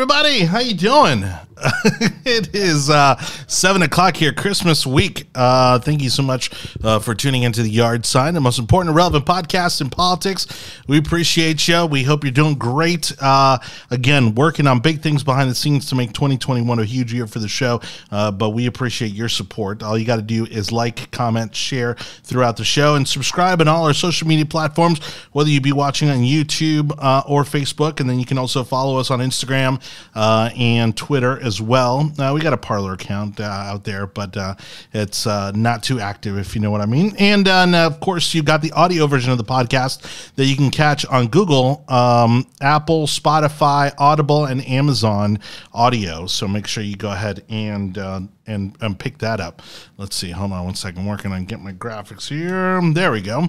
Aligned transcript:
Everybody, 0.00 0.44
how 0.44 0.60
you 0.60 0.72
doing? 0.72 1.26
it 2.24 2.54
is 2.54 2.88
uh, 2.88 3.16
seven 3.46 3.82
o'clock 3.82 4.16
here, 4.16 4.32
Christmas 4.32 4.86
week. 4.86 5.26
Uh, 5.34 5.78
thank 5.78 6.00
you 6.00 6.08
so 6.08 6.22
much 6.22 6.50
uh, 6.82 6.98
for 6.98 7.14
tuning 7.14 7.42
into 7.42 7.62
the 7.62 7.68
Yard 7.68 8.06
Sign, 8.06 8.32
the 8.32 8.40
most 8.40 8.58
important 8.58 8.90
and 8.90 8.96
relevant 8.96 9.26
podcast 9.26 9.82
in 9.82 9.90
politics. 9.90 10.46
We 10.86 10.96
appreciate 10.96 11.68
you. 11.68 11.84
We 11.84 12.02
hope 12.02 12.24
you're 12.24 12.30
doing 12.30 12.54
great. 12.54 13.12
Uh, 13.20 13.58
again, 13.90 14.34
working 14.34 14.66
on 14.66 14.80
big 14.80 15.02
things 15.02 15.22
behind 15.22 15.50
the 15.50 15.54
scenes 15.54 15.86
to 15.90 15.94
make 15.94 16.14
2021 16.14 16.78
a 16.78 16.84
huge 16.84 17.12
year 17.12 17.26
for 17.26 17.40
the 17.40 17.48
show. 17.48 17.80
Uh, 18.10 18.30
but 18.30 18.50
we 18.50 18.66
appreciate 18.66 19.12
your 19.12 19.28
support. 19.28 19.82
All 19.82 19.98
you 19.98 20.06
got 20.06 20.16
to 20.16 20.22
do 20.22 20.46
is 20.46 20.72
like, 20.72 21.10
comment, 21.10 21.54
share 21.54 21.94
throughout 21.94 22.56
the 22.56 22.64
show, 22.64 22.94
and 22.94 23.06
subscribe 23.06 23.60
on 23.60 23.68
all 23.68 23.84
our 23.84 23.92
social 23.92 24.26
media 24.26 24.46
platforms, 24.46 25.00
whether 25.32 25.50
you 25.50 25.60
be 25.60 25.72
watching 25.72 26.08
on 26.08 26.18
YouTube 26.18 26.92
uh, 26.98 27.22
or 27.26 27.42
Facebook. 27.42 28.00
And 28.00 28.08
then 28.08 28.18
you 28.18 28.24
can 28.24 28.38
also 28.38 28.64
follow 28.64 28.98
us 28.98 29.10
on 29.10 29.18
Instagram 29.18 29.82
and 30.14 30.96
Twitter 30.96 31.38
as 31.50 31.60
well. 31.60 32.12
Uh, 32.16 32.30
we 32.32 32.40
got 32.40 32.52
a 32.52 32.56
Parler 32.56 32.92
account 32.92 33.40
uh, 33.40 33.42
out 33.42 33.82
there, 33.82 34.06
but 34.06 34.36
uh, 34.36 34.54
it's 34.92 35.26
uh, 35.26 35.50
not 35.50 35.82
too 35.82 35.98
active, 35.98 36.38
if 36.38 36.54
you 36.54 36.60
know 36.60 36.70
what 36.70 36.80
I 36.80 36.86
mean. 36.86 37.12
And, 37.18 37.48
uh, 37.48 37.86
of 37.86 37.98
course, 37.98 38.32
you've 38.34 38.44
got 38.44 38.62
the 38.62 38.70
audio 38.70 39.08
version 39.08 39.32
of 39.32 39.38
the 39.38 39.44
podcast 39.44 40.34
that 40.36 40.46
you 40.46 40.54
can 40.54 40.70
catch 40.70 41.04
on 41.06 41.26
Google, 41.26 41.84
um, 41.88 42.46
Apple, 42.60 43.08
Spotify, 43.08 43.92
Audible, 43.98 44.44
and 44.44 44.64
Amazon 44.66 45.40
Audio. 45.72 46.26
So 46.26 46.46
make 46.46 46.68
sure 46.68 46.84
you 46.84 46.94
go 46.96 47.10
ahead 47.10 47.42
and 47.48 47.98
uh, 47.98 48.20
and 48.46 48.76
and 48.80 48.96
pick 48.96 49.18
that 49.18 49.40
up. 49.40 49.60
Let's 49.96 50.14
see. 50.14 50.30
Hold 50.30 50.52
on 50.52 50.64
one 50.64 50.74
second. 50.76 51.04
Working 51.04 51.32
on 51.32 51.44
getting 51.46 51.64
my 51.64 51.72
graphics 51.72 52.28
here. 52.28 52.80
There 52.94 53.10
we 53.10 53.22
go. 53.22 53.48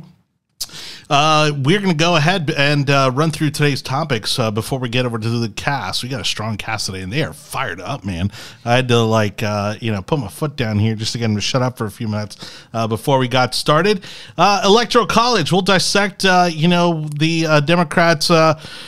Uh, 1.10 1.52
we're 1.64 1.80
going 1.80 1.92
to 1.92 2.04
go 2.04 2.16
ahead 2.16 2.50
and 2.58 2.90
uh, 2.90 3.12
run 3.14 3.32
through 3.32 3.50
today's 3.50 3.82
topics 3.82 4.40
uh, 4.40 4.50
before 4.52 4.80
we 4.80 4.90
get 4.90 5.06
over 5.06 5.20
to 5.20 5.30
the 5.30 5.50
cast. 5.50 6.04
We 6.04 6.10
got 6.10 6.22
a 6.22 6.26
strong 6.26 6.58
cast 6.58 6.86
today, 6.86 7.02
and 7.02 7.12
they 7.12 7.24
are 7.24 7.34
fired 7.34 7.82
up, 7.82 8.06
man. 8.06 8.32
I 8.64 8.76
had 8.76 8.88
to 8.88 9.00
like 9.02 9.44
uh, 9.44 9.76
you 9.80 9.92
know 9.92 10.02
put 10.02 10.20
my 10.20 10.28
foot 10.28 10.56
down 10.56 10.80
here 10.80 10.96
just 10.96 11.12
to 11.14 11.18
get 11.18 11.26
them 11.26 11.36
to 11.36 11.42
shut 11.42 11.62
up 11.62 11.78
for 11.78 11.86
a 11.86 11.92
few 11.92 12.08
minutes 12.08 12.38
uh, 12.74 12.88
before 12.88 13.20
we 13.20 13.28
got 13.28 13.54
started. 13.54 14.04
Uh, 14.38 14.62
Electoral 14.66 15.06
College. 15.06 15.52
We'll 15.52 15.62
dissect 15.62 16.24
you 16.24 16.68
know 16.68 17.08
the 17.18 17.62
Democrats' 17.66 18.32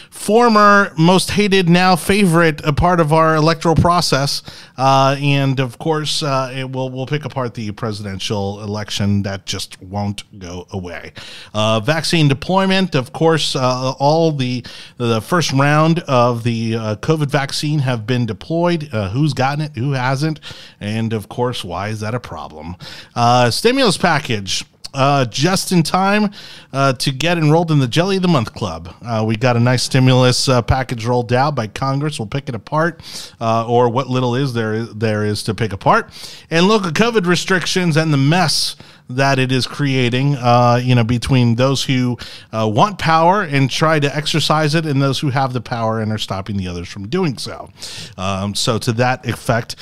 former 0.10 0.94
most 0.98 1.32
hated, 1.32 1.68
now 1.70 1.96
favorite 1.96 2.62
part 2.78 3.00
of 3.00 3.12
our 3.12 3.36
electoral 3.36 3.76
process, 3.76 4.44
and 4.78 5.60
of 5.60 5.78
course, 5.80 6.22
it 6.24 6.72
will 6.72 6.90
we'll 6.90 7.06
pick 7.06 7.26
apart 7.26 7.54
the 7.54 7.72
presidential 7.72 8.62
election 8.62 9.24
that 9.24 9.46
just 9.46 9.82
won't 9.82 10.24
go 10.40 10.68
away. 10.72 11.14
vaccine 11.54 12.28
deployment, 12.28 12.96
of 12.96 13.14
course, 13.14 13.56
all 13.56 14.32
the 14.32 14.64
the 14.98 15.22
first 15.22 15.52
round 15.54 16.00
of 16.02 16.44
the 16.44 16.76
uh, 16.76 16.96
COVID 16.98 17.30
vaccine 17.30 17.80
have 17.80 18.06
been 18.06 18.26
deployed. 18.26 18.90
Uh, 18.94 19.10
who's 19.10 19.34
gotten 19.34 19.66
it? 19.66 19.76
Who 19.76 19.92
hasn't? 19.92 20.40
And 20.80 21.14
of 21.14 21.30
course, 21.30 21.64
why 21.64 21.90
is 21.90 22.00
that 22.02 22.14
a 22.14 22.20
problem? 22.20 22.76
Uh, 23.16 23.50
stimulus 23.50 23.98
package. 23.98 24.66
Uh, 24.94 25.26
just 25.26 25.72
in 25.72 25.82
time 25.82 26.30
uh, 26.72 26.94
to 26.94 27.12
get 27.12 27.38
enrolled 27.38 27.72
in 27.72 27.80
the 27.80 27.88
Jelly 27.88 28.18
of 28.18 28.22
the 28.22 28.28
Month 28.28 28.54
Club. 28.54 28.94
Uh, 29.04 29.24
we 29.26 29.36
got 29.36 29.58
a 29.58 29.60
nice 29.60 29.84
stimulus 29.84 30.48
package 30.68 31.06
rolled 31.06 31.34
out 31.34 31.56
by 31.56 31.68
Congress. 31.68 32.20
We'll 32.20 32.28
pick 32.28 32.48
it 32.48 32.56
apart, 32.56 33.02
or 33.42 33.90
what 33.90 34.08
little 34.08 34.36
is 34.36 34.54
there 34.54 34.84
there 34.84 35.24
is 35.24 35.44
to 35.44 35.56
pick 35.56 35.74
apart, 35.74 36.12
and 36.50 36.68
local 36.68 36.92
COVID 36.92 37.26
restrictions 37.26 37.98
and 37.98 38.14
the 38.14 38.18
mess 38.18 38.76
that 39.10 39.40
it 39.40 39.52
is 39.52 39.68
creating, 39.68 40.36
uh, 40.36 40.80
you 40.82 40.96
know, 40.96 41.04
between 41.04 41.56
those 41.56 41.84
who 41.84 42.18
uh, 42.52 42.70
want 42.72 42.98
power 43.00 43.44
and 43.44 43.70
try 43.70 44.00
to 44.00 44.16
exercise 44.16 44.76
it 44.76 44.86
and 44.86 45.02
those 45.02 45.20
who 45.20 45.30
have 45.30 45.54
the 45.54 45.62
power 45.62 46.00
and 46.00 46.12
are 46.12 46.18
stopping 46.18 46.58
the 46.58 46.68
others 46.68 46.88
from 46.88 47.08
doing 47.08 47.38
so. 47.38 47.70
Um, 48.18 48.56
so, 48.56 48.78
to 48.80 48.94
that 48.94 49.28
effect, 49.28 49.76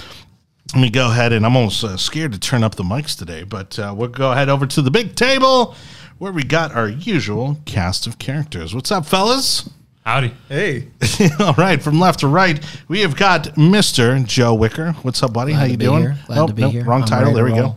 let 0.74 0.82
me 0.82 0.90
go 0.90 1.12
ahead 1.12 1.34
and 1.34 1.46
I'm 1.46 1.56
almost 1.56 1.84
uh, 1.84 1.98
scared 1.98 2.32
to 2.32 2.40
turn 2.40 2.64
up 2.64 2.76
the 2.76 2.84
mics 2.84 3.18
today, 3.18 3.44
but 3.44 3.78
uh, 3.78 3.94
we'll 3.96 4.08
go 4.10 4.32
ahead 4.32 4.48
over 4.48 4.66
to 4.68 4.82
the 4.82 4.92
big 4.92 5.16
table 5.16 5.76
where 6.18 6.32
we 6.32 6.44
got 6.44 6.74
our 6.74 6.88
usual 6.88 7.58
cast 7.66 8.08
of 8.08 8.20
characters. 8.20 8.74
What's 8.74 8.92
up, 8.92 9.06
fellas? 9.06 9.70
Howdy. 10.06 10.34
Hey. 10.48 10.88
All 11.40 11.54
right, 11.54 11.82
from 11.82 12.00
left 12.00 12.22
to 12.22 12.28
right, 12.28 12.64
we 12.88 13.02
have 13.02 13.18
got 13.18 13.44
Mr. 13.56 14.26
Joe 14.26 14.54
Wicker. 14.54 14.94
What's 15.02 15.22
up, 15.22 15.34
buddy? 15.34 15.52
Glad 15.52 15.60
How 15.60 15.66
to 15.66 15.72
you 15.72 15.78
be 15.78 15.86
doing? 15.86 16.02
here. 16.04 16.18
Glad 16.26 16.48
to 16.48 16.54
be 16.54 16.70
here. 16.70 16.86
Wrong 16.86 17.02
I'm 17.02 17.08
title. 17.08 17.34
There 17.34 17.46
to 17.46 17.52
we 17.52 17.58
go. 17.58 17.76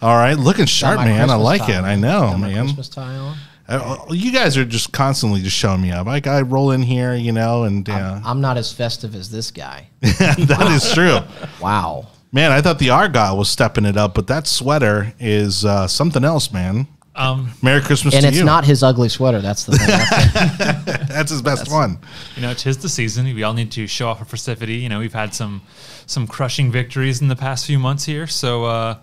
All 0.00 0.16
right, 0.16 0.36
looking 0.36 0.66
sharp, 0.66 0.96
my 0.96 1.04
man. 1.04 1.30
I 1.30 1.34
like 1.36 1.60
tie 1.62 1.78
it. 1.78 1.82
I 1.82 1.96
know, 1.96 2.22
Got 2.22 2.40
my 2.40 2.48
man. 2.48 2.64
Christmas 2.64 2.88
tie 2.88 3.14
on. 3.14 3.36
You 4.10 4.32
guys 4.32 4.56
are 4.56 4.64
just 4.64 4.92
constantly 4.92 5.40
just 5.40 5.56
showing 5.56 5.80
me 5.80 5.92
up. 5.92 6.06
Like 6.06 6.26
I 6.26 6.40
roll 6.42 6.72
in 6.72 6.82
here, 6.82 7.14
you 7.14 7.32
know, 7.32 7.64
and 7.64 7.88
uh, 7.88 8.20
I'm 8.24 8.40
not 8.40 8.56
as 8.56 8.72
festive 8.72 9.14
as 9.14 9.30
this 9.30 9.50
guy. 9.50 9.88
that 10.00 10.68
is 10.72 10.92
true. 10.92 11.20
Wow. 11.60 12.08
Man, 12.32 12.50
I 12.50 12.62
thought 12.62 12.78
the 12.78 12.90
Argyle 12.90 13.36
was 13.36 13.50
stepping 13.50 13.84
it 13.84 13.96
up, 13.96 14.14
but 14.14 14.26
that 14.28 14.46
sweater 14.46 15.12
is 15.20 15.64
uh, 15.64 15.86
something 15.86 16.24
else, 16.24 16.50
man. 16.50 16.86
Um, 17.14 17.52
Merry 17.60 17.82
Christmas 17.82 18.14
And 18.14 18.24
it's 18.24 18.38
you. 18.38 18.44
not 18.44 18.64
his 18.64 18.82
ugly 18.82 19.10
sweater. 19.10 19.42
That's 19.42 19.64
the 19.64 19.72
thing. 19.76 19.86
That's- 20.86 21.08
That's 21.10 21.30
his 21.30 21.42
best 21.42 21.70
one. 21.70 21.98
you 22.36 22.40
know, 22.42 22.54
tis 22.54 22.78
the 22.78 22.88
season. 22.88 23.26
We 23.26 23.42
all 23.42 23.52
need 23.52 23.70
to 23.72 23.86
show 23.86 24.08
off 24.08 24.18
our 24.20 24.24
festivity. 24.24 24.76
You 24.76 24.88
know, 24.88 24.98
we've 24.98 25.12
had 25.12 25.34
some 25.34 25.60
some 26.06 26.26
crushing 26.26 26.72
victories 26.72 27.20
in 27.20 27.28
the 27.28 27.36
past 27.36 27.66
few 27.66 27.78
months 27.78 28.04
here. 28.06 28.26
So, 28.26 28.64
uh, 28.64 28.96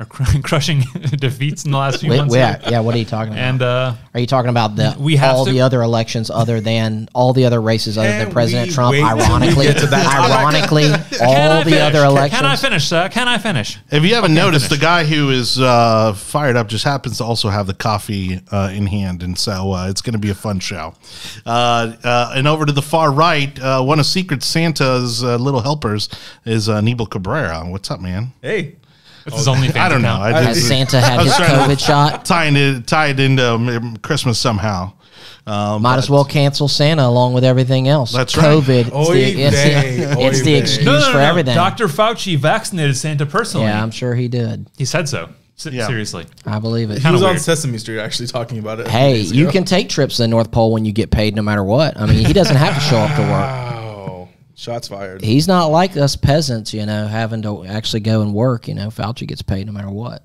or 0.00 0.06
cr- 0.06 0.24
crushing 0.42 0.80
defeats 1.18 1.64
in 1.64 1.70
the 1.72 1.76
last 1.78 2.00
few 2.00 2.10
Wait, 2.10 2.16
months. 2.18 2.34
yeah, 2.34 2.58
here. 2.58 2.70
yeah. 2.72 2.80
What 2.80 2.94
are 2.94 2.98
you 2.98 3.04
talking 3.04 3.32
about? 3.34 3.42
And 3.42 3.62
uh, 3.62 3.94
are 4.14 4.20
you 4.20 4.26
talking 4.26 4.48
about 4.48 4.74
the 4.74 4.96
We 4.98 5.16
have 5.16 5.36
all 5.36 5.44
to- 5.44 5.52
the 5.52 5.60
other 5.60 5.82
elections 5.82 6.30
other 6.30 6.60
than 6.60 7.08
all 7.14 7.32
the 7.32 7.44
other 7.44 7.60
races 7.60 7.98
other 7.98 8.08
than 8.08 8.32
President 8.32 8.72
Trump? 8.72 8.92
wait 8.92 9.00
till 9.00 9.16
we 9.16 9.22
Ironically, 9.22 9.66
to 9.66 9.86
that 9.86 10.30
ironically, 10.30 10.84
all 11.20 11.58
the 11.58 11.70
finish? 11.70 11.80
other 11.80 12.04
elections. 12.04 12.40
Can 12.40 12.46
I 12.50 12.56
finish? 12.56 12.86
Sir? 12.88 13.08
Can 13.10 13.28
I 13.28 13.38
finish? 13.38 13.78
If 13.90 14.02
you 14.04 14.14
haven't 14.14 14.32
Okay, 14.32 14.40
noticed, 14.40 14.66
finish. 14.68 14.78
the 14.80 14.84
guy 14.84 15.04
who 15.04 15.30
is 15.30 15.60
uh, 15.60 16.14
fired 16.14 16.56
up 16.56 16.68
just 16.68 16.84
happens 16.84 17.18
to 17.18 17.24
also 17.24 17.50
have 17.50 17.66
the 17.66 17.74
coffee 17.74 18.40
uh, 18.50 18.70
in 18.72 18.86
hand, 18.86 19.22
and 19.22 19.38
so 19.38 19.72
uh, 19.72 19.88
it's 19.90 20.00
going 20.00 20.14
to 20.14 20.18
be 20.18 20.30
a 20.30 20.34
fun 20.34 20.60
show. 20.60 20.94
Uh, 21.44 21.94
uh, 22.02 22.32
and 22.34 22.48
over 22.48 22.64
to 22.64 22.72
the 22.72 22.82
far 22.82 23.12
right, 23.12 23.58
uh, 23.60 23.82
one 23.82 24.00
of 24.00 24.06
Secret 24.06 24.42
Santa's 24.42 25.22
uh, 25.22 25.36
little 25.36 25.60
helpers 25.60 26.08
is 26.46 26.68
uh, 26.68 26.76
Anibal 26.76 27.06
Cabrera. 27.06 27.60
What's 27.66 27.90
up, 27.90 28.00
man? 28.00 28.32
Hey. 28.40 28.76
This 29.24 29.34
is 29.40 29.48
only. 29.48 29.68
I 29.70 29.88
don't 29.88 30.02
know. 30.02 30.14
I 30.14 30.32
Has 30.42 30.56
just- 30.56 30.68
Santa 30.68 30.96
I 30.98 31.00
had 31.00 31.16
was 31.18 31.26
his 31.26 31.36
trying 31.36 31.68
to 31.68 31.74
COVID 31.74 31.86
shot? 31.86 32.24
Tying 32.24 32.56
it, 32.56 32.86
tied 32.86 33.20
into 33.20 33.52
um, 33.54 33.96
Christmas 33.98 34.38
somehow. 34.38 34.92
Um, 35.46 35.82
Might 35.82 35.96
as 35.98 36.08
well 36.10 36.24
cancel 36.24 36.68
Santa 36.68 37.04
along 37.06 37.32
with 37.32 37.44
everything 37.44 37.88
else. 37.88 38.12
That's 38.12 38.36
right. 38.36 38.44
COVID. 38.46 38.86
It's 38.88 38.94
Oy 38.94 39.14
the, 39.14 39.42
it's 39.42 39.56
vey, 39.56 39.96
the, 40.04 40.16
oy 40.18 40.26
it's 40.28 40.38
the 40.40 40.44
vey. 40.44 40.58
excuse 40.58 40.84
No, 40.86 40.92
no, 40.92 40.98
no, 41.00 41.06
for 41.12 41.18
no. 41.18 41.24
everything. 41.24 41.54
Dr. 41.54 41.86
Fauci 41.88 42.36
vaccinated 42.38 42.96
Santa 42.96 43.26
personally. 43.26 43.66
Yeah, 43.66 43.82
I'm 43.82 43.90
sure 43.90 44.14
he 44.14 44.28
did. 44.28 44.68
he 44.76 44.84
said 44.84 45.08
so. 45.08 45.30
S- 45.58 45.66
Yeah. 45.72 45.86
Seriously. 45.86 46.26
I 46.46 46.58
believe 46.58 46.90
it. 46.90 46.94
He 46.98 47.00
Kinda 47.00 47.12
was 47.14 47.22
on 47.22 47.30
weird. 47.30 47.40
Sesame 47.40 47.78
Street 47.78 47.98
actually 48.00 48.28
talking 48.28 48.58
about 48.58 48.80
it. 48.80 48.86
a 48.86 48.90
few 48.90 48.98
Hey, 48.98 49.12
days 49.14 49.32
you 49.32 49.44
ago. 49.44 49.52
can 49.52 49.64
take 49.64 49.88
trips 49.88 50.16
to 50.16 50.22
the 50.22 50.28
North 50.28 50.50
Pole 50.50 50.72
when 50.72 50.84
you 50.84 50.92
get 50.92 51.10
paid, 51.10 51.34
no 51.34 51.42
matter 51.42 51.64
what. 51.64 51.98
I 51.98 52.06
mean, 52.06 52.24
he 52.24 52.32
doesn't 52.32 52.56
have 52.56 52.74
to 52.74 52.80
show 52.80 52.98
up 52.98 53.14
to 53.16 53.22
work. 53.22 53.76
Wow. 54.50 54.54
Shots 54.56 54.88
fired. 54.88 55.22
He's 55.22 55.48
not 55.48 55.66
like 55.66 55.96
us 55.96 56.16
peasants, 56.16 56.74
you 56.74 56.84
know, 56.86 57.06
having 57.06 57.42
to 57.42 57.64
actually 57.64 58.00
go 58.00 58.20
and 58.22 58.34
work. 58.34 58.68
You 58.68 58.74
know, 58.74 58.88
Fauci 58.88 59.26
gets 59.26 59.42
paid 59.42 59.66
no 59.66 59.72
matter 59.72 59.90
what. 59.90 60.22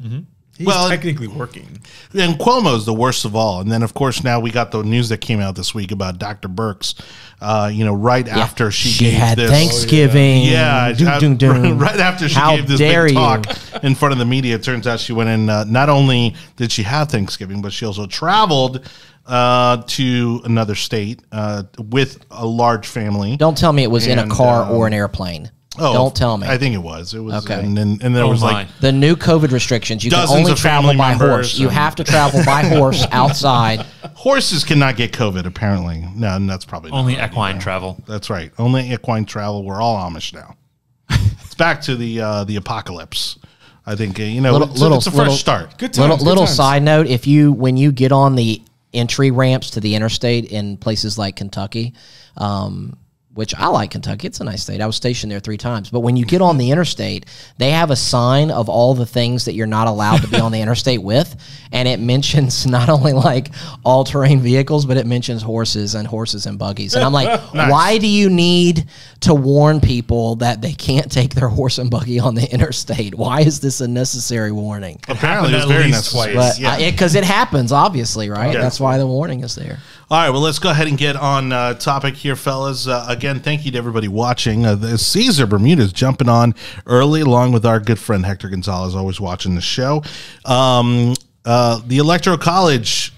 He's 0.57 0.65
Well, 0.67 0.87
technically 0.89 1.27
working. 1.27 1.81
And 2.13 2.39
Cuomo's 2.39 2.85
the 2.85 2.93
worst 2.93 3.25
of 3.25 3.35
all. 3.35 3.59
And 3.59 3.69
then, 3.69 3.83
of 3.83 3.93
course, 3.93 4.23
now 4.23 4.39
we 4.39 4.51
got 4.51 4.71
the 4.71 4.83
news 4.83 5.09
that 5.09 5.17
came 5.19 5.41
out 5.41 5.55
this 5.55 5.75
week 5.75 5.91
about 5.91 6.17
Dr. 6.17 6.47
Birx. 6.47 6.97
Uh, 7.41 7.69
you 7.73 7.83
know, 7.83 7.93
right 7.93 8.25
after 8.25 8.71
she, 8.71 8.97
gave 9.03 9.13
had 9.13 9.37
this, 9.37 9.51
Thanksgiving. 9.51 10.43
Yeah, 10.43 10.93
Doom, 10.93 11.07
uh, 11.09 11.19
doom, 11.19 11.35
doom. 11.35 11.77
right 11.79 11.99
after 11.99 12.29
she 12.29 12.35
How 12.35 12.55
gave 12.55 12.67
this 12.69 12.79
dare 12.79 13.03
big 13.03 13.13
you. 13.15 13.19
talk 13.19 13.45
in 13.83 13.95
front 13.95 14.13
of 14.13 14.17
the 14.17 14.25
media, 14.25 14.55
it 14.55 14.63
turns 14.63 14.87
out 14.87 15.01
she 15.01 15.11
went 15.11 15.29
in. 15.29 15.49
Uh, 15.49 15.65
not 15.65 15.89
only 15.89 16.33
did 16.55 16.71
she 16.71 16.83
have 16.83 17.09
Thanksgiving, 17.09 17.61
but 17.61 17.73
she 17.73 17.85
also 17.85 18.05
traveled 18.07 18.89
uh, 19.25 19.81
to 19.87 20.41
another 20.45 20.75
state 20.75 21.21
uh, 21.31 21.63
with 21.77 22.23
a 22.31 22.45
large 22.45 22.87
family. 22.87 23.37
Don't 23.37 23.57
tell 23.57 23.73
me 23.73 23.83
it 23.83 23.91
was 23.91 24.07
in 24.07 24.19
a 24.19 24.27
car 24.27 24.63
um, 24.63 24.71
or 24.71 24.87
an 24.87 24.93
airplane. 24.93 25.51
Oh, 25.77 25.91
Don't 25.91 26.15
tell 26.15 26.37
me. 26.37 26.47
I 26.47 26.57
think 26.57 26.73
it 26.73 26.77
was. 26.77 27.13
It 27.13 27.19
was. 27.19 27.43
Okay. 27.43 27.59
And 27.59 27.75
then 27.77 27.97
and 28.01 28.15
there 28.15 28.23
Oh 28.23 28.29
was 28.29 28.39
my. 28.41 28.51
like 28.53 28.67
the 28.79 28.93
new 28.93 29.17
COVID 29.17 29.51
restrictions, 29.51 30.05
you 30.05 30.09
can 30.11 30.21
Dozens 30.21 30.39
only 30.39 30.51
of 30.53 30.57
travel 30.57 30.83
family 30.91 30.97
by 30.97 31.09
members 31.09 31.29
horse. 31.29 31.59
You 31.59 31.67
and- 31.67 31.75
have 31.75 31.95
to 31.95 32.05
travel 32.05 32.41
by 32.45 32.63
horse 32.77 33.05
outside. 33.11 33.81
horses 34.15 34.63
cannot 34.63 34.95
get 34.95 35.11
COVID. 35.11 35.45
Apparently, 35.45 36.05
no, 36.15 36.33
and 36.33 36.49
that's 36.49 36.63
probably 36.63 36.91
not 36.91 36.99
Only 36.99 37.17
right 37.17 37.29
equine 37.29 37.55
either. 37.55 37.61
travel. 37.63 38.01
That's 38.07 38.29
right. 38.29 38.53
Only 38.57 38.89
equine 38.93 39.25
travel. 39.25 39.65
We're 39.65 39.81
all 39.81 39.97
Amish 40.09 40.33
now. 40.33 40.55
it's 41.09 41.55
back 41.55 41.81
to 41.81 41.97
the 41.97 42.21
uh, 42.21 42.43
the 42.45 42.55
apocalypse. 42.55 43.37
I 43.85 43.95
think 43.97 44.17
uh, 44.17 44.23
you 44.23 44.39
know 44.39 44.53
Little- 44.53 44.69
it's, 44.71 44.79
little- 44.79 44.97
it's 44.99 45.07
a 45.07 45.11
fresh 45.11 45.19
little- 45.19 45.35
start. 45.35 45.77
Good 45.77 45.87
times. 45.93 45.97
little 45.99 46.17
good 46.17 46.23
little 46.25 46.45
times. 46.45 46.55
side 46.55 46.83
note: 46.83 47.07
if 47.07 47.27
you 47.27 47.51
when 47.51 47.75
you 47.75 47.91
get 47.91 48.13
on 48.13 48.35
the 48.35 48.61
entry 48.95 49.31
ramps 49.31 49.71
to 49.71 49.79
the 49.79 49.95
interstate 49.95 50.45
in 50.45 50.77
places 50.77 51.17
like 51.17 51.35
Kentucky, 51.35 51.93
um, 52.37 52.97
which 53.35 53.53
I 53.53 53.67
like 53.67 53.91
Kentucky. 53.91 54.27
It's 54.27 54.39
a 54.39 54.45
nice 54.45 54.63
state. 54.63 54.79
I 54.79 54.85
was 54.87 54.95
stationed 54.95 55.31
there 55.31 55.41
three 55.41 55.57
times. 55.57 55.89
But 55.89 55.99
when 55.99 56.15
you 56.15 56.25
get 56.25 56.41
on 56.41 56.57
the 56.57 56.71
interstate, 56.71 57.25
they 57.57 57.71
have 57.71 57.91
a 57.91 57.95
sign 57.95 58.49
of 58.49 58.69
all 58.69 58.93
the 58.93 59.05
things 59.05 59.45
that 59.45 59.53
you're 59.53 59.67
not 59.67 59.87
allowed 59.87 60.21
to 60.21 60.27
be 60.29 60.39
on 60.39 60.53
the 60.53 60.61
interstate 60.61 61.03
with. 61.03 61.35
And 61.73 61.87
it 61.87 61.99
mentions 61.99 62.65
not 62.67 62.87
only 62.87 63.11
like 63.11 63.49
all 63.83 64.05
terrain 64.05 64.39
vehicles, 64.39 64.85
but 64.85 64.95
it 64.95 65.05
mentions 65.05 65.41
horses 65.41 65.95
and 65.95 66.07
horses 66.07 66.45
and 66.45 66.57
buggies. 66.57 66.95
And 66.95 67.03
I'm 67.03 67.11
like, 67.11 67.41
why 67.51 67.97
do 67.97 68.07
you 68.07 68.29
need 68.29 68.87
to 69.21 69.33
warn 69.33 69.81
people 69.81 70.37
that 70.37 70.61
they 70.61 70.73
can't 70.73 71.11
take 71.11 71.35
their 71.35 71.49
horse 71.49 71.77
and 71.77 71.91
buggy 71.91 72.19
on 72.19 72.35
the 72.35 72.49
interstate? 72.53 73.15
Why 73.15 73.41
is 73.41 73.59
this 73.59 73.81
a 73.81 73.87
necessary 73.87 74.53
warning? 74.53 74.99
Apparently, 75.09 75.51
it 75.51 75.55
was 75.55 75.63
at 75.63 75.67
very 75.67 75.83
least 75.85 76.13
necessary. 76.13 76.33
twice. 76.35 76.57
Uh, 76.57 76.77
yeah. 76.79 76.89
because 76.89 77.15
it, 77.15 77.25
happens, 77.25 77.71
obviously, 77.73 78.29
right? 78.29 78.53
Yeah. 78.53 78.61
That's 78.61 78.79
why 78.79 78.97
the 78.97 79.07
warning 79.07 79.43
is 79.43 79.55
there. 79.55 79.79
All 80.07 80.19
right, 80.19 80.29
well, 80.29 80.41
let's 80.41 80.59
go 80.59 80.69
ahead 80.69 80.87
and 80.87 80.99
get 80.99 81.15
on 81.15 81.51
uh, 81.51 81.73
topic 81.73 82.13
here, 82.13 82.35
fellas. 82.35 82.85
Uh, 82.85 83.07
again, 83.09 83.39
thank 83.39 83.65
you 83.65 83.71
to 83.71 83.77
everybody 83.79 84.07
watching. 84.07 84.63
Uh, 84.63 84.97
Caesar 84.97 85.47
Bermuda's 85.47 85.91
jumping 85.91 86.29
on 86.29 86.53
early, 86.85 87.21
along 87.21 87.53
with 87.53 87.65
our 87.65 87.79
good 87.79 87.97
friend 87.97 88.23
Hector 88.23 88.47
Gonzalez, 88.47 88.93
always 88.93 89.19
watching 89.19 89.55
the 89.55 89.61
show. 89.61 90.03
Um, 90.45 91.15
uh, 91.43 91.81
the 91.87 91.97
Electoral 91.97 92.37
College 92.37 93.13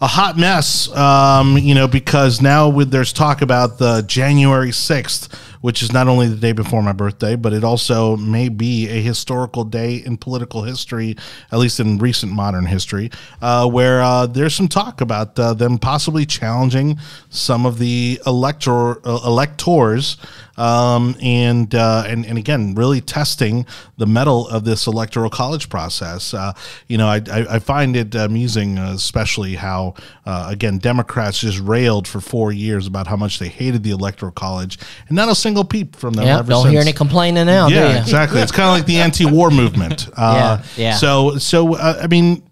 a 0.00 0.06
hot 0.06 0.36
mess, 0.36 0.88
um, 0.96 1.56
you 1.58 1.74
know, 1.76 1.86
because 1.86 2.40
now 2.40 2.68
with, 2.68 2.90
there's 2.90 3.12
talk 3.12 3.40
about 3.40 3.78
the 3.78 4.02
January 4.02 4.70
6th, 4.70 5.32
which 5.62 5.82
is 5.82 5.92
not 5.92 6.08
only 6.08 6.28
the 6.28 6.36
day 6.36 6.52
before 6.52 6.82
my 6.82 6.92
birthday, 6.92 7.34
but 7.34 7.52
it 7.52 7.64
also 7.64 8.16
may 8.16 8.48
be 8.50 8.88
a 8.88 9.00
historical 9.00 9.64
day 9.64 9.96
in 9.96 10.16
political 10.18 10.62
history, 10.62 11.16
at 11.50 11.58
least 11.58 11.80
in 11.80 11.96
recent 11.98 12.30
modern 12.30 12.66
history, 12.66 13.10
uh, 13.40 13.66
where 13.66 14.02
uh, 14.02 14.26
there's 14.26 14.54
some 14.54 14.68
talk 14.68 15.00
about 15.00 15.38
uh, 15.38 15.54
them 15.54 15.78
possibly 15.78 16.26
challenging 16.26 16.98
some 17.30 17.64
of 17.64 17.78
the 17.78 18.20
elector 18.26 19.06
uh, 19.06 19.20
electors. 19.24 20.18
Um, 20.56 21.16
and, 21.22 21.74
uh, 21.74 22.04
and 22.06 22.26
and 22.26 22.38
again, 22.38 22.74
really 22.74 23.00
testing 23.00 23.66
the 23.96 24.06
mettle 24.06 24.48
of 24.48 24.64
this 24.64 24.86
electoral 24.86 25.30
college 25.30 25.68
process. 25.68 26.34
Uh, 26.34 26.52
you 26.88 26.98
know, 26.98 27.06
I, 27.06 27.22
I, 27.30 27.46
I 27.54 27.58
find 27.58 27.96
it 27.96 28.14
amusing, 28.14 28.78
uh, 28.78 28.92
especially 28.92 29.54
how 29.54 29.94
uh, 30.26 30.48
again 30.50 30.78
Democrats 30.78 31.40
just 31.40 31.58
railed 31.60 32.06
for 32.06 32.20
four 32.20 32.52
years 32.52 32.86
about 32.86 33.06
how 33.06 33.16
much 33.16 33.38
they 33.38 33.48
hated 33.48 33.82
the 33.82 33.90
electoral 33.90 34.32
college, 34.32 34.78
and 35.08 35.16
not 35.16 35.28
a 35.28 35.34
single 35.34 35.64
peep 35.64 35.96
from 35.96 36.14
them. 36.14 36.26
Yeah, 36.26 36.40
ever 36.40 36.50
don't 36.50 36.62
since. 36.64 36.72
hear 36.72 36.80
any 36.80 36.92
complaining 36.92 37.46
now, 37.46 37.68
Yeah, 37.68 38.00
exactly. 38.00 38.40
It's 38.40 38.52
kind 38.52 38.68
of 38.68 38.74
like 38.74 38.86
the 38.86 38.96
anti-war 39.00 39.50
movement. 39.50 40.08
Uh, 40.16 40.58
Yeah, 40.76 40.82
yeah. 40.82 40.96
So, 40.96 41.38
so 41.38 41.74
uh, 41.76 42.00
I 42.02 42.06
mean, 42.06 42.42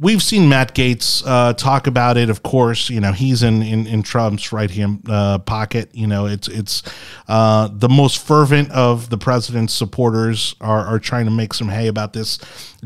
we've 0.00 0.22
seen 0.22 0.48
Matt 0.48 0.74
Gaetz 0.74 1.22
uh, 1.26 1.52
talk 1.52 1.86
about 1.86 2.16
it. 2.16 2.30
Of 2.30 2.42
course, 2.42 2.90
you 2.90 3.00
know 3.00 3.12
he's 3.12 3.42
in 3.42 3.62
in, 3.62 3.86
in 3.86 4.02
Trump's 4.02 4.52
right 4.52 4.70
hand 4.70 5.06
uh, 5.08 5.38
pocket. 5.38 5.90
You 5.94 6.06
know, 6.06 6.26
it's 6.26 6.48
it's 6.48 6.82
uh, 7.28 7.68
the 7.72 7.88
most 7.88 8.26
fervent 8.26 8.70
of 8.70 9.10
the 9.10 9.18
president's 9.18 9.74
supporters 9.74 10.56
are 10.60 10.84
are 10.86 10.98
trying 10.98 11.26
to 11.26 11.30
make 11.30 11.54
some 11.54 11.68
hay 11.68 11.86
about 11.86 12.12
this 12.12 12.38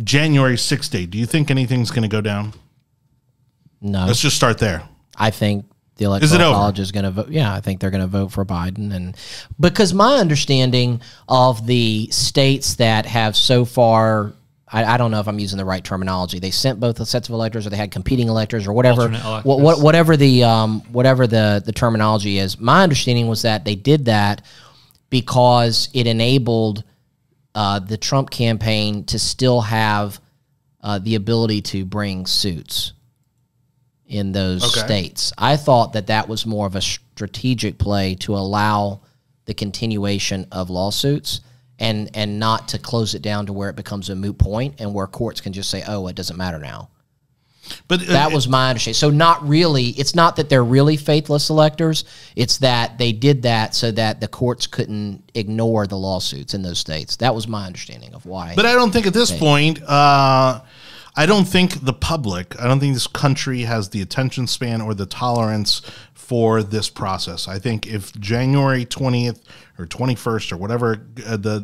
January 0.02 0.58
sixth 0.58 0.90
date. 0.90 1.10
Do 1.10 1.18
you 1.18 1.26
think 1.26 1.50
anything's 1.50 1.90
going 1.90 2.02
to 2.02 2.08
go 2.08 2.20
down? 2.20 2.52
No, 3.80 4.06
Let's 4.06 4.20
just 4.20 4.36
start 4.36 4.58
there. 4.58 4.82
I 5.16 5.30
think 5.30 5.66
the 5.96 6.06
electoral 6.06 6.42
over? 6.42 6.54
college 6.54 6.80
is 6.80 6.90
going 6.90 7.04
to 7.04 7.10
vote. 7.10 7.28
Yeah, 7.28 7.52
I 7.54 7.60
think 7.60 7.80
they're 7.80 7.90
going 7.90 8.00
to 8.00 8.08
vote 8.08 8.32
for 8.32 8.44
Biden, 8.44 8.92
and 8.94 9.16
because 9.60 9.94
my 9.94 10.16
understanding 10.16 11.00
of 11.28 11.66
the 11.66 12.08
states 12.10 12.74
that 12.76 13.06
have 13.06 13.36
so 13.36 13.64
far. 13.64 14.34
I, 14.74 14.94
I 14.94 14.96
don't 14.96 15.12
know 15.12 15.20
if 15.20 15.28
I'm 15.28 15.38
using 15.38 15.56
the 15.56 15.64
right 15.64 15.84
terminology. 15.84 16.40
They 16.40 16.50
sent 16.50 16.80
both 16.80 16.96
sets 17.06 17.28
of 17.28 17.32
electors, 17.32 17.64
or 17.64 17.70
they 17.70 17.76
had 17.76 17.92
competing 17.92 18.26
electors, 18.26 18.66
or 18.66 18.72
whatever. 18.72 19.08
What, 19.44 19.60
what, 19.60 19.80
whatever 19.80 20.16
the 20.16 20.42
um, 20.42 20.80
whatever 20.92 21.28
the 21.28 21.62
the 21.64 21.70
terminology 21.72 22.38
is. 22.38 22.58
My 22.58 22.82
understanding 22.82 23.28
was 23.28 23.42
that 23.42 23.64
they 23.64 23.76
did 23.76 24.06
that 24.06 24.42
because 25.10 25.88
it 25.94 26.08
enabled 26.08 26.82
uh, 27.54 27.78
the 27.78 27.96
Trump 27.96 28.30
campaign 28.30 29.04
to 29.04 29.18
still 29.20 29.60
have 29.60 30.20
uh, 30.82 30.98
the 30.98 31.14
ability 31.14 31.62
to 31.62 31.84
bring 31.84 32.26
suits 32.26 32.94
in 34.06 34.32
those 34.32 34.76
Okay. 34.76 34.84
states. 34.86 35.32
I 35.38 35.56
thought 35.56 35.92
that 35.92 36.08
that 36.08 36.28
was 36.28 36.44
more 36.44 36.66
of 36.66 36.74
a 36.74 36.80
strategic 36.80 37.78
play 37.78 38.16
to 38.16 38.34
allow 38.34 39.02
the 39.44 39.54
continuation 39.54 40.48
of 40.50 40.68
lawsuits 40.68 41.42
and 41.78 42.10
and 42.14 42.38
not 42.38 42.68
to 42.68 42.78
close 42.78 43.14
it 43.14 43.22
down 43.22 43.46
to 43.46 43.52
where 43.52 43.68
it 43.68 43.76
becomes 43.76 44.10
a 44.10 44.14
moot 44.14 44.38
point 44.38 44.76
and 44.78 44.94
where 44.94 45.06
courts 45.06 45.40
can 45.40 45.52
just 45.52 45.70
say, 45.70 45.82
"Oh, 45.86 46.06
it 46.06 46.16
doesn't 46.16 46.36
matter 46.36 46.58
now." 46.58 46.90
But 47.88 48.02
uh, 48.02 48.12
That 48.12 48.32
was 48.32 48.48
my 48.48 48.70
understanding. 48.70 48.94
So 48.94 49.10
not 49.10 49.46
really. 49.46 49.88
It's 49.88 50.14
not 50.14 50.36
that 50.36 50.48
they're 50.48 50.64
really 50.64 50.96
faithless 50.96 51.50
electors. 51.50 52.04
It's 52.36 52.58
that 52.58 52.98
they 52.98 53.12
did 53.12 53.42
that 53.42 53.74
so 53.74 53.90
that 53.92 54.20
the 54.20 54.28
courts 54.28 54.66
couldn't 54.66 55.30
ignore 55.34 55.86
the 55.86 55.96
lawsuits 55.96 56.54
in 56.54 56.62
those 56.62 56.78
states. 56.78 57.16
That 57.16 57.34
was 57.34 57.48
my 57.48 57.66
understanding 57.66 58.14
of 58.14 58.26
why. 58.26 58.54
But 58.54 58.66
I 58.66 58.72
don't 58.74 58.90
think 58.90 59.06
at 59.06 59.14
this 59.14 59.36
point, 59.36 59.82
uh, 59.82 60.60
I 61.16 61.26
don't 61.26 61.44
think 61.44 61.84
the 61.84 61.92
public, 61.92 62.60
I 62.60 62.66
don't 62.66 62.80
think 62.80 62.94
this 62.94 63.06
country 63.06 63.60
has 63.62 63.90
the 63.90 64.02
attention 64.02 64.46
span 64.46 64.80
or 64.80 64.94
the 64.94 65.06
tolerance 65.06 65.80
for 66.24 66.62
this 66.62 66.88
process. 66.88 67.46
I 67.48 67.58
think 67.58 67.86
if 67.86 68.12
January 68.18 68.86
20th 68.86 69.40
or 69.78 69.86
21st 69.86 70.52
or 70.52 70.56
whatever 70.56 71.06
uh, 71.26 71.36
the 71.36 71.60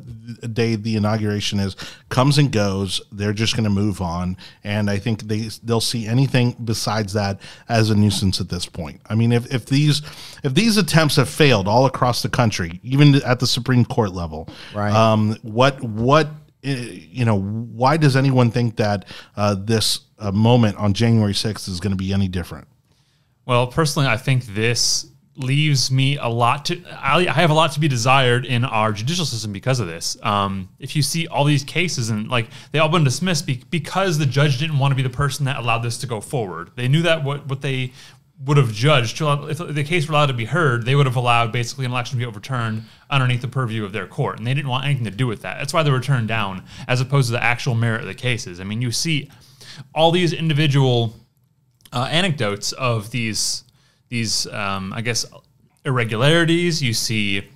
day 0.53 0.75
the 0.77 0.97
inauguration 0.97 1.59
is 1.61 1.77
comes 2.11 2.37
and 2.39 2.53
goes, 2.53 3.01
they're 3.11 3.33
just 3.33 3.55
going 3.57 3.65
to 3.65 3.71
move 3.71 4.01
on. 4.03 4.37
And 4.63 4.91
I 4.91 4.99
think 4.99 5.23
they 5.23 5.49
they'll 5.65 5.81
see 5.81 6.07
anything 6.07 6.57
besides 6.63 7.13
that 7.15 7.41
as 7.69 7.89
a 7.91 7.95
nuisance 7.95 8.41
at 8.41 8.49
this 8.51 8.67
point. 8.67 9.01
I 9.09 9.15
mean, 9.15 9.33
if, 9.33 9.53
if 9.53 9.67
these 9.67 10.03
if 10.45 10.53
these 10.55 10.77
attempts 10.77 11.17
have 11.17 11.29
failed 11.29 11.67
all 11.67 11.87
across 11.87 12.21
the 12.23 12.29
country, 12.29 12.81
even 12.83 13.15
at 13.23 13.41
the 13.41 13.47
Supreme 13.47 13.85
Court 13.85 14.13
level, 14.13 14.49
Right. 14.75 14.93
um, 14.93 15.37
what 15.43 15.81
what 15.83 16.27
uh, 16.27 16.69
you 16.69 17.25
know 17.25 17.41
why 17.41 17.97
does 17.97 18.15
anyone 18.17 18.51
think 18.51 18.77
that 18.77 19.07
uh, 19.37 19.55
this 19.55 20.01
uh, 20.19 20.31
moment 20.33 20.77
on 20.77 20.93
January 20.93 21.33
6th 21.33 21.67
is 21.69 21.81
going 21.81 21.93
to 21.93 21.97
be 21.97 22.13
any 22.13 22.29
different? 22.29 22.67
Well, 23.47 23.67
personally, 23.67 24.09
I 24.09 24.17
think 24.17 24.47
this 24.47 25.07
leaves 25.37 25.91
me 25.91 26.19
a 26.19 26.29
lot 26.29 26.67
to. 26.67 26.83
I, 26.93 27.23
have 27.25 27.51
a 27.51 27.55
lot 27.55 27.73
to 27.73 27.81
be 27.81 27.89
desired 27.89 28.45
in 28.45 28.65
our 28.65 28.93
judicial 28.93 29.25
system 29.25 29.53
because 29.53 29.81
of 29.81 29.87
this. 29.87 30.17
Um, 30.23 30.69
if 30.79 30.95
you 30.95 31.03
see 31.03 31.27
all 31.27 31.45
these 31.45 31.65
cases 31.65 32.11
and 32.11 32.29
like 32.29 32.49
they 32.73 32.79
all 32.79 32.89
been 32.89 33.05
dismissed 33.05 33.47
be, 33.47 33.63
because 33.71 34.19
the 34.19 34.27
judge 34.27 34.59
didn't 34.59 34.79
want 34.79 34.93
to 34.93 34.97
be 34.97 35.03
the 35.03 35.11
person 35.11 35.47
that 35.47 35.57
allowed 35.57 35.81
this 35.81 35.99
to 35.99 36.07
go 36.07 36.21
forward. 36.21 36.71
They 36.77 36.89
knew 36.89 37.03
that 37.03 37.25
what 37.25 37.47
what 37.47 37.63
they 37.63 37.93
would 38.45 38.57
have 38.57 38.73
judged 38.73 39.21
if 39.21 39.59
the 39.59 39.85
case 39.85 40.09
were 40.09 40.15
allowed 40.15 40.27
to 40.27 40.33
be 40.33 40.47
heard, 40.47 40.87
they 40.87 40.95
would 40.95 41.05
have 41.05 41.17
allowed 41.17 41.53
basically 41.53 41.85
an 41.85 41.91
election 41.91 42.19
to 42.19 42.25
be 42.25 42.27
overturned 42.27 42.85
underneath 43.11 43.43
the 43.43 43.49
purview 43.49 43.85
of 43.85 43.93
their 43.93 44.07
court, 44.07 44.39
and 44.39 44.47
they 44.47 44.55
didn't 44.55 44.71
want 44.71 44.87
anything 44.87 45.05
to 45.05 45.11
do 45.11 45.27
with 45.27 45.43
that. 45.43 45.59
That's 45.59 45.75
why 45.75 45.83
they 45.83 45.91
were 45.91 46.01
turned 46.01 46.29
down, 46.29 46.65
as 46.89 47.03
opposed 47.03 47.29
to 47.29 47.33
the 47.33 47.43
actual 47.43 47.75
merit 47.75 48.01
of 48.01 48.07
the 48.07 48.15
cases. 48.15 48.59
I 48.59 48.65
mean, 48.65 48.81
you 48.81 48.93
see 48.93 49.31
all 49.95 50.11
these 50.11 50.33
individual 50.33 51.15
uh, 51.93 52.09
anecdotes 52.11 52.73
of 52.73 53.11
these 53.11 53.65
these 54.09 54.47
um, 54.49 54.93
I 54.93 55.01
guess 55.01 55.25
irregularities. 55.85 56.83
You 56.83 56.93
see 56.93 57.49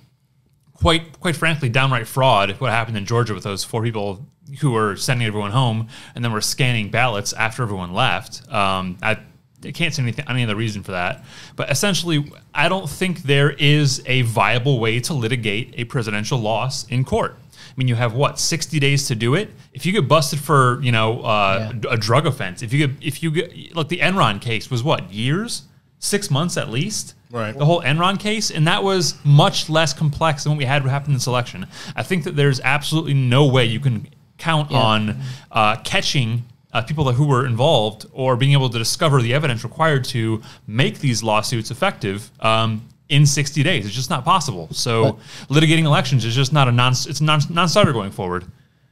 quite 0.73 1.19
quite 1.19 1.35
frankly 1.35 1.69
downright 1.69 2.07
fraud. 2.07 2.51
What 2.59 2.71
happened 2.71 2.97
in 2.97 3.05
Georgia 3.05 3.33
with 3.33 3.43
those 3.43 3.63
four 3.63 3.83
people 3.83 4.25
who 4.59 4.71
were 4.71 4.95
sending 4.95 5.27
everyone 5.27 5.51
home 5.51 5.87
and 6.13 6.23
then 6.23 6.31
were 6.31 6.41
scanning 6.41 6.89
ballots 6.89 7.33
after 7.33 7.63
everyone 7.63 7.93
left. 7.93 8.47
Um, 8.51 8.97
I, 9.01 9.17
I 9.63 9.71
can't 9.71 9.93
see 9.93 10.03
anything 10.03 10.25
any 10.27 10.43
other 10.43 10.55
reason 10.55 10.83
for 10.83 10.91
that. 10.91 11.25
But 11.55 11.71
essentially, 11.71 12.31
I 12.53 12.69
don't 12.69 12.89
think 12.89 13.23
there 13.23 13.51
is 13.51 14.03
a 14.05 14.21
viable 14.23 14.79
way 14.79 14.99
to 15.01 15.13
litigate 15.13 15.73
a 15.77 15.85
presidential 15.85 16.37
loss 16.37 16.87
in 16.87 17.03
court. 17.03 17.37
I 17.75 17.77
mean, 17.77 17.89
you 17.89 17.95
have 17.95 18.13
what 18.13 18.39
sixty 18.39 18.79
days 18.79 19.07
to 19.07 19.15
do 19.15 19.35
it. 19.35 19.49
If 19.73 19.85
you 19.85 19.91
get 19.91 20.07
busted 20.07 20.39
for 20.39 20.81
you 20.81 20.93
know 20.93 21.21
uh, 21.21 21.73
a 21.89 21.97
drug 21.97 22.25
offense, 22.25 22.61
if 22.61 22.71
you 22.71 22.87
get 22.87 23.05
if 23.05 23.21
you 23.21 23.31
get 23.31 23.75
like 23.75 23.89
the 23.89 23.99
Enron 23.99 24.39
case 24.39 24.71
was 24.71 24.81
what 24.81 25.11
years, 25.11 25.63
six 25.99 26.31
months 26.31 26.55
at 26.55 26.69
least. 26.69 27.15
Right. 27.31 27.57
The 27.57 27.65
whole 27.65 27.81
Enron 27.81 28.17
case, 28.17 28.49
and 28.49 28.65
that 28.67 28.81
was 28.81 29.15
much 29.25 29.69
less 29.69 29.93
complex 29.93 30.43
than 30.43 30.53
what 30.53 30.57
we 30.57 30.63
had 30.65 30.83
happen 30.83 31.09
in 31.09 31.15
this 31.15 31.27
election. 31.27 31.67
I 31.93 32.03
think 32.03 32.23
that 32.23 32.37
there's 32.37 32.61
absolutely 32.61 33.13
no 33.13 33.45
way 33.47 33.65
you 33.65 33.81
can 33.81 34.07
count 34.37 34.71
on 34.71 35.19
uh, 35.51 35.75
catching 35.83 36.45
uh, 36.71 36.81
people 36.81 37.05
that, 37.05 37.13
who 37.13 37.25
were 37.27 37.45
involved 37.45 38.05
or 38.13 38.35
being 38.35 38.53
able 38.53 38.69
to 38.69 38.77
discover 38.77 39.21
the 39.21 39.33
evidence 39.33 39.63
required 39.63 40.03
to 40.05 40.41
make 40.67 40.99
these 40.99 41.23
lawsuits 41.23 41.71
effective 41.71 42.31
um, 42.41 42.87
in 43.09 43.25
60 43.25 43.63
days. 43.63 43.85
It's 43.85 43.95
just 43.95 44.09
not 44.09 44.25
possible. 44.25 44.69
So 44.71 45.19
litigating 45.49 45.85
elections 45.85 46.25
is 46.25 46.35
just 46.35 46.53
not 46.53 46.67
a 46.67 46.71
non. 46.71 46.93
It's 46.93 47.21
non 47.21 47.41
non-starter 47.49 47.93
going 47.93 48.11
forward. 48.11 48.45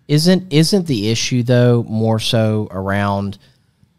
Isn't 0.08 0.52
isn't 0.52 0.88
the 0.88 1.10
issue 1.10 1.44
though 1.44 1.84
more 1.84 2.20
so 2.20 2.68
around 2.72 3.38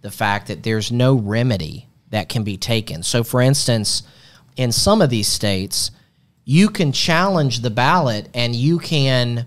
the 0.03 0.11
fact 0.11 0.49
that 0.49 0.63
there's 0.63 0.93
no 0.93 1.15
remedy 1.15 1.89
that 2.11 2.29
can 2.29 2.45
be 2.45 2.57
taken? 2.57 3.03
So, 3.03 3.25
for 3.25 3.41
instance, 3.41 4.03
in 4.57 4.71
some 4.71 5.03
of 5.03 5.11
these 5.11 5.29
states, 5.29 5.91
you 6.45 6.69
can 6.69 6.93
challenge 6.93 7.61
the 7.61 7.71
ballot 7.71 8.29
and 8.35 8.55
you 8.55 8.79
can 8.79 9.47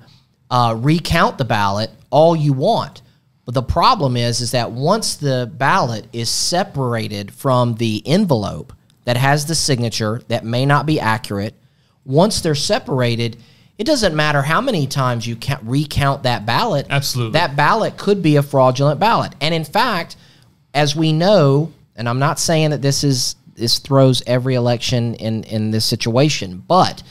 uh, 0.49 0.75
recount 0.77 1.37
the 1.37 1.45
ballot 1.45 1.91
all 2.09 2.35
you 2.35 2.53
want. 2.53 3.01
But 3.45 3.53
the 3.53 3.63
problem 3.63 4.17
is, 4.17 4.41
is 4.41 4.51
that 4.51 4.71
once 4.71 5.15
the 5.15 5.49
ballot 5.53 6.07
is 6.11 6.29
separated 6.29 7.33
from 7.33 7.75
the 7.75 8.03
envelope 8.05 8.73
that 9.07 9.15
has 9.15 9.45
the 9.45 9.55
signature 9.55 10.21
that 10.27 10.43
may 10.43 10.65
not 10.65 10.85
be 10.85 10.99
accurate, 10.99 11.55
once 12.03 12.41
they're 12.41 12.53
separated, 12.53 13.37
it 13.77 13.85
doesn't 13.85 14.13
matter 14.13 14.41
how 14.41 14.59
many 14.59 14.85
times 14.85 15.25
you 15.25 15.37
ca- 15.37 15.61
recount 15.63 16.23
that 16.23 16.45
ballot. 16.45 16.87
Absolutely. 16.89 17.31
That 17.31 17.55
ballot 17.55 17.95
could 17.95 18.21
be 18.21 18.35
a 18.35 18.43
fraudulent 18.43 18.99
ballot. 18.99 19.33
And 19.39 19.55
in 19.55 19.63
fact, 19.63 20.17
as 20.73 20.93
we 20.93 21.13
know, 21.13 21.71
and 21.95 22.09
I'm 22.09 22.19
not 22.19 22.37
saying 22.37 22.71
that 22.71 22.81
this 22.81 23.05
is 23.05 23.37
this 23.55 23.79
throws 23.79 24.21
every 24.27 24.55
election 24.55 25.15
in 25.15 25.45
in 25.45 25.71
this 25.71 25.85
situation, 25.85 26.61
but 26.67 27.01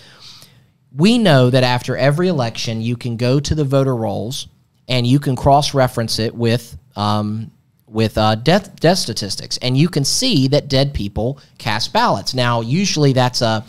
we 0.95 1.17
know 1.17 1.49
that 1.49 1.65
after 1.65 1.97
every 1.97 2.29
election, 2.29 2.83
you 2.83 2.99
can 2.99 3.17
go 3.17 3.41
to 3.41 3.55
the 3.55 3.65
voter 3.65 3.97
rolls 3.97 4.49
and 4.87 5.07
you 5.07 5.19
can 5.19 5.35
cross 5.35 5.73
reference 5.73 6.19
it 6.19 6.35
with 6.35 6.77
um, 6.95 7.51
with 7.89 8.19
uh, 8.19 8.35
death 8.35 8.79
death 8.81 8.99
statistics, 8.99 9.59
and 9.59 9.77
you 9.77 9.89
can 9.89 10.05
see 10.05 10.49
that 10.49 10.69
dead 10.69 10.93
people 10.93 11.39
cast 11.59 11.93
ballots. 11.93 12.35
Now, 12.35 12.61
usually 12.61 13.13
that's 13.13 13.43
a 13.43 13.65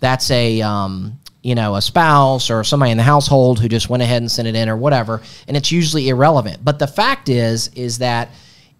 that's 0.00 0.30
a 0.30 0.60
um, 0.60 1.18
you 1.42 1.54
know 1.54 1.76
a 1.76 1.82
spouse 1.82 2.50
or 2.50 2.64
somebody 2.64 2.90
in 2.90 2.96
the 2.96 3.02
household 3.02 3.60
who 3.60 3.68
just 3.68 3.88
went 3.88 4.02
ahead 4.02 4.22
and 4.22 4.30
sent 4.30 4.48
it 4.48 4.56
in 4.56 4.68
or 4.68 4.76
whatever, 4.76 5.22
and 5.46 5.56
it's 5.56 5.72
usually 5.72 6.08
irrelevant. 6.08 6.64
But 6.64 6.78
the 6.78 6.86
fact 6.86 7.28
is 7.28 7.68
is 7.68 7.98
that 7.98 8.30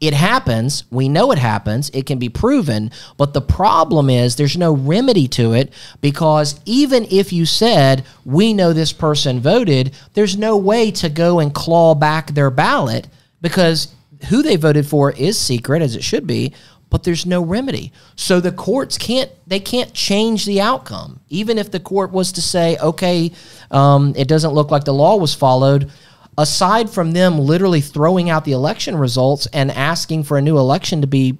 it 0.00 0.14
happens. 0.14 0.84
We 0.90 1.10
know 1.10 1.30
it 1.30 1.38
happens. 1.38 1.90
It 1.90 2.06
can 2.06 2.18
be 2.18 2.30
proven. 2.30 2.90
But 3.18 3.34
the 3.34 3.42
problem 3.42 4.08
is 4.08 4.34
there's 4.34 4.56
no 4.56 4.74
remedy 4.74 5.28
to 5.28 5.52
it 5.52 5.72
because 6.00 6.58
even 6.64 7.06
if 7.10 7.34
you 7.34 7.44
said, 7.44 8.06
we 8.24 8.54
know 8.54 8.72
this 8.72 8.94
person 8.94 9.40
voted, 9.40 9.94
there's 10.14 10.38
no 10.38 10.56
way 10.56 10.90
to 10.92 11.10
go 11.10 11.38
and 11.38 11.54
claw 11.54 11.94
back 11.94 12.28
their 12.28 12.50
ballot 12.50 13.08
because 13.42 13.94
who 14.28 14.42
they 14.42 14.56
voted 14.56 14.86
for 14.86 15.12
is 15.12 15.38
secret, 15.38 15.82
as 15.82 15.96
it 15.96 16.04
should 16.04 16.26
be. 16.26 16.54
But 16.88 17.04
there's 17.04 17.24
no 17.24 17.42
remedy. 17.42 17.92
So 18.16 18.40
the 18.40 18.50
courts 18.50 18.98
can't, 18.98 19.30
they 19.46 19.60
can't 19.60 19.94
change 19.94 20.44
the 20.44 20.60
outcome. 20.60 21.20
Even 21.28 21.56
if 21.56 21.70
the 21.70 21.78
court 21.78 22.10
was 22.10 22.32
to 22.32 22.42
say, 22.42 22.76
okay, 22.78 23.30
um, 23.70 24.12
it 24.16 24.26
doesn't 24.26 24.54
look 24.54 24.72
like 24.72 24.84
the 24.84 24.92
law 24.92 25.16
was 25.16 25.32
followed, 25.32 25.90
aside 26.36 26.90
from 26.90 27.12
them 27.12 27.38
literally 27.38 27.80
throwing 27.80 28.28
out 28.28 28.44
the 28.44 28.52
election 28.52 28.96
results 28.96 29.46
and 29.52 29.70
asking 29.70 30.24
for 30.24 30.36
a 30.36 30.42
new 30.42 30.58
election 30.58 31.00
to 31.02 31.06
be 31.06 31.38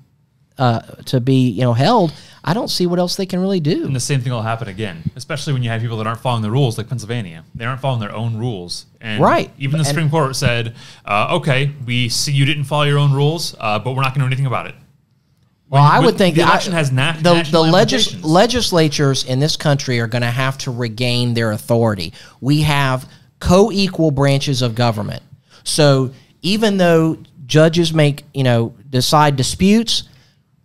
uh, 0.60 0.80
to 1.06 1.20
be 1.20 1.48
you 1.50 1.62
know 1.62 1.72
held, 1.72 2.12
I 2.44 2.52
don't 2.54 2.68
see 2.68 2.86
what 2.86 2.98
else 2.98 3.16
they 3.16 3.26
can 3.26 3.40
really 3.40 3.60
do. 3.60 3.84
And 3.84 3.96
the 3.96 4.00
same 4.00 4.20
thing 4.20 4.32
will 4.32 4.42
happen 4.42 4.68
again, 4.68 5.02
especially 5.16 5.52
when 5.54 5.62
you 5.62 5.70
have 5.70 5.80
people 5.80 5.96
that 5.98 6.06
aren't 6.06 6.20
following 6.20 6.42
the 6.42 6.50
rules, 6.50 6.78
like 6.78 6.88
Pennsylvania. 6.88 7.44
They 7.54 7.64
aren't 7.64 7.80
following 7.80 8.00
their 8.00 8.14
own 8.14 8.36
rules. 8.36 8.86
And 9.00 9.20
Right. 9.22 9.50
Even 9.58 9.72
the 9.78 9.80
And- 9.80 9.86
Supreme 9.88 10.10
Court 10.10 10.36
said, 10.36 10.74
uh, 11.04 11.36
okay, 11.38 11.72
we 11.86 12.08
see 12.08 12.32
you 12.32 12.44
didn't 12.44 12.64
follow 12.64 12.84
your 12.84 12.98
own 12.98 13.12
rules, 13.12 13.54
uh, 13.58 13.78
but 13.78 13.94
we're 13.96 14.02
not 14.02 14.14
going 14.14 14.20
to 14.20 14.26
do 14.26 14.26
anything 14.26 14.46
about 14.46 14.66
it. 14.66 14.74
Well, 15.70 15.82
When- 15.82 15.92
I 15.92 15.98
would 16.00 16.16
think 16.18 16.34
the 16.36 16.42
that 16.42 16.68
I- 16.68 16.70
has 16.72 16.90
na- 16.92 17.12
the 17.20 17.46
the 17.50 17.60
legis- 17.62 18.22
legislatures 18.22 19.24
in 19.24 19.38
this 19.40 19.56
country 19.56 19.98
are 20.00 20.06
going 20.08 20.22
to 20.22 20.30
have 20.30 20.58
to 20.58 20.70
regain 20.70 21.34
their 21.34 21.52
authority. 21.52 22.12
We 22.40 22.62
have 22.62 23.06
co-equal 23.38 24.10
branches 24.10 24.62
of 24.62 24.74
government, 24.74 25.22
so 25.64 26.10
even 26.42 26.76
though 26.78 27.18
judges 27.46 27.92
make 27.94 28.24
you 28.34 28.44
know 28.44 28.72
decide 28.90 29.36
disputes. 29.36 30.04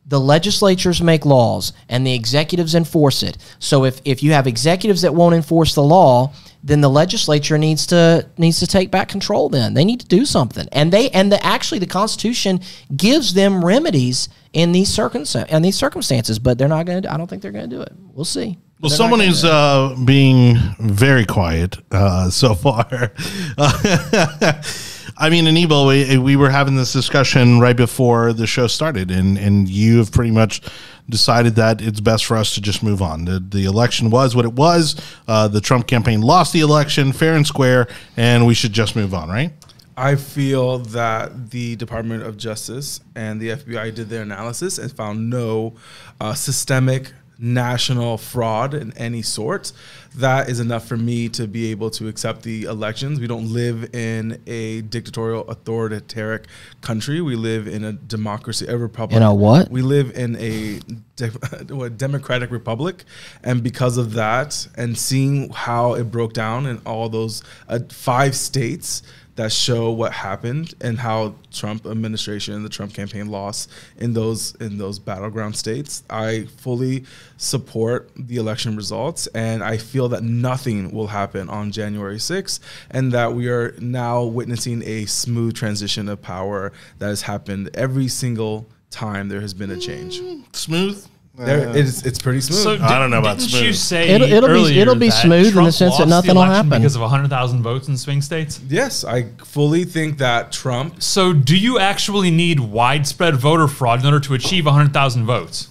The 0.08 0.20
legislatures 0.20 1.02
make 1.02 1.26
laws 1.26 1.74
and 1.90 2.06
the 2.06 2.14
executives 2.14 2.76
enforce 2.76 3.24
it. 3.24 3.38
So 3.58 3.86
if, 3.86 4.02
if 4.06 4.22
you 4.22 4.34
have 4.34 4.46
executives 4.46 5.02
that 5.02 5.16
won't 5.16 5.34
enforce 5.34 5.74
the 5.74 5.84
law, 5.84 6.32
then 6.64 6.82
the 6.82 6.90
legislature 6.90 7.58
needs 7.58 7.86
to 7.88 8.28
needs 8.38 8.60
to 8.60 8.68
take 8.68 8.92
back 8.92 9.08
control 9.08 9.50
then. 9.50 9.74
They 9.74 9.86
need 9.86 10.00
to 10.02 10.08
do 10.08 10.26
something. 10.26 10.68
And 10.72 10.92
they 10.92 11.10
and 11.12 11.32
the 11.32 11.44
actually 11.46 11.80
the 11.80 11.88
constitution 11.88 12.60
gives 12.96 13.34
them 13.34 13.64
remedies 13.64 14.30
in 14.54 14.72
these 14.72 14.90
circumstances 14.90 15.54
in 15.54 15.62
these 15.62 15.76
circumstances, 15.76 16.40
but 16.40 16.58
they're 16.58 16.68
not 16.68 16.86
going 16.86 17.04
to 17.04 17.14
I 17.14 17.18
don't 17.18 17.28
think 17.28 17.42
they're 17.42 17.52
going 17.52 17.70
to 17.70 17.76
do 17.76 17.82
it. 17.82 17.94
We'll 18.14 18.26
see. 18.26 18.58
Well, 18.82 18.90
someone 18.90 19.22
is 19.22 19.46
uh, 19.46 19.96
being 20.04 20.58
very 20.80 21.26
quiet 21.26 21.78
uh, 21.92 22.30
so 22.30 22.54
far. 22.54 22.86
I 25.18 25.30
mean, 25.30 25.48
Anibal, 25.48 25.88
we, 25.88 26.18
we 26.18 26.36
were 26.36 26.50
having 26.50 26.76
this 26.76 26.92
discussion 26.92 27.62
right 27.62 27.76
before 27.76 28.34
the 28.34 28.46
show 28.46 28.68
started, 28.68 29.12
and, 29.12 29.38
and 29.38 29.70
you 29.70 30.00
have 30.00 30.12
pretty 30.12 30.32
much 30.32 30.62
decided 31.10 31.56
that 31.56 31.82
it's 31.82 32.02
best 32.02 32.26
for 32.26 32.36
us 32.36 32.54
to 32.56 32.62
just 32.62 32.84
move 32.84 33.02
on. 33.02 33.24
The, 33.24 33.40
the 33.40 33.64
election 33.66 34.10
was 34.10 34.36
what 34.36 34.44
it 34.44 34.54
was. 34.54 35.00
Uh, 35.26 35.48
the 35.48 35.62
Trump 35.62 35.88
campaign 35.88 36.20
lost 36.20 36.52
the 36.52 36.60
election 36.60 37.14
fair 37.14 37.36
and 37.36 37.48
square, 37.48 37.88
and 38.18 38.46
we 38.46 38.54
should 38.54 38.74
just 38.74 38.96
move 38.96 39.14
on, 39.14 39.30
right? 39.30 39.54
I 39.96 40.16
feel 40.16 40.80
that 40.80 41.52
the 41.52 41.78
Department 41.78 42.24
of 42.24 42.36
Justice 42.36 43.00
and 43.16 43.40
the 43.40 43.52
FBI 43.52 43.96
did 43.96 44.10
their 44.10 44.24
analysis 44.24 44.78
and 44.78 44.92
found 44.92 45.30
no 45.30 45.76
uh, 46.20 46.34
systemic 46.34 47.14
national 47.38 48.18
fraud 48.18 48.74
in 48.74 48.96
any 48.98 49.22
sort. 49.22 49.72
That 50.16 50.50
is 50.50 50.60
enough 50.60 50.88
for 50.88 50.98
me 50.98 51.28
to 51.30 51.48
be 51.48 51.72
able 51.72 51.90
to 51.92 52.08
accept 52.08 52.44
the 52.44 52.64
elections. 52.64 53.20
We 53.20 53.28
don't 53.28 53.52
live 53.52 53.94
in 53.94 54.42
a 54.48 54.82
dictatorial, 54.82 55.48
authoritarian 55.50 56.46
country. 56.82 57.22
We 57.22 57.36
live 57.36 57.68
in 57.68 57.84
a 57.84 57.94
democracy, 57.94 58.66
a 58.68 58.78
republic. 58.78 59.18
In 59.18 59.24
a 59.24 59.34
what? 59.34 59.70
We 59.70 59.82
live 59.82 60.16
in 60.18 60.36
a 60.38 60.80
de- 61.16 61.30
what, 61.76 61.98
democratic 61.98 62.52
republic, 62.52 63.04
and 63.44 63.62
because 63.62 63.98
of 63.98 64.14
that, 64.14 64.68
and 64.78 64.98
seeing 64.98 65.50
how 65.50 65.94
it 65.94 66.06
broke 66.06 66.34
down 66.34 66.66
in 66.66 66.78
all 66.86 67.10
those 67.10 67.44
uh, 67.68 67.80
five 67.90 68.36
states 68.36 69.04
that 69.36 69.52
show 69.52 69.92
what 69.92 70.14
happened 70.14 70.74
and 70.82 70.98
how 70.98 71.36
Trump 71.52 71.86
administration 71.86 72.54
and 72.54 72.66
the 72.66 72.70
Trump 72.70 72.94
campaign 72.94 73.28
lost 73.28 73.70
in 73.98 74.14
those 74.14 74.56
in 74.56 74.78
those 74.78 75.00
battleground 75.00 75.56
states. 75.56 76.04
I 76.10 76.48
fully 76.58 77.04
support 77.38 78.10
the 78.16 78.38
election 78.38 78.76
results 78.76 79.28
and 79.28 79.64
I 79.64 79.78
feel 79.78 80.08
that 80.10 80.24
nothing 80.24 80.92
will 80.92 81.08
happen 81.08 81.50
on 81.50 81.72
January 81.72 82.18
6th 82.18 82.60
and 82.90 83.12
that 83.12 83.34
we 83.34 83.50
are 83.50 83.76
now 83.80 84.24
witnessing 84.24 84.82
a 84.84 85.06
smooth 85.06 85.56
transition 85.56 86.08
of 86.08 86.22
power 86.22 86.72
that 87.00 87.08
has 87.08 87.24
happened 87.24 87.70
every 87.74 88.08
single 88.08 88.68
time 88.90 89.28
there 89.28 89.42
has 89.42 89.54
been 89.54 89.72
a 89.72 89.78
change. 89.78 90.20
Mm, 90.22 90.56
smooth? 90.56 91.06
There, 91.38 91.76
it's, 91.76 92.06
it's 92.06 92.18
pretty 92.20 92.40
smooth. 92.40 92.60
So 92.80 92.86
I 92.86 92.98
don't 92.98 93.10
know 93.10 93.20
about 93.20 93.40
didn't 93.40 93.50
smooth. 93.52 93.64
you 93.64 93.74
say 93.74 94.08
It'll- 94.10 94.32
it'll 94.32 94.48
be- 94.48 94.54
earlier 94.54 94.82
it'll 94.82 94.96
be 94.96 95.10
that 95.10 95.22
smooth 95.22 95.58
in 95.58 95.64
the 95.66 95.72
sense 95.72 95.98
that 95.98 96.08
lost 96.08 96.26
the 96.26 96.34
nothing 96.34 96.36
will 96.36 96.44
election 96.44 96.56
happen. 96.70 96.82
because 96.82 96.96
of 96.96 97.02
100,000 97.02 97.62
votes 97.62 97.88
in 97.90 97.98
swing 97.98 98.22
states? 98.22 98.62
yes, 98.70 99.04
I 99.04 99.26
fully 99.44 99.84
think 99.84 100.18
that 100.20 100.52
Trump 100.54 101.04
So 101.04 101.34
do 101.34 101.58
you 101.58 101.78
actually 101.78 102.32
need 102.32 102.62
widespread 102.62 103.36
voter 103.36 103.68
fraud 103.68 104.00
in 104.00 104.06
order 104.06 104.22
to 104.22 104.34
achieve 104.34 104.66
100,000 104.66 105.26
votes? 105.26 105.68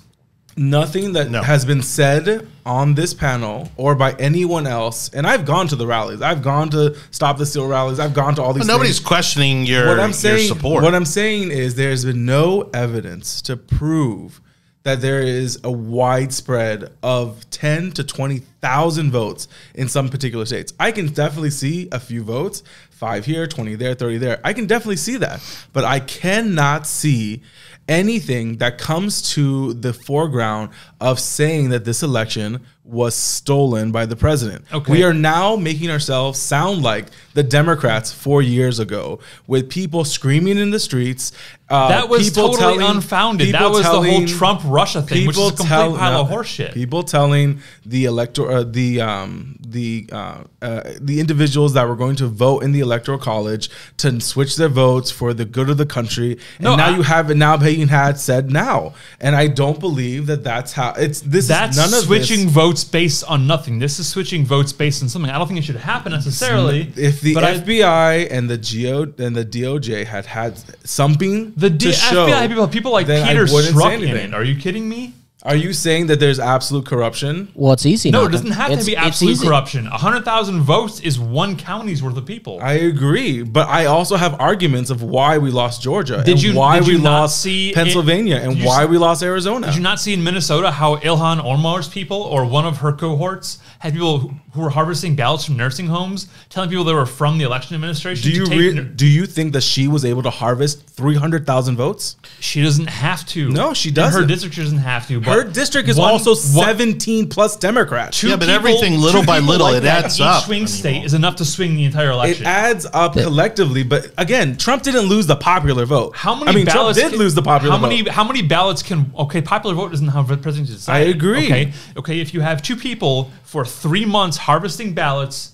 nothing 0.57 1.15
that 1.15 1.31
No. 1.33 1.43
has 1.43 1.65
been 1.65 1.83
said 1.83 2.47
on 2.65 2.95
this 2.95 3.13
panel 3.13 3.73
or 3.77 3.97
by 3.97 4.13
anyone 4.21 4.67
else, 4.69 5.11
and 5.13 5.27
I've 5.27 5.45
gone 5.45 5.67
to 5.69 5.75
the 5.77 5.85
rallies, 5.87 6.23
I've 6.23 6.43
gone 6.43 6.69
to 6.71 6.95
Stop 7.11 7.39
the 7.39 7.47
Steal 7.47 7.67
rallies, 7.67 7.99
I've 7.99 8.15
gone 8.15 8.37
to 8.37 8.43
all 8.43 8.53
these. 8.53 8.61
But 8.67 8.73
nobody's 8.73 8.99
things. 8.99 9.07
questioning 9.09 9.65
your, 9.67 9.89
What 9.89 9.99
I'm 9.99 10.13
your 10.13 10.39
support. 10.39 10.85
what 10.85 10.95
I'm 10.95 11.07
saying 11.07 11.51
is, 11.51 11.75
there's 11.75 12.05
been 12.05 12.25
no 12.25 12.71
evidence 12.73 13.43
to 13.43 13.57
prove 13.57 14.41
that 14.85 15.01
there 15.01 15.23
is 15.23 15.59
a 15.65 15.73
widespread 15.73 16.93
of 17.03 17.49
10 17.51 17.93
to 17.93 18.05
20,000 18.05 19.11
votes 19.11 19.49
in 19.75 19.89
some 19.89 20.11
particular 20.11 20.45
states. 20.45 20.73
I 20.79 20.93
can 20.93 21.09
definitely 21.09 21.51
see 21.51 21.89
a 21.91 21.99
few 21.99 22.23
votes, 22.23 22.63
five 22.91 23.25
here, 23.25 23.47
20 23.47 23.75
there, 23.77 23.95
30 23.95 24.19
there. 24.19 24.41
I 24.45 24.53
can 24.53 24.67
definitely 24.67 24.97
see 24.97 25.17
that, 25.17 25.41
but 25.73 25.85
I 25.85 26.01
cannot 26.01 26.87
see 26.87 27.43
anything 27.89 28.57
that 28.59 28.79
comes 28.79 29.21
to 29.35 29.75
the 29.75 29.93
foreground 29.93 30.71
of 31.01 31.21
saying 31.21 31.69
that 31.71 31.85
this 31.85 32.03
election 32.03 32.61
was 32.83 33.15
stolen 33.15 33.91
by 33.91 34.05
the 34.05 34.15
president. 34.17 34.63
Okay. 34.71 34.93
We 34.93 35.03
are 35.05 35.15
now 35.15 35.57
making 35.57 35.91
ourselves 35.91 36.39
sound 36.39 36.83
like 36.83 37.07
the 37.33 37.43
Democrats 37.43 38.13
four 38.13 38.43
years 38.43 38.79
ago, 38.79 39.21
with 39.47 39.71
people 39.71 40.05
screaming 40.05 40.59
in 40.59 40.71
the 40.71 40.79
streets. 40.79 41.33
Uh, 41.71 41.89
That 41.89 42.09
was 42.11 42.29
people 42.29 42.51
totally 42.51 42.79
telling- 42.79 42.97
unfounded. 42.97 43.55
That 43.55 43.71
was 43.71 43.85
the 43.85 44.03
whole 44.03 44.27
Trump 44.27 44.61
Russia 44.67 45.01
thing, 45.01 45.27
which 45.27 45.35
is 45.37 45.39
a 45.39 45.45
people 45.45 45.57
complete 45.57 45.69
tell- 45.69 45.97
pile 45.97 46.13
no, 46.13 46.21
of 46.21 46.29
horseshit. 46.29 46.75
People 46.75 47.03
telling 47.05 47.61
the 47.87 48.05
elector, 48.05 48.51
uh, 48.51 48.65
the 48.65 49.01
um, 49.01 49.57
the 49.79 50.07
uh, 50.11 50.45
uh, 50.63 50.81
the 51.01 51.17
individuals 51.21 51.75
that 51.75 51.87
were 51.87 51.97
going 52.05 52.17
to 52.17 52.27
vote 52.27 52.61
in 52.65 52.73
the 52.73 52.81
electoral 52.81 53.19
college 53.19 53.69
to 53.99 54.21
switch 54.21 54.57
their 54.57 54.71
votes 54.71 55.11
for 55.11 55.35
the 55.35 55.45
good 55.45 55.69
of 55.69 55.77
the 55.77 55.85
country, 55.99 56.31
and 56.59 56.65
No, 56.65 56.77
now 56.77 56.87
I- 56.93 56.97
you 56.97 57.03
have 57.03 57.31
it 57.31 57.37
now 57.37 57.57
being 57.59 57.89
had 57.89 58.19
said 58.19 58.51
now, 58.51 58.95
and 59.21 59.37
I 59.37 59.49
don't 59.49 59.79
believe 59.81 60.27
that 60.27 60.43
that's 60.43 60.73
how 60.73 60.91
it's. 60.97 61.21
This 61.21 61.47
That's 61.49 61.77
is 61.77 61.83
none 61.85 61.99
of 61.99 62.07
switching 62.07 62.45
This, 62.47 62.53
votes 62.63 62.85
based 62.85 63.25
on 63.25 63.47
nothing. 63.47 63.79
This 63.81 63.99
is 63.99 64.07
switching 64.09 64.47
votes 64.47 64.73
based 64.73 65.03
on 65.03 65.09
something. 65.09 65.31
I 65.31 65.37
don't 65.39 65.49
think 65.49 65.59
it 65.59 65.65
should 65.65 65.77
happen 65.95 66.13
necessarily. 66.13 66.93
if 66.97 67.21
the 67.21 67.35
but 67.35 67.45
I- 67.45 67.55
FBI 67.59 68.29
and 68.31 68.49
the 68.49 68.57
Geo 68.59 69.03
and 69.19 69.35
the 69.37 69.45
DOJ 69.45 70.07
had 70.07 70.27
had 70.27 70.53
something 70.89 71.53
the 71.57 71.69
to 71.71 71.77
D- 71.77 71.93
show, 71.93 72.27
FBI 72.29 72.49
people, 72.49 72.69
people 72.69 72.93
like 72.93 73.07
Peter 73.07 73.45
Strzok 73.47 74.03
in 74.03 74.17
it. 74.17 74.35
Are 74.35 74.45
you 74.45 74.57
kidding 74.57 74.89
me? 74.89 75.13
Are 75.47 75.55
you 75.57 75.75
saying 75.75 76.07
that 76.07 76.21
there's 76.21 76.41
absolute 76.41 76.87
corruption? 76.87 77.53
Well, 77.55 77.75
it's 77.75 77.85
easy. 77.85 78.11
No, 78.11 78.25
it 78.25 78.33
doesn't 78.33 78.53
have 78.53 78.79
to 78.79 78.85
be 78.87 78.97
absolute 78.97 79.33
easy. 79.33 79.47
corruption. 79.47 79.85
hundred 79.85 80.25
thousand 80.25 80.63
votes 80.63 81.01
is 81.01 81.19
one 81.21 81.57
county's 81.57 82.03
worth 82.03 82.17
of 82.17 82.25
people. 82.25 82.61
I 82.63 82.73
agree, 82.75 83.43
but 83.43 83.69
I 83.69 83.85
also 83.85 84.17
have 84.17 84.41
arguments 84.41 84.89
of 84.89 85.03
why 85.03 85.37
we 85.37 85.51
lost 85.51 85.83
Georgia 85.83 86.23
Did 86.25 86.29
and 86.37 86.43
you- 86.43 86.55
why 86.55 86.79
did 86.79 86.89
we 86.89 86.95
you 86.95 86.99
lost 87.01 87.43
see 87.43 87.73
Pennsylvania 87.75 88.37
did 88.41 88.49
and 88.49 88.65
why 88.65 88.85
s- 88.85 88.89
we 88.89 88.97
lost 88.97 89.23
Arizona. 89.23 89.67
Did 89.67 89.77
you 89.77 89.83
not 89.83 90.01
see 90.01 90.15
in 90.15 90.25
Minnesota 90.25 90.71
how 90.71 90.97
Ilhan 90.97 91.45
Omar's 91.45 91.89
people 91.89 92.23
or 92.23 92.47
one 92.47 92.65
of 92.65 92.79
her 92.79 92.93
cohorts 92.93 93.59
had 93.85 93.93
people 93.93 94.19
who- 94.19 94.35
who 94.55 94.61
were 94.63 94.71
harvesting 94.71 95.15
ballots 95.15 95.45
from 95.45 95.57
nursing 95.57 95.87
homes, 95.89 96.27
telling 96.49 96.71
people 96.71 96.85
they 96.85 96.93
were 96.95 97.05
from 97.07 97.39
the 97.39 97.45
election 97.45 97.75
administration? 97.75 98.31
do 98.31 98.37
you 98.37 98.47
re- 98.47 98.73
nur- 98.75 98.85
do 98.85 99.07
you 99.07 99.27
think 99.27 99.53
that 99.53 99.63
she 99.63 99.89
was 99.89 100.05
able 100.05 100.23
to 100.23 100.31
harvest 100.31 100.79
300,000 100.97 101.77
votes? 101.77 102.17
she 102.41 102.63
doesn't 102.63 102.87
have 102.89 103.27
to. 103.27 103.51
No, 103.51 103.75
she 103.75 103.91
doesn't. 103.91 104.21
Her 104.23 104.27
district 104.27 104.57
doesn't 104.57 104.79
have 104.79 105.07
to. 105.09 105.21
But 105.21 105.33
Her 105.33 105.45
district 105.45 105.89
is 105.89 105.97
one- 105.97 106.11
also 106.13 106.31
one- 106.31 106.65
17 106.65 107.29
plus 107.29 107.57
Democrats. 107.57 108.23
Yeah, 108.23 108.37
but 108.37 108.41
people- 108.41 108.55
everything 108.55 109.01
little 109.01 109.23
by 109.25 109.39
little, 109.41 109.67
like 109.67 109.77
it 109.77 109.83
that 109.83 110.05
adds 110.07 110.19
in 110.19 110.25
each 110.25 110.29
up. 110.31 110.45
swing 110.45 110.57
I 110.57 110.61
mean, 110.61 110.67
state 110.69 110.95
well- 110.99 111.05
is 111.07 111.15
enough 111.15 111.37
to 111.37 111.45
swing 111.45 111.75
the 111.77 111.85
entire 111.85 112.11
election. 112.13 112.45
It 112.45 112.49
adds 112.49 112.87
up 112.95 113.13
collectively, 113.15 113.83
but 113.83 114.13
again, 114.17 114.57
Trump 114.57 114.83
didn't 114.83 115.07
lose 115.09 115.27
the 115.27 115.37
popular 115.37 115.85
vote. 115.85 116.13
How 116.17 116.35
many 116.35 116.49
I 116.51 116.55
mean, 116.55 116.65
Trump 116.65 116.79
ballots 116.81 116.99
did 116.99 117.11
can- 117.11 117.19
lose 117.19 117.35
the 117.35 117.43
popular 117.43 117.75
how 117.77 117.81
many, 117.83 118.03
vote. 118.03 118.13
How 118.13 118.25
many 118.25 118.41
ballots 118.43 118.83
can? 118.83 119.13
Okay, 119.19 119.43
popular 119.43 119.75
vote 119.75 119.91
doesn't 119.91 120.09
have 120.09 120.31
a 120.31 120.37
president 120.39 120.71
decide. 120.71 120.95
I 120.95 121.01
agree. 121.11 121.45
Okay, 121.47 121.73
okay. 121.99 122.21
If 122.21 122.33
you 122.33 122.41
have 122.41 122.63
two 122.63 122.77
people 122.77 123.31
for 123.55 123.65
three 123.65 124.05
months 124.05 124.37
harvesting 124.37 124.95
ballots, 124.95 125.53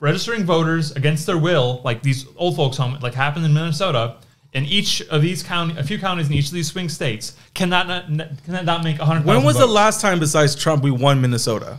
registering 0.00 0.42
voters 0.42 0.90
against 0.90 1.24
their 1.24 1.38
will, 1.38 1.80
like 1.84 2.02
these 2.02 2.26
old 2.34 2.56
folks 2.56 2.76
home, 2.76 2.98
like 3.00 3.14
happened 3.14 3.44
in 3.44 3.54
Minnesota, 3.54 4.16
and 4.54 4.66
each 4.66 5.02
of 5.02 5.22
these 5.22 5.44
county, 5.44 5.78
a 5.78 5.84
few 5.84 6.00
counties 6.00 6.26
in 6.26 6.32
each 6.32 6.46
of 6.46 6.52
these 6.52 6.66
swing 6.66 6.88
states, 6.88 7.36
can 7.54 7.70
that 7.70 7.86
not, 7.86 8.06
can 8.08 8.54
that 8.54 8.64
not 8.64 8.82
make 8.82 8.98
a 8.98 9.04
hundred? 9.04 9.24
When 9.24 9.44
was 9.44 9.56
the 9.56 9.68
last 9.68 10.00
time 10.00 10.18
besides 10.18 10.56
Trump 10.56 10.82
we 10.82 10.90
won 10.90 11.20
Minnesota? 11.20 11.78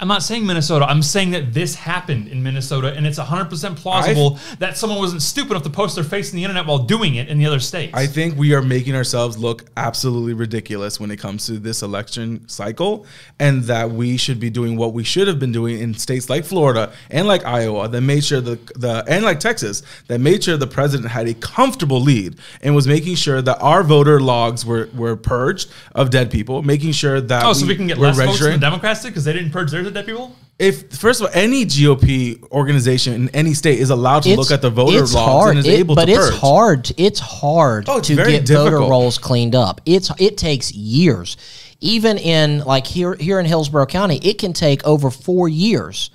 I'm 0.00 0.08
not 0.08 0.24
saying 0.24 0.44
Minnesota. 0.44 0.86
I'm 0.86 1.02
saying 1.02 1.30
that 1.30 1.54
this 1.54 1.76
happened 1.76 2.26
in 2.26 2.42
Minnesota, 2.42 2.92
and 2.94 3.06
it's 3.06 3.18
100% 3.18 3.76
plausible 3.76 4.40
that 4.58 4.76
someone 4.76 4.98
wasn't 4.98 5.22
stupid 5.22 5.52
enough 5.52 5.62
to 5.62 5.70
post 5.70 5.94
their 5.94 6.02
face 6.02 6.32
in 6.32 6.36
the 6.36 6.42
internet 6.42 6.66
while 6.66 6.78
doing 6.80 7.14
it 7.14 7.28
in 7.28 7.38
the 7.38 7.46
other 7.46 7.60
states. 7.60 7.92
I 7.94 8.06
think 8.08 8.36
we 8.36 8.54
are 8.54 8.60
making 8.60 8.96
ourselves 8.96 9.38
look 9.38 9.66
absolutely 9.76 10.34
ridiculous 10.34 10.98
when 10.98 11.12
it 11.12 11.18
comes 11.18 11.46
to 11.46 11.60
this 11.60 11.80
election 11.82 12.46
cycle, 12.48 13.06
and 13.38 13.62
that 13.64 13.92
we 13.92 14.16
should 14.16 14.40
be 14.40 14.50
doing 14.50 14.76
what 14.76 14.94
we 14.94 15.04
should 15.04 15.28
have 15.28 15.38
been 15.38 15.52
doing 15.52 15.78
in 15.78 15.94
states 15.94 16.28
like 16.28 16.44
Florida 16.44 16.92
and 17.08 17.28
like 17.28 17.44
Iowa 17.44 17.88
that 17.88 18.00
made 18.00 18.24
sure 18.24 18.40
the 18.40 18.56
the 18.74 19.04
and 19.06 19.24
like 19.24 19.38
Texas 19.38 19.84
that 20.08 20.18
made 20.18 20.42
sure 20.42 20.56
the 20.56 20.66
president 20.66 21.12
had 21.12 21.28
a 21.28 21.34
comfortable 21.34 22.00
lead 22.00 22.34
and 22.62 22.74
was 22.74 22.88
making 22.88 23.14
sure 23.14 23.40
that 23.40 23.58
our 23.60 23.84
voter 23.84 24.18
logs 24.18 24.66
were 24.66 24.88
were 24.92 25.14
purged 25.16 25.70
of 25.94 26.10
dead 26.10 26.32
people, 26.32 26.62
making 26.64 26.90
sure 26.92 27.20
that 27.20 27.44
Oh, 27.46 27.52
so 27.52 27.64
we 27.64 27.76
can 27.76 27.86
get 27.86 27.96
less 27.96 28.16
votes 28.16 28.18
than 28.18 28.26
registering- 28.26 28.52
the 28.54 28.58
Democrats 28.66 29.02
did 29.02 29.08
because 29.10 29.24
they 29.24 29.32
didn't 29.32 29.50
purge 29.52 29.70
theirs 29.70 29.83
of 29.86 29.94
dead 29.94 30.06
people? 30.06 30.34
if 30.58 30.92
first 30.96 31.20
of 31.20 31.26
all, 31.26 31.32
any 31.34 31.64
GOP 31.66 32.40
organization 32.52 33.12
in 33.12 33.28
any 33.30 33.54
state 33.54 33.80
is 33.80 33.90
allowed 33.90 34.22
to 34.22 34.36
look 34.36 34.52
at 34.52 34.62
the 34.62 34.70
voter 34.70 35.02
it's 35.02 35.12
logs 35.12 35.32
hard, 35.32 35.50
and 35.50 35.58
is 35.58 35.66
it- 35.66 35.78
able 35.80 35.94
but 35.96 36.04
to 36.04 36.12
it's 36.12 36.30
purge. 36.30 36.38
hard. 36.40 36.92
It's 36.96 37.18
hard 37.20 37.88
Oh, 37.88 37.98
it's 37.98 38.06
to 38.08 38.14
very 38.14 38.32
get 38.32 38.46
voter 38.48 38.70
difficult. 38.70 38.90
rolls 38.90 39.18
cleaned 39.18 39.54
up. 39.56 39.80
It's 39.84 40.10
it 40.18 40.36
takes 40.38 40.72
years. 40.72 41.36
Even 41.80 42.18
in 42.18 42.60
like 42.60 42.86
here 42.86 43.14
here 43.14 43.40
in 43.40 43.46
Hillsborough 43.46 43.86
County, 43.86 44.18
it 44.22 44.38
can 44.38 44.52
take 44.52 44.84
over 44.86 45.10
four 45.10 45.48
years 45.48 46.10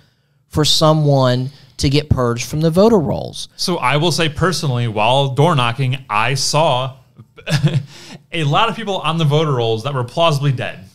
for 0.48 0.64
someone 0.66 1.52
to 1.78 1.90
get 1.90 2.10
purged 2.10 2.46
from 2.46 2.62
the 2.62 2.72
voter 2.72 2.98
rolls. 2.98 3.50
So 3.56 3.78
I 3.78 3.98
will 3.98 4.12
say 4.12 4.30
personally, 4.30 4.88
while 4.88 5.30
door 5.30 5.56
knocking, 5.56 6.04
I 6.10 6.34
saw 6.36 6.96
a 8.32 8.44
lot 8.46 8.70
of 8.70 8.76
people 8.76 8.98
on 9.00 9.18
the 9.18 9.26
voter 9.26 9.54
rolls 9.54 9.84
that 9.84 9.94
were 9.94 10.04
plausibly 10.04 10.52
dead. 10.52 10.86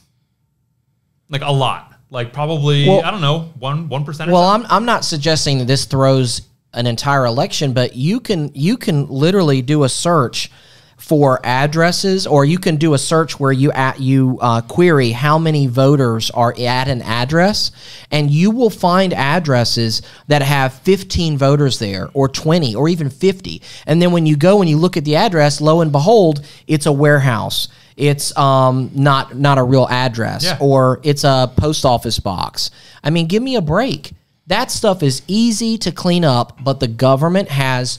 Like 1.30 1.42
a 1.42 1.52
lot. 1.52 1.93
Like 2.10 2.32
probably, 2.32 2.88
Well- 2.88 3.02
I 3.04 3.10
don't 3.10 3.20
know, 3.20 3.52
one 3.58 3.88
one 3.88 4.04
percent. 4.04 4.30
Well, 4.30 4.44
I'm 4.44 4.64
I'm 4.68 4.84
not 4.84 5.04
suggesting 5.04 5.58
that 5.58 5.66
this 5.66 5.84
throws 5.84 6.42
an 6.72 6.86
entire 6.86 7.26
election, 7.26 7.72
but 7.72 7.96
you 7.96 8.20
can 8.20 8.50
you 8.54 8.76
can 8.76 9.06
literally 9.08 9.62
do 9.62 9.84
a 9.84 9.88
search 9.88 10.50
for 10.96 11.38
addresses, 11.44 12.26
or 12.26 12.44
you 12.44 12.58
can 12.58 12.76
do 12.76 12.94
a 12.94 12.98
search 12.98 13.38
where 13.38 13.52
you 13.52 13.70
at 13.72 14.00
you 14.00 14.38
uh, 14.40 14.60
query 14.62 15.10
how 15.10 15.38
many 15.38 15.66
voters 15.66 16.30
are 16.30 16.54
at 16.58 16.88
an 16.88 17.02
address, 17.02 17.72
and 18.10 18.30
you 18.30 18.50
will 18.50 18.70
find 18.70 19.12
addresses 19.12 20.02
that 20.28 20.40
have 20.40 20.72
15 20.72 21.36
voters 21.36 21.78
there, 21.78 22.08
or 22.14 22.28
20, 22.28 22.74
or 22.74 22.88
even 22.88 23.10
50. 23.10 23.60
And 23.86 24.00
then 24.00 24.12
when 24.12 24.24
you 24.24 24.36
go 24.36 24.60
and 24.60 24.70
you 24.70 24.78
look 24.78 24.96
at 24.96 25.04
the 25.04 25.16
address, 25.16 25.60
lo 25.60 25.80
and 25.80 25.92
behold, 25.92 26.46
it's 26.66 26.86
a 26.86 26.92
warehouse. 26.92 27.68
It's 27.96 28.36
um, 28.36 28.90
not 28.94 29.36
not 29.36 29.58
a 29.58 29.62
real 29.62 29.86
address, 29.88 30.44
Yeah. 30.44 30.56
or 30.60 31.00
it's 31.04 31.24
a 31.24 31.52
post 31.56 31.84
office 31.84 32.18
box. 32.18 32.70
I 33.02 33.10
mean, 33.10 33.26
give 33.26 33.42
me 33.42 33.54
a 33.56 33.60
break. 33.62 34.12
That 34.48 34.70
stuff 34.70 35.02
is 35.02 35.22
easy 35.28 35.78
to 35.78 35.92
clean 35.92 36.24
up, 36.24 36.58
but 36.62 36.80
the 36.80 36.88
government 36.88 37.48
has, 37.50 37.98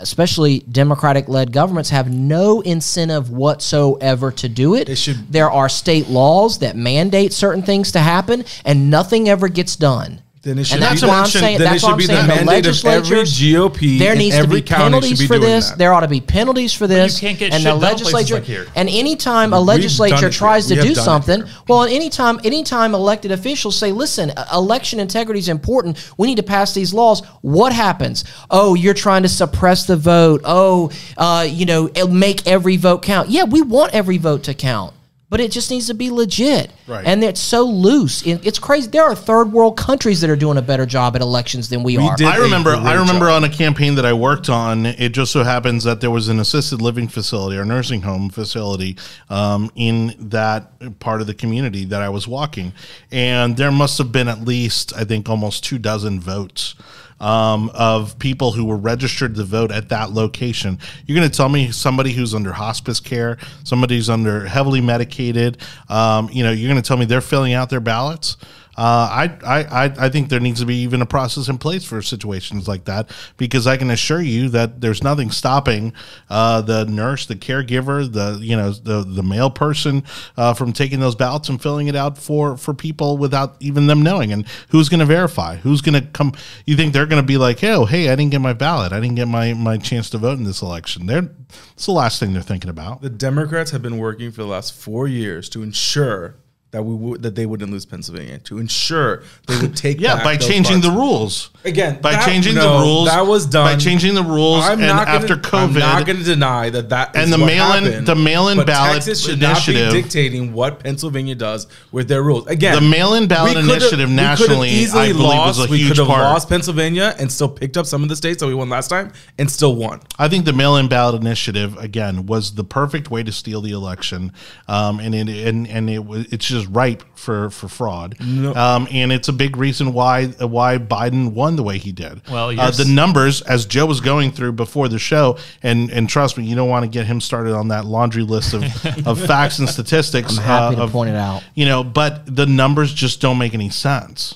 especially 0.00 0.58
Democratic 0.60 1.28
led 1.28 1.52
governments, 1.52 1.90
have 1.90 2.10
no 2.10 2.60
incentive 2.60 3.30
whatsoever 3.30 4.30
to 4.32 4.48
do 4.48 4.74
it. 4.74 4.88
It 4.88 4.96
should- 4.96 5.32
there 5.32 5.50
are 5.50 5.68
state 5.68 6.10
laws 6.10 6.58
that 6.58 6.76
mandate 6.76 7.32
certain 7.32 7.62
things 7.62 7.92
to 7.92 8.00
happen, 8.00 8.44
and 8.64 8.90
nothing 8.90 9.28
ever 9.28 9.48
gets 9.48 9.76
done. 9.76 10.20
Then 10.46 10.58
it 10.60 10.64
should 10.68 10.74
and 10.74 10.82
that's 10.82 11.00
be- 11.00 11.08
why 11.08 11.14
I'm 11.18 11.22
Then 11.24 11.30
saying 11.42 11.56
it 11.56 11.58
that's 11.58 11.80
should 11.80 11.86
why 11.88 11.92
I'm 11.92 11.98
be 11.98 12.06
the 12.06 12.12
saying 12.14 12.28
the 12.28 12.34
mandate 12.44 12.66
of 12.66 12.84
every. 12.86 13.18
GOP 13.24 13.98
there 13.98 14.14
needs 14.14 14.36
every 14.36 14.62
to 14.62 14.64
be 14.70 14.74
penalties 14.76 15.18
be 15.18 15.26
for 15.26 15.40
this. 15.40 15.70
that. 15.70 15.78
There 15.78 15.92
ought 15.92 16.00
to 16.00 16.08
be 16.08 16.20
penalties 16.20 16.72
for 16.72 16.86
this. 16.86 17.20
You 17.20 17.28
can't 17.28 17.38
get 17.40 17.52
and 17.52 17.62
shit 17.62 17.74
the 17.74 17.80
done 17.80 17.80
places 17.80 18.12
legislature. 18.12 18.34
like 18.34 18.44
here. 18.44 18.66
and 18.76 18.88
anytime 18.88 19.52
a 19.52 19.58
legislature 19.58 20.30
tries 20.30 20.68
to 20.68 20.74
do 20.74 20.80
have 20.80 20.88
done 20.94 21.02
it 21.02 21.04
something, 21.04 21.40
here. 21.46 21.56
well, 21.66 21.82
anytime 21.82 22.38
anytime 22.44 22.94
elected 22.94 23.32
officials 23.32 23.76
say, 23.76 23.90
"Listen, 23.90 24.30
uh, 24.36 24.46
election 24.52 25.00
integrity 25.00 25.40
is 25.40 25.48
important. 25.48 25.98
We 26.16 26.28
need 26.28 26.36
to 26.36 26.44
pass 26.44 26.72
these 26.72 26.94
laws." 26.94 27.22
What 27.42 27.72
happens? 27.72 28.24
Oh, 28.48 28.74
you're 28.74 28.94
trying 28.94 29.24
to 29.24 29.28
suppress 29.28 29.84
the 29.84 29.96
vote. 29.96 30.42
Oh, 30.44 30.90
uh, 31.16 31.44
you 31.50 31.66
know, 31.66 31.90
make 32.08 32.46
every 32.46 32.76
vote 32.76 33.02
count. 33.02 33.30
Yeah, 33.30 33.44
we 33.44 33.62
want 33.62 33.94
every 33.94 34.18
vote 34.18 34.44
to 34.44 34.54
count. 34.54 34.92
But 35.28 35.40
it 35.40 35.50
just 35.50 35.72
needs 35.72 35.88
to 35.88 35.94
be 35.94 36.08
legit, 36.08 36.70
Right. 36.86 37.04
and 37.04 37.24
it's 37.24 37.40
so 37.40 37.64
loose. 37.64 38.22
It's 38.24 38.60
crazy. 38.60 38.88
There 38.88 39.02
are 39.02 39.16
third 39.16 39.52
world 39.52 39.76
countries 39.76 40.20
that 40.20 40.30
are 40.30 40.36
doing 40.36 40.56
a 40.56 40.62
better 40.62 40.86
job 40.86 41.16
at 41.16 41.20
elections 41.22 41.68
than 41.68 41.82
we, 41.82 41.96
We 41.98 42.04
are. 42.06 42.16
did- 42.16 42.28
I 42.28 42.36
a 42.36 42.40
remember. 42.42 42.76
I 42.76 42.92
remember 42.94 43.26
job. 43.26 43.42
on 43.42 43.44
a 43.44 43.48
campaign 43.48 43.96
that 43.96 44.06
I 44.06 44.12
worked 44.12 44.48
on. 44.48 44.86
It 44.86 45.08
just 45.08 45.32
so 45.32 45.42
happens 45.42 45.82
that 45.82 46.00
there 46.00 46.12
was 46.12 46.28
an 46.28 46.38
assisted 46.38 46.80
living 46.80 47.08
facility 47.08 47.56
or 47.58 47.64
nursing 47.64 48.02
home 48.02 48.30
facility 48.30 48.96
um, 49.28 49.68
in 49.74 50.14
that 50.30 50.98
part 51.00 51.20
of 51.20 51.26
the 51.26 51.34
community 51.34 51.84
that 51.86 52.02
I 52.02 52.08
was 52.08 52.28
walking, 52.28 52.72
and 53.10 53.56
there 53.56 53.72
must 53.72 53.98
have 53.98 54.12
been 54.12 54.28
at 54.28 54.42
least 54.44 54.92
I 54.96 55.02
think 55.02 55.28
almost 55.28 55.64
two 55.64 55.78
dozen 55.78 56.20
votes 56.20 56.76
um, 57.20 57.70
of 57.74 58.18
people 58.18 58.52
who 58.52 58.64
were 58.64 58.76
registered 58.76 59.34
to 59.36 59.44
vote 59.44 59.70
at 59.70 59.88
that 59.88 60.12
location. 60.12 60.78
You're 61.06 61.16
going 61.16 61.30
to 61.30 61.36
tell 61.36 61.48
me 61.48 61.70
somebody 61.70 62.12
who's 62.12 62.34
under 62.34 62.52
hospice 62.52 63.00
care, 63.00 63.38
somebody 63.64 63.96
who's 63.96 64.10
under 64.10 64.46
heavily 64.46 64.80
medicated, 64.80 65.58
um, 65.88 66.28
you 66.32 66.44
know, 66.44 66.50
you're 66.50 66.70
going 66.70 66.82
to 66.82 66.86
tell 66.86 66.96
me 66.96 67.04
they're 67.04 67.20
filling 67.20 67.52
out 67.52 67.70
their 67.70 67.80
ballots. 67.80 68.36
Uh, 68.76 69.28
I, 69.42 69.64
I, 69.70 69.92
I 69.98 70.08
think 70.10 70.28
there 70.28 70.40
needs 70.40 70.60
to 70.60 70.66
be 70.66 70.76
even 70.76 71.00
a 71.00 71.06
process 71.06 71.48
in 71.48 71.56
place 71.58 71.84
for 71.84 72.02
situations 72.02 72.68
like 72.68 72.84
that 72.84 73.10
because 73.36 73.66
I 73.66 73.76
can 73.76 73.90
assure 73.90 74.20
you 74.20 74.50
that 74.50 74.80
there's 74.80 75.02
nothing 75.02 75.30
stopping 75.30 75.94
uh, 76.28 76.60
the 76.60 76.84
nurse, 76.84 77.26
the 77.26 77.36
caregiver, 77.36 78.10
the 78.10 78.38
you 78.40 78.56
know 78.56 78.72
the 78.72 79.02
the 79.02 79.22
mail 79.22 79.50
person 79.50 80.04
uh, 80.36 80.52
from 80.52 80.72
taking 80.72 81.00
those 81.00 81.14
ballots 81.14 81.48
and 81.48 81.60
filling 81.60 81.86
it 81.86 81.96
out 81.96 82.18
for 82.18 82.56
for 82.56 82.74
people 82.74 83.16
without 83.16 83.56
even 83.60 83.86
them 83.86 84.02
knowing. 84.02 84.32
And 84.32 84.46
who's 84.68 84.88
going 84.88 85.00
to 85.00 85.06
verify? 85.06 85.56
Who's 85.56 85.80
going 85.80 86.00
to 86.00 86.06
come? 86.08 86.32
You 86.66 86.76
think 86.76 86.92
they're 86.92 87.06
going 87.06 87.22
to 87.22 87.26
be 87.26 87.38
like, 87.38 87.64
oh, 87.64 87.86
hey, 87.86 88.10
I 88.10 88.16
didn't 88.16 88.32
get 88.32 88.40
my 88.40 88.52
ballot. 88.52 88.92
I 88.92 89.00
didn't 89.00 89.16
get 89.16 89.28
my 89.28 89.54
my 89.54 89.78
chance 89.78 90.10
to 90.10 90.18
vote 90.18 90.38
in 90.38 90.44
this 90.44 90.60
election. 90.62 91.06
They're 91.06 91.30
it's 91.72 91.86
the 91.86 91.92
last 91.92 92.20
thing 92.20 92.32
they're 92.32 92.42
thinking 92.42 92.70
about. 92.70 93.02
The 93.02 93.10
Democrats 93.10 93.70
have 93.70 93.82
been 93.82 93.98
working 93.98 94.30
for 94.30 94.42
the 94.42 94.48
last 94.48 94.74
four 94.74 95.06
years 95.06 95.48
to 95.50 95.62
ensure 95.62 96.36
that 96.76 96.82
we 96.82 96.94
would 96.94 97.22
that 97.22 97.34
they 97.34 97.46
wouldn't 97.46 97.72
lose 97.72 97.86
Pennsylvania, 97.86 98.38
to 98.40 98.58
ensure 98.58 99.22
they 99.46 99.58
would 99.58 99.74
take 99.74 99.98
Yeah, 100.06 100.22
by 100.22 100.36
changing 100.36 100.82
the 100.82 100.90
rules. 100.90 101.48
Again, 101.64 102.00
by 102.02 102.12
that- 102.12 102.26
changing 102.26 102.54
no, 102.54 102.78
the 102.80 102.84
rules. 102.84 103.08
that 103.08 103.26
was 103.26 103.46
done. 103.46 103.64
By 103.64 103.76
changing 103.76 104.14
the 104.14 104.22
rules, 104.22 104.62
I'm 104.64 104.72
and 104.78 104.88
not 104.88 105.06
gonna, 105.06 105.18
after 105.18 105.56
I'm 105.56 105.72
not 105.72 106.04
going 106.06 106.18
to 106.18 106.24
deny 106.24 106.68
that 106.70 106.90
that 106.90 107.16
is 107.16 107.22
And 107.24 107.32
the 107.32 107.38
what 107.38 107.46
mail-in- 107.46 108.04
the 108.04 108.14
mail-in 108.14 108.62
ballot 108.66 108.96
Texas 108.96 109.24
should 109.24 109.42
initiative- 109.42 109.86
not 109.86 109.92
be 109.94 110.02
dictating 110.02 110.52
what 110.52 110.80
Pennsylvania 110.80 111.34
does 111.34 111.66
with 111.92 112.08
their 112.08 112.22
rules. 112.22 112.46
Again, 112.46 112.74
The 112.74 112.82
mail-in 112.82 113.26
ballot 113.26 113.56
we 113.56 113.62
could've- 113.62 113.70
initiative 113.76 114.10
nationally, 114.10 114.86
I 114.86 115.12
believe, 115.12 115.22
was 115.22 115.64
a 115.64 115.66
we 115.68 115.78
huge 115.78 115.88
could 115.92 115.98
have 115.98 116.06
part. 116.08 116.22
lost 116.24 116.48
Pennsylvania 116.50 117.16
and 117.18 117.32
still 117.32 117.48
picked 117.48 117.78
up 117.78 117.86
some 117.86 118.02
of 118.02 118.10
the 118.10 118.16
states 118.16 118.40
that 118.40 118.46
we 118.48 118.54
won 118.54 118.68
last 118.68 118.88
time 118.88 119.12
and 119.38 119.50
still 119.50 119.74
won. 119.74 120.00
I 120.18 120.28
think 120.28 120.44
the 120.44 120.52
mail-in 120.52 120.88
ballot 120.88 121.14
initiative 121.18 121.76
again 121.78 122.26
was 122.26 122.52
the 122.54 122.64
perfect 122.64 123.10
way 123.10 123.22
to 123.22 123.32
steal 123.32 123.60
the 123.62 123.70
election, 123.70 124.32
um, 124.68 125.00
and 125.00 125.14
it 125.14 125.28
and 125.48 125.66
and 125.68 125.88
it 125.88 126.04
was 126.04 126.26
it's 126.32 126.46
just 126.46 126.65
is 126.66 126.72
ripe 126.72 127.02
for 127.14 127.50
for 127.50 127.68
fraud, 127.68 128.16
um, 128.56 128.88
and 128.90 129.12
it's 129.12 129.28
a 129.28 129.32
big 129.32 129.56
reason 129.56 129.92
why 129.92 130.26
why 130.26 130.78
Biden 130.78 131.32
won 131.32 131.56
the 131.56 131.62
way 131.62 131.78
he 131.78 131.92
did. 131.92 132.22
Well, 132.30 132.58
uh, 132.58 132.70
the 132.70 132.84
numbers 132.84 133.42
as 133.42 133.66
Joe 133.66 133.86
was 133.86 134.00
going 134.00 134.32
through 134.32 134.52
before 134.52 134.88
the 134.88 134.98
show, 134.98 135.38
and 135.62 135.90
and 135.90 136.08
trust 136.08 136.38
me, 136.38 136.44
you 136.44 136.56
don't 136.56 136.68
want 136.68 136.84
to 136.84 136.90
get 136.90 137.06
him 137.06 137.20
started 137.20 137.54
on 137.54 137.68
that 137.68 137.84
laundry 137.84 138.22
list 138.22 138.54
of, 138.54 138.62
of 139.06 139.20
facts 139.24 139.58
and 139.58 139.68
statistics. 139.68 140.38
I'm 140.38 140.44
happy 140.44 140.74
uh, 140.74 140.78
to 140.78 140.82
of- 140.84 140.92
point 140.92 141.10
it 141.10 141.16
out. 141.16 141.42
You 141.54 141.66
know, 141.66 141.84
but 141.84 142.34
the 142.34 142.46
numbers 142.46 142.92
just 142.92 143.20
don't 143.20 143.38
make 143.38 143.54
any 143.54 143.70
sense. 143.70 144.34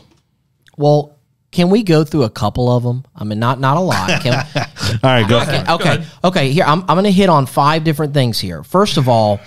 Well, 0.77 1.19
can 1.51 1.69
we 1.69 1.83
go 1.83 2.05
through 2.05 2.23
a 2.23 2.31
couple 2.31 2.71
of 2.71 2.83
them? 2.83 3.05
I 3.15 3.25
mean, 3.25 3.39
not 3.39 3.61
not 3.61 3.77
a 3.77 3.81
lot. 3.81 4.09
Can, 4.23 4.33
All 4.35 5.11
right, 5.11 5.29
go 5.29 5.45
for 5.45 5.51
it. 5.51 5.69
okay, 5.69 6.05
okay. 6.25 6.51
Here, 6.53 6.65
I'm 6.65 6.81
I'm 6.83 6.95
going 6.97 7.05
to 7.05 7.11
hit 7.11 7.29
on 7.29 7.47
five 7.47 7.85
different 7.85 8.15
things 8.15 8.39
here. 8.39 8.63
First 8.63 8.97
of 8.97 9.09
all, 9.09 9.41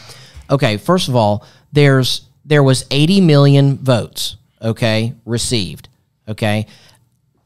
okay. 0.49 0.77
First 0.77 1.07
of 1.07 1.15
all, 1.15 1.45
there's 1.71 2.21
there 2.45 2.63
was 2.63 2.85
80 2.91 3.21
million 3.21 3.77
votes. 3.77 4.37
Okay, 4.61 5.13
received. 5.25 5.89
Okay, 6.27 6.67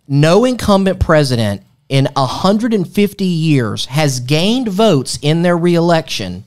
no 0.08 0.46
incumbent 0.46 1.00
president 1.00 1.64
in 1.90 2.08
150 2.16 3.26
years 3.26 3.86
has 3.86 4.20
gained 4.20 4.68
votes 4.68 5.18
in 5.22 5.42
their 5.42 5.58
reelection, 5.58 6.44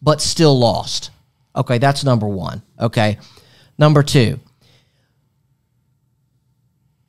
but 0.00 0.20
still 0.20 0.58
lost. 0.58 1.10
Okay, 1.56 1.78
that's 1.78 2.04
number 2.04 2.26
one. 2.26 2.62
Okay, 2.78 3.18
number 3.78 4.02
two. 4.02 4.38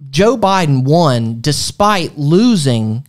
Joe 0.10 0.38
Biden 0.38 0.84
won 0.84 1.40
despite 1.42 2.18
losing 2.18 3.08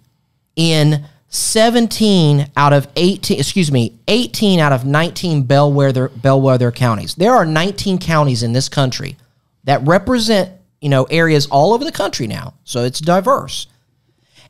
in 0.56 1.04
17 1.34 2.50
out 2.56 2.72
of 2.72 2.86
18, 2.94 3.38
excuse 3.38 3.72
me, 3.72 3.98
18 4.06 4.60
out 4.60 4.72
of 4.72 4.84
19 4.84 5.42
bellwether 5.42 6.08
bellwether 6.10 6.70
counties. 6.70 7.16
There 7.16 7.32
are 7.32 7.44
19 7.44 7.98
counties 7.98 8.44
in 8.44 8.52
this 8.52 8.68
country 8.68 9.16
that 9.64 9.84
represent, 9.84 10.52
you 10.80 10.88
know, 10.88 11.04
areas 11.04 11.46
all 11.46 11.72
over 11.72 11.84
the 11.84 11.90
country 11.90 12.28
now. 12.28 12.54
So 12.62 12.84
it's 12.84 13.00
diverse. 13.00 13.66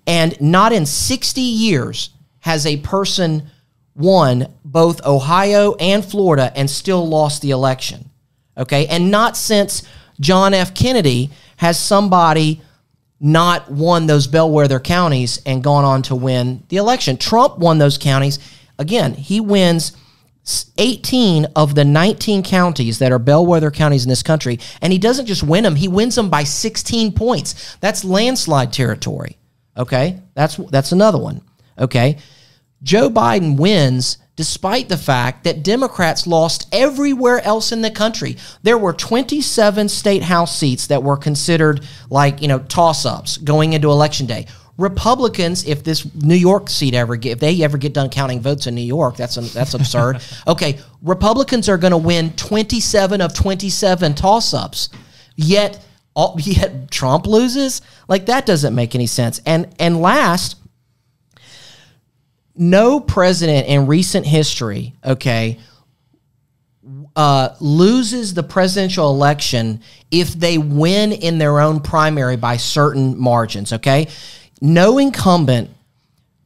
And 0.07 0.39
not 0.43 0.75
in 0.75 0.85
60 0.85 1.41
years 1.41 2.11
has 2.41 2.67
a 2.67 2.77
person 2.79 3.51
won 3.95 4.53
both 4.63 5.07
Ohio 5.07 5.77
and 5.77 6.05
Florida 6.05 6.53
and 6.55 6.69
still 6.69 7.09
lost 7.09 7.41
the 7.41 7.53
election. 7.53 8.11
Okay? 8.59 8.87
And 8.89 9.11
not 9.11 9.39
since 9.39 9.85
John 10.21 10.53
F. 10.53 10.75
Kennedy 10.75 11.31
has 11.57 11.81
somebody 11.81 12.61
not 13.25 13.71
won 13.71 14.07
those 14.07 14.27
bellwether 14.27 14.79
counties 14.79 15.41
and 15.47 15.65
gone 15.65 15.83
on 15.83 16.03
to 16.03 16.15
win 16.15 16.63
the 16.69 16.77
election. 16.77 17.17
Trump 17.17 17.59
won 17.59 17.79
those 17.79 17.97
counties. 17.97 18.39
Again, 18.79 19.15
he 19.15 19.41
wins 19.41 19.93
18 20.77 21.47
of 21.57 21.75
the 21.75 21.87
19 21.87 22.43
counties 22.43 22.99
that 22.99 23.13
are 23.13 23.19
bellwether 23.19 23.71
counties 23.71 24.05
in 24.05 24.11
this 24.11 24.23
country, 24.23 24.59
and 24.83 24.93
he 24.93 24.99
doesn't 24.99 25.25
just 25.25 25.43
win 25.43 25.65
them, 25.65 25.75
he 25.75 25.89
wins 25.89 26.17
them 26.17 26.29
by 26.29 26.45
16 26.45 27.13
points. 27.13 27.79
That's 27.81 28.05
landslide 28.05 28.75
territory. 28.75 29.39
Okay? 29.75 30.21
That's 30.35 30.57
that's 30.57 30.93
another 30.93 31.19
one. 31.19 31.41
Okay? 31.79 32.19
Joe 32.83 33.09
Biden 33.09 33.57
wins 33.57 34.19
despite 34.37 34.89
the 34.89 34.97
fact 34.97 35.45
that 35.45 35.63
Democrats 35.63 36.27
lost 36.27 36.67
everywhere 36.73 37.41
else 37.45 37.73
in 37.73 37.83
the 37.83 37.91
country. 37.91 38.37
There 38.63 38.79
were 38.79 38.93
27 38.93 39.89
state 39.89 40.23
house 40.23 40.59
seats 40.59 40.89
that 40.89 41.03
were 41.03 41.17
considered 41.17 41.87
like, 42.11 42.43
you 42.43 42.49
know, 42.49 42.59
toss-ups 42.59 43.37
going 43.39 43.73
into 43.75 43.91
election 43.91 44.27
day. 44.27 44.47
Republicans, 44.77 45.65
if 45.69 45.85
this 45.85 46.13
New 46.17 46.35
York 46.35 46.69
seat 46.69 46.95
ever 46.95 47.15
get, 47.15 47.33
if 47.33 47.39
they 47.39 47.63
ever 47.63 47.79
get 47.79 47.95
done 47.95 48.11
counting 48.11 48.41
votes 48.41 48.67
in 48.67 48.75
New 48.75 48.81
York, 48.81 49.17
that's 49.17 49.37
that's 49.53 49.75
absurd. 49.75 50.21
okay, 50.49 50.81
Republicans 51.01 51.69
are 51.69 51.79
going 51.79 51.93
to 51.93 51.97
win 51.97 52.33
27 52.33 53.21
of 53.21 53.33
27 53.35 54.15
toss-ups. 54.15 54.89
Yet 55.37 55.85
all, 56.15 56.37
yet 56.41 56.91
Trump 56.91 57.27
loses? 57.27 57.83
Like 58.09 58.27
that 58.27 58.47
doesn't 58.47 58.75
make 58.75 58.95
any 58.95 59.07
sense. 59.07 59.41
And 59.47 59.73
and 59.79 60.01
last, 60.01 60.57
no 62.57 63.01
president 63.01 63.67
in 63.67 63.87
recent 63.87 64.27
history, 64.27 64.95
okay, 65.05 65.59
uh, 67.17 67.55
loses 67.61 68.35
the 68.35 68.43
presidential 68.43 69.11
election 69.11 69.81
if 70.11 70.33
they 70.33 70.59
win 70.59 71.13
in 71.13 71.39
their 71.39 71.61
own 71.61 71.81
primary 71.81 72.37
by 72.37 72.57
certain 72.57 73.19
margins, 73.19 73.73
okay? 73.73 74.09
No 74.61 74.99
incumbent 74.99 75.71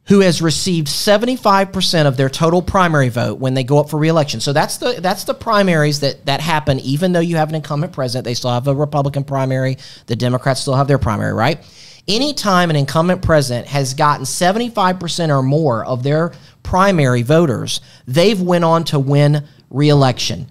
who 0.08 0.20
has 0.20 0.40
received 0.40 0.88
75% 0.88 2.06
of 2.06 2.16
their 2.16 2.30
total 2.30 2.62
primary 2.62 3.10
vote 3.10 3.38
when 3.38 3.52
they 3.52 3.62
go 3.62 3.78
up 3.78 3.90
for 3.90 3.98
reelection. 3.98 4.40
So 4.40 4.54
that's 4.54 4.78
the 4.78 5.00
that's 5.00 5.24
the 5.24 5.34
primaries 5.34 6.00
that 6.00 6.24
that 6.24 6.40
happen 6.40 6.80
even 6.80 7.12
though 7.12 7.20
you 7.20 7.36
have 7.36 7.50
an 7.50 7.54
incumbent 7.54 7.92
president, 7.92 8.24
they 8.24 8.32
still 8.32 8.50
have 8.50 8.68
a 8.68 8.74
Republican 8.74 9.24
primary, 9.24 9.76
the 10.06 10.16
Democrats 10.16 10.60
still 10.60 10.76
have 10.76 10.88
their 10.88 10.98
primary, 10.98 11.34
right? 11.34 11.62
Anytime 12.08 12.70
an 12.70 12.76
incumbent 12.76 13.20
president 13.20 13.68
has 13.68 13.92
gotten 13.92 14.24
75% 14.24 15.28
or 15.28 15.42
more 15.42 15.84
of 15.84 16.02
their 16.02 16.32
primary 16.62 17.22
voters, 17.22 17.82
they've 18.06 18.40
went 18.40 18.64
on 18.64 18.84
to 18.84 18.98
win 18.98 19.46
reelection. 19.70 20.48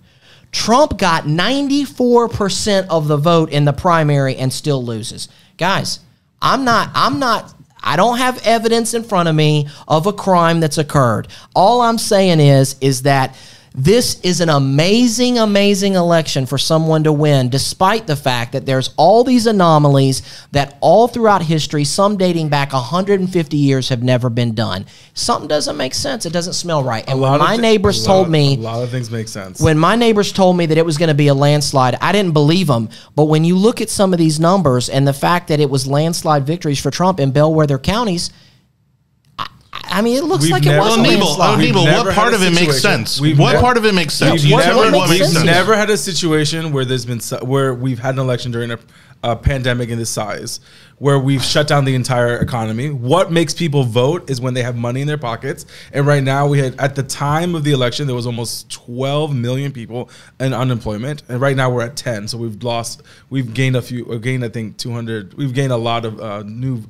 Trump 0.51 0.97
got 0.97 1.23
94% 1.23 2.87
of 2.89 3.07
the 3.07 3.17
vote 3.17 3.49
in 3.49 3.65
the 3.65 3.73
primary 3.73 4.35
and 4.35 4.53
still 4.53 4.83
loses. 4.83 5.29
Guys, 5.57 5.99
I'm 6.41 6.63
not 6.63 6.91
I'm 6.93 7.19
not 7.19 7.53
I 7.81 7.95
don't 7.95 8.17
have 8.17 8.45
evidence 8.45 8.93
in 8.93 9.03
front 9.03 9.29
of 9.29 9.35
me 9.35 9.67
of 9.87 10.07
a 10.07 10.13
crime 10.13 10.59
that's 10.59 10.77
occurred. 10.77 11.27
All 11.55 11.81
I'm 11.81 11.97
saying 11.97 12.39
is 12.39 12.75
is 12.81 13.03
that 13.03 13.35
this 13.79 14.19
is 14.21 14.41
an 14.41 14.49
amazing, 14.49 15.37
amazing 15.37 15.93
election 15.93 16.47
for 16.47 16.57
someone 16.57 17.03
to 17.03 17.13
win, 17.13 17.47
despite 17.49 18.07
the 18.07 18.15
fact 18.15 18.53
that 18.53 18.65
there's 18.65 18.89
all 18.97 19.23
these 19.23 19.45
anomalies 19.45 20.23
that 20.51 20.79
all 20.81 21.07
throughout 21.07 21.43
history, 21.43 21.83
some 21.83 22.17
dating 22.17 22.49
back 22.49 22.73
150 22.73 23.55
years, 23.55 23.89
have 23.89 24.01
never 24.01 24.31
been 24.31 24.55
done. 24.55 24.87
Something 25.13 25.47
doesn't 25.47 25.77
make 25.77 25.93
sense. 25.93 26.25
It 26.25 26.33
doesn't 26.33 26.53
smell 26.53 26.83
right. 26.83 27.07
And 27.07 27.21
when 27.21 27.37
my 27.37 27.55
neighbors 27.55 28.07
lot- 28.07 28.13
told 28.15 28.29
me 28.31 28.55
a 28.55 28.57
lot 28.57 28.81
of 28.81 28.89
things 28.89 29.11
make 29.11 29.27
sense. 29.27 29.61
when 29.61 29.77
my 29.77 29.95
neighbors 29.95 30.31
told 30.31 30.57
me 30.57 30.65
that 30.65 30.77
it 30.79 30.85
was 30.85 30.97
going 30.97 31.09
to 31.09 31.13
be 31.15 31.27
a 31.27 31.35
landslide, 31.35 31.99
I 32.01 32.11
didn't 32.11 32.33
believe 32.33 32.65
them. 32.65 32.89
But 33.15 33.25
when 33.25 33.45
you 33.45 33.55
look 33.55 33.79
at 33.79 33.91
some 33.91 34.11
of 34.11 34.17
these 34.17 34.39
numbers 34.39 34.89
and 34.89 35.07
the 35.07 35.13
fact 35.13 35.49
that 35.49 35.59
it 35.59 35.69
was 35.69 35.85
landslide 35.85 36.47
victories 36.47 36.79
for 36.81 36.89
Trump 36.89 37.19
in 37.19 37.29
bellwether 37.29 37.77
counties, 37.77 38.31
I, 39.89 39.99
I 39.99 40.01
mean, 40.01 40.17
it 40.17 40.23
looks 40.23 40.43
We've 40.43 40.51
like 40.51 40.63
never- 40.63 40.77
it 40.77 40.79
was 40.81 40.97
Well, 40.97 40.99
a 40.99 41.07
Nebo, 41.11 41.25
landslide. 41.25 41.57
We've 41.59 41.67
Nebo, 41.75 41.85
never 41.85 42.05
what 42.09 42.15
part 42.15 42.33
of 42.33 42.43
it 42.43 42.53
makes 42.53 42.81
sense? 42.81 43.19
we've 43.19 43.37
What 43.39 43.51
never- 43.53 43.61
part 43.63 43.77
of 43.77 43.85
it 43.85 43.93
makes 43.93 44.13
sense? 44.13 44.41
We've 44.43 44.49
You 44.51 44.55
what- 44.55 44.63
tell 44.63 44.77
never, 44.83 44.91
what 44.91 44.97
what 44.97 45.09
makes 45.09 45.19
makes 45.21 45.29
we've 45.29 45.37
sense. 45.37 45.45
never 45.45 45.75
had 45.75 45.89
a 45.89 45.97
situation 45.97 46.71
where 46.71 46.85
there's 46.85 47.05
been 47.05 47.19
where 47.47 47.73
we've 47.73 47.99
had 47.99 48.15
an 48.15 48.19
election 48.19 48.51
during 48.51 48.71
a, 48.71 48.79
a 49.23 49.35
pandemic 49.35 49.89
in 49.89 49.97
this 49.97 50.09
size 50.09 50.59
where 50.99 51.19
we've 51.19 51.43
shut 51.43 51.67
down 51.67 51.85
the 51.85 51.93
entire 51.93 52.37
economy. 52.37 52.89
What 52.89 53.31
makes 53.31 53.53
people 53.53 53.83
vote 53.83 54.29
is 54.29 54.41
when 54.41 54.53
they 54.55 54.63
have 54.63 54.75
money 54.75 55.01
in 55.01 55.07
their 55.07 55.17
pockets. 55.17 55.65
And 55.93 56.07
right 56.07 56.23
now, 56.23 56.47
we 56.47 56.57
had 56.59 56.79
at 56.79 56.95
the 56.95 57.03
time 57.03 57.53
of 57.53 57.63
the 57.63 57.71
election 57.71 58.07
there 58.07 58.15
was 58.15 58.25
almost 58.25 58.71
12 58.71 59.35
million 59.35 59.71
people 59.71 60.09
in 60.39 60.53
unemployment, 60.53 61.21
and 61.29 61.39
right 61.39 61.55
now 61.55 61.69
we're 61.69 61.83
at 61.83 61.95
10. 61.95 62.27
So 62.27 62.37
we've 62.39 62.61
lost, 62.63 63.03
we've 63.29 63.53
gained 63.53 63.75
a 63.75 63.81
few, 63.81 64.05
we've 64.05 64.21
gained 64.21 64.43
I 64.43 64.49
think 64.49 64.77
200. 64.77 65.35
We've 65.35 65.53
gained 65.53 65.71
a 65.71 65.77
lot 65.77 66.03
of 66.05 66.19
uh, 66.19 66.43
new 66.43 66.83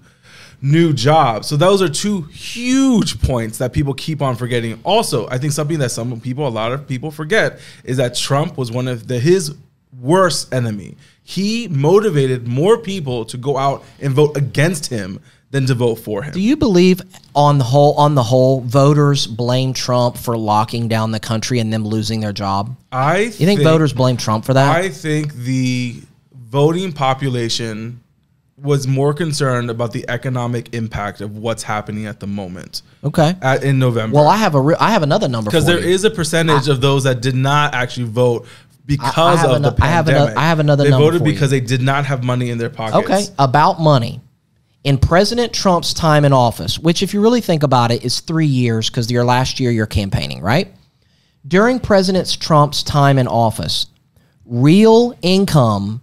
new 0.62 0.94
jobs. 0.94 1.48
So 1.48 1.58
those 1.58 1.82
are 1.82 1.90
two 1.90 2.24
huge 2.24 3.22
points 3.22 3.58
that 3.60 3.74
people 3.74 3.94
keep 3.94 4.22
on 4.22 4.36
forgetting. 4.36 4.80
Also, 4.84 5.28
I 5.30 5.38
think 5.38 5.54
something 5.54 5.80
that 5.80 5.92
some 5.92 6.20
people, 6.20 6.48
a 6.48 6.50
lot 6.50 6.72
of 6.72 6.88
people 6.88 7.12
forget 7.12 7.60
is 7.84 7.98
that 7.98 8.16
Trump 8.16 8.58
was 8.58 8.72
one 8.72 8.88
of 8.88 9.08
the 9.08 9.20
his 9.20 9.56
worst 10.00 10.54
enemy. 10.54 10.96
He 11.24 11.68
motivated 11.68 12.48
more 12.48 12.78
people 12.78 13.26
to 13.26 13.38
go 13.38 13.58
out 13.58 13.84
and 14.00 14.14
vote 14.14 14.38
against 14.38 14.88
him 14.88 15.20
than 15.52 15.66
to 15.66 15.74
vote 15.74 15.96
for 15.96 16.24
him. 16.24 16.34
Do 16.34 16.42
you 16.42 16.58
believe 16.58 17.02
on 17.34 17.58
the 17.58 17.64
whole, 17.64 17.94
on 17.94 18.16
the 18.16 18.24
whole, 18.24 18.62
voters 18.62 19.28
blame 19.28 19.74
Trump 19.74 20.18
for 20.18 20.38
locking 20.38 20.88
down 20.88 21.12
the 21.12 21.20
country 21.20 21.60
and 21.60 21.72
them 21.72 21.86
losing 21.86 22.20
their 22.20 22.34
job? 22.34 22.76
I 22.92 23.20
You 23.20 23.32
think, 23.32 23.62
voters 23.62 23.94
blame 23.94 24.18
Trump 24.18 24.44
for 24.44 24.54
that? 24.54 24.76
I 24.76 24.90
think 24.90 25.34
the 25.34 26.02
voting 26.34 26.92
population 26.92 28.02
was 28.58 28.88
more 28.88 29.14
concerned 29.14 29.70
about 29.70 29.94
the 29.94 30.04
economic 30.10 30.74
impact 30.74 31.22
of 31.22 31.38
what's 31.38 31.62
happening 31.62 32.08
at 32.08 32.20
the 32.20 32.28
moment 32.28 32.82
okay. 33.04 33.36
at, 33.42 33.64
in 33.64 33.78
November. 33.78 34.16
Well, 34.16 34.28
I 34.28 34.38
have 34.38 34.56
a 34.56 34.62
re- 34.62 34.76
I 34.80 34.92
have 34.92 35.04
another 35.04 35.28
number 35.28 35.52
because 35.52 35.66
there 35.66 35.80
you. 35.80 35.88
is 35.88 36.04
a 36.04 36.10
percentage 36.10 36.68
of 36.68 36.82
those 36.82 37.04
that 37.04 37.22
did 37.22 37.36
not 37.36 37.76
actually 37.76 38.08
vote 38.08 38.48
because 38.86 39.16
I 39.16 39.36
have 39.36 39.50
of 39.52 39.56
ano- 39.58 39.70
the 39.70 39.84
I 39.84 39.88
have 39.88 40.10
ano- 40.10 40.18
pandemic. 40.18 40.38
I 40.38 40.48
have 40.48 40.60
another 40.60 40.84
They 40.86 40.90
number 40.90 41.06
voted 41.06 41.22
for 41.22 41.28
you. 41.28 41.34
because 41.34 41.52
they 41.52 41.60
did 41.60 41.82
not 41.82 42.06
have 42.06 42.24
money 42.24 42.50
in 42.50 42.58
their 42.58 42.72
pockets. 42.72 43.06
Okay, 43.06 43.26
about 43.38 43.80
money. 43.80 44.22
In 44.84 44.98
President 44.98 45.54
Trump's 45.54 45.94
time 45.94 46.24
in 46.24 46.32
office, 46.32 46.80
which, 46.80 47.04
if 47.04 47.14
you 47.14 47.22
really 47.22 47.42
think 47.42 47.62
about 47.62 47.92
it, 47.92 48.06
is 48.06 48.22
three 48.22 48.46
years 48.46 48.90
because 48.90 49.12
your 49.12 49.26
last 49.26 49.60
year 49.60 49.70
you're 49.70 49.86
campaigning, 49.86 50.42
right? 50.42 50.74
During 51.46 51.80
President 51.80 52.40
Trump's 52.40 52.84
time 52.84 53.18
in 53.18 53.28
office, 53.28 53.88
real 54.46 55.14
income 55.22 56.02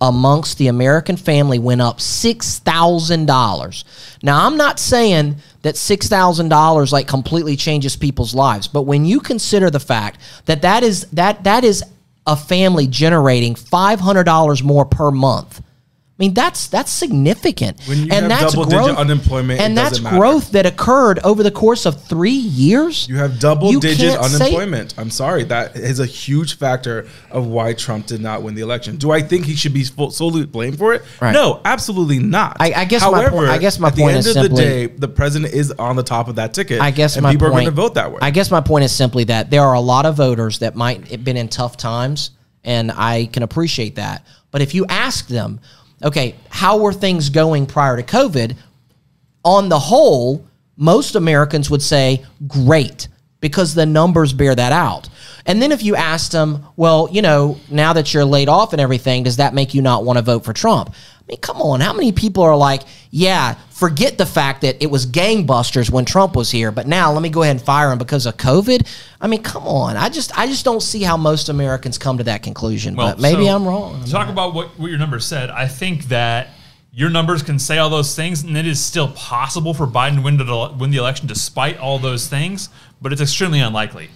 amongst 0.00 0.58
the 0.58 0.68
American 0.68 1.16
family 1.16 1.58
went 1.58 1.80
up 1.80 1.98
$6,000. 1.98 3.84
Now, 4.22 4.46
I'm 4.46 4.56
not 4.56 4.78
saying 4.78 5.36
that 5.62 5.74
$6,000 5.74 6.92
like 6.92 7.08
completely 7.08 7.56
changes 7.56 7.96
people's 7.96 8.34
lives, 8.34 8.68
but 8.68 8.82
when 8.82 9.04
you 9.04 9.20
consider 9.20 9.70
the 9.70 9.80
fact 9.80 10.20
that 10.46 10.62
that 10.62 10.82
is 10.82 11.06
that 11.12 11.44
that 11.44 11.64
is 11.64 11.82
a 12.26 12.36
family 12.36 12.86
generating 12.86 13.54
$500 13.54 14.62
more 14.62 14.84
per 14.84 15.10
month. 15.10 15.62
I 16.18 16.22
mean 16.22 16.32
that's 16.32 16.68
that's 16.68 16.90
significant, 16.90 17.76
and 17.90 18.30
that's 18.30 18.54
growth, 18.54 18.96
unemployment, 18.96 19.60
and 19.60 19.76
that's 19.76 20.00
matter. 20.00 20.16
growth 20.16 20.52
that 20.52 20.64
occurred 20.64 21.18
over 21.18 21.42
the 21.42 21.50
course 21.50 21.84
of 21.84 22.02
three 22.04 22.30
years. 22.30 23.06
You 23.06 23.16
have 23.18 23.38
double 23.38 23.70
You 23.70 23.80
digit 23.80 24.18
can't 24.18 24.24
say- 24.24 24.36
unemployment. 24.46 24.94
I'm 24.96 25.10
sorry. 25.10 25.44
That 25.44 25.76
is 25.76 26.00
a 26.00 26.06
huge 26.06 26.56
factor 26.56 27.06
of 27.30 27.46
why 27.48 27.74
Trump 27.74 28.06
did 28.06 28.22
not 28.22 28.42
win 28.42 28.54
the 28.54 28.62
election. 28.62 28.96
Do 28.96 29.10
I 29.10 29.20
think 29.20 29.44
he 29.44 29.54
should 29.56 29.74
be 29.74 29.84
full, 29.84 30.10
solely 30.10 30.46
blamed 30.46 30.78
for 30.78 30.94
it? 30.94 31.02
Right. 31.20 31.32
No, 31.32 31.60
absolutely 31.66 32.18
not. 32.18 32.56
I- 32.60 32.72
I 32.72 32.84
guess 32.86 33.02
my 33.02 33.28
po- 33.28 33.46
I 33.46 33.58
guess 33.58 33.78
my 33.78 33.88
at 33.88 33.96
point 33.96 34.12
the 34.14 34.18
is 34.20 34.26
end 34.28 34.36
of 34.38 34.42
simply- 34.44 34.64
the 34.64 34.70
day, 34.70 34.86
the 34.96 35.08
president 35.08 35.52
is 35.52 35.70
on 35.72 35.96
the 35.96 36.02
top 36.02 36.28
of 36.28 36.36
that 36.36 36.54
ticket. 36.54 36.80
I 36.80 36.92
guess 36.92 37.16
and 37.16 37.24
my 37.24 37.32
people 37.32 37.48
point, 37.50 37.56
are 37.58 37.60
going 37.64 37.74
to 37.76 37.82
vote 37.82 37.94
that 37.96 38.10
way. 38.10 38.18
I 38.22 38.30
guess 38.30 38.50
my 38.50 38.62
point 38.62 38.84
is 38.84 38.92
simply 38.92 39.24
that 39.24 39.50
there 39.50 39.64
are 39.64 39.74
a 39.74 39.80
lot 39.80 40.06
of 40.06 40.16
voters 40.16 40.60
that 40.60 40.74
might 40.76 41.08
have 41.08 41.24
been 41.24 41.36
in 41.36 41.48
tough 41.48 41.76
times, 41.76 42.30
and 42.64 42.90
I 42.90 43.26
can 43.34 43.42
appreciate 43.42 43.96
that. 43.96 44.24
But 44.50 44.62
if 44.62 44.74
you 44.74 44.86
ask 44.88 45.28
them, 45.28 45.60
okay, 46.02 46.34
how 46.48 46.78
were 46.78 46.92
things 46.92 47.28
going 47.30 47.66
prior 47.66 47.96
to 47.96 48.02
COVID? 48.02 48.56
On 49.44 49.68
the 49.68 49.78
whole, 49.78 50.44
most 50.76 51.14
Americans 51.14 51.70
would 51.70 51.82
say 51.82 52.24
great 52.46 53.08
because 53.40 53.74
the 53.74 53.86
numbers 53.86 54.32
bear 54.32 54.54
that 54.54 54.72
out. 54.72 55.08
And 55.44 55.62
then 55.62 55.70
if 55.72 55.82
you 55.82 55.94
asked 55.94 56.32
them, 56.32 56.66
well, 56.76 57.08
you 57.10 57.22
know, 57.22 57.58
now 57.70 57.92
that 57.92 58.12
you're 58.12 58.24
laid 58.24 58.48
off 58.48 58.72
and 58.72 58.80
everything, 58.80 59.22
does 59.22 59.36
that 59.36 59.54
make 59.54 59.74
you 59.74 59.82
not 59.82 60.04
want 60.04 60.18
to 60.18 60.22
vote 60.22 60.44
for 60.44 60.52
Trump? 60.52 60.90
I 60.92 61.22
mean, 61.28 61.40
come 61.40 61.60
on. 61.60 61.80
How 61.80 61.92
many 61.92 62.12
people 62.12 62.44
are 62.44 62.56
like, 62.56 62.82
yeah, 63.10 63.54
forget 63.70 64.16
the 64.16 64.26
fact 64.26 64.62
that 64.62 64.80
it 64.80 64.86
was 64.86 65.06
gangbusters 65.06 65.90
when 65.90 66.04
Trump 66.04 66.36
was 66.36 66.50
here, 66.50 66.70
but 66.70 66.86
now 66.86 67.12
let 67.12 67.20
me 67.20 67.28
go 67.28 67.42
ahead 67.42 67.56
and 67.56 67.64
fire 67.64 67.90
him 67.90 67.98
because 67.98 68.26
of 68.26 68.36
COVID? 68.36 68.86
I 69.20 69.26
mean, 69.26 69.42
come 69.42 69.66
on. 69.66 69.96
I 69.96 70.08
just 70.08 70.36
I 70.38 70.46
just 70.46 70.64
don't 70.64 70.82
see 70.82 71.02
how 71.02 71.16
most 71.16 71.48
Americans 71.48 71.98
come 71.98 72.18
to 72.18 72.24
that 72.24 72.42
conclusion. 72.42 72.94
but 72.94 73.18
maybe 73.18 73.46
so, 73.46 73.56
I'm 73.56 73.66
wrong. 73.66 74.04
to 74.04 74.10
Talk 74.10 74.28
about 74.28 74.54
what, 74.54 74.78
what 74.78 74.88
your 74.88 74.98
numbers 74.98 75.26
said. 75.26 75.50
I 75.50 75.66
think 75.66 76.04
that 76.04 76.50
your 76.96 77.10
numbers 77.10 77.42
can 77.42 77.58
say 77.58 77.76
all 77.76 77.90
those 77.90 78.16
things, 78.16 78.42
and 78.42 78.56
it 78.56 78.66
is 78.66 78.80
still 78.82 79.08
possible 79.08 79.74
for 79.74 79.86
Biden 79.86 80.14
to 80.14 80.22
win 80.22 80.38
the, 80.38 80.74
win 80.78 80.90
the 80.90 80.96
election 80.96 81.26
despite 81.26 81.76
all 81.76 81.98
those 81.98 82.26
things, 82.26 82.70
but 83.00 83.12
it's 83.12 83.20
extremely 83.22 83.60
unlikely. 83.60 84.10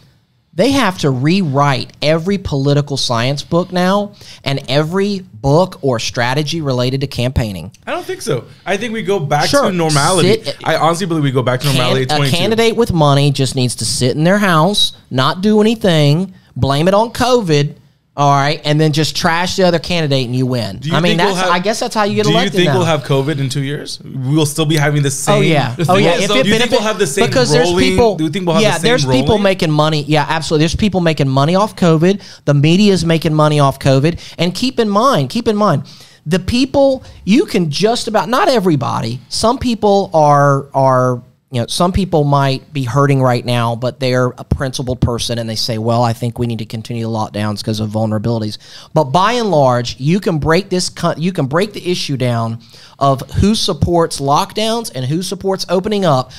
They 0.53 0.73
have 0.73 0.99
to 0.99 1.11
rewrite 1.11 1.93
every 2.03 2.37
political 2.37 2.97
science 2.97 3.43
book 3.45 3.71
now 3.71 4.15
and 4.43 4.61
every 4.69 5.21
book 5.21 5.79
or 5.81 6.01
strategy 6.01 6.61
related 6.61 7.03
to 7.03 7.07
campaigning. 7.07 7.71
I 7.87 7.93
don't 7.93 8.05
think 8.05 8.21
so. 8.21 8.47
I 8.67 8.77
think 8.77 8.93
we 8.93 9.03
go 9.03 9.21
back 9.21 9.49
Sure. 9.49 9.71
to 9.71 9.73
normality. 9.73 10.43
Sit- 10.43 10.57
I 10.65 10.75
honestly 10.77 11.07
believe 11.07 11.23
we 11.23 11.31
go 11.31 11.43
back 11.45 11.61
to 11.61 11.67
normality. 11.67 12.07
Can- 12.07 12.23
at 12.23 12.29
a 12.29 12.31
candidate 12.33 12.75
with 12.77 12.93
money 12.93 13.31
just 13.31 13.55
needs 13.55 13.77
to 13.77 13.85
sit 13.85 14.17
in 14.17 14.25
their 14.25 14.39
house, 14.39 14.93
not 15.09 15.41
do 15.41 15.61
anything, 15.61 16.35
blame 16.57 16.89
it 16.89 16.95
on 16.95 17.11
COVID, 17.13 17.75
all 18.17 18.35
right, 18.35 18.61
and 18.65 18.81
then 18.81 18.93
just 18.93 19.17
trash 19.17 19.57
the 19.57 19.63
other 19.63 19.79
candidate 19.79 20.27
and 20.27 20.35
you 20.35 20.45
win. 20.45 20.79
Do 20.79 20.89
you 20.89 20.97
I 20.97 21.01
mean, 21.01 21.17
think 21.17 21.29
we'll 21.29 21.37
have- 21.37 21.51
I 21.51 21.59
guess 21.61 21.79
that's 21.79 21.95
how 21.95 22.03
you 22.03 22.17
get 22.17 22.25
Do 22.25 22.33
elected 22.33 22.53
Do 22.53 22.59
you 22.59 22.65
think 22.65 22.75
now. 22.75 22.79
we'll 22.79 22.87
have 22.87 23.05
COVID 23.05 23.39
in 23.39 23.49
two 23.49 23.63
years? 23.63 24.01
We'll 24.03 24.47
still 24.47 24.67
be 24.67 24.77
having 24.77 25.03
the 25.03 25.09
oh, 25.09 25.11
same. 25.11 25.35
Oh 25.37 25.41
yeah, 25.41 25.77
oh 25.89 25.97
yeah. 25.97 26.19
If 26.19 26.29
though, 26.29 26.37
it 26.37 26.43
do 26.45 26.51
you 26.51 26.59
think 26.59 26.71
we'll 26.73 26.81
have 26.81 26.99
the 26.99 27.07
same 27.07 27.27
because 27.27 27.53
there's 27.53 27.73
people. 27.73 28.17
do 28.17 28.25
you 28.25 28.31
think 28.31 28.47
we'll 28.47 28.57
have 28.57 28.63
yeah, 28.63 28.71
the 28.71 28.75
same 28.75 28.83
thing? 28.83 28.91
Yeah, 28.91 28.97
there's 28.97 29.23
people 29.23 29.39
making 29.39 29.71
money. 29.71 30.03
Yeah, 30.03 30.27
absolutely. 30.29 30.65
There's 30.65 30.77
people 30.77 31.01
making 31.01 31.29
money 31.29 31.55
off 31.55 31.77
COVID. 31.77 32.45
The 32.47 32.55
media 32.55 32.93
is 32.93 33.05
making 33.05 33.33
money 33.33 33.61
off 33.61 33.79
COVID. 33.79 34.35
And 34.39 34.55
keep 34.55 34.81
in 34.81 34.89
mind, 34.89 35.31
keep 35.31 35.47
in 35.47 35.57
mind, 35.57 35.85
the 36.27 36.41
people 36.41 37.05
you 37.25 37.47
can 37.47 37.71
just 37.71 38.09
about 38.09 38.29
not 38.29 38.49
everybody. 38.49 39.21
Some 39.29 39.59
people 39.59 40.11
are 40.13 40.69
are 40.75 41.23
you 41.51 41.61
know 41.61 41.67
some 41.67 41.91
people 41.91 42.23
might 42.23 42.73
be 42.73 42.85
hurting 42.85 43.21
right 43.21 43.45
now, 43.45 43.75
but 43.75 43.99
they're 43.99 44.29
a 44.39 44.45
principled 44.45 45.01
person 45.01 45.39
and 45.39 45.51
they 45.51 45.57
say, 45.57 45.79
well, 45.79 46.03
I 46.03 46.13
think 46.13 46.39
we 46.39 46.47
need 46.47 46.61
to 46.61 46.65
continue 46.65 47.05
the 47.05 47.11
lockdowns 47.11 47.59
because 47.59 47.81
of 47.81 47.91
vulnerabilities. 47.91 48.59
But 48.95 49.05
by 49.05 49.33
and 49.33 49.51
large, 49.51 49.99
you 49.99 50.21
can 50.21 50.39
break 50.39 50.69
this, 50.71 50.93
you 51.17 51.33
can 51.33 51.47
break 51.47 51.73
the 51.73 51.91
issue 51.91 52.17
down 52.17 52.61
of 53.01 53.29
who 53.33 53.57
supports 53.57 54.21
lockdowns 54.21 54.93
and 54.95 55.05
who 55.05 55.23
supports 55.23 55.67
opening 55.69 56.05
up 56.05 56.31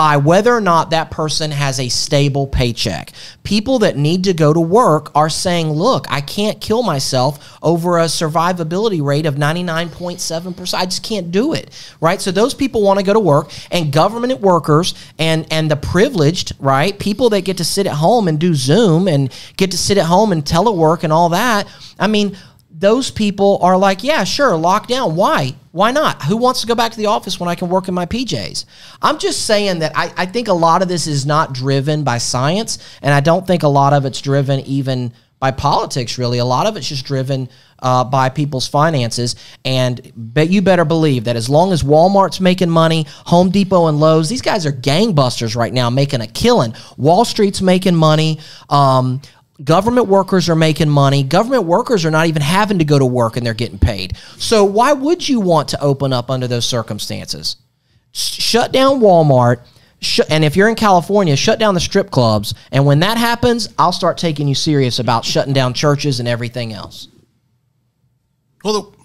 by 0.00 0.16
whether 0.16 0.56
or 0.56 0.62
not 0.62 0.88
that 0.88 1.10
person 1.10 1.50
has 1.50 1.78
a 1.78 1.90
stable 1.90 2.46
paycheck. 2.46 3.12
People 3.42 3.80
that 3.80 3.98
need 3.98 4.24
to 4.24 4.32
go 4.32 4.50
to 4.50 4.58
work 4.58 5.10
are 5.14 5.28
saying, 5.28 5.70
look, 5.70 6.06
I 6.08 6.22
can't 6.22 6.58
kill 6.58 6.82
myself 6.82 7.58
over 7.62 7.98
a 7.98 8.04
survivability 8.04 9.04
rate 9.04 9.26
of 9.26 9.34
99.7%. 9.34 10.72
I 10.72 10.86
just 10.86 11.02
can't 11.02 11.30
do 11.30 11.52
it. 11.52 11.68
Right? 12.00 12.18
So 12.18 12.30
those 12.30 12.54
people 12.54 12.80
want 12.80 12.98
to 12.98 13.04
go 13.04 13.12
to 13.12 13.20
work 13.20 13.52
and 13.70 13.92
government 13.92 14.40
workers 14.40 14.94
and 15.18 15.46
and 15.50 15.70
the 15.70 15.76
privileged, 15.76 16.54
right? 16.58 16.98
People 16.98 17.28
that 17.28 17.42
get 17.42 17.58
to 17.58 17.64
sit 17.64 17.86
at 17.86 17.92
home 17.92 18.26
and 18.26 18.40
do 18.40 18.54
Zoom 18.54 19.06
and 19.06 19.30
get 19.58 19.70
to 19.72 19.76
sit 19.76 19.98
at 19.98 20.06
home 20.06 20.32
and 20.32 20.46
telework 20.46 21.04
and 21.04 21.12
all 21.12 21.28
that. 21.28 21.68
I 21.98 22.06
mean, 22.06 22.38
those 22.80 23.10
people 23.10 23.58
are 23.60 23.76
like, 23.76 24.02
yeah, 24.02 24.24
sure, 24.24 24.52
lockdown. 24.52 25.12
Why? 25.12 25.54
Why 25.72 25.92
not? 25.92 26.22
Who 26.22 26.38
wants 26.38 26.62
to 26.62 26.66
go 26.66 26.74
back 26.74 26.90
to 26.92 26.96
the 26.96 27.06
office 27.06 27.38
when 27.38 27.48
I 27.48 27.54
can 27.54 27.68
work 27.68 27.88
in 27.88 27.94
my 27.94 28.06
PJs? 28.06 28.64
I'm 29.02 29.18
just 29.18 29.44
saying 29.44 29.80
that 29.80 29.92
I, 29.94 30.10
I 30.16 30.24
think 30.24 30.48
a 30.48 30.54
lot 30.54 30.80
of 30.80 30.88
this 30.88 31.06
is 31.06 31.26
not 31.26 31.52
driven 31.52 32.04
by 32.04 32.16
science, 32.16 32.78
and 33.02 33.12
I 33.12 33.20
don't 33.20 33.46
think 33.46 33.62
a 33.62 33.68
lot 33.68 33.92
of 33.92 34.06
it's 34.06 34.22
driven 34.22 34.60
even 34.60 35.12
by 35.38 35.50
politics, 35.50 36.16
really. 36.16 36.38
A 36.38 36.44
lot 36.44 36.66
of 36.66 36.76
it's 36.78 36.88
just 36.88 37.04
driven 37.04 37.50
uh, 37.82 38.04
by 38.04 38.30
people's 38.30 38.66
finances. 38.66 39.36
And 39.64 40.12
bet 40.16 40.50
you 40.50 40.62
better 40.62 40.84
believe 40.86 41.24
that 41.24 41.36
as 41.36 41.50
long 41.50 41.72
as 41.72 41.82
Walmart's 41.82 42.40
making 42.40 42.70
money, 42.70 43.06
Home 43.26 43.50
Depot 43.50 43.88
and 43.88 44.00
Lowe's, 44.00 44.28
these 44.28 44.42
guys 44.42 44.64
are 44.64 44.72
gangbusters 44.72 45.54
right 45.54 45.72
now, 45.72 45.90
making 45.90 46.22
a 46.22 46.26
killing. 46.26 46.74
Wall 46.96 47.24
Street's 47.24 47.60
making 47.60 47.96
money. 47.96 48.40
Um, 48.68 49.20
Government 49.62 50.06
workers 50.06 50.48
are 50.48 50.56
making 50.56 50.88
money. 50.88 51.22
Government 51.22 51.64
workers 51.64 52.04
are 52.04 52.10
not 52.10 52.26
even 52.26 52.42
having 52.42 52.78
to 52.78 52.84
go 52.84 52.98
to 52.98 53.04
work 53.04 53.36
and 53.36 53.44
they're 53.44 53.54
getting 53.54 53.78
paid. 53.78 54.16
So 54.38 54.64
why 54.64 54.92
would 54.92 55.28
you 55.28 55.40
want 55.40 55.68
to 55.68 55.80
open 55.82 56.12
up 56.12 56.30
under 56.30 56.46
those 56.46 56.64
circumstances? 56.64 57.56
Shut 58.12 58.72
down 58.72 59.00
Walmart. 59.00 59.60
Sh- 60.00 60.20
and 60.30 60.44
if 60.44 60.56
you're 60.56 60.68
in 60.68 60.76
California, 60.76 61.36
shut 61.36 61.58
down 61.58 61.74
the 61.74 61.80
strip 61.80 62.10
clubs. 62.10 62.54
And 62.72 62.86
when 62.86 63.00
that 63.00 63.18
happens, 63.18 63.68
I'll 63.78 63.92
start 63.92 64.16
taking 64.16 64.48
you 64.48 64.54
serious 64.54 64.98
about 64.98 65.24
shutting 65.24 65.52
down 65.52 65.74
churches 65.74 66.20
and 66.20 66.28
everything 66.28 66.72
else. 66.72 67.08
Well, 68.64 68.80
the, 68.80 68.98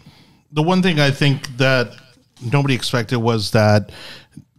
the 0.53 0.63
one 0.63 0.81
thing 0.81 0.99
I 0.99 1.11
think 1.11 1.57
that 1.57 1.95
nobody 2.41 2.75
expected 2.75 3.17
was 3.17 3.51
that 3.51 3.91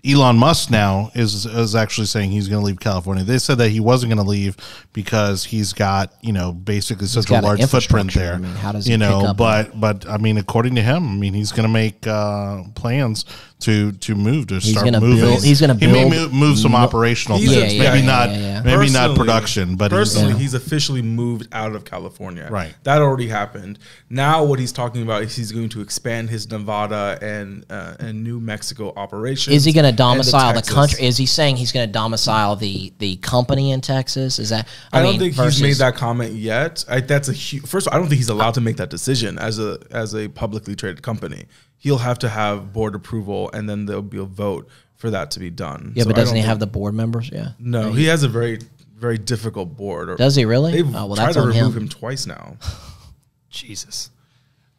Elon 0.07 0.37
Musk 0.37 0.71
now 0.71 1.11
is 1.15 1.47
is 1.47 1.75
actually 1.75 2.07
saying 2.07 2.31
he's 2.31 2.49
going 2.49 2.61
to 2.61 2.67
leave 2.67 2.79
California. 2.81 3.25
They 3.25 3.39
said 3.39 3.59
that 3.59 3.71
he 3.71 3.81
wasn't 3.81 4.11
going 4.13 4.25
to 4.25 4.31
leave 4.31 4.57
because 4.93 5.45
he's 5.45 5.73
got 5.73 6.15
you 6.21 6.33
know 6.33 6.53
basically 6.53 7.07
such 7.07 7.31
a 7.31 7.41
large 7.41 7.65
footprint 7.67 8.15
there. 8.15 8.35
I 8.35 8.39
mean, 8.39 8.55
how 8.55 8.73
does 8.73 8.87
he 8.87 8.93
you 8.93 8.99
pick 8.99 9.09
know? 9.09 9.27
up 9.27 9.37
But 9.37 9.79
but 9.79 10.09
I 10.09 10.19
mean, 10.19 10.39
according 10.39 10.75
to 10.77 10.83
him, 10.83 11.09
I 11.09 11.15
mean 11.15 11.35
he's 11.35 11.53
going 11.53 11.67
to 11.67 11.73
make 11.73 12.07
uh, 12.07 12.63
plans 12.75 13.25
to 13.59 13.93
to 13.93 14.15
move 14.15 14.49
to 14.49 14.61
start 14.61 14.85
gonna 14.85 15.01
moving. 15.01 15.25
build- 15.25 15.45
he's 15.45 15.61
gonna 15.61 15.75
he 15.75 15.87
may 15.87 16.09
move, 16.09 16.33
move 16.33 16.59
some 16.59 16.75
operational 16.75 17.39
He's 17.39 17.55
things, 17.55 17.75
yeah, 17.75 17.91
maybe 17.91 18.01
yeah, 18.01 18.07
not 18.07 18.31
yeah, 18.31 18.37
yeah. 18.37 18.63
maybe 18.63 18.93
not 18.93 19.17
production, 19.17 19.77
but 19.77 19.91
he's, 19.91 19.99
personally, 19.99 20.35
uh, 20.35 20.37
he's 20.37 20.53
officially 20.53 21.01
moved 21.01 21.49
out 21.53 21.75
of 21.75 21.85
California. 21.85 22.49
Right. 22.51 22.75
that 22.85 23.01
already 23.01 23.29
happened. 23.29 23.79
Now, 24.11 24.45
what 24.45 24.59
he's 24.59 24.73
talking 24.73 25.03
about 25.03 25.23
is 25.23 25.35
he's 25.37 25.53
going 25.53 25.71
to 25.71 25.81
expand 25.81 26.29
his 26.29 26.51
Nevada 26.51 27.19
and 27.23 27.65
uh, 27.71 27.95
and 27.99 28.23
New 28.23 28.41
Mexico 28.41 28.93
operations. 28.95 29.57
Is 29.57 29.65
he 29.65 29.73
going 29.73 29.91
to 29.91 29.96
and 30.01 30.17
domicile 30.17 30.53
the 30.53 30.61
Texas. 30.61 30.75
country? 30.75 31.05
Is 31.05 31.17
he 31.17 31.27
saying 31.27 31.57
he's 31.57 31.73
going 31.73 31.87
to 31.89 31.93
domicile 31.93 32.57
the 32.57 32.93
the 32.99 33.17
company 33.17 33.71
in 33.73 33.81
Texas? 33.81 34.39
Is 34.39 34.51
that? 34.51 34.69
I, 34.93 35.03
don't 35.03 35.13
mean, 35.13 35.21
think 35.21 35.35
versus- 35.35 35.59
he's 35.59 35.63
made 35.63 35.77
that 35.85 35.95
comment 35.97 36.35
yet. 36.35 36.85
I, 36.89 37.01
that's 37.01 37.29
a 37.29 37.33
huge. 37.33 37.67
First, 37.67 37.87
of 37.87 37.93
all, 37.93 37.97
I 37.97 38.01
don't 38.01 38.09
think 38.09 38.19
he's 38.19 38.29
allowed 38.29 38.55
to 38.55 38.61
make 38.61 38.77
that 38.77 38.91
decision 38.91 39.39
as 39.39 39.59
a 39.59 39.79
as 39.91 40.15
a 40.15 40.29
publicly 40.29 40.75
traded 40.77 41.03
company. 41.03 41.47
He'll 41.79 41.99
have 41.99 42.19
to 42.21 42.29
have 42.29 42.73
board 42.73 42.95
approval, 42.95 43.51
and 43.53 43.69
then 43.69 43.87
there'll 43.87 44.03
be 44.03 44.19
a 44.19 44.25
vote 44.25 44.69
for 44.97 45.11
that 45.11 45.31
to 45.33 45.41
be 45.41 45.51
done. 45.51 45.93
Yeah, 45.95 46.05
So 46.05 46.09
but 46.09 46.17
doesn't 46.17 46.35
don't 46.35 46.43
he 46.43 46.49
have 46.49 46.59
the 46.59 46.67
board 46.67 46.95
members? 46.95 47.29
Yeah. 47.33 47.51
No, 47.59 47.93
he 47.93 48.07
has 48.07 48.23
a 48.23 48.29
very 48.29 48.61
very 48.97 49.19
difficult 49.19 49.77
board. 49.77 50.09
Or 50.09 50.17
Does 50.17 50.35
he 50.37 50.45
really? 50.47 50.73
They've 50.73 50.87
Oh, 50.97 51.07
well, 51.07 51.17
tried 51.17 51.27
that's 51.27 51.37
to 51.37 51.43
remove 51.43 51.77
him. 51.77 51.83
him 51.83 51.89
twice 51.91 52.27
now. 52.27 52.57
Jesus. 53.51 54.11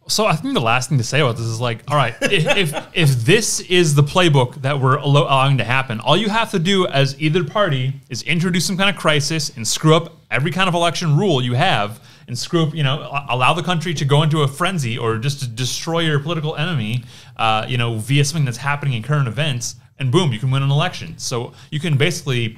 So 0.10 0.26
I 0.26 0.36
think 0.36 0.54
the 0.54 0.62
last 0.62 0.90
thing 0.90 0.98
to 0.98 1.04
say 1.04 1.20
about 1.20 1.36
this 1.36 1.46
is 1.46 1.60
like, 1.60 1.84
all 1.90 1.98
right, 1.98 2.16
if 2.22 2.74
if, 2.96 3.26
this 3.26 3.60
is 3.60 3.94
the 3.94 4.04
playbook 4.04 4.62
that 4.62 4.80
we're 4.80 4.96
allowing 4.96 5.58
to 5.58 5.64
happen, 5.64 6.00
all 6.00 6.16
you 6.16 6.30
have 6.30 6.52
to 6.52 6.60
do 6.60 6.88
as 6.88 7.20
either 7.22 7.44
party 7.44 7.94
is 8.10 8.24
introduce 8.24 8.66
some 8.66 8.78
kind 8.78 8.90
of 8.90 8.96
crisis 8.96 9.56
and 9.56 9.68
screw 9.68 9.96
up 9.96 10.18
every 10.32 10.52
kind 10.52 10.70
of 10.70 10.76
election 10.76 11.18
rule 11.18 11.42
you 11.42 11.54
have, 11.54 12.02
and 12.28 12.38
screw 12.38 12.64
up, 12.64 12.74
you 12.74 12.84
know, 12.84 13.08
allow 13.30 13.54
the 13.54 13.64
country 13.64 13.94
to 13.94 14.06
go 14.06 14.24
into 14.24 14.42
a 14.42 14.48
frenzy 14.48 14.98
or 14.98 15.18
just 15.18 15.40
to 15.40 15.48
destroy 15.48 16.00
your 16.00 16.20
political 16.20 16.56
enemy, 16.56 17.04
uh, 17.38 17.66
you 17.68 17.78
know, 17.78 17.98
via 17.98 18.24
something 18.24 18.46
that's 18.46 18.58
happening 18.58 18.94
in 18.94 19.04
current 19.04 19.28
events, 19.28 19.76
and 20.00 20.12
boom, 20.12 20.32
you 20.32 20.40
can 20.40 20.52
win 20.52 20.64
an 20.64 20.72
election. 20.72 21.18
So 21.18 21.54
you 21.72 21.80
can 21.80 21.98
basically 21.98 22.58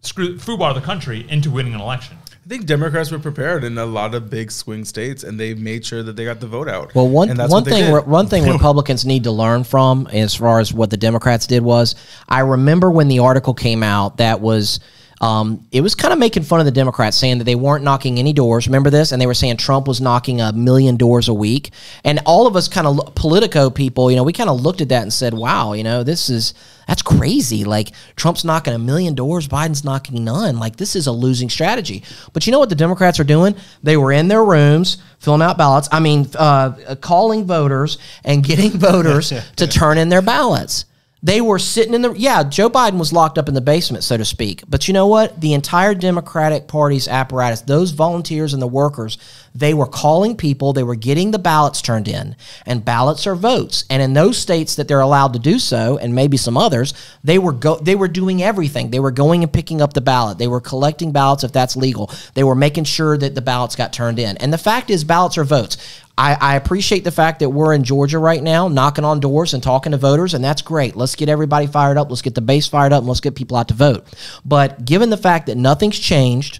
screw 0.00 0.36
foobar 0.36 0.74
the 0.74 0.80
country 0.80 1.26
into 1.28 1.50
winning 1.50 1.74
an 1.74 1.80
election. 1.80 2.16
I 2.48 2.50
think 2.50 2.64
Democrats 2.64 3.10
were 3.10 3.18
prepared 3.18 3.62
in 3.62 3.76
a 3.76 3.84
lot 3.84 4.14
of 4.14 4.30
big 4.30 4.50
swing 4.50 4.86
states, 4.86 5.22
and 5.22 5.38
they 5.38 5.52
made 5.52 5.84
sure 5.84 6.02
that 6.02 6.16
they 6.16 6.24
got 6.24 6.40
the 6.40 6.46
vote 6.46 6.66
out. 6.66 6.94
Well, 6.94 7.06
one 7.06 7.36
one 7.36 7.62
thing 7.62 7.92
did. 7.92 8.06
one 8.06 8.26
thing 8.26 8.50
Republicans 8.50 9.04
need 9.04 9.24
to 9.24 9.30
learn 9.30 9.64
from, 9.64 10.06
as 10.06 10.34
far 10.34 10.58
as 10.58 10.72
what 10.72 10.88
the 10.88 10.96
Democrats 10.96 11.46
did, 11.46 11.62
was 11.62 11.94
I 12.26 12.40
remember 12.40 12.90
when 12.90 13.08
the 13.08 13.18
article 13.18 13.52
came 13.52 13.82
out 13.82 14.16
that 14.16 14.40
was 14.40 14.80
um, 15.20 15.66
it 15.72 15.82
was 15.82 15.94
kind 15.94 16.10
of 16.10 16.18
making 16.18 16.44
fun 16.44 16.58
of 16.58 16.64
the 16.64 16.72
Democrats, 16.72 17.18
saying 17.18 17.36
that 17.36 17.44
they 17.44 17.54
weren't 17.54 17.84
knocking 17.84 18.18
any 18.18 18.32
doors. 18.32 18.66
Remember 18.66 18.88
this? 18.88 19.12
And 19.12 19.20
they 19.20 19.26
were 19.26 19.34
saying 19.34 19.58
Trump 19.58 19.86
was 19.86 20.00
knocking 20.00 20.40
a 20.40 20.50
million 20.52 20.96
doors 20.96 21.28
a 21.28 21.34
week. 21.34 21.72
And 22.02 22.18
all 22.24 22.46
of 22.46 22.56
us 22.56 22.66
kind 22.66 22.86
of 22.86 23.14
Politico 23.14 23.68
people, 23.68 24.10
you 24.10 24.16
know, 24.16 24.24
we 24.24 24.32
kind 24.32 24.48
of 24.48 24.58
looked 24.58 24.80
at 24.80 24.88
that 24.88 25.02
and 25.02 25.12
said, 25.12 25.34
wow, 25.34 25.74
you 25.74 25.84
know, 25.84 26.02
this 26.02 26.30
is 26.30 26.54
that's 26.88 27.02
crazy. 27.02 27.64
Like 27.64 27.92
Trump's 28.16 28.44
knocking 28.44 28.72
a 28.72 28.78
million 28.78 29.14
doors, 29.14 29.46
Biden's 29.46 29.84
knocking 29.84 30.24
none. 30.24 30.58
Like 30.58 30.76
this 30.76 30.96
is 30.96 31.06
a 31.06 31.12
losing 31.12 31.50
strategy. 31.50 32.02
But 32.32 32.46
you 32.46 32.50
know 32.50 32.58
what 32.58 32.70
the 32.70 32.74
Democrats 32.74 33.20
are 33.20 33.24
doing? 33.24 33.54
They 33.82 33.98
were 33.98 34.10
in 34.10 34.28
their 34.28 34.42
rooms 34.42 34.96
filling 35.18 35.42
out 35.42 35.58
ballots. 35.58 35.88
I 35.92 36.00
mean, 36.00 36.26
uh, 36.34 36.96
calling 37.02 37.44
voters 37.44 37.98
and 38.24 38.42
getting 38.42 38.70
voters 38.78 39.32
to 39.56 39.66
turn 39.66 39.98
in 39.98 40.08
their 40.08 40.22
ballots. 40.22 40.86
They 41.20 41.40
were 41.40 41.58
sitting 41.58 41.94
in 41.94 42.02
the 42.02 42.12
yeah. 42.12 42.44
Joe 42.44 42.70
Biden 42.70 42.98
was 42.98 43.12
locked 43.12 43.38
up 43.38 43.48
in 43.48 43.54
the 43.54 43.60
basement, 43.60 44.04
so 44.04 44.16
to 44.16 44.24
speak. 44.24 44.62
But 44.68 44.86
you 44.86 44.94
know 44.94 45.08
what? 45.08 45.40
The 45.40 45.52
entire 45.52 45.94
Democratic 45.94 46.68
Party's 46.68 47.08
apparatus, 47.08 47.62
those 47.62 47.90
volunteers 47.90 48.52
and 48.52 48.62
the 48.62 48.68
workers, 48.68 49.18
they 49.52 49.74
were 49.74 49.86
calling 49.86 50.36
people. 50.36 50.72
They 50.72 50.84
were 50.84 50.94
getting 50.94 51.32
the 51.32 51.38
ballots 51.40 51.82
turned 51.82 52.06
in, 52.06 52.36
and 52.66 52.84
ballots 52.84 53.26
are 53.26 53.34
votes. 53.34 53.84
And 53.90 54.00
in 54.00 54.14
those 54.14 54.38
states 54.38 54.76
that 54.76 54.86
they're 54.86 55.00
allowed 55.00 55.32
to 55.32 55.40
do 55.40 55.58
so, 55.58 55.98
and 55.98 56.14
maybe 56.14 56.36
some 56.36 56.56
others, 56.56 56.94
they 57.24 57.38
were 57.38 57.52
go 57.52 57.76
they 57.76 57.96
were 57.96 58.08
doing 58.08 58.40
everything. 58.40 58.90
They 58.90 59.00
were 59.00 59.10
going 59.10 59.42
and 59.42 59.52
picking 59.52 59.82
up 59.82 59.94
the 59.94 60.00
ballot. 60.00 60.38
They 60.38 60.48
were 60.48 60.60
collecting 60.60 61.10
ballots 61.10 61.42
if 61.42 61.50
that's 61.50 61.74
legal. 61.74 62.12
They 62.34 62.44
were 62.44 62.54
making 62.54 62.84
sure 62.84 63.18
that 63.18 63.34
the 63.34 63.42
ballots 63.42 63.74
got 63.74 63.92
turned 63.92 64.20
in. 64.20 64.36
And 64.36 64.52
the 64.52 64.58
fact 64.58 64.88
is, 64.88 65.02
ballots 65.02 65.36
are 65.36 65.44
votes. 65.44 65.78
I, 66.18 66.36
I, 66.40 66.56
appreciate 66.56 67.04
the 67.04 67.12
fact 67.12 67.38
that 67.38 67.50
we're 67.50 67.72
in 67.72 67.84
Georgia 67.84 68.18
right 68.18 68.42
now, 68.42 68.66
knocking 68.66 69.04
on 69.04 69.20
doors 69.20 69.54
and 69.54 69.62
talking 69.62 69.92
to 69.92 69.98
voters, 69.98 70.34
and 70.34 70.42
that's 70.42 70.62
great. 70.62 70.96
Let's 70.96 71.14
get 71.14 71.28
everybody 71.28 71.68
fired 71.68 71.96
up. 71.96 72.10
Let's 72.10 72.22
get 72.22 72.34
the 72.34 72.40
base 72.40 72.66
fired 72.66 72.92
up, 72.92 73.02
and 73.02 73.08
let's 73.08 73.20
get 73.20 73.36
people 73.36 73.56
out 73.56 73.68
to 73.68 73.74
vote. 73.74 74.04
But 74.44 74.84
given 74.84 75.10
the 75.10 75.16
fact 75.16 75.46
that 75.46 75.56
nothing's 75.56 75.98
changed 75.98 76.58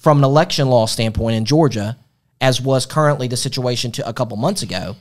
from 0.00 0.18
an 0.18 0.24
election 0.24 0.68
law 0.68 0.86
standpoint 0.86 1.36
in 1.36 1.44
Georgia, 1.44 1.96
as 2.40 2.60
was 2.60 2.84
currently 2.84 3.28
the 3.28 3.36
situation 3.36 3.92
to 3.92 4.08
a 4.08 4.12
couple 4.12 4.36
months 4.36 4.62
ago, 4.62 4.96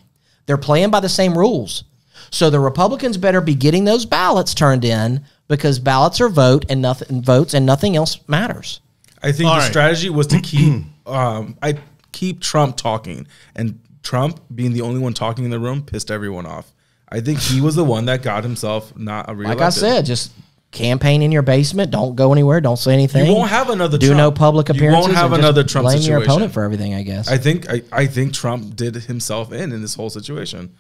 they're 0.45 0.57
playing 0.57 0.91
by 0.91 0.99
the 0.99 1.09
same 1.09 1.35
rules. 1.35 1.83
So 2.29 2.51
the 2.51 2.59
Republicans 2.59 3.17
better 3.17 3.41
be 3.41 3.55
getting 3.55 3.85
those 3.85 4.05
ballots 4.05 4.53
turned 4.53 4.85
in 4.85 5.25
because 5.47 5.79
ballots 5.79 6.21
are 6.21 6.29
vote 6.29 6.65
and 6.69 6.79
nothing 6.79 7.23
votes 7.23 7.55
and 7.55 7.65
nothing 7.65 7.95
else 7.95 8.19
matters. 8.27 8.81
I 9.23 9.31
think 9.31 9.49
All 9.49 9.55
the 9.55 9.61
right. 9.61 9.69
strategy 9.69 10.09
was 10.11 10.27
to 10.27 10.39
keep 10.39 10.83
um, 11.07 11.57
I 11.61 11.79
keep 12.11 12.41
Trump 12.41 12.77
talking 12.77 13.27
and 13.55 13.79
Trump 14.05 14.39
being 14.53 14.71
the 14.71 14.81
only 14.81 15.01
one 15.01 15.13
talking 15.13 15.43
in 15.43 15.51
the 15.51 15.59
room 15.59 15.83
pissed 15.83 16.11
everyone 16.11 16.45
off. 16.45 16.71
I 17.09 17.19
think 17.19 17.39
he 17.39 17.59
was 17.59 17.75
the 17.75 17.83
one 17.83 18.05
that 18.05 18.21
got 18.21 18.43
himself 18.43 18.95
not 18.95 19.29
a 19.29 19.35
real. 19.35 19.49
Like 19.49 19.61
I 19.61 19.69
said, 19.69 20.05
just 20.05 20.31
campaign 20.71 21.21
in 21.21 21.31
your 21.31 21.41
basement. 21.41 21.91
Don't 21.91 22.15
go 22.15 22.31
anywhere. 22.31 22.61
Don't 22.61 22.77
say 22.77 22.93
anything. 22.93 23.25
You 23.25 23.33
won't 23.33 23.49
have 23.49 23.69
another. 23.69 23.97
Do 23.97 24.07
Trump. 24.07 24.17
no 24.17 24.31
public 24.31 24.69
appearances. 24.69 25.07
You 25.07 25.13
won't 25.13 25.17
have 25.17 25.33
another 25.33 25.63
Trump 25.63 25.85
blame 25.85 25.97
situation. 25.97 26.11
your 26.11 26.23
opponent 26.23 26.53
for 26.53 26.63
everything. 26.63 26.93
I 26.93 27.01
guess. 27.03 27.27
I 27.27 27.37
think 27.37 27.69
I, 27.69 27.81
I 27.91 28.05
think 28.05 28.33
Trump 28.33 28.75
did 28.75 28.95
himself 28.95 29.51
in 29.51 29.71
in 29.71 29.81
this 29.81 29.95
whole 29.95 30.09
situation. 30.09 30.75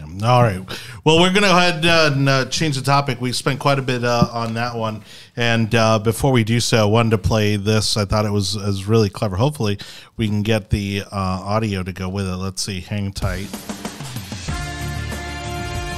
All 0.00 0.42
right. 0.42 0.60
Well, 1.04 1.20
we're 1.20 1.30
going 1.30 1.42
to 1.42 1.48
go 1.48 1.56
ahead 1.56 1.84
and 1.84 2.28
uh, 2.28 2.46
change 2.46 2.76
the 2.76 2.82
topic. 2.82 3.20
We 3.20 3.32
spent 3.32 3.60
quite 3.60 3.78
a 3.78 3.82
bit 3.82 4.04
uh, 4.04 4.28
on 4.32 4.54
that 4.54 4.74
one. 4.74 5.02
And 5.36 5.74
uh, 5.74 5.98
before 5.98 6.32
we 6.32 6.44
do 6.44 6.60
so, 6.60 6.78
I 6.78 6.84
wanted 6.84 7.10
to 7.10 7.18
play 7.18 7.56
this. 7.56 7.96
I 7.96 8.04
thought 8.04 8.24
it 8.24 8.30
was, 8.30 8.56
was 8.56 8.86
really 8.86 9.10
clever. 9.10 9.36
Hopefully, 9.36 9.78
we 10.16 10.28
can 10.28 10.42
get 10.42 10.70
the 10.70 11.02
uh, 11.02 11.06
audio 11.12 11.82
to 11.82 11.92
go 11.92 12.08
with 12.08 12.26
it. 12.26 12.36
Let's 12.36 12.62
see. 12.62 12.80
Hang 12.80 13.12
tight. 13.12 13.48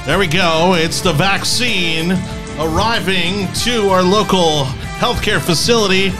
There 0.05 0.19
we 0.19 0.27
go. 0.27 0.75
It's 0.75 1.01
the 1.01 1.13
vaccine 1.13 2.11
arriving 2.59 3.51
to 3.53 3.89
our 3.89 4.01
local 4.01 4.65
healthcare 4.99 5.39
facility. 5.39 6.11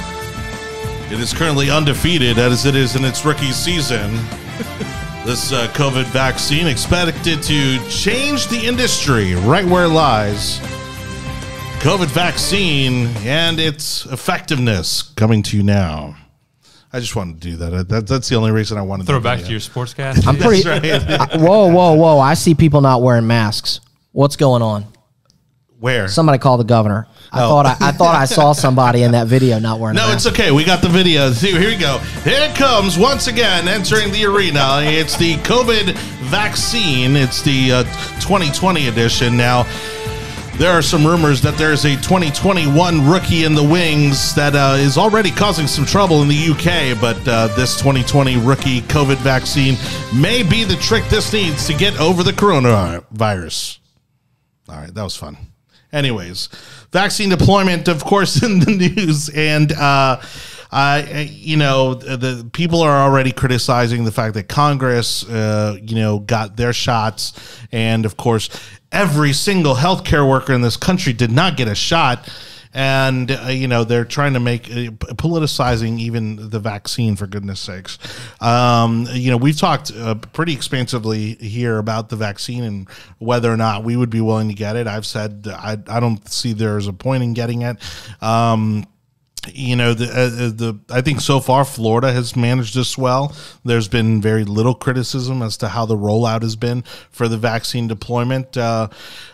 It 1.13 1.19
is 1.19 1.33
currently 1.33 1.69
undefeated 1.69 2.37
as 2.37 2.65
it 2.65 2.75
is 2.75 2.95
in 2.95 3.03
its 3.03 3.25
rookie 3.25 3.51
season. 3.51 4.17
This 5.25 5.51
uh, 5.51 5.67
COVID 5.73 6.05
vaccine 6.05 6.65
expected 6.65 7.43
to 7.43 7.89
change 7.89 8.47
the 8.47 8.59
industry 8.65 9.35
right 9.35 9.65
where 9.65 9.83
it 9.83 9.89
lies. 9.89 10.59
COVID 11.81 12.07
vaccine 12.07 13.07
and 13.17 13.59
its 13.59 14.05
effectiveness 14.05 15.01
coming 15.01 15.43
to 15.43 15.57
you 15.57 15.63
now. 15.63 16.15
I 16.91 16.99
just 16.99 17.15
wanted 17.15 17.41
to 17.41 17.49
do 17.51 17.57
that. 17.57 17.89
that 17.89 18.07
that's 18.07 18.29
the 18.29 18.35
only 18.35 18.51
reason 18.51 18.77
I 18.77 18.81
wanted 18.81 19.03
to 19.03 19.07
throw 19.07 19.19
back 19.19 19.39
to 19.41 19.51
your 19.51 19.59
sportscast. 19.59 20.25
I'm 20.27 20.37
pretty. 20.37 20.67
Right. 20.67 20.83
I, 21.33 21.37
whoa, 21.37 21.67
whoa, 21.67 21.93
whoa! 21.93 22.19
I 22.19 22.33
see 22.33 22.55
people 22.55 22.81
not 22.81 23.01
wearing 23.01 23.27
masks. 23.27 23.81
What's 24.13 24.37
going 24.37 24.61
on? 24.61 24.85
Where? 25.79 26.09
Somebody 26.09 26.39
called 26.39 26.59
the 26.59 26.65
governor. 26.65 27.07
I 27.31 27.43
oh. 27.43 27.47
thought 27.47 27.65
I, 27.65 27.77
I, 27.79 27.91
thought 27.91 28.15
I 28.15 28.25
saw 28.25 28.51
somebody 28.65 29.03
in 29.03 29.11
that 29.11 29.27
video 29.27 29.59
not 29.59 29.79
wearing. 29.79 29.95
No, 29.95 30.11
it's 30.11 30.27
okay. 30.27 30.51
We 30.51 30.65
got 30.65 30.81
the 30.81 30.89
video. 30.89 31.31
Here 31.31 31.57
we 31.57 31.77
go. 31.77 31.99
Here 32.23 32.41
it 32.41 32.55
comes 32.55 32.97
once 32.97 33.27
again 33.27 33.67
entering 33.67 34.11
the 34.11 34.25
arena. 34.25 34.81
It's 34.83 35.15
the 35.17 35.35
COVID 35.37 35.93
vaccine. 36.29 37.15
It's 37.15 37.41
the 37.41 37.71
uh, 37.71 37.83
2020 38.19 38.87
edition 38.87 39.37
now. 39.37 39.63
There 40.57 40.71
are 40.71 40.81
some 40.81 41.07
rumors 41.07 41.41
that 41.43 41.57
there's 41.57 41.85
a 41.85 41.95
2021 41.95 43.09
rookie 43.09 43.45
in 43.45 43.55
the 43.55 43.63
wings 43.63 44.35
that 44.35 44.55
uh, 44.55 44.75
is 44.77 44.97
already 44.97 45.31
causing 45.31 45.67
some 45.67 45.85
trouble 45.85 46.21
in 46.21 46.27
the 46.27 46.49
UK, 46.49 46.99
but 46.99 47.25
uh, 47.25 47.47
this 47.55 47.77
2020 47.77 48.35
rookie 48.35 48.81
COVID 48.81 49.15
vaccine 49.17 49.77
may 50.13 50.43
be 50.43 50.65
the 50.65 50.75
trick 50.75 51.05
this 51.05 51.31
needs 51.31 51.65
to 51.67 51.73
get 51.73 51.97
over 51.97 52.23
the 52.23 52.33
coronavirus. 52.33 53.79
All 54.67 54.75
right, 54.75 54.93
that 54.93 55.03
was 55.03 55.15
fun. 55.15 55.48
Anyways, 55.91 56.49
vaccine 56.91 57.29
deployment, 57.29 57.87
of 57.87 58.03
course, 58.03 58.43
in 58.43 58.59
the 58.59 58.71
news, 58.95 59.29
and 59.29 59.71
uh, 59.71 60.21
you 60.71 61.57
know 61.57 61.95
the 61.95 62.47
people 62.53 62.81
are 62.81 63.01
already 63.01 63.31
criticizing 63.31 64.05
the 64.05 64.11
fact 64.11 64.35
that 64.35 64.47
Congress, 64.47 65.27
uh, 65.29 65.77
you 65.81 65.95
know, 65.95 66.19
got 66.19 66.57
their 66.57 66.73
shots, 66.73 67.33
and 67.71 68.05
of 68.05 68.17
course, 68.17 68.49
every 68.91 69.33
single 69.33 69.75
healthcare 69.75 70.27
worker 70.27 70.53
in 70.53 70.61
this 70.61 70.77
country 70.77 71.13
did 71.13 71.31
not 71.31 71.57
get 71.57 71.67
a 71.67 71.75
shot 71.75 72.29
and 72.73 73.31
uh, 73.31 73.47
you 73.47 73.67
know 73.67 73.83
they're 73.83 74.05
trying 74.05 74.33
to 74.33 74.39
make 74.39 74.69
uh, 74.69 74.91
politicizing 75.15 75.99
even 75.99 76.49
the 76.49 76.59
vaccine 76.59 77.15
for 77.15 77.27
goodness 77.27 77.59
sakes. 77.59 77.97
Um, 78.41 79.07
you 79.11 79.31
know 79.31 79.37
we've 79.37 79.57
talked 79.57 79.91
uh, 79.91 80.15
pretty 80.15 80.53
expansively 80.53 81.35
here 81.35 81.77
about 81.77 82.09
the 82.09 82.15
vaccine 82.15 82.63
and 82.63 82.89
whether 83.17 83.51
or 83.51 83.57
not 83.57 83.83
we 83.83 83.95
would 83.95 84.09
be 84.09 84.21
willing 84.21 84.47
to 84.49 84.53
get 84.53 84.75
it. 84.75 84.87
I've 84.87 85.05
said 85.05 85.47
i, 85.49 85.77
I 85.87 85.99
don't 85.99 86.27
see 86.29 86.53
there's 86.53 86.87
a 86.87 86.93
point 86.93 87.23
in 87.23 87.33
getting 87.33 87.63
it. 87.63 87.77
Um, 88.21 88.85
you 89.53 89.75
know 89.75 89.93
the 89.93 90.05
uh, 90.05 90.45
uh, 90.45 90.49
the 90.49 90.79
I 90.89 91.01
think 91.01 91.21
so 91.21 91.39
far 91.39 91.65
Florida 91.65 92.11
has 92.11 92.35
managed 92.35 92.75
this 92.75 92.97
well. 92.97 93.35
There's 93.63 93.87
been 93.87 94.21
very 94.21 94.43
little 94.43 94.73
criticism 94.73 95.41
as 95.41 95.57
to 95.57 95.69
how 95.69 95.85
the 95.85 95.95
rollout 95.95 96.41
has 96.41 96.55
been 96.55 96.83
for 97.09 97.27
the 97.27 97.37
vaccine 97.37 97.87
deployment. 97.87 98.57
Uh, 98.57 98.89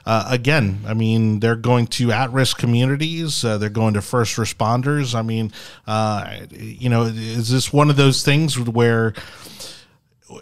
uh, 0.06 0.28
again, 0.30 0.82
I 0.86 0.94
mean 0.94 1.40
they're 1.40 1.56
going 1.56 1.88
to 1.88 2.12
at-risk 2.12 2.58
communities. 2.58 3.44
Uh, 3.44 3.58
they're 3.58 3.70
going 3.70 3.96
to 3.96 4.02
first 4.02 4.38
responders. 4.38 5.16
I 5.16 5.22
mean, 5.22 5.52
uh, 5.88 6.38
you 6.52 6.90
know, 6.90 7.04
is 7.04 7.50
this 7.50 7.74
one 7.74 7.90
of 7.90 7.96
those 7.96 8.24
things 8.24 8.60
where 8.60 9.14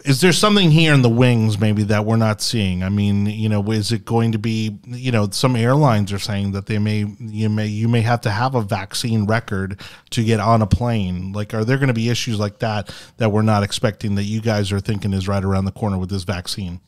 is 0.04 0.20
there 0.22 0.32
something 0.32 0.70
here 0.70 0.94
in 0.94 1.02
the 1.02 1.10
wings 1.10 1.58
maybe 1.58 1.82
that 1.84 2.06
we're 2.06 2.16
not 2.16 2.40
seeing? 2.40 2.82
I 2.82 2.88
mean, 2.88 3.26
you 3.26 3.50
know, 3.50 3.70
is 3.70 3.92
it 3.92 4.04
going 4.04 4.32
to 4.32 4.38
be, 4.38 4.78
you 4.86 5.12
know, 5.12 5.28
some 5.30 5.56
airlines 5.56 6.10
are 6.12 6.18
saying 6.18 6.52
that 6.52 6.66
they 6.66 6.78
may 6.78 7.04
you 7.20 7.50
may 7.50 7.66
you 7.66 7.88
may 7.88 8.00
have 8.00 8.22
to 8.22 8.30
have 8.30 8.54
a 8.54 8.62
vaccine 8.62 9.26
record 9.26 9.80
to 10.10 10.24
get 10.24 10.40
on 10.40 10.62
a 10.62 10.66
plane. 10.66 11.32
Like 11.32 11.52
are 11.52 11.64
there 11.64 11.76
going 11.76 11.88
to 11.88 11.94
be 11.94 12.08
issues 12.08 12.38
like 12.38 12.60
that 12.60 12.94
that 13.18 13.30
we're 13.30 13.42
not 13.42 13.62
expecting 13.62 14.14
that 14.14 14.24
you 14.24 14.40
guys 14.40 14.72
are 14.72 14.80
thinking 14.80 15.12
is 15.12 15.28
right 15.28 15.44
around 15.44 15.66
the 15.66 15.72
corner 15.72 15.98
with 15.98 16.08
this 16.08 16.24
vaccine? 16.24 16.80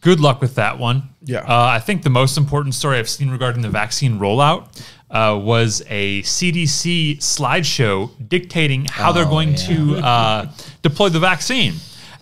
Good 0.00 0.20
luck 0.20 0.40
with 0.40 0.54
that 0.54 0.78
one. 0.78 1.10
Yeah. 1.22 1.40
Uh, 1.40 1.66
I 1.66 1.80
think 1.80 2.04
the 2.04 2.10
most 2.10 2.38
important 2.38 2.74
story 2.74 2.98
I've 2.98 3.08
seen 3.08 3.30
regarding 3.30 3.62
the 3.62 3.68
vaccine 3.68 4.18
rollout 4.18 4.82
uh, 5.10 5.38
was 5.38 5.82
a 5.88 6.22
CDC 6.22 7.18
slideshow 7.18 8.10
dictating 8.28 8.86
how 8.86 9.10
oh, 9.10 9.12
they're 9.12 9.24
going 9.24 9.50
yeah. 9.50 9.56
to 9.56 9.96
uh, 9.96 10.52
deploy 10.82 11.08
the 11.08 11.20
vaccine. 11.20 11.74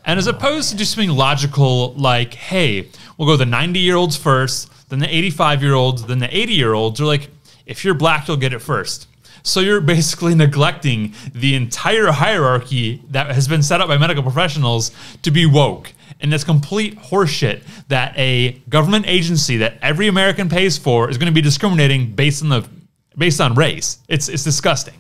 And 0.05 0.19
as 0.19 0.27
opposed 0.27 0.71
to 0.71 0.77
just 0.77 0.97
being 0.97 1.11
logical, 1.11 1.95
like, 1.95 2.35
hey, 2.35 2.89
we'll 3.17 3.29
go 3.29 3.37
the 3.37 3.47
90 3.47 3.79
year 3.79 3.97
olds 3.97 4.17
first, 4.17 4.71
then 4.89 4.99
the 4.99 5.09
85 5.09 5.63
year 5.63 5.75
olds, 5.75 6.05
then 6.05 6.19
the 6.19 6.37
80 6.37 6.53
year 6.53 6.75
olds, 6.75 7.01
are 7.01 7.05
like, 7.05 7.31
if 7.67 7.85
you're 7.85 7.95
black, 7.95 8.29
you'll 8.29 8.37
get 8.37 8.53
it 8.53 8.59
first. 8.59 9.07
So 9.43 9.61
you're 9.61 9.81
basically 9.97 10.35
neglecting 10.35 11.15
the 11.35 11.55
entire 11.55 12.11
hierarchy 12.11 13.03
that 13.11 13.31
has 13.31 13.47
been 13.49 13.63
set 13.63 13.81
up 13.81 13.89
by 13.89 13.99
medical 13.99 14.23
professionals 14.23 14.91
to 15.23 15.31
be 15.31 15.47
woke. 15.47 15.93
And 16.21 16.33
it's 16.33 16.45
complete 16.45 16.99
horseshit 16.99 17.63
that 17.89 18.17
a 18.17 18.53
government 18.69 19.07
agency 19.09 19.57
that 19.59 19.79
every 19.83 20.09
American 20.09 20.49
pays 20.49 20.79
for 20.79 21.11
is 21.11 21.19
going 21.19 21.27
to 21.27 21.35
be 21.35 21.41
discriminating 21.41 22.15
based 22.15 22.43
on 22.43 22.49
the 22.49 22.69
based 23.17 23.41
on 23.41 23.55
race. 23.55 23.99
It's 24.09 24.29
it's 24.29 24.45
disgusting. 24.45 24.95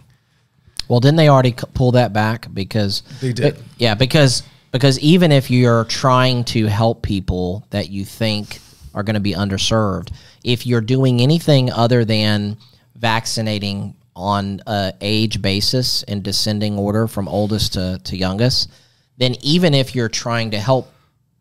Well, 0.88 1.00
didn't 1.00 1.16
they 1.16 1.28
already 1.28 1.52
pull 1.52 1.92
that 1.92 2.12
back 2.12 2.52
because 2.52 3.02
they 3.20 3.32
did? 3.32 3.56
yeah, 3.78 3.94
because 3.94 4.42
because 4.72 4.98
even 5.00 5.30
if 5.30 5.50
you're 5.50 5.84
trying 5.84 6.44
to 6.44 6.66
help 6.66 7.02
people 7.02 7.64
that 7.70 7.90
you 7.90 8.04
think 8.04 8.58
are 8.94 9.02
going 9.02 9.14
to 9.14 9.20
be 9.20 9.34
underserved, 9.34 10.12
if 10.42 10.66
you're 10.66 10.80
doing 10.80 11.20
anything 11.20 11.70
other 11.70 12.04
than 12.04 12.56
vaccinating 12.96 13.94
on 14.16 14.60
a 14.66 14.92
age 15.00 15.40
basis 15.40 16.02
in 16.04 16.22
descending 16.22 16.78
order 16.78 17.06
from 17.06 17.28
oldest 17.28 17.74
to, 17.74 18.00
to 18.04 18.16
youngest, 18.16 18.70
then 19.18 19.36
even 19.42 19.74
if 19.74 19.94
you're 19.94 20.08
trying 20.08 20.50
to 20.50 20.58
help 20.58 20.92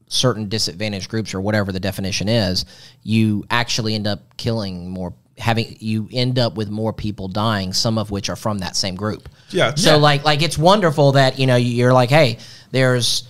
certain 0.08 0.50
disadvantaged 0.50 1.10
groups 1.10 1.34
or 1.34 1.40
whatever 1.40 1.72
the 1.72 1.80
definition 1.80 2.28
is, 2.28 2.66
you 3.04 3.46
actually 3.50 3.96
end 3.96 4.08
up 4.08 4.38
killing 4.38 4.90
more 4.90 5.14
having 5.42 5.76
you 5.80 6.08
end 6.14 6.40
up 6.40 6.56
with 6.56 6.70
more 6.70 6.94
people 6.94 7.28
dying, 7.28 7.74
some 7.74 7.98
of 7.98 8.12
which 8.12 8.30
are 8.30 8.36
from 8.36 8.60
that 8.60 8.76
same 8.76 8.96
group. 8.96 9.28
Yeah. 9.50 9.74
So 9.76 9.92
Yeah. 9.92 9.96
like 9.98 10.24
like 10.24 10.42
it's 10.42 10.58
wonderful 10.58 11.14
that 11.14 11.38
you 11.40 11.48
know 11.48 11.56
you're 11.58 11.94
like, 11.94 12.10
hey, 12.10 12.38
there's 12.72 13.24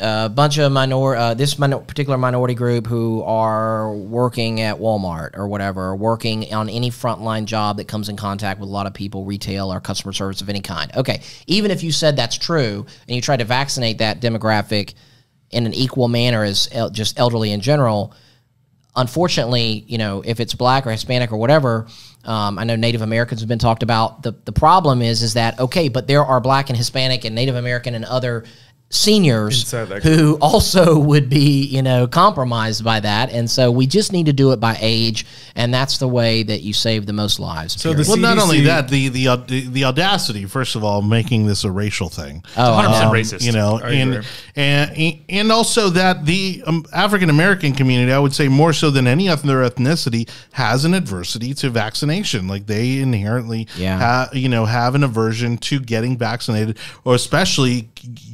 a 0.00 0.28
bunch 0.28 0.58
of 0.58 0.72
minor 0.72 1.14
uh, 1.14 1.34
this 1.34 1.58
minor, 1.58 1.78
particular 1.78 2.18
minority 2.18 2.54
group 2.54 2.86
who 2.86 3.22
are 3.22 3.92
working 3.92 4.60
at 4.60 4.76
Walmart 4.76 5.36
or 5.36 5.46
whatever, 5.46 5.88
or 5.90 5.96
working 5.96 6.52
on 6.52 6.68
any 6.68 6.90
frontline 6.90 7.44
job 7.44 7.76
that 7.76 7.86
comes 7.86 8.08
in 8.08 8.16
contact 8.16 8.58
with 8.60 8.68
a 8.68 8.72
lot 8.72 8.86
of 8.86 8.94
people, 8.94 9.24
retail 9.24 9.72
or 9.72 9.78
customer 9.80 10.12
service 10.12 10.40
of 10.40 10.48
any 10.48 10.60
kind. 10.60 10.90
Okay, 10.96 11.20
even 11.46 11.70
if 11.70 11.82
you 11.84 11.92
said 11.92 12.16
that's 12.16 12.36
true 12.36 12.86
and 13.06 13.14
you 13.16 13.20
tried 13.22 13.38
to 13.38 13.44
vaccinate 13.44 13.98
that 13.98 14.20
demographic 14.20 14.94
in 15.50 15.64
an 15.66 15.74
equal 15.74 16.08
manner 16.08 16.42
as 16.44 16.68
el- 16.72 16.90
just 16.90 17.18
elderly 17.18 17.52
in 17.52 17.60
general, 17.60 18.12
unfortunately, 18.98 19.84
you 19.86 19.96
know, 19.96 20.22
if 20.24 20.40
it's 20.40 20.54
black 20.54 20.86
or 20.86 20.90
Hispanic 20.90 21.32
or 21.32 21.36
whatever, 21.36 21.86
um, 22.24 22.58
I 22.58 22.64
know 22.64 22.76
Native 22.76 23.00
Americans 23.00 23.40
have 23.40 23.48
been 23.48 23.58
talked 23.58 23.82
about. 23.82 24.22
The 24.22 24.32
the 24.44 24.52
problem 24.52 25.00
is 25.00 25.22
is 25.22 25.34
that 25.34 25.58
okay, 25.58 25.88
but 25.88 26.06
there 26.06 26.24
are 26.24 26.40
black 26.40 26.68
and 26.68 26.76
Hispanic 26.76 27.24
and 27.24 27.34
Native 27.34 27.54
American 27.54 27.94
and 27.94 28.04
other 28.04 28.44
seniors 28.90 29.70
who 30.02 30.38
also 30.40 30.98
would 30.98 31.28
be 31.28 31.62
you 31.66 31.82
know 31.82 32.06
compromised 32.06 32.82
by 32.82 32.98
that 32.98 33.30
and 33.30 33.50
so 33.50 33.70
we 33.70 33.86
just 33.86 34.12
need 34.14 34.24
to 34.24 34.32
do 34.32 34.50
it 34.52 34.58
by 34.60 34.78
age 34.80 35.26
and 35.54 35.74
that's 35.74 35.98
the 35.98 36.08
way 36.08 36.42
that 36.42 36.62
you 36.62 36.72
save 36.72 37.04
the 37.04 37.12
most 37.12 37.38
lives 37.38 37.78
So 37.80 37.92
the 37.92 38.04
Well, 38.08 38.16
not 38.16 38.38
only 38.38 38.62
that, 38.62 38.88
the 38.88 39.08
the 39.08 39.28
aud- 39.28 39.48
the 39.48 39.84
audacity, 39.84 40.46
first 40.46 40.74
of 40.74 40.84
all, 40.84 41.02
making 41.02 41.46
this 41.46 41.64
a 41.64 41.70
racial 41.70 42.08
thing. 42.08 42.42
Oh, 42.56 42.62
100% 42.62 43.02
know. 43.02 43.10
racist. 43.12 43.42
You 43.44 43.52
know, 43.52 43.78
and, 43.78 44.24
and 44.56 45.18
and 45.28 45.52
also 45.52 45.90
that 45.90 46.24
the 46.24 46.62
um, 46.66 46.84
African 46.92 47.28
American 47.28 47.74
community, 47.74 48.12
I 48.12 48.18
would 48.18 48.32
say 48.34 48.48
more 48.48 48.72
so 48.72 48.90
than 48.90 49.06
any 49.06 49.28
other 49.28 49.68
ethnicity, 49.68 50.28
has 50.52 50.84
an 50.84 50.94
adversity 50.94 51.52
to 51.54 51.70
vaccination. 51.70 52.46
Like 52.48 52.66
they 52.66 53.00
inherently, 53.00 53.66
Yeah. 53.76 53.98
ha, 53.98 54.28
you 54.32 54.48
know, 54.48 54.64
have 54.64 54.94
an 54.94 55.02
aversion 55.04 55.58
to 55.58 55.80
getting 55.80 56.16
vaccinated, 56.16 56.78
or 57.04 57.14
especially 57.14 57.88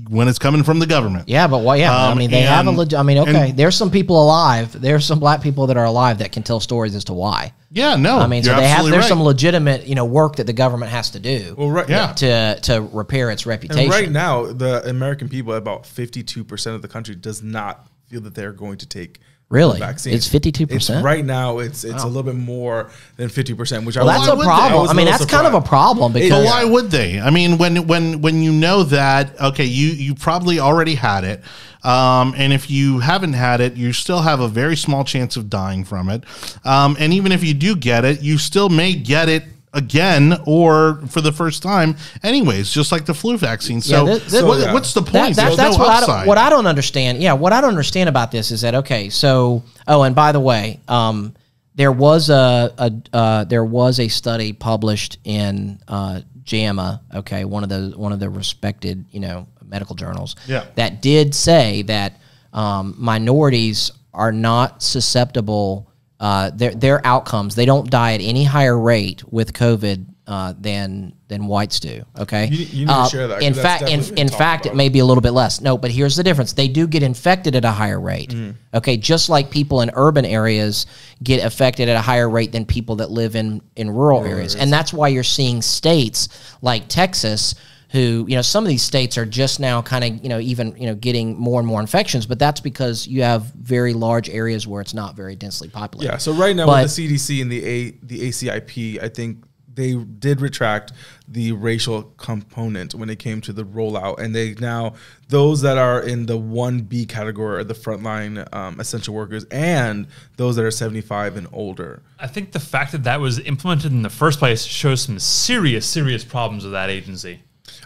when 0.09 0.29
it's 0.29 0.39
coming 0.45 0.63
from 0.63 0.79
the 0.79 0.87
government. 0.87 1.27
Yeah, 1.27 1.47
but 1.49 1.63
well, 1.63 1.75
yeah, 1.77 1.91
I 1.97 2.11
Um, 2.13 2.19
mean, 2.19 2.31
they 2.31 2.43
have 2.43 2.67
a 2.67 2.69
and- 2.69 2.77
legit. 2.79 2.99
I 2.99 3.03
mean, 3.03 3.19
okay, 3.19 3.49
and- 3.51 3.59
there's 3.59 3.75
some 3.75 3.91
people 3.91 4.23
alive. 4.23 4.79
There's 4.79 5.07
some 5.07 5.19
black 5.19 5.41
people 5.41 5.67
that 5.69 5.77
are 5.79 5.87
alive 5.87 6.19
that 6.19 6.33
can 6.33 6.43
tell 6.43 6.61
stories 6.61 6.95
as 6.95 7.05
to 7.05 7.15
why. 7.15 7.55
Yeah, 7.73 7.97
no, 7.97 8.19
I 8.19 8.27
mean, 8.27 8.43
so 8.45 8.55
they 8.55 8.69
have 8.69 8.85
there's 8.85 8.97
right. 8.99 9.05
some 9.09 9.23
legitimate, 9.23 9.87
you 9.87 9.95
know, 9.95 10.05
work 10.05 10.37
that 10.37 10.47
the 10.47 10.53
government 10.53 10.93
has 10.93 11.11
to 11.11 11.19
do 11.19 11.55
Well, 11.57 11.71
right. 11.71 11.89
Yeah. 11.89 12.15
Yeah. 12.21 12.55
to 12.57 12.61
to 12.61 12.83
repair 12.93 13.31
its 13.31 13.47
reputation. 13.47 13.85
And 13.85 13.91
right 13.91 14.11
now, 14.11 14.45
the 14.53 14.87
American 14.89 15.29
people, 15.31 15.55
about 15.55 15.85
52% 15.87 16.77
of 16.77 16.83
the 16.83 16.89
country, 16.89 17.15
does 17.15 17.43
not 17.43 17.89
feel 18.11 18.21
that 18.21 18.35
they're 18.35 18.53
going 18.53 18.77
to 18.79 18.87
take 18.87 19.21
Really? 19.55 19.79
vaccine. 19.79 20.15
It's 20.15 20.29
52%? 20.29 21.05
Right 21.05 21.25
now, 21.25 21.59
it's 21.61 21.85
it's 21.85 22.03
a 22.03 22.09
little 22.09 22.25
bit 22.25 22.35
more 22.35 22.91
than 23.17 23.29
50%, 23.29 23.87
which 23.87 23.97
well, 23.97 24.09
I 24.09 24.19
that's 24.19 24.27
a 24.27 24.33
problem. 24.33 24.39
they? 24.39 24.53
I 24.53 24.57
problem. 24.59 24.81
was 24.83 24.91
I, 24.91 24.93
a 24.93 24.97
mean, 24.97 25.05
little 25.07 25.19
that's 25.21 25.31
kind 25.31 25.47
of 25.47 25.55
a 25.55 25.57
surprised. 25.59 25.69
problem 25.69 26.13
But 26.13 26.23
because 26.23 26.45
why 26.45 26.65
would 26.65 26.91
they? 26.91 27.21
I 27.21 27.31
mean, 27.31 27.57
when 27.57 27.87
when 27.87 28.21
when 28.21 28.43
you 28.43 28.51
know 28.51 28.83
that, 28.83 29.41
okay, 29.41 29.65
you 29.65 29.91
you 29.91 30.17
probably 30.17 30.59
already 30.59 30.97
had 30.97 31.23
it, 31.23 31.45
um, 31.85 32.35
and 32.37 32.53
if 32.53 32.69
you 32.69 32.99
haven't 32.99 33.35
had 33.35 33.61
it, 33.61 33.77
you 33.77 33.93
still 33.93 34.23
have 34.23 34.41
a 34.41 34.49
very 34.49 34.75
small 34.75 35.05
chance 35.05 35.37
of 35.37 35.49
dying 35.49 35.85
from 35.85 36.09
it. 36.09 36.25
Um, 36.65 36.97
and 36.99 37.13
even 37.13 37.31
if 37.31 37.45
you 37.45 37.55
do 37.55 37.77
get 37.77 38.05
it, 38.05 38.23
you 38.23 38.39
still 38.39 38.69
may 38.69 38.95
get 38.95 39.29
it 39.29 39.45
again 39.75 40.39
or 40.47 41.01
for 41.09 41.21
the 41.21 41.33
first 41.33 41.63
time, 41.63 41.97
anyways, 42.23 42.71
just 42.73 42.93
like 42.93 43.05
the 43.05 43.15
flu 43.15 43.37
vaccine. 43.37 43.81
So, 43.81 44.05
this- 44.07 44.43
what- 44.43 44.61
yeah. 44.61 44.73
what's 44.73 44.95
the 44.95 45.03
point? 45.03 45.13
that- 45.13 45.37
There's 45.37 45.57
that's 45.57 45.77
no 45.77 45.85
what 45.85 45.91
I, 45.91 46.01
don't, 46.07 46.27
what 46.27 46.39
I 46.39 46.49
don't 46.51 46.67
understand. 46.67 47.19
Yeah, 47.23 47.33
what 47.35 47.53
I 47.53 47.61
don't 47.61 47.71
understand 47.71 48.09
about 48.09 48.31
this 48.31 48.51
is 48.51 48.61
that 48.63 48.75
okay. 48.77 49.09
So, 49.11 49.63
oh, 49.89 50.03
and 50.03 50.15
by 50.15 50.33
the 50.33 50.41
way, 50.41 50.81
um, 50.89 51.35
there 51.75 51.93
was 51.93 52.31
a, 52.31 52.73
a 52.79 52.93
uh, 53.17 53.45
there 53.45 53.65
was 53.65 53.99
a 53.99 54.09
study 54.09 54.53
published 54.53 55.19
in 55.25 55.81
uh, 55.89 56.21
JAMA. 56.45 57.03
Okay, 57.17 57.45
one 57.45 57.63
of 57.65 57.69
the 57.69 57.93
one 57.97 58.13
of 58.13 58.21
the 58.21 58.31
respected 58.31 59.05
you 59.11 59.21
know 59.21 59.49
medical 59.67 59.97
journals. 59.97 60.37
Yeah. 60.47 60.67
that 60.77 61.03
did 61.03 61.35
say 61.35 61.83
that 61.83 62.21
um, 62.53 62.95
minorities 62.99 63.91
are 64.13 64.31
not 64.31 64.83
susceptible. 64.85 65.91
Uh, 66.21 66.51
their 66.55 66.71
their 66.75 67.05
outcomes 67.07 67.55
they 67.57 67.67
don't 67.67 67.91
die 67.91 68.15
at 68.15 68.21
any 68.21 68.45
higher 68.45 68.79
rate 68.79 69.23
with 69.33 69.53
COVID 69.53 70.07
uh, 70.27 70.55
than 70.59 71.13
than 71.29 71.47
whites 71.49 71.81
do. 71.81 72.03
Okay, 72.19 72.47
You- 72.47 72.67
you 72.67 72.87
Uh, 72.89 73.09
that, 73.09 73.43
In 73.43 73.53
fact, 73.53 73.83
in, 73.91 74.01
in 74.17 74.29
fact, 74.29 74.65
it 74.67 74.75
may 74.77 74.89
be 74.89 75.01
a 75.01 75.05
little 75.05 75.21
bit 75.21 75.33
less. 75.33 75.61
No, 75.61 75.77
but 75.77 75.91
here's 75.91 76.15
the 76.17 76.23
difference: 76.23 76.53
they 76.53 76.69
do 76.69 76.87
get 76.87 77.03
infected 77.03 77.57
at 77.57 77.65
a 77.65 77.71
higher 77.73 78.01
rate. 78.01 78.31
Mm. 78.31 78.55
Okay, 78.73 78.97
just 78.97 79.29
like 79.29 79.51
people 79.51 79.81
in 79.81 79.91
urban 79.95 80.25
areas 80.25 80.87
get 81.23 81.45
affected 81.45 81.89
at 81.89 81.97
a 81.97 82.01
higher 82.01 82.31
rate 82.31 82.53
than 82.53 82.65
people 82.65 82.97
that 82.97 83.11
live 83.11 83.35
in 83.37 83.61
in 83.77 83.91
rural 83.91 84.25
areas, 84.25 84.55
and 84.55 84.73
that's 84.73 84.93
why 84.93 85.09
you're 85.09 85.25
seeing 85.25 85.61
states 85.63 86.29
like 86.63 86.87
Texas. 86.89 87.55
Who 87.95 88.27
you 88.29 88.35
know 88.35 88.43
some 88.43 88.65
of 88.65 88.69
these 88.69 88.83
states 88.83 89.17
are 89.17 89.25
just 89.25 89.61
now 89.61 89.81
kind 89.81 90.03
of 90.03 90.21
you 90.21 90.29
know 90.29 90.41
even 90.41 90.77
you 90.77 90.87
know 90.87 90.97
getting 90.97 91.39
more 91.39 91.61
and 91.61 91.67
more 91.67 91.81
infections, 91.81 92.27
but 92.27 92.41
that's 92.41 92.61
because 92.61 93.07
you 93.07 93.23
have 93.23 93.45
very 93.55 93.95
large 93.95 94.29
areas 94.29 94.67
where 94.67 94.81
it's 94.81 94.95
not 94.95 95.15
very 95.15 95.37
densely 95.37 95.69
populated. 95.69 96.11
Yeah. 96.13 96.19
So 96.19 96.33
right 96.33 96.57
now 96.57 96.67
But- 96.67 96.83
with 96.83 96.97
the 96.97 97.09
CDC 97.09 97.41
and 97.41 97.53
the 97.53 97.65
A 97.65 97.91
the 98.03 98.29
ACIP, 98.29 99.01
I 99.01 99.09
think 99.09 99.45
they 99.73 99.95
did 99.95 100.41
retract 100.41 100.93
the 101.29 101.53
racial 101.53 102.03
component 102.17 102.95
when 102.95 103.11
it 103.11 103.21
came 103.21 103.41
to 103.43 103.53
the 103.53 103.65
rollout, 103.65 104.19
and 104.19 104.35
they 104.35 104.55
now 104.55 104.95
those 105.29 105.63
that 105.63 105.79
are 105.79 106.03
in 106.03 106.27
the 106.27 106.37
one 106.37 106.81
B 106.81 107.07
category 107.07 107.61
are 107.61 107.65
the 107.65 107.75
frontline 107.75 108.53
um, 108.53 108.81
essential 108.81 109.15
workers, 109.15 109.45
and 109.53 110.09
those 110.37 110.57
that 110.57 110.65
are 110.65 110.71
seventy 110.73 111.01
five 111.01 111.37
and 111.37 111.47
older. 111.53 112.03
I 112.19 112.27
think 112.27 112.51
the 112.51 112.59
fact 112.61 112.91
that 112.91 113.05
that 113.05 113.21
was 113.21 113.39
implemented 113.39 113.93
in 113.93 114.03
the 114.03 114.11
first 114.11 114.41
place 114.41 114.65
shows 114.65 115.03
some 115.03 115.21
serious, 115.21 115.87
serious 115.87 116.25
problems 116.25 116.65
with 116.65 116.73
that 116.73 116.91
agency. 116.91 117.41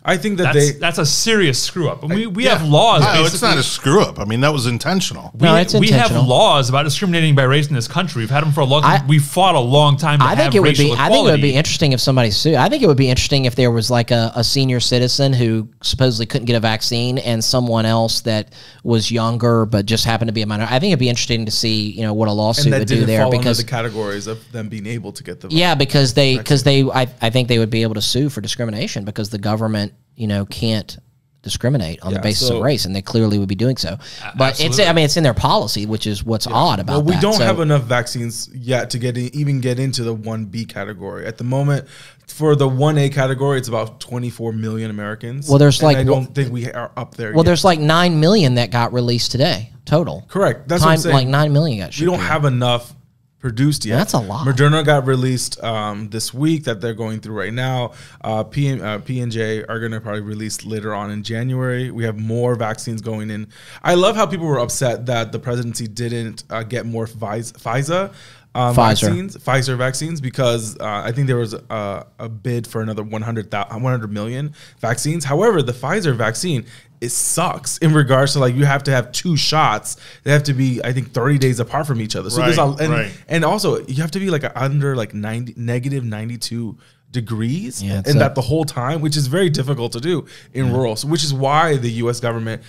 I 0.09 0.17
think 0.17 0.39
that 0.39 0.55
That's 0.55 0.73
they 0.73 0.79
that's 0.79 0.99
a 0.99 1.05
serious 1.05 1.63
screw 1.63 1.91
up. 1.91 2.03
And 2.03 2.13
we, 2.13 2.27
we 2.27 2.45
Yeah. 2.45 2.57
have 2.57 2.67
laws. 2.67 3.03
No, 3.03 3.25
it's 3.27 3.43
not 3.43 3.59
a 3.59 3.63
screw 3.63 4.01
up. 4.01 4.19
I 4.19 4.25
mean, 4.25 4.41
that 4.41 4.53
was 4.55 4.67
intentional. 4.67 5.31
we, 5.35 5.47
No, 5.47 5.57
it's 5.57 5.75
we 5.75 5.89
have 5.91 6.11
laws 6.13 6.71
about 6.71 6.85
discriminating 6.85 7.35
by 7.35 7.43
race 7.43 7.69
in 7.69 7.75
this 7.75 7.87
country. 7.87 8.21
We've 8.23 8.31
had 8.31 8.43
them 8.43 8.53
for 8.53 8.61
a 8.61 8.65
long 8.65 8.83
time. 8.83 9.03
I- 9.03 9.07
we 9.07 9.19
fought 9.19 9.55
a 9.55 9.61
long 9.61 9.99
time. 9.99 10.21
To 10.21 10.25
I 10.25 10.31
think 10.31 10.41
have 10.41 10.55
it 10.55 10.61
would 10.61 10.69
racial 10.79 10.95
be. 10.97 11.01
I 11.01 11.09
think 11.11 11.29
it 11.29 11.31
would 11.31 11.43
be 11.43 11.55
interesting 11.55 11.93
if 11.93 12.01
somebody 12.01 12.31
sued. 12.31 12.55
I 12.55 12.71
think 12.71 12.83
it 12.83 12.87
would 12.87 12.97
be 12.97 13.11
interesting 13.11 13.45
if 13.45 13.55
there 13.55 13.71
was 13.71 13.91
like 13.91 14.11
a, 14.11 14.33
a 14.35 14.43
senior 14.43 14.81
citizen 14.81 15.35
who 15.35 15.69
supposedly 15.83 16.25
couldn't 16.25 16.47
get 16.47 16.57
a 16.57 16.61
vaccine, 16.61 17.19
and 17.19 17.45
someone 17.45 17.85
else 17.85 18.23
that 18.23 18.55
was 18.85 19.11
younger 19.11 19.67
but 19.67 19.85
just 19.85 20.07
happened 20.07 20.29
to 20.29 20.33
be 20.33 20.41
a 20.41 20.47
minor. 20.47 20.65
I 20.65 20.79
think 20.79 20.91
it'd 20.93 20.99
be 20.99 21.11
interesting 21.11 21.45
to 21.45 21.51
see 21.51 21.91
you 21.91 22.03
know 22.03 22.15
what 22.15 22.29
a 22.29 22.33
lawsuit 22.33 22.65
and 22.67 22.73
that 22.73 22.79
would 22.81 22.89
do 22.89 22.95
didn't 22.95 23.09
there 23.09 23.23
fall 23.23 23.31
because 23.31 23.59
under 23.59 23.63
the 23.63 23.71
categories 23.71 24.27
of 24.27 24.51
them 24.53 24.69
being 24.71 24.87
able 24.87 25.13
to 25.13 25.23
get 25.23 25.41
the 25.41 25.49
yeah, 25.51 25.75
because 25.75 26.15
they 26.15 26.39
because 26.39 26.63
they 26.63 26.83
I, 26.91 27.09
I 27.21 27.29
think 27.29 27.49
they 27.49 27.59
would 27.59 27.71
be 27.71 27.83
able 27.83 27.95
to 27.95 28.03
sue 28.03 28.31
for 28.31 28.41
discrimination 28.41 29.05
because 29.05 29.29
the 29.29 29.39
government 29.39 29.93
you 30.19 30.27
know 30.27 30.45
can't 30.45 30.99
discriminate 31.43 32.01
on 32.03 32.13
the 32.13 32.19
basis 32.21 32.49
so- 32.49 32.57
of 32.57 32.63
race, 32.63 32.85
and 32.85 32.95
they 32.95 33.01
clearly 33.01 33.39
would 33.39 33.49
be 33.49 33.55
doing 33.55 33.77
so. 33.77 33.97
But 34.37 34.61
it's 34.61 34.79
I 34.81 34.93
mean 34.93 35.05
it's 35.05 35.17
in 35.17 35.23
their 35.23 35.33
policy, 35.35 35.87
which 35.87 36.07
is 36.07 36.25
what's 36.25 36.47
odd 36.47 36.81
about 36.81 36.93
Well, 36.97 37.03
we 37.05 37.13
that. 37.13 37.23
don't 37.23 37.35
So- 37.35 37.45
have 37.45 37.61
enough 37.61 37.85
vaccines 37.85 38.51
yet 38.53 38.91
to 38.91 38.99
get 38.99 39.17
in, 39.17 39.35
even 39.35 39.61
get 39.61 39.79
into 39.79 40.03
the 40.03 40.13
one 40.13 40.47
B 40.47 40.65
category 40.65 41.25
at 41.27 41.39
the 41.39 41.45
moment. 41.45 41.87
For 42.27 42.55
the 42.55 42.69
one 42.69 42.99
A 42.99 43.09
category, 43.09 43.57
it's 43.59 43.69
about 43.69 44.01
twenty 44.01 44.29
four 44.31 44.53
million 44.53 44.91
Americans. 44.91 45.49
Well, 45.49 45.59
there's 45.59 45.79
and 45.81 45.87
like- 45.87 45.97
I 45.97 46.03
don't 46.05 46.35
think 46.35 46.53
we 46.53 46.71
are 46.71 46.91
up 46.97 47.15
there. 47.15 47.31
Well, 47.31 47.39
yet. 47.39 47.47
there's 47.47 47.65
like 47.65 47.79
nine 47.81 48.21
million 48.21 48.57
that 48.57 48.71
got 48.71 48.93
released 48.93 49.31
today 49.31 49.73
total. 49.87 50.27
correct. 50.29 50.69
That's 50.69 50.83
what 50.83 50.91
I'm 50.91 50.99
saying. 50.99 51.15
like 51.15 51.29
nine 51.29 51.53
million 51.53 51.79
got. 51.79 51.87
we 51.89 51.93
shipped 51.93 52.11
don't 52.11 52.21
have 52.21 52.45
enough 52.45 52.95
produced 53.41 53.85
yet. 53.85 53.99
That's 53.99 54.15
a 54.15 54.19
lot. 54.19 54.47
Moderna 54.47 54.85
got 54.85 55.07
released 55.07 55.63
um, 55.63 56.09
this 56.11 56.35
week 56.35 56.65
that 56.65 56.81
they're 56.81 56.95
going 56.95 57.21
through 57.21 57.39
right 57.39 57.53
now. 57.53 57.93
Uh, 58.21 58.43
P 58.45 58.69
and 58.69 58.83
uh, 58.83 58.99
P 58.99 59.21
and 59.21 59.31
J 59.31 59.65
are 59.65 59.79
going 59.79 59.93
to 59.93 60.01
probably 60.01 60.23
release 60.23 60.65
later 60.65 60.95
on 60.95 61.11
in 61.11 61.23
January. 61.23 61.91
We 61.91 62.05
have 62.05 62.19
more 62.19 62.55
vaccines 62.57 63.01
going 63.01 63.31
in. 63.31 63.49
I 63.83 63.95
love 63.95 64.17
how 64.17 64.27
people 64.27 64.47
were 64.47 64.59
upset 64.59 65.07
that 65.07 65.33
the 65.33 65.39
presidency 65.39 65.87
didn't 65.87 66.45
uh, 66.51 66.65
get 66.65 66.87
more 66.87 67.07
Pfizer. 67.07 68.13
Um, 68.55 68.75
Pfizer. 68.75 68.77
vaccines, 68.77 69.37
Pfizer 69.37 69.77
vaccines, 69.77 70.21
because 70.21 70.77
uh, 70.81 71.03
I 71.05 71.13
think 71.13 71.27
there 71.29 71.37
was 71.37 71.53
a, 71.53 72.07
a 72.19 72.29
bid 72.29 72.67
for 72.67 72.81
another 72.81 73.05
100, 73.05 73.53
100 73.53 74.13
million 74.13 74.55
vaccines. 74.81 75.25
However, 75.25 75.63
the 75.63 75.73
Pfizer 75.73 76.17
vaccine 76.17 76.65
it 77.01 77.11
sucks 77.11 77.79
in 77.79 77.93
regards 77.95 78.33
to 78.33 78.39
like 78.41 78.55
you 78.55 78.65
have 78.65 78.83
to 78.85 78.91
have 78.91 79.13
two 79.13 79.37
shots. 79.37 79.97
They 80.25 80.33
have 80.33 80.43
to 80.45 80.53
be 80.55 80.81
I 80.85 80.93
think 80.93 81.13
30 81.13 81.39
days 81.39 81.61
apart 81.61 81.87
from 81.87 82.01
each 82.01 82.17
other. 82.17 82.31
So 82.31 82.41
there's 82.41 82.59
a, 82.59 82.65
Right, 82.67 82.81
and, 82.81 82.93
right. 82.93 83.23
and 83.29 83.45
also 83.45 83.85
you 83.87 84.03
have 84.03 84.11
to 84.13 84.19
be 84.19 84.31
like 84.31 84.45
under 84.57 84.97
like 84.97 85.15
90 85.15 85.55
negative 85.57 86.05
92 86.05 86.77
degrees 87.11 87.83
Yeah, 87.83 87.99
and 88.05 88.17
a- 88.17 88.19
that 88.19 88.35
the 88.35 88.43
whole 88.43 88.65
time, 88.65 89.01
which 89.01 89.17
is 89.17 89.27
very 89.29 89.49
difficult 89.51 89.93
to 89.93 90.01
do 90.01 90.27
in 90.53 90.73
rural. 90.73 90.97
So 90.97 91.09
which 91.09 91.25
is 91.25 91.33
why 91.33 91.77
the 91.77 91.91
US 92.05 92.21
government 92.21 92.63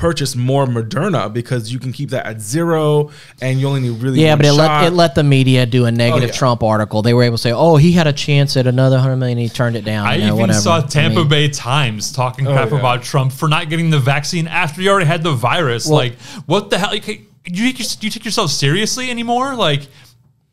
purchase 0.00 0.34
more 0.34 0.64
Moderna 0.64 1.30
because 1.30 1.70
you 1.70 1.78
can 1.78 1.92
keep 1.92 2.08
that 2.08 2.24
at 2.24 2.40
zero 2.40 3.10
and 3.42 3.60
you 3.60 3.68
only 3.68 3.80
need 3.80 4.00
really 4.02 4.22
Yeah, 4.22 4.30
one 4.30 4.38
but 4.38 4.46
it 4.46 4.54
shot. 4.54 4.82
let 4.82 4.86
it 4.86 4.96
let 4.96 5.14
the 5.14 5.22
media 5.22 5.66
do 5.66 5.84
a 5.84 5.88
oh, 5.88 5.90
negative 5.90 6.30
yeah. 6.30 6.34
Trump 6.34 6.62
article. 6.62 7.02
They 7.02 7.12
were 7.12 7.22
able 7.22 7.36
to 7.36 7.42
say, 7.42 7.52
"Oh, 7.52 7.76
he 7.76 7.92
had 7.92 8.06
a 8.06 8.12
chance 8.14 8.56
at 8.56 8.66
another 8.66 8.98
hundred 8.98 9.16
million. 9.16 9.36
He 9.36 9.50
turned 9.50 9.76
it 9.76 9.84
down." 9.84 10.06
I 10.06 10.14
you 10.14 10.20
know, 10.22 10.26
even 10.28 10.38
whatever. 10.38 10.58
saw 10.58 10.78
I 10.78 10.86
Tampa 10.86 11.20
mean, 11.20 11.28
Bay 11.28 11.48
Times 11.50 12.12
talking 12.12 12.46
oh, 12.46 12.52
crap 12.54 12.70
yeah. 12.70 12.78
about 12.78 13.02
Trump 13.02 13.30
for 13.30 13.46
not 13.46 13.68
getting 13.68 13.90
the 13.90 13.98
vaccine 14.00 14.48
after 14.48 14.80
he 14.80 14.88
already 14.88 15.06
had 15.06 15.22
the 15.22 15.32
virus. 15.32 15.86
Well- 15.86 15.96
like, 15.96 16.18
what 16.46 16.70
the 16.70 16.78
hell? 16.78 16.94
You, 16.94 17.02
do 17.02 17.62
you, 17.62 17.72
take 17.74 18.02
you 18.02 18.08
take 18.10 18.24
yourself 18.24 18.50
seriously 18.50 19.10
anymore? 19.10 19.54
Like, 19.54 19.86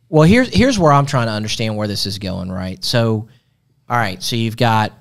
Well, 0.10 0.24
here's 0.28 0.54
here's 0.54 0.78
where 0.78 0.92
I'm 0.92 1.06
trying 1.06 1.28
to 1.28 1.34
understand 1.34 1.78
where 1.78 1.88
this 1.88 2.06
is 2.06 2.20
going. 2.20 2.52
Right. 2.52 2.84
So, 2.84 3.30
all 3.90 3.98
right. 3.98 4.22
So 4.22 4.36
you've 4.36 4.58
got 4.58 4.92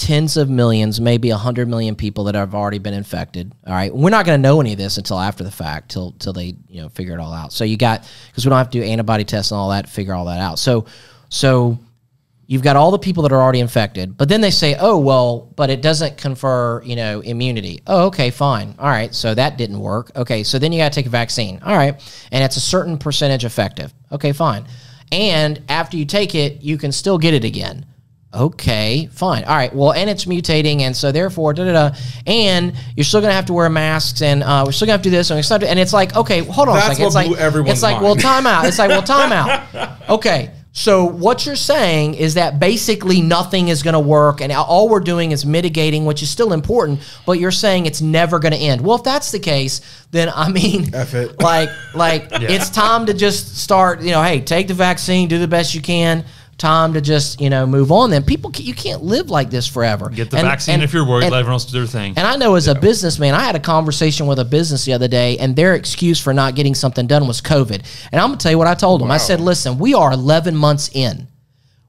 tens 0.00 0.38
of 0.38 0.48
millions, 0.48 0.98
maybe 0.98 1.28
a 1.28 1.36
hundred 1.36 1.68
million 1.68 1.94
people 1.94 2.24
that 2.24 2.34
have 2.34 2.54
already 2.54 2.78
been 2.78 2.94
infected. 2.94 3.52
All 3.66 3.74
right. 3.74 3.94
We're 3.94 4.08
not 4.08 4.24
going 4.24 4.38
to 4.38 4.42
know 4.42 4.58
any 4.58 4.72
of 4.72 4.78
this 4.78 4.96
until 4.96 5.18
after 5.18 5.44
the 5.44 5.50
fact, 5.50 5.90
till 5.90 6.12
till 6.12 6.32
they 6.32 6.56
you 6.68 6.80
know 6.80 6.88
figure 6.88 7.12
it 7.12 7.20
all 7.20 7.34
out. 7.34 7.52
So 7.52 7.64
you 7.64 7.76
got 7.76 8.08
because 8.28 8.46
we 8.46 8.48
don't 8.48 8.56
have 8.56 8.70
to 8.70 8.80
do 8.80 8.84
antibody 8.84 9.24
tests 9.24 9.50
and 9.50 9.58
all 9.58 9.68
that, 9.70 9.84
to 9.84 9.90
figure 9.90 10.14
all 10.14 10.24
that 10.24 10.40
out. 10.40 10.58
So 10.58 10.86
so 11.28 11.78
you've 12.46 12.62
got 12.62 12.76
all 12.76 12.90
the 12.90 12.98
people 12.98 13.24
that 13.24 13.32
are 13.32 13.42
already 13.42 13.60
infected, 13.60 14.16
but 14.16 14.30
then 14.30 14.40
they 14.40 14.50
say, 14.50 14.74
oh, 14.80 14.98
well, 14.98 15.52
but 15.54 15.68
it 15.68 15.82
doesn't 15.82 16.16
confer, 16.16 16.82
you 16.82 16.96
know, 16.96 17.20
immunity. 17.20 17.82
Oh, 17.86 18.06
okay, 18.06 18.30
fine. 18.30 18.74
All 18.78 18.88
right, 18.88 19.14
so 19.14 19.34
that 19.34 19.58
didn't 19.58 19.78
work. 19.78 20.10
Okay, 20.16 20.42
so 20.44 20.58
then 20.58 20.72
you 20.72 20.80
got 20.80 20.90
to 20.92 20.94
take 20.98 21.06
a 21.06 21.10
vaccine. 21.10 21.60
All 21.62 21.76
right, 21.76 21.94
and 22.32 22.42
it's 22.42 22.56
a 22.56 22.60
certain 22.60 22.96
percentage 22.96 23.44
effective. 23.44 23.92
Okay, 24.10 24.32
fine. 24.32 24.64
And 25.12 25.62
after 25.68 25.98
you 25.98 26.06
take 26.06 26.34
it, 26.34 26.62
you 26.62 26.78
can 26.78 26.90
still 26.90 27.18
get 27.18 27.34
it 27.34 27.44
again. 27.44 27.84
Okay, 28.32 29.08
fine. 29.12 29.42
All 29.44 29.56
right. 29.56 29.74
Well, 29.74 29.92
and 29.92 30.08
it's 30.08 30.24
mutating, 30.24 30.82
and 30.82 30.96
so 30.96 31.10
therefore, 31.10 31.52
da 31.52 31.64
da 31.64 31.72
da. 31.90 31.96
And 32.26 32.74
you're 32.96 33.04
still 33.04 33.20
gonna 33.20 33.32
have 33.32 33.46
to 33.46 33.52
wear 33.52 33.68
masks, 33.68 34.22
and 34.22 34.44
uh, 34.44 34.62
we're 34.64 34.72
still 34.72 34.86
gonna 34.86 34.92
have 34.94 35.02
to 35.02 35.10
do 35.10 35.16
this, 35.16 35.30
and, 35.30 35.38
we're 35.38 35.42
still 35.42 35.56
have 35.56 35.62
to- 35.62 35.70
and 35.70 35.78
it's 35.80 35.92
like, 35.92 36.14
okay, 36.14 36.44
hold 36.44 36.68
on 36.68 36.76
That's 36.76 36.86
a 36.86 36.90
second. 36.90 37.02
what 37.02 37.26
It's 37.26 37.42
like, 37.42 37.66
it's 37.68 37.82
like, 37.82 37.94
mind. 37.94 38.04
well, 38.04 38.14
time 38.16 38.46
out. 38.46 38.66
It's 38.66 38.78
like, 38.78 38.90
well, 38.90 39.02
time 39.02 39.32
out. 39.32 39.90
Okay. 40.10 40.50
So 40.72 41.04
what 41.04 41.46
you're 41.46 41.56
saying 41.56 42.14
is 42.14 42.34
that 42.34 42.60
basically 42.60 43.20
nothing 43.20 43.68
is 43.68 43.82
going 43.82 43.94
to 43.94 44.00
work, 44.00 44.40
and 44.40 44.52
all 44.52 44.88
we're 44.88 45.00
doing 45.00 45.32
is 45.32 45.44
mitigating, 45.44 46.04
which 46.04 46.22
is 46.22 46.30
still 46.30 46.52
important. 46.52 47.00
But 47.26 47.40
you're 47.40 47.50
saying 47.50 47.86
it's 47.86 48.00
never 48.00 48.38
going 48.38 48.52
to 48.52 48.58
end. 48.58 48.80
Well, 48.80 48.96
if 48.96 49.02
that's 49.02 49.32
the 49.32 49.40
case, 49.40 49.80
then 50.12 50.30
I 50.32 50.48
mean, 50.48 50.90
like, 51.40 51.70
like 51.94 52.28
it's 52.32 52.70
time 52.70 53.06
to 53.06 53.14
just 53.14 53.56
start. 53.58 54.02
You 54.02 54.12
know, 54.12 54.22
hey, 54.22 54.40
take 54.40 54.68
the 54.68 54.74
vaccine, 54.74 55.28
do 55.28 55.38
the 55.40 55.48
best 55.48 55.74
you 55.74 55.80
can. 55.82 56.24
Time 56.60 56.92
to 56.92 57.00
just 57.00 57.40
you 57.40 57.48
know 57.48 57.66
move 57.66 57.90
on. 57.90 58.10
Then 58.10 58.22
people, 58.22 58.52
you 58.54 58.74
can't 58.74 59.02
live 59.02 59.30
like 59.30 59.48
this 59.48 59.66
forever. 59.66 60.10
get 60.10 60.30
the 60.30 60.36
And- 60.36 60.46
vaccine 60.46 60.74
and- 60.74 60.82
if 60.82 60.92
you're 60.92 61.06
worried. 61.06 61.24
and- 61.24 61.32
let 61.32 61.38
everyone 61.38 61.54
else 61.54 61.64
do 61.64 61.72
their 61.78 61.86
thing. 61.86 62.12
and 62.18 62.26
I 62.26 62.36
know 62.36 62.54
as 62.54 62.68
a 62.68 62.74
businessman, 62.74 63.32
I 63.34 63.40
had 63.40 63.56
a 63.56 63.60
conversation 63.60 64.26
with 64.26 64.38
a 64.38 64.44
business 64.44 64.84
the 64.84 64.92
other 64.92 65.08
day, 65.08 65.38
and 65.38 65.56
their 65.56 65.74
excuse 65.74 66.20
for 66.20 66.34
not 66.34 66.54
getting 66.54 66.74
something 66.74 67.06
done 67.06 67.26
was 67.26 67.40
COVID. 67.40 67.80
And 68.12 68.20
I'm 68.20 68.28
gonna 68.28 68.36
tell 68.36 68.52
you 68.52 68.58
what 68.58 68.66
I 68.66 68.74
told 68.74 69.00
them. 69.00 69.10
I 69.10 69.16
said, 69.16 69.40
"Listen, 69.40 69.78
we 69.78 69.94
are 69.94 70.12
11 70.12 70.54
months 70.54 70.90
in. 70.92 71.28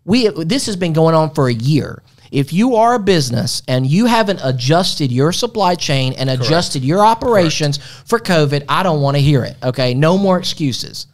We 0.05 0.29
this 0.29 0.67
has 0.67 0.77
been 0.77 0.93
going 0.93 1.15
on 1.15 1.31
for 1.31 1.49
a 1.49 1.53
year. 1.53 2.01
If 2.31 2.53
you 2.53 2.77
are 2.77 2.93
a 2.95 2.99
business 2.99 3.61
and 3.67 3.85
you 3.85 4.05
haven't 4.05 4.39
adjusted 4.41 5.11
your 5.11 5.33
supply 5.33 5.75
chain 5.75 6.13
and 6.17 6.29
adjusted 6.29 6.81
your 6.81 7.05
operations 7.05 7.77
for 8.05 8.19
COVID, 8.19 8.63
I 8.69 8.83
don't 8.83 9.01
want 9.01 9.17
to 9.17 9.21
hear 9.21 9.43
it. 9.43 9.57
Okay, 9.61 9.93
no 9.93 10.17
more 10.17 10.39
excuses. 10.39 11.07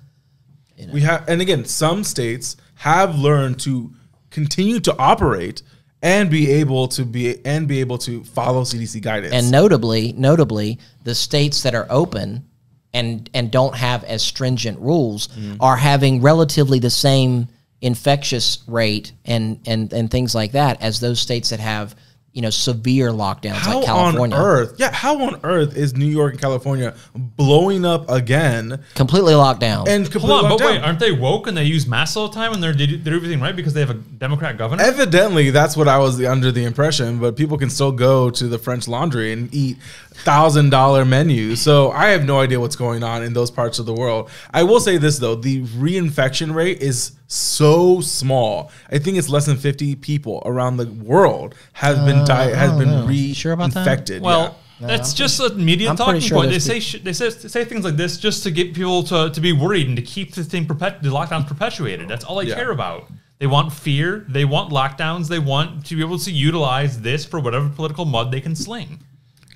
we 0.93 1.01
have 1.01 1.23
and 1.27 1.41
again 1.41 1.65
some 1.65 2.03
states 2.03 2.55
have 2.77 3.17
learned 3.17 3.59
to 3.61 3.91
continue 4.29 4.79
to 4.81 4.95
operate 4.97 5.61
and 6.01 6.29
be 6.29 6.51
able 6.51 6.87
to 6.87 7.03
be 7.03 7.43
and 7.45 7.67
be 7.67 7.79
able 7.79 7.97
to 7.97 8.23
follow 8.23 8.61
CDC 8.61 9.01
guidance. 9.01 9.33
And 9.33 9.51
notably, 9.51 10.13
notably, 10.13 10.79
the 11.03 11.15
states 11.15 11.63
that 11.63 11.73
are 11.73 11.87
open 11.89 12.47
and 12.93 13.29
and 13.33 13.51
don't 13.51 13.75
have 13.75 14.03
as 14.03 14.23
stringent 14.23 14.79
rules 14.79 15.27
mm-hmm. 15.27 15.55
are 15.59 15.75
having 15.75 16.21
relatively 16.21 16.79
the 16.79 16.89
same 16.89 17.47
infectious 17.81 18.63
rate 18.67 19.11
and 19.25 19.59
and 19.65 19.91
and 19.93 20.09
things 20.09 20.33
like 20.33 20.53
that 20.53 20.81
as 20.81 20.99
those 20.99 21.19
states 21.19 21.49
that 21.49 21.59
have 21.59 21.95
you 22.37 22.43
know 22.43 22.51
severe 22.51 23.09
lockdowns 23.09 23.55
how 23.55 23.77
like 23.77 23.87
California. 23.87 24.35
on 24.35 24.41
earth? 24.43 24.75
Yeah, 24.77 24.91
how 24.91 25.19
on 25.23 25.39
earth 25.43 25.75
is 25.75 25.95
New 25.95 26.05
York 26.05 26.33
and 26.33 26.39
California 26.39 26.95
blowing 27.15 27.83
up 27.83 28.07
again 28.11 28.83
completely 28.93 29.33
locked 29.33 29.59
down. 29.59 29.87
and 29.87 30.03
Hold 30.03 30.11
completely 30.11 30.35
on, 30.35 30.43
but 30.43 30.49
locked 30.59 30.63
wait, 30.65 30.81
aren't 30.83 30.99
they 30.99 31.11
woke 31.11 31.47
and 31.47 31.57
they 31.57 31.63
use 31.63 31.87
masks 31.87 32.15
all 32.15 32.27
the 32.27 32.35
time 32.35 32.53
and 32.53 32.61
they're, 32.61 32.73
they 32.73 32.85
do, 32.85 32.97
they 32.97 33.09
do 33.09 33.15
everything 33.15 33.41
right 33.41 33.55
because 33.55 33.73
they 33.73 33.79
have 33.79 33.89
a 33.89 33.95
Democrat 33.95 34.55
governor? 34.55 34.83
Evidently, 34.83 35.49
that's 35.49 35.75
what 35.75 35.87
I 35.87 35.97
was 35.97 36.23
under 36.23 36.51
the 36.51 36.63
impression, 36.63 37.19
but 37.19 37.35
people 37.35 37.57
can 37.57 37.71
still 37.71 37.91
go 37.91 38.29
to 38.29 38.47
the 38.47 38.59
French 38.59 38.87
Laundry 38.87 39.33
and 39.33 39.51
eat 39.51 39.79
thousand 40.11 40.69
dollar 40.69 41.05
menus. 41.05 41.59
So 41.59 41.89
I 41.89 42.09
have 42.09 42.23
no 42.23 42.39
idea 42.39 42.59
what's 42.59 42.75
going 42.75 43.03
on 43.03 43.23
in 43.23 43.33
those 43.33 43.49
parts 43.49 43.79
of 43.79 43.87
the 43.87 43.95
world. 43.95 44.29
I 44.53 44.61
will 44.61 44.79
say 44.79 44.97
this 44.97 45.17
though: 45.17 45.33
the 45.33 45.63
reinfection 45.63 46.53
rate 46.53 46.83
is 46.83 47.13
so 47.27 48.01
small. 48.01 48.71
I 48.91 48.97
think 48.99 49.17
it's 49.17 49.29
less 49.29 49.45
than 49.45 49.57
fifty 49.57 49.95
people 49.95 50.41
around 50.45 50.77
the 50.77 50.87
world 50.87 51.55
have 51.73 52.05
been 52.05 52.19
uh, 52.19 52.25
di- 52.25 52.51
has 52.51 52.71
oh, 52.71 52.79
been 52.79 52.89
know. 52.89 53.09
You 53.09 53.33
sure 53.33 53.51
about 53.51 53.73
that? 53.73 53.85
reinfected. 53.85 54.21
Well, 54.21 54.57
yeah. 54.79 54.87
that's 54.87 55.13
just 55.13 55.39
a 55.39 55.49
media 55.55 55.89
I'm 55.89 55.95
talking 55.95 56.21
sure 56.21 56.37
point. 56.37 56.51
They 56.51 56.59
say 56.59 56.79
sh- 56.79 57.01
they 57.03 57.13
say 57.13 57.29
they 57.29 57.49
say 57.49 57.65
things 57.65 57.83
like 57.83 57.97
this 57.97 58.17
just 58.17 58.43
to 58.43 58.51
get 58.51 58.73
people 58.73 59.03
to, 59.03 59.29
to 59.29 59.41
be 59.41 59.51
worried 59.51 59.87
and 59.87 59.95
to 59.97 60.01
keep 60.01 60.33
the 60.35 60.43
thing 60.43 60.65
perpet- 60.65 61.01
the 61.03 61.09
lockdowns 61.09 61.47
perpetuated. 61.47 62.07
That's 62.07 62.23
all 62.23 62.37
they 62.37 62.47
Yeah. 62.47 62.55
care 62.55 62.71
about. 62.71 63.09
They 63.39 63.47
want 63.47 63.71
fear. 63.71 64.25
They 64.29 64.45
want 64.45 64.71
lockdowns. 64.71 65.27
They 65.27 65.39
want 65.39 65.85
to 65.87 65.95
be 65.95 66.01
able 66.01 66.17
to 66.19 66.31
utilize 66.31 67.01
this 67.01 67.23
for 67.23 67.39
whatever 67.39 67.69
political 67.69 68.05
mud 68.05 68.31
they 68.31 68.41
can 68.41 68.55
sling. 68.55 68.99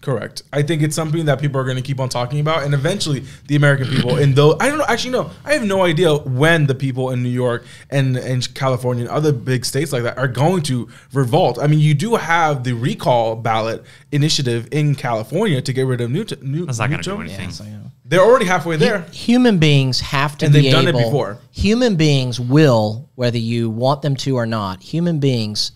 Correct. 0.02 0.42
I 0.52 0.64
think 0.64 0.82
it's 0.82 0.96
something 0.96 1.26
that 1.26 1.40
people 1.40 1.62
are 1.62 1.64
going 1.64 1.76
to 1.78 1.82
keep 1.84 2.00
on 2.00 2.10
talking 2.10 2.40
about, 2.40 2.64
and 2.64 2.74
eventually 2.74 3.24
the 3.48 3.56
American 3.56 3.88
people 3.88 4.18
in 4.18 4.34
those 4.34 4.56
I 4.60 4.68
don't 4.68 4.80
know. 4.80 4.86
Actually, 4.88 5.12
no, 5.12 5.30
I 5.46 5.54
have 5.54 5.64
no 5.64 5.84
idea 5.84 6.16
when 6.18 6.66
the 6.66 6.74
people 6.74 7.12
in 7.12 7.22
New 7.22 7.30
York 7.30 7.66
and 7.92 8.18
and 8.18 8.52
California 8.56 9.04
and 9.04 9.12
other 9.12 9.32
big 9.32 9.64
states 9.64 9.94
like 9.94 10.02
that 10.04 10.18
are 10.18 10.28
going 10.28 10.64
to 10.64 10.90
revolt. 11.14 11.60
I 11.62 11.68
mean, 11.68 11.80
you 11.80 11.94
do 11.94 12.16
have 12.16 12.64
the 12.64 12.74
recall 12.74 13.36
ballot 13.36 13.84
initiative 14.12 14.68
in 14.72 14.96
California 14.96 15.62
to 15.62 15.72
get 15.74 15.86
rid 15.86 16.02
of 16.02 16.10
Newt. 16.10 16.42
New, 16.42 16.66
That's 16.66 16.80
not 16.80 16.90
going 16.90 17.02
to 17.04 17.10
do 17.10 17.18
Newt- 17.18 17.32
anything. 17.40 17.92
They're 18.04 18.20
already 18.22 18.46
halfway 18.46 18.76
there. 18.76 19.02
Human 19.12 19.58
beings 19.58 20.02
have 20.02 20.38
to 20.40 20.46
And 20.46 20.54
be 20.54 20.64
they've 20.64 20.72
done 20.72 20.86
it 20.88 20.90
able. 20.90 21.02
before. 21.04 21.38
Human 21.52 21.96
beings 21.96 22.40
will, 22.40 23.08
whether 23.16 23.38
you 23.38 23.70
want 23.70 24.02
them 24.02 24.16
to 24.18 24.36
or 24.36 24.46
not, 24.46 24.82
human 24.84 25.20
beings 25.20 25.72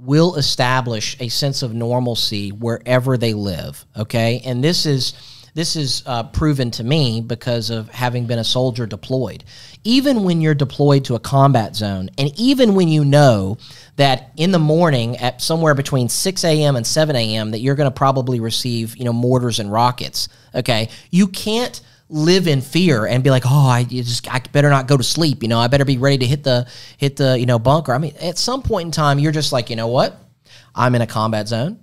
will 0.00 0.36
establish 0.36 1.16
a 1.20 1.28
sense 1.28 1.62
of 1.62 1.74
normalcy 1.74 2.50
wherever 2.50 3.16
they 3.16 3.34
live. 3.34 3.84
Okay, 3.96 4.42
and 4.44 4.62
this 4.62 4.86
is 4.86 5.14
this 5.54 5.74
is 5.74 6.02
uh, 6.06 6.22
proven 6.24 6.70
to 6.70 6.84
me 6.84 7.20
because 7.20 7.70
of 7.70 7.88
having 7.88 8.26
been 8.26 8.38
a 8.38 8.44
soldier 8.44 8.86
deployed. 8.86 9.44
Even 9.82 10.22
when 10.24 10.40
you're 10.40 10.54
deployed 10.54 11.04
to 11.06 11.16
a 11.16 11.18
combat 11.18 11.74
zone, 11.74 12.08
and 12.18 12.30
even 12.38 12.74
when 12.74 12.88
you 12.88 13.04
know 13.04 13.58
that 13.96 14.30
in 14.36 14.52
the 14.52 14.58
morning 14.58 15.16
at 15.16 15.42
somewhere 15.42 15.74
between 15.74 16.08
6 16.08 16.44
a.m. 16.44 16.76
and 16.76 16.86
7 16.86 17.16
a.m. 17.16 17.50
that 17.50 17.60
you're 17.60 17.74
going 17.74 17.90
to 17.90 17.94
probably 17.94 18.40
receive 18.40 18.96
you 18.96 19.04
know 19.04 19.12
mortars 19.12 19.58
and 19.58 19.72
rockets. 19.72 20.28
Okay, 20.54 20.88
you 21.10 21.26
can't 21.26 21.80
live 22.10 22.48
in 22.48 22.60
fear 22.60 23.06
and 23.06 23.24
be 23.24 23.30
like, 23.30 23.44
oh, 23.46 23.68
I 23.68 23.84
just 23.84 24.32
I 24.32 24.40
better 24.52 24.68
not 24.68 24.88
go 24.88 24.96
to 24.96 25.02
sleep. 25.02 25.42
You 25.42 25.48
know, 25.48 25.58
I 25.58 25.68
better 25.68 25.84
be 25.84 25.96
ready 25.96 26.18
to 26.18 26.26
hit 26.26 26.42
the 26.44 26.68
hit 26.98 27.16
the 27.16 27.38
you 27.38 27.46
know 27.46 27.58
bunker. 27.58 27.94
I 27.94 27.98
mean, 27.98 28.14
at 28.20 28.36
some 28.36 28.62
point 28.62 28.86
in 28.86 28.92
time, 28.92 29.18
you're 29.18 29.32
just 29.32 29.52
like, 29.52 29.70
you 29.70 29.76
know 29.76 29.88
what? 29.88 30.20
I'm 30.74 30.94
in 30.94 31.02
a 31.02 31.06
combat 31.06 31.48
zone. 31.48 31.80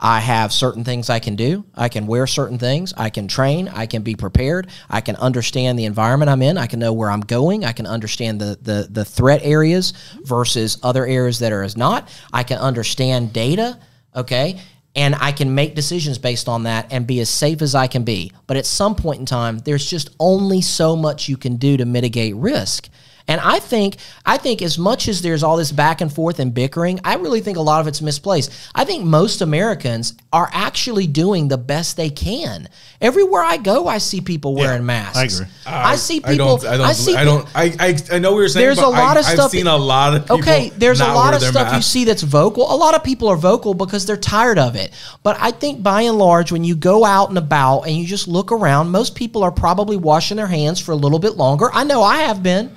I 0.00 0.20
have 0.20 0.52
certain 0.52 0.84
things 0.84 1.10
I 1.10 1.18
can 1.18 1.34
do. 1.34 1.64
I 1.74 1.88
can 1.88 2.06
wear 2.06 2.28
certain 2.28 2.56
things. 2.58 2.94
I 2.96 3.10
can 3.10 3.26
train. 3.26 3.66
I 3.68 3.86
can 3.86 4.02
be 4.02 4.14
prepared. 4.14 4.68
I 4.88 5.00
can 5.00 5.16
understand 5.16 5.76
the 5.76 5.86
environment 5.86 6.30
I'm 6.30 6.42
in. 6.42 6.56
I 6.56 6.66
can 6.66 6.78
know 6.78 6.92
where 6.92 7.10
I'm 7.10 7.20
going. 7.20 7.64
I 7.64 7.72
can 7.72 7.86
understand 7.86 8.40
the 8.40 8.58
the, 8.60 8.88
the 8.90 9.04
threat 9.04 9.40
areas 9.42 9.92
versus 10.22 10.78
other 10.82 11.06
areas 11.06 11.40
that 11.40 11.52
are 11.52 11.62
as 11.62 11.76
not. 11.76 12.08
I 12.32 12.42
can 12.42 12.58
understand 12.58 13.32
data. 13.32 13.78
Okay 14.14 14.60
and 14.98 15.14
I 15.14 15.30
can 15.30 15.54
make 15.54 15.76
decisions 15.76 16.18
based 16.18 16.48
on 16.48 16.64
that 16.64 16.92
and 16.92 17.06
be 17.06 17.20
as 17.20 17.30
safe 17.30 17.62
as 17.62 17.76
I 17.76 17.86
can 17.86 18.02
be. 18.02 18.32
But 18.48 18.56
at 18.56 18.66
some 18.66 18.96
point 18.96 19.20
in 19.20 19.26
time, 19.26 19.58
there's 19.60 19.88
just 19.88 20.10
only 20.18 20.60
so 20.60 20.96
much 20.96 21.28
you 21.28 21.36
can 21.36 21.54
do 21.54 21.76
to 21.76 21.84
mitigate 21.84 22.34
risk. 22.34 22.88
And 23.28 23.40
I 23.42 23.58
think 23.58 23.98
I 24.24 24.38
think 24.38 24.62
as 24.62 24.78
much 24.78 25.06
as 25.06 25.20
there's 25.20 25.42
all 25.42 25.58
this 25.58 25.70
back 25.70 26.00
and 26.00 26.12
forth 26.12 26.40
and 26.40 26.52
bickering, 26.52 26.98
I 27.04 27.16
really 27.16 27.40
think 27.40 27.58
a 27.58 27.62
lot 27.62 27.80
of 27.82 27.86
it's 27.86 28.00
misplaced. 28.00 28.50
I 28.74 28.84
think 28.86 29.04
most 29.04 29.42
Americans 29.42 30.14
are 30.32 30.48
actually 30.52 31.06
doing 31.06 31.48
the 31.48 31.58
best 31.58 31.98
they 31.98 32.08
can. 32.08 32.68
Everywhere 33.02 33.42
I 33.42 33.58
go, 33.58 33.86
I 33.86 33.98
see 33.98 34.22
people 34.22 34.54
wearing 34.54 34.84
masks. 34.86 35.18
I 35.18 35.24
agree. 35.24 35.46
Uh, 35.66 35.70
I 35.70 35.96
see 35.96 36.20
I 36.24 36.32
people. 36.32 36.56
don't. 36.56 36.66
I 36.66 36.76
don't. 36.78 36.94
see 36.94 37.14
I 37.14 37.24
don't. 37.24 37.48
I, 37.54 37.64
I, 37.78 37.98
I 38.12 38.18
know 38.18 38.32
what 38.32 38.38
you're 38.38 38.48
saying. 38.48 38.64
There's 38.64 38.78
but 38.78 38.86
a 38.86 38.88
lot 38.88 39.16
I, 39.16 39.20
of 39.20 39.26
stuff- 39.26 39.44
I've 39.46 39.50
seen 39.50 39.66
a 39.66 39.76
lot 39.76 40.14
of 40.14 40.22
people. 40.22 40.38
Okay, 40.38 40.70
there's 40.70 41.00
a 41.00 41.06
lot 41.06 41.34
of 41.34 41.40
their 41.40 41.50
stuff 41.50 41.74
you 41.74 41.82
see 41.82 42.04
that's 42.04 42.22
vocal. 42.22 42.72
A 42.72 42.74
lot 42.74 42.94
of 42.94 43.04
people 43.04 43.28
are 43.28 43.36
vocal 43.36 43.74
because 43.74 44.06
they're 44.06 44.16
tired 44.16 44.58
of 44.58 44.74
it. 44.74 44.92
But 45.22 45.36
I 45.38 45.50
think 45.50 45.82
by 45.82 46.02
and 46.02 46.16
large, 46.16 46.50
when 46.50 46.64
you 46.64 46.74
go 46.74 47.04
out 47.04 47.28
and 47.28 47.36
about 47.36 47.82
and 47.82 47.94
you 47.94 48.06
just 48.06 48.26
look 48.26 48.52
around, 48.52 48.90
most 48.90 49.14
people 49.14 49.42
are 49.42 49.52
probably 49.52 49.98
washing 49.98 50.38
their 50.38 50.46
hands 50.46 50.80
for 50.80 50.92
a 50.92 50.96
little 50.96 51.18
bit 51.18 51.36
longer. 51.36 51.70
I 51.72 51.84
know 51.84 52.02
I 52.02 52.18
have 52.20 52.42
been. 52.42 52.74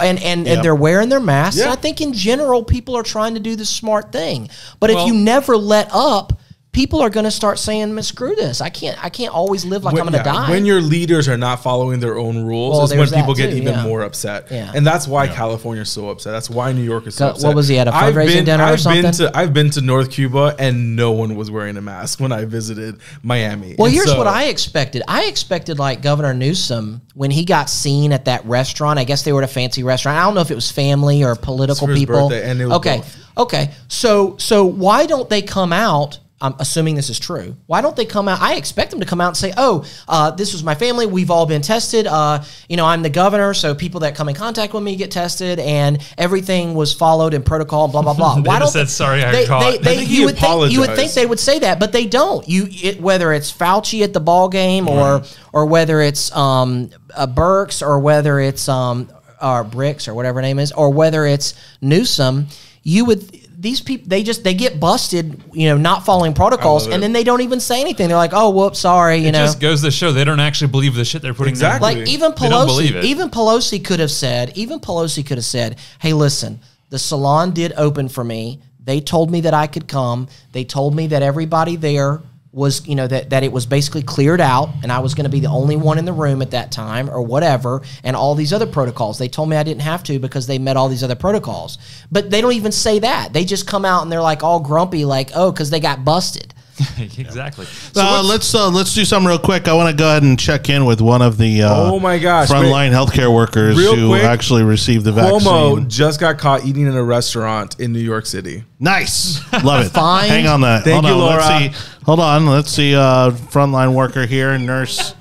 And, 0.00 0.22
and, 0.22 0.46
Yeah. 0.46 0.54
and 0.54 0.64
they're 0.64 0.74
wearing 0.74 1.08
their 1.08 1.20
masks. 1.20 1.60
Yeah. 1.60 1.72
I 1.72 1.76
think 1.76 2.00
in 2.00 2.12
general, 2.12 2.62
people 2.62 2.96
are 2.96 3.02
trying 3.02 3.34
to 3.34 3.40
do 3.40 3.56
the 3.56 3.66
smart 3.66 4.12
thing. 4.12 4.48
But 4.78 4.90
if 4.90 5.06
you 5.06 5.14
never 5.14 5.56
let 5.56 5.88
up, 5.92 6.38
people 6.72 7.00
are 7.00 7.10
going 7.10 7.24
to 7.24 7.30
start 7.30 7.58
saying, 7.58 7.94
"Man, 7.94 8.02
"Screw 8.02 8.34
this! 8.36 8.60
I 8.60 8.68
can't. 8.68 9.02
I 9.04 9.08
can't 9.08 9.34
always 9.34 9.64
live 9.64 9.82
like 9.84 9.94
when, 9.94 10.02
I'm 10.02 10.12
going 10.12 10.22
to 10.22 10.28
yeah, 10.28 10.34
die." 10.34 10.50
when 10.50 10.64
your 10.64 10.80
leaders 10.80 11.28
are 11.28 11.36
not 11.36 11.62
following 11.62 11.98
their 12.00 12.16
own 12.18 12.44
rules 12.44 12.74
Well, 12.76 12.84
is 12.84 12.90
when 12.94 13.08
people 13.20 13.34
that 13.34 13.40
get 13.42 13.50
too, 13.50 13.56
even 13.56 13.74
yeah. 13.74 13.82
more 13.82 14.02
upset 14.02 14.46
Yeah. 14.50 14.70
and 14.74 14.86
that's 14.86 15.08
why 15.08 15.26
california's 15.26 15.90
so 15.90 16.08
upset 16.10 16.32
that's 16.32 16.48
why 16.48 16.72
new 16.72 16.82
york 16.82 17.06
is 17.06 17.14
so 17.16 17.28
Upset. 17.30 17.46
What 17.46 17.56
was 17.56 17.68
he 17.68 17.78
at, 17.78 17.88
a 17.88 17.94
I've 17.94 18.14
fundraising 18.14 18.26
been, 18.34 18.44
dinner 18.44 18.62
or 18.62 18.66
I've 18.66 18.84
been 18.84 19.12
something? 19.12 19.12
to 19.32 19.36
i've 19.36 19.52
been 19.52 19.70
to 19.70 19.80
north 19.80 20.10
cuba 20.10 20.54
and 20.58 20.94
no 20.96 21.12
one 21.12 21.34
was 21.34 21.50
wearing 21.50 21.76
a 21.76 21.80
mask 21.82 22.20
when 22.20 22.32
i 22.32 22.44
visited 22.44 22.98
miami 23.22 23.74
Well, 23.76 23.86
And 23.86 23.94
here's 23.94 24.06
so- 24.10 24.18
what 24.18 24.26
I 24.26 24.44
expected. 24.44 25.02
I 25.08 25.24
expected 25.24 25.78
like 25.78 26.02
Governor 26.02 26.34
Newsom 26.34 27.00
when 27.14 27.30
he 27.30 27.44
got 27.44 27.68
seen 27.68 28.12
at 28.12 28.24
that 28.26 28.44
restaurant. 28.46 28.98
I 28.98 29.04
guess 29.04 29.22
they 29.22 29.32
were 29.32 29.42
at 29.42 29.48
a 29.50 29.52
fancy 29.52 29.82
restaurant. 29.82 30.18
I 30.18 30.24
don't 30.24 30.34
know 30.34 30.40
if 30.40 30.50
it 30.50 30.54
was 30.54 30.70
family 30.70 31.24
or 31.24 31.34
political 31.34 31.86
for 31.86 31.90
his 31.92 32.00
people. 32.00 32.28
birthday, 32.28 32.48
and 32.50 32.60
it 32.60 32.66
was 32.66 32.76
okay, 32.78 32.96
both. 32.98 33.16
okay. 33.38 33.70
So 33.88 34.36
so 34.38 34.64
why 34.64 35.06
don't 35.06 35.28
they 35.28 35.42
come 35.42 35.72
out? 35.72 36.18
I'm 36.42 36.54
assuming 36.58 36.94
this 36.94 37.10
is 37.10 37.18
true. 37.18 37.54
Why 37.66 37.82
don't 37.82 37.94
they 37.94 38.06
come 38.06 38.26
out? 38.26 38.40
I 38.40 38.54
expect 38.54 38.90
them 38.90 39.00
to 39.00 39.06
come 39.06 39.20
out 39.20 39.28
and 39.28 39.36
say, 39.36 39.52
"Oh, 39.58 39.84
uh, 40.08 40.30
this 40.30 40.54
was 40.54 40.64
my 40.64 40.74
family. 40.74 41.04
We've 41.04 41.30
all 41.30 41.44
been 41.44 41.60
tested. 41.60 42.06
Uh, 42.06 42.42
you 42.66 42.78
know, 42.78 42.86
I'm 42.86 43.02
the 43.02 43.10
governor, 43.10 43.52
so 43.52 43.74
people 43.74 44.00
that 44.00 44.14
come 44.14 44.28
in 44.30 44.34
contact 44.34 44.72
with 44.72 44.82
me 44.82 44.96
get 44.96 45.10
tested, 45.10 45.58
and 45.58 45.98
everything 46.16 46.74
was 46.74 46.94
followed 46.94 47.34
in 47.34 47.42
protocol. 47.42 47.88
Blah 47.88 48.02
blah 48.02 48.14
blah." 48.14 48.34
They 48.40 48.48
Why 48.48 48.58
don't 48.58 48.68
said, 48.68 48.88
"Sorry, 48.88 49.22
I 49.22 49.32
they, 49.32 49.46
caught." 49.46 49.60
They, 49.60 49.78
I 49.78 49.96
they, 49.96 50.04
you 50.04 50.24
would 50.24 50.38
think 50.38 50.72
you 50.72 50.80
would 50.80 50.94
think 50.94 51.12
they 51.12 51.26
would 51.26 51.40
say 51.40 51.58
that, 51.58 51.78
but 51.78 51.92
they 51.92 52.06
don't. 52.06 52.48
You 52.48 52.68
it, 52.70 53.00
whether 53.00 53.32
it's 53.34 53.52
Fauci 53.52 54.02
at 54.02 54.14
the 54.14 54.20
ball 54.20 54.48
game 54.48 54.88
or 54.88 55.22
or 55.52 55.66
whether 55.66 56.00
it's 56.00 56.34
um, 56.34 56.90
uh, 57.14 57.26
Birx 57.26 57.86
or 57.86 57.98
whether 57.98 58.40
it's 58.40 58.66
um, 58.66 59.10
or 59.42 59.64
Bricks 59.64 60.08
or 60.08 60.14
whatever 60.14 60.40
name 60.40 60.58
is, 60.58 60.72
or 60.72 60.90
whether 60.90 61.26
it's 61.26 61.54
Newsom, 61.80 62.48
you 62.82 63.04
would. 63.04 63.39
These 63.60 63.82
people, 63.82 64.08
they 64.08 64.22
just 64.22 64.42
they 64.42 64.54
get 64.54 64.80
busted, 64.80 65.38
you 65.52 65.68
know, 65.68 65.76
not 65.76 66.06
following 66.06 66.32
protocols, 66.32 66.86
and 66.86 67.02
then 67.02 67.12
they 67.12 67.22
don't 67.24 67.42
even 67.42 67.60
say 67.60 67.82
anything. 67.82 68.08
They're 68.08 68.16
like, 68.16 68.32
"Oh, 68.32 68.48
whoops, 68.48 68.78
sorry," 68.78 69.18
you 69.18 69.28
It 69.28 69.32
know. 69.32 69.44
just 69.44 69.60
goes 69.60 69.82
to 69.82 69.90
show 69.90 70.12
they 70.12 70.24
don't 70.24 70.40
actually 70.40 70.68
believe 70.70 70.94
the 70.94 71.04
shit 71.04 71.20
they're 71.20 71.34
putting 71.34 71.52
Exactly. 71.52 71.90
down. 71.94 72.00
Like 72.00 72.08
even 72.08 72.32
They 72.40 72.48
don't 72.48 72.66
believe 72.66 72.92
Pelosi, 72.92 72.98
it. 73.00 73.04
even 73.04 73.28
Pelosi 73.28 73.84
could 73.84 74.00
have 74.00 74.10
said, 74.10 74.52
even 74.54 74.80
Pelosi 74.80 75.26
could 75.26 75.36
have 75.36 75.44
said, 75.44 75.76
"Hey, 75.98 76.14
listen, 76.14 76.60
the 76.88 76.98
salon 76.98 77.50
did 77.50 77.74
open 77.76 78.08
for 78.08 78.24
me. 78.24 78.60
They 78.82 78.98
told 79.00 79.30
me 79.30 79.42
that 79.42 79.52
I 79.52 79.66
could 79.66 79.86
come. 79.86 80.26
They 80.52 80.64
told 80.64 80.94
me 80.94 81.06
that 81.08 81.22
everybody 81.22 81.76
there 81.76 82.22
was, 82.52 82.86
you 82.86 82.96
know, 82.96 83.06
that 83.06 83.30
that 83.30 83.42
it 83.44 83.52
was 83.52 83.66
basically 83.66 84.02
cleared 84.02 84.40
out, 84.40 84.70
and 84.82 84.90
I 84.90 84.98
was 84.98 85.14
going 85.14 85.24
to 85.24 85.30
be 85.30 85.40
the 85.40 85.48
only 85.48 85.76
one 85.76 85.98
in 85.98 86.04
the 86.04 86.12
room 86.12 86.42
at 86.42 86.50
that 86.50 86.72
time, 86.72 87.08
or 87.08 87.22
whatever, 87.22 87.82
and 88.02 88.16
all 88.16 88.34
these 88.34 88.52
other 88.52 88.66
protocols. 88.66 89.18
They 89.18 89.28
told 89.28 89.48
me 89.48 89.56
I 89.56 89.62
didn't 89.62 89.82
have 89.82 90.02
to 90.04 90.18
because 90.18 90.46
they 90.46 90.58
met 90.58 90.76
all 90.76 90.88
these 90.88 91.04
other 91.04 91.14
protocols. 91.14 91.78
But 92.10 92.30
they 92.30 92.40
don't 92.40 92.54
even 92.54 92.72
say 92.72 92.98
that. 92.98 93.32
They 93.32 93.44
just 93.44 93.66
come 93.66 93.84
out 93.84 94.02
and 94.02 94.10
they're 94.10 94.20
like 94.20 94.42
all 94.42 94.60
grumpy, 94.60 95.04
like, 95.04 95.30
oh, 95.34 95.52
because 95.52 95.70
they 95.70 95.80
got 95.80 96.04
busted. 96.04 96.52
exactly. 97.18 97.66
So 97.66 98.00
Uh, 98.02 98.22
let's 98.22 98.54
uh, 98.54 98.70
let's 98.70 98.94
do 98.94 99.04
something 99.04 99.28
real 99.28 99.38
quick. 99.38 99.68
I 99.68 99.72
want 99.74 99.90
to 99.90 99.96
go 99.96 100.08
ahead 100.08 100.22
and 100.22 100.38
check 100.38 100.68
in 100.68 100.84
with 100.84 101.00
one 101.00 101.20
of 101.22 101.36
the 101.36 101.62
uh, 101.62 101.90
Oh 101.92 102.00
my 102.00 102.18
gosh, 102.18 102.48
frontline 102.48 102.90
healthcare 102.90 103.32
workers 103.34 103.76
Real 103.76 103.94
who 103.96 104.08
quick, 104.08 104.24
actually 104.24 104.62
received 104.62 105.04
the 105.04 105.12
vaccine. 105.12 105.40
Cuomo 105.40 105.88
just 105.88 106.20
got 106.20 106.38
caught 106.38 106.64
eating 106.64 106.86
in 106.86 106.94
a 106.94 107.02
restaurant 107.02 107.78
in 107.80 107.92
New 107.92 108.00
York 108.00 108.26
City. 108.26 108.64
Nice, 108.78 109.40
love 109.64 109.84
it. 109.86 109.90
Fine. 109.90 110.28
Hang 110.28 110.46
on 110.46 110.60
that. 110.62 110.84
Thank 110.84 111.04
hold 111.04 111.16
you, 111.16 111.22
on. 111.22 111.28
Let's 111.36 111.48
Laura. 111.48 111.72
see. 111.72 112.04
Hold 112.06 112.20
on. 112.20 112.46
Let's 112.46 112.70
see. 112.70 112.94
Uh, 112.94 113.30
frontline 113.30 113.94
worker 113.94 114.24
here, 114.26 114.56
nurse, 114.58 115.14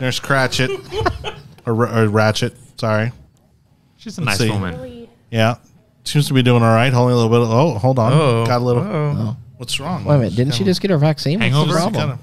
nurse 0.00 0.20
Cratchit, 0.20 0.70
or, 1.66 1.86
or 1.88 2.06
Ratchet. 2.08 2.54
Sorry. 2.78 3.10
she's 3.96 4.18
a 4.18 4.20
nice 4.20 4.38
see. 4.38 4.50
woman. 4.50 5.08
Yeah, 5.30 5.56
seems 6.04 6.28
to 6.28 6.34
be 6.34 6.42
doing 6.42 6.62
all 6.62 6.72
right. 6.74 6.92
Only 6.94 7.12
a 7.12 7.16
little 7.16 7.30
bit. 7.30 7.40
Of, 7.40 7.50
oh, 7.50 7.78
hold 7.78 7.98
on. 7.98 8.12
Oh, 8.12 8.46
Got 8.46 8.60
a 8.60 8.64
little. 8.64 8.82
oh. 8.82 9.36
What's 9.56 9.80
wrong? 9.80 10.04
Wait 10.04 10.14
a 10.14 10.18
minute, 10.18 10.36
didn't 10.36 10.54
she 10.54 10.64
just 10.64 10.80
get 10.80 10.90
her 10.90 10.98
vaccine? 10.98 11.40
What's 11.40 11.50
the 11.52 11.56
Hangover? 11.58 11.72
problem? 11.78 11.94
Kind 12.08 12.12
of. 12.12 12.18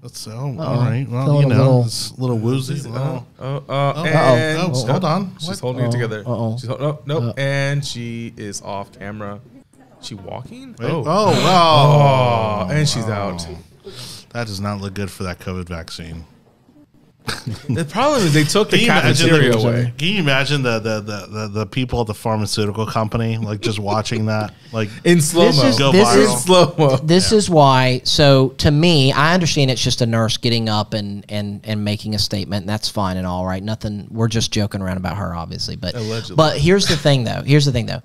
Let's. 0.00 0.28
Oh, 0.28 0.32
all 0.32 0.76
right. 0.76 1.06
Well, 1.08 1.24
Feeling 1.26 1.48
you 1.48 1.54
a 1.54 1.56
know, 1.56 1.64
little- 1.64 1.84
it's 1.86 2.10
a 2.12 2.20
little 2.20 2.38
woozy. 2.38 2.88
Oh, 2.88 3.24
Oh, 3.40 3.56
uh, 3.56 3.62
oh, 3.68 4.04
and 4.04 4.58
oh, 4.72 4.86
hold 4.86 5.04
on. 5.04 5.36
She's 5.40 5.48
What? 5.48 5.58
holding 5.60 5.84
it 5.86 5.90
together. 5.90 6.20
uh-oh. 6.20 6.56
She's 6.58 6.68
hol- 6.68 6.78
no, 7.04 7.18
no, 7.20 7.34
and 7.36 7.84
she 7.84 8.32
is 8.36 8.62
off 8.62 8.92
camera. 8.92 9.40
She 10.00 10.14
walking? 10.14 10.76
Wait, 10.78 10.88
oh, 10.88 11.02
oh, 11.04 11.30
wow. 11.44 12.66
Oh, 12.68 12.72
and 12.72 12.88
she's 12.88 13.08
out. 13.08 13.44
That 14.30 14.46
does 14.46 14.60
not 14.60 14.80
look 14.80 14.94
good 14.94 15.10
for 15.10 15.24
that 15.24 15.40
COVID 15.40 15.66
vaccine. 15.66 16.24
The 17.68 17.84
problem 17.84 18.22
is 18.22 18.32
they 18.34 18.44
took 18.44 18.70
the 18.70 18.78
Can 18.78 18.88
cafeteria 19.02 19.52
away. 19.52 19.92
Can 19.98 20.08
you 20.08 20.20
imagine 20.20 20.62
the, 20.62 20.78
the, 20.78 21.00
the, 21.00 21.26
the, 21.26 21.48
the 21.48 21.66
people 21.66 22.00
at 22.00 22.06
the 22.06 22.14
pharmaceutical 22.14 22.86
company 22.86 23.36
like 23.38 23.60
just 23.60 23.78
watching 23.78 24.26
that? 24.26 24.54
Like 24.72 24.88
In 25.04 25.20
slow 25.20 25.46
This 25.46 25.56
mo. 25.62 25.68
is- 25.68 25.78
Go 25.78 25.92
this 25.92 26.08
viral. 26.08 26.32
in 26.32 26.38
slow 26.38 26.74
mo. 26.78 26.96
this 26.98 27.32
is 27.32 27.48
why 27.50 28.00
so 28.04 28.50
to 28.58 28.70
me 28.70 29.12
i 29.12 29.32
understand 29.34 29.70
it's 29.70 29.82
just 29.82 30.00
a 30.02 30.06
nurse 30.06 30.36
getting 30.36 30.68
up 30.68 30.92
and 30.94 31.24
and 31.30 31.60
and 31.64 31.84
making 31.84 32.14
a 32.14 32.18
statement 32.18 32.62
and 32.62 32.68
that's 32.68 32.88
fine 32.88 33.16
and 33.16 33.26
all 33.26 33.46
right 33.46 33.62
nothing 33.62 34.06
we're 34.10 34.28
just 34.28 34.52
joking 34.52 34.80
around 34.82 34.96
about 34.96 35.16
her 35.16 35.34
obviously 35.34 35.76
but 35.76 35.94
Allegedly. 35.94 36.36
but 36.36 36.58
here's 36.58 36.86
the 36.86 36.96
thing 36.96 37.24
though 37.24 37.42
here's 37.42 37.64
the 37.64 37.72
thing 37.72 37.86
though 37.86 38.02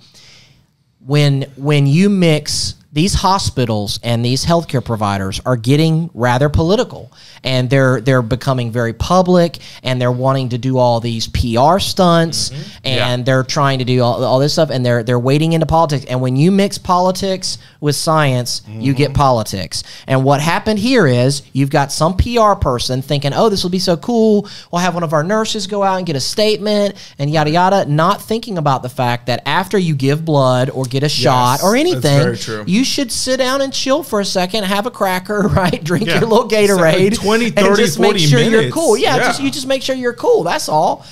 when 1.00 1.44
when 1.58 1.86
you 1.88 2.10
mix 2.10 2.76
these 2.94 3.14
hospitals 3.16 4.00
and 4.04 4.24
these 4.24 4.46
healthcare 4.46 4.84
providers 4.86 5.42
are 5.46 5.58
getting 5.58 6.10
rather 6.14 6.48
political 6.48 7.12
and 7.44 7.70
they're 7.70 8.02
they're 8.02 8.22
becoming 8.22 8.72
very 8.72 8.94
public 8.94 9.58
and 9.84 10.02
they're 10.02 10.12
wanting 10.12 10.50
to 10.50 10.58
do 10.58 10.78
all 10.78 11.00
these 11.00 11.28
PR 11.28 11.80
stunts 11.80 12.50
mm-hmm. 12.50 12.62
and 12.86 13.20
Yeah. 13.20 13.24
they're 13.24 13.44
trying 13.44 13.80
to 13.80 13.86
do 13.86 14.02
all, 14.02 14.24
all 14.24 14.40
this 14.40 14.54
stuff 14.54 14.70
and 14.70 14.86
they're 14.86 15.04
they're 15.04 15.20
wading 15.20 15.54
into 15.54 15.66
politics 15.66 16.06
and 16.06 16.22
when 16.22 16.36
you 16.36 16.52
mix 16.52 16.78
politics 16.78 17.58
with 17.84 17.98
science 17.98 18.62
you 18.66 18.94
get 18.94 19.08
mm-hmm. 19.08 19.16
politics. 19.16 19.84
And 20.08 20.24
what 20.24 20.40
happened 20.40 20.80
here 20.80 21.06
is 21.06 21.42
you've 21.52 21.70
got 21.70 21.92
some 21.92 22.16
PR 22.16 22.54
person 22.54 23.02
thinking 23.02 23.34
oh 23.36 23.50
this 23.50 23.62
will 23.62 23.72
be 23.72 23.78
so 23.78 23.98
cool. 23.98 24.48
We'll 24.72 24.82
have 24.82 24.94
one 24.94 25.04
of 25.04 25.12
our 25.12 25.22
nurses 25.22 25.68
go 25.68 25.84
out 25.84 25.98
and 25.98 26.08
get 26.08 26.16
a 26.16 26.22
statement 26.22 26.96
and 27.20 27.30
yada 27.30 27.50
yada 27.50 27.86
not 27.86 28.22
thinking 28.22 28.58
about 28.58 28.84
the 28.84 28.90
fact 28.90 29.28
that 29.28 29.44
after 29.46 29.78
you 29.78 29.96
give 29.96 30.24
blood 30.24 30.70
or 30.70 30.86
get 30.86 31.04
a 31.04 31.10
shot 31.10 31.62
or 31.62 31.76
anything 31.76 32.38
you 32.66 32.86
should 32.86 33.12
sit 33.12 33.38
down 33.38 33.60
and 33.60 33.74
chill 33.74 34.02
for 34.02 34.22
a 34.22 34.26
second 34.26 34.64
have 34.64 34.86
a 34.86 34.92
cracker 34.92 35.42
right? 35.50 35.84
Drink 35.84 36.08
Yeah. 36.08 36.22
your 36.22 36.30
little 36.30 36.48
Gatorade 36.48 37.16
20, 37.16 37.48
and 37.48 37.56
30, 37.56 37.76
just 37.76 38.00
make 38.00 38.12
40 38.12 38.20
sure 38.26 38.40
you're 38.40 38.72
cool. 38.72 38.96
Yeah, 38.96 39.18
Yeah. 39.18 39.24
Just, 39.24 39.42
you 39.42 39.52
just 39.52 39.68
make 39.68 39.84
sure 39.84 39.94
you're 39.94 40.14
cool 40.14 40.44
that's 40.44 40.70
all 40.70 41.06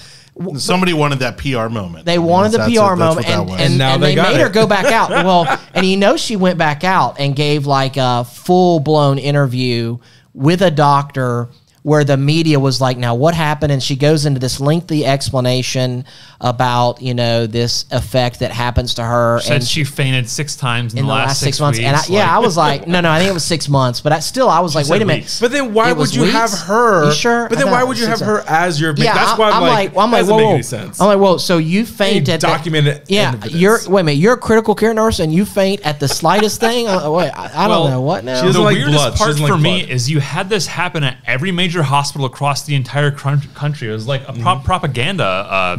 somebody 0.58 0.94
wanted 0.94 1.20
that 1.20 1.38
PR 1.38 1.68
moment. 1.70 2.06
they 2.06 2.18
wanted 2.20 2.52
the 2.54 2.58
That's- 2.60 2.78
PR 2.78 2.96
that's 2.96 3.00
moment, 3.00 3.28
and, 3.30 3.50
and, 3.50 3.62
And 3.62 3.78
now 3.78 3.94
and 3.96 4.04
they 4.04 4.10
they, 4.10 4.16
got 4.16 4.32
made 4.34 4.42
her 4.42 4.50
go 4.50 4.66
back 4.68 4.86
out. 4.86 5.10
Well, 5.26 5.60
and 5.74 5.86
you 5.86 5.98
know 5.98 6.18
she 6.18 6.36
went 6.36 6.58
back 6.58 6.84
out 6.84 7.20
and 7.20 7.36
gave 7.36 7.66
like 7.68 7.98
a 7.98 8.24
full 8.26 8.80
blown 8.80 9.18
interview 9.20 9.98
with 10.34 10.62
a 10.62 10.72
doctor 10.72 11.50
where 11.84 12.04
the 12.04 12.18
media 12.18 12.60
was 12.60 12.80
like, 12.80 12.98
"Now 12.98 13.16
what 13.16 13.34
happened?" 13.34 13.72
And 13.72 13.82
she 13.82 13.96
goes 13.96 14.26
into 14.26 14.40
this 14.40 14.60
lengthy 14.60 15.06
explanation 15.06 16.06
about 16.40 17.02
you 17.02 17.14
know 17.14 17.48
this 17.48 17.86
effect 17.92 18.40
that 18.40 18.52
happens 18.52 18.96
to 18.96 19.04
her. 19.04 19.40
Said 19.42 19.56
and 19.58 19.64
she 19.64 19.84
fainted 19.84 20.30
six 20.30 20.56
times 20.56 20.94
in, 20.94 21.00
in 21.00 21.06
the 21.06 21.12
last, 21.12 21.40
six, 21.40 21.60
months, 21.60 21.80
weeks. 21.80 21.88
and 21.88 21.96
I, 21.98 22.02
yeah, 22.10 22.36
I 22.36 22.40
was 22.40 22.58
like, 22.58 22.88
no, 22.88 23.02
no, 23.02 23.10
I 23.12 23.20
think 23.20 23.30
it 23.30 23.34
was 23.34 23.46
six 23.46 23.68
months, 23.70 24.02
but 24.02 24.12
I, 24.12 24.20
still, 24.20 24.50
I 24.50 24.60
was 24.60 24.76
like, 24.76 24.86
said 24.86 24.94
wait 24.94 25.02
a 25.02 25.06
minute. 25.06 25.22
weeks. 25.22 25.40
But 25.40 25.52
then 25.52 25.74
why 25.74 25.90
It 25.90 25.94
would 25.94 26.00
was 26.02 26.16
you 26.16 26.24
have 26.26 26.52
her? 26.52 27.06
You 27.06 27.12
sure? 27.14 27.48
But 27.50 27.58
then 27.58 27.72
why 27.72 27.84
would 27.84 27.98
you 27.98 28.06
have 28.08 28.20
her 28.20 28.42
as 28.48 28.80
your? 28.80 28.94
Yeah, 28.96 29.14
that's 29.14 29.32
I, 29.32 29.38
why 29.40 29.48
I'm, 29.50 29.56
I'm 29.56 29.62
like, 29.64 29.96
like, 29.96 30.04
I'm 30.04 30.12
like, 30.12 30.20
doesn't 30.22 30.34
whoa, 30.34 30.38
make 30.40 30.46
whoa. 30.48 30.54
any 30.54 30.64
sense. 30.64 31.02
I'm 31.02 31.08
like, 31.08 31.20
whoa. 31.20 31.38
So 31.38 31.58
you 31.58 31.86
faint 31.86 32.30
at 32.30 32.42
the- 32.42 32.48
documented 32.48 33.04
Yeah, 33.08 33.30
evidence. 33.34 33.54
you're 33.54 33.80
wait 33.88 34.02
a 34.02 34.04
minute. 34.04 34.20
You're 34.20 34.34
a 34.34 34.38
critical 34.38 34.76
care 34.76 34.94
nurse, 34.94 35.20
and 35.20 35.34
you 35.34 35.46
faint 35.46 35.82
at 35.82 36.00
the 36.00 36.08
slightest 36.08 36.60
thing. 36.60 36.86
Wait, 37.12 37.30
I, 37.32 37.52
I 37.54 37.68
Well, 37.68 37.84
don't 37.84 37.92
know 37.92 38.02
what 38.02 38.24
now. 38.24 38.42
she 38.46 38.52
the 38.52 38.60
like 38.60 38.76
weirdest 38.76 38.98
blood. 38.98 39.16
Part 39.16 39.38
for 39.38 39.58
me 39.58 39.90
is 39.90 40.10
you 40.10 40.20
had 40.20 40.50
this 40.50 40.68
happen 40.68 41.04
at 41.04 41.18
every 41.26 41.52
major 41.52 41.71
hospital 41.84 42.26
across 42.26 42.64
the 42.64 42.76
entire 42.76 43.12
country. 43.12 43.90
It 43.90 43.94
was 43.94 44.08
like 44.08 44.22
a 44.28 44.34
Mm-hmm. 44.34 44.64
propaganda. 44.66 45.24
Uh, 45.26 45.78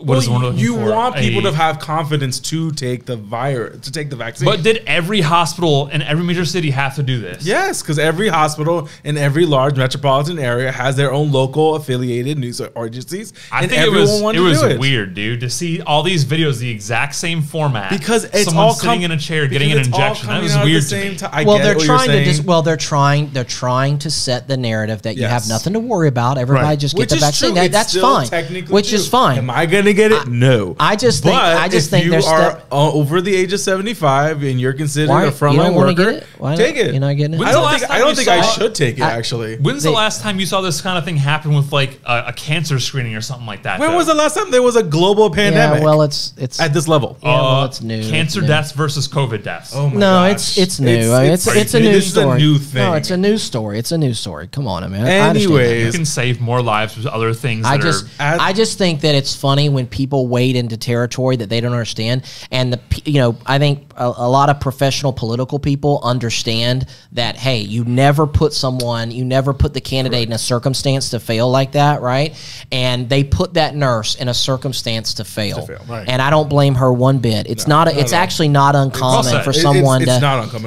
what 0.00 0.18
is 0.18 0.26
the 0.26 0.30
one 0.32 0.42
we're 0.42 0.52
you 0.52 0.74
for? 0.76 0.90
want 0.90 1.16
people 1.16 1.46
A- 1.46 1.50
to 1.50 1.56
have 1.56 1.78
confidence 1.78 2.38
to 2.40 2.70
take 2.72 3.04
the 3.04 3.16
virus, 3.16 3.80
to 3.80 3.92
take 3.92 4.10
the 4.10 4.16
vaccine. 4.16 4.46
But 4.46 4.62
did 4.62 4.82
every 4.86 5.20
hospital 5.20 5.88
in 5.88 6.02
every 6.02 6.24
major 6.24 6.44
city 6.44 6.70
have 6.70 6.94
to 6.96 7.02
do 7.02 7.20
this? 7.20 7.44
Yes, 7.44 7.82
because 7.82 7.98
every 7.98 8.28
hospital 8.28 8.88
in 9.04 9.16
every 9.16 9.46
large 9.46 9.76
metropolitan 9.76 10.38
area 10.38 10.70
has 10.72 10.96
their 10.96 11.12
own 11.12 11.32
local 11.32 11.74
affiliated 11.76 12.38
news 12.38 12.60
agencies, 12.60 13.32
I 13.52 13.62
and 13.62 13.70
think 13.70 13.82
it 13.82 13.86
everyone 13.86 14.00
was 14.10 14.22
wanted 14.22 14.38
it 14.38 14.42
to 14.42 14.48
was 14.48 14.60
do 14.60 14.66
it. 14.68 14.80
weird, 14.80 15.14
dude, 15.14 15.40
to 15.40 15.50
see 15.50 15.80
all 15.82 16.02
these 16.02 16.24
videos 16.24 16.58
the 16.58 16.70
exact 16.70 17.14
same 17.14 17.42
format 17.42 17.90
because 17.90 18.24
it's 18.24 18.44
someone 18.44 18.64
all 18.66 18.74
sitting 18.74 19.00
com- 19.00 19.04
in 19.04 19.10
a 19.12 19.16
chair 19.18 19.46
getting 19.46 19.72
an 19.72 19.78
because 19.78 19.88
it's 19.88 19.96
all 19.96 20.02
injection. 20.04 20.28
That 20.28 20.42
was 20.42 20.52
out 20.52 20.58
at 20.58 20.64
the 20.64 20.70
weird 20.70 20.82
to 20.82 20.88
same 20.88 21.12
me. 21.12 21.16
ti- 21.18 21.26
well, 21.44 21.56
get 21.58 21.64
they're 21.64 21.74
what 21.76 21.84
you're 21.86 21.96
trying 21.96 22.10
to 22.10 22.24
just 22.24 22.44
well, 22.44 22.62
they're 22.62 22.76
trying 22.76 23.30
they're 23.30 23.44
trying 23.44 23.98
to 23.98 24.10
set 24.10 24.48
the 24.48 24.56
narrative 24.56 25.02
that 25.02 25.16
you 25.16 25.24
have 25.26 25.48
nothing 25.48 25.72
to 25.72 25.80
worry 25.80 26.08
about. 26.08 26.38
Everybody 26.38 26.66
Right. 26.68 26.78
just 26.78 26.96
Which 26.96 27.10
get 27.10 27.16
the 27.16 27.20
vaccine. 27.26 27.54
That, 27.54 27.72
that's 27.72 27.96
fine. 27.96 28.26
technically 28.28 28.72
Which 28.72 28.88
true. 28.90 28.98
is 28.98 29.08
fine. 29.08 29.38
Am 29.38 29.50
I 29.50 29.66
going 29.66 29.84
to 29.88 29.94
get 29.94 30.12
it? 30.12 30.28
no. 30.28 30.76
I 30.80 30.96
just 30.96 31.22
think- 31.22 31.34
I 31.34 31.68
just 31.68 31.86
if 31.86 31.90
think 31.90 32.04
you 32.04 32.10
there's 32.12 32.26
are 32.26 32.50
step- 32.52 32.66
over 32.70 33.20
the 33.20 33.34
age 33.34 33.52
of 33.52 33.60
seventy 33.60 33.94
five 33.94 34.42
and 34.42 34.60
you're 34.60 34.72
considered 34.72 35.10
Why- 35.10 35.22
a 35.24 35.26
you 35.26 35.32
frontline 35.32 35.74
worker. 35.74 35.94
get 35.94 36.08
it? 36.08 36.26
Why 36.38 36.56
take 36.56 36.76
it. 36.76 36.92
You're 36.92 37.00
not 37.00 37.16
getting 37.16 37.34
it? 37.40 37.44
I 37.44 37.52
don't 37.52 37.70
think 37.78 37.90
I 37.90 37.98
don't 37.98 38.10
you 38.10 38.14
think 38.16 38.28
I 38.28 38.42
should 38.42 38.74
take 38.74 38.98
it. 38.98 39.02
I- 39.02 39.10
actually, 39.16 39.56
When's 39.56 39.82
They- 39.82 39.90
the 39.90 39.96
last 39.96 40.22
time 40.22 40.38
you 40.40 40.46
saw 40.46 40.60
this 40.60 40.80
kind 40.80 40.96
of 40.98 41.04
thing 41.04 41.16
happen 41.16 41.54
with 41.54 41.72
like 41.72 41.98
a, 42.06 42.24
a 42.28 42.32
cancer 42.32 42.78
screening 42.78 43.14
or 43.16 43.20
something 43.20 43.46
like 43.46 43.62
that? 43.64 43.80
when 43.80 43.90
though? 43.90 43.96
was 43.96 44.06
the 44.06 44.14
last 44.14 44.34
time 44.36 44.50
there 44.50 44.62
was 44.62 44.76
a 44.76 44.82
global 44.82 45.30
pandemic? 45.30 45.80
Yeah, 45.80 45.84
well, 45.84 46.02
it's 46.02 46.32
it's 46.36 46.60
at 46.60 46.72
this 46.74 46.86
level. 46.88 47.18
yeah, 47.22 47.28
well, 47.30 47.44
Uh, 47.62 47.64
it's 47.66 47.80
new. 47.82 48.02
Cancer 48.02 48.40
It's 48.40 48.42
new. 48.42 48.46
deaths 48.46 48.72
versus 48.72 49.08
COVID 49.08 49.42
deaths. 49.42 49.72
Oh 49.74 49.88
my 49.88 49.94
No, 49.94 50.00
gosh. 50.00 50.32
it's 50.32 50.58
it's 50.58 50.80
new. 50.80 51.12
I 51.12 51.22
mean, 51.24 51.32
it's 51.32 51.46
it's, 51.46 51.74
a 51.74 51.78
this 51.78 51.86
news 51.92 52.04
is 52.06 52.12
story. 52.12 52.36
a 52.36 52.40
new 52.40 52.58
No, 52.74 52.92
it's 52.94 53.10
a 53.10 53.16
news 53.16 53.42
story. 53.42 53.78
It's 53.78 53.92
a 53.92 53.98
new 53.98 54.14
story. 54.14 54.48
Come 54.50 54.66
on, 54.68 54.84
I 54.84 54.88
mean. 54.88 55.00
I 55.02 55.18
understand 55.18 55.34
that. 55.54 55.60
Anyways, 55.64 55.86
you 55.86 55.92
can 55.92 56.04
save 56.04 56.40
more 56.40 56.62
lives 56.62 56.96
with 56.96 57.06
other 57.06 57.32
things. 57.34 57.64
I 57.66 57.78
just, 57.78 58.04
I 58.20 58.52
just 58.52 58.78
think 58.78 59.00
that 59.02 59.14
it's 59.14 59.34
funny 59.34 59.68
when 59.68 59.77
people 59.86 60.26
wade 60.28 60.56
into 60.56 60.76
territory 60.76 61.36
that 61.36 61.48
they 61.48 61.60
don't 61.60 61.72
understand, 61.72 62.24
and 62.50 62.72
the, 62.72 62.80
you 63.04 63.20
know, 63.20 63.36
I 63.46 63.58
think 63.58 63.92
a, 63.96 64.06
a 64.06 64.28
lot 64.28 64.48
of 64.50 64.60
professional 64.60 65.12
political 65.12 65.58
people 65.58 66.00
understand 66.02 66.86
that. 67.12 67.36
Hey, 67.36 67.58
you 67.60 67.84
never 67.84 68.26
put 68.26 68.52
someone, 68.52 69.10
you 69.10 69.24
never 69.24 69.52
put 69.54 69.74
the 69.74 69.80
candidate 69.80 70.26
in 70.26 70.32
a 70.32 70.38
circumstance 70.38 71.10
to 71.10 71.20
fail 71.20 71.50
like 71.50 71.72
that, 71.72 72.00
right? 72.02 72.34
And 72.72 73.08
they 73.08 73.24
put 73.24 73.54
that 73.54 73.74
nurse 73.76 74.14
in 74.16 74.28
a 74.28 74.34
circumstance 74.34 75.14
to 75.14 75.24
fail, 75.24 75.66
fail. 75.66 75.84
Right. 75.88 76.08
and 76.08 76.20
I 76.20 76.30
don't 76.30 76.48
blame 76.48 76.74
her 76.76 76.92
one 76.92 77.18
bit. 77.18 77.48
It's 77.48 77.66
not, 77.66 77.88
a, 77.88 77.98
it's 77.98 78.12
actually 78.12 78.48
not 78.48 78.74
uncommon 78.74 79.24
for 79.44 79.50
It- 79.50 79.56
it's- 79.56 79.62
someone 79.62 80.02
it's 80.02 80.12
to 80.14 80.18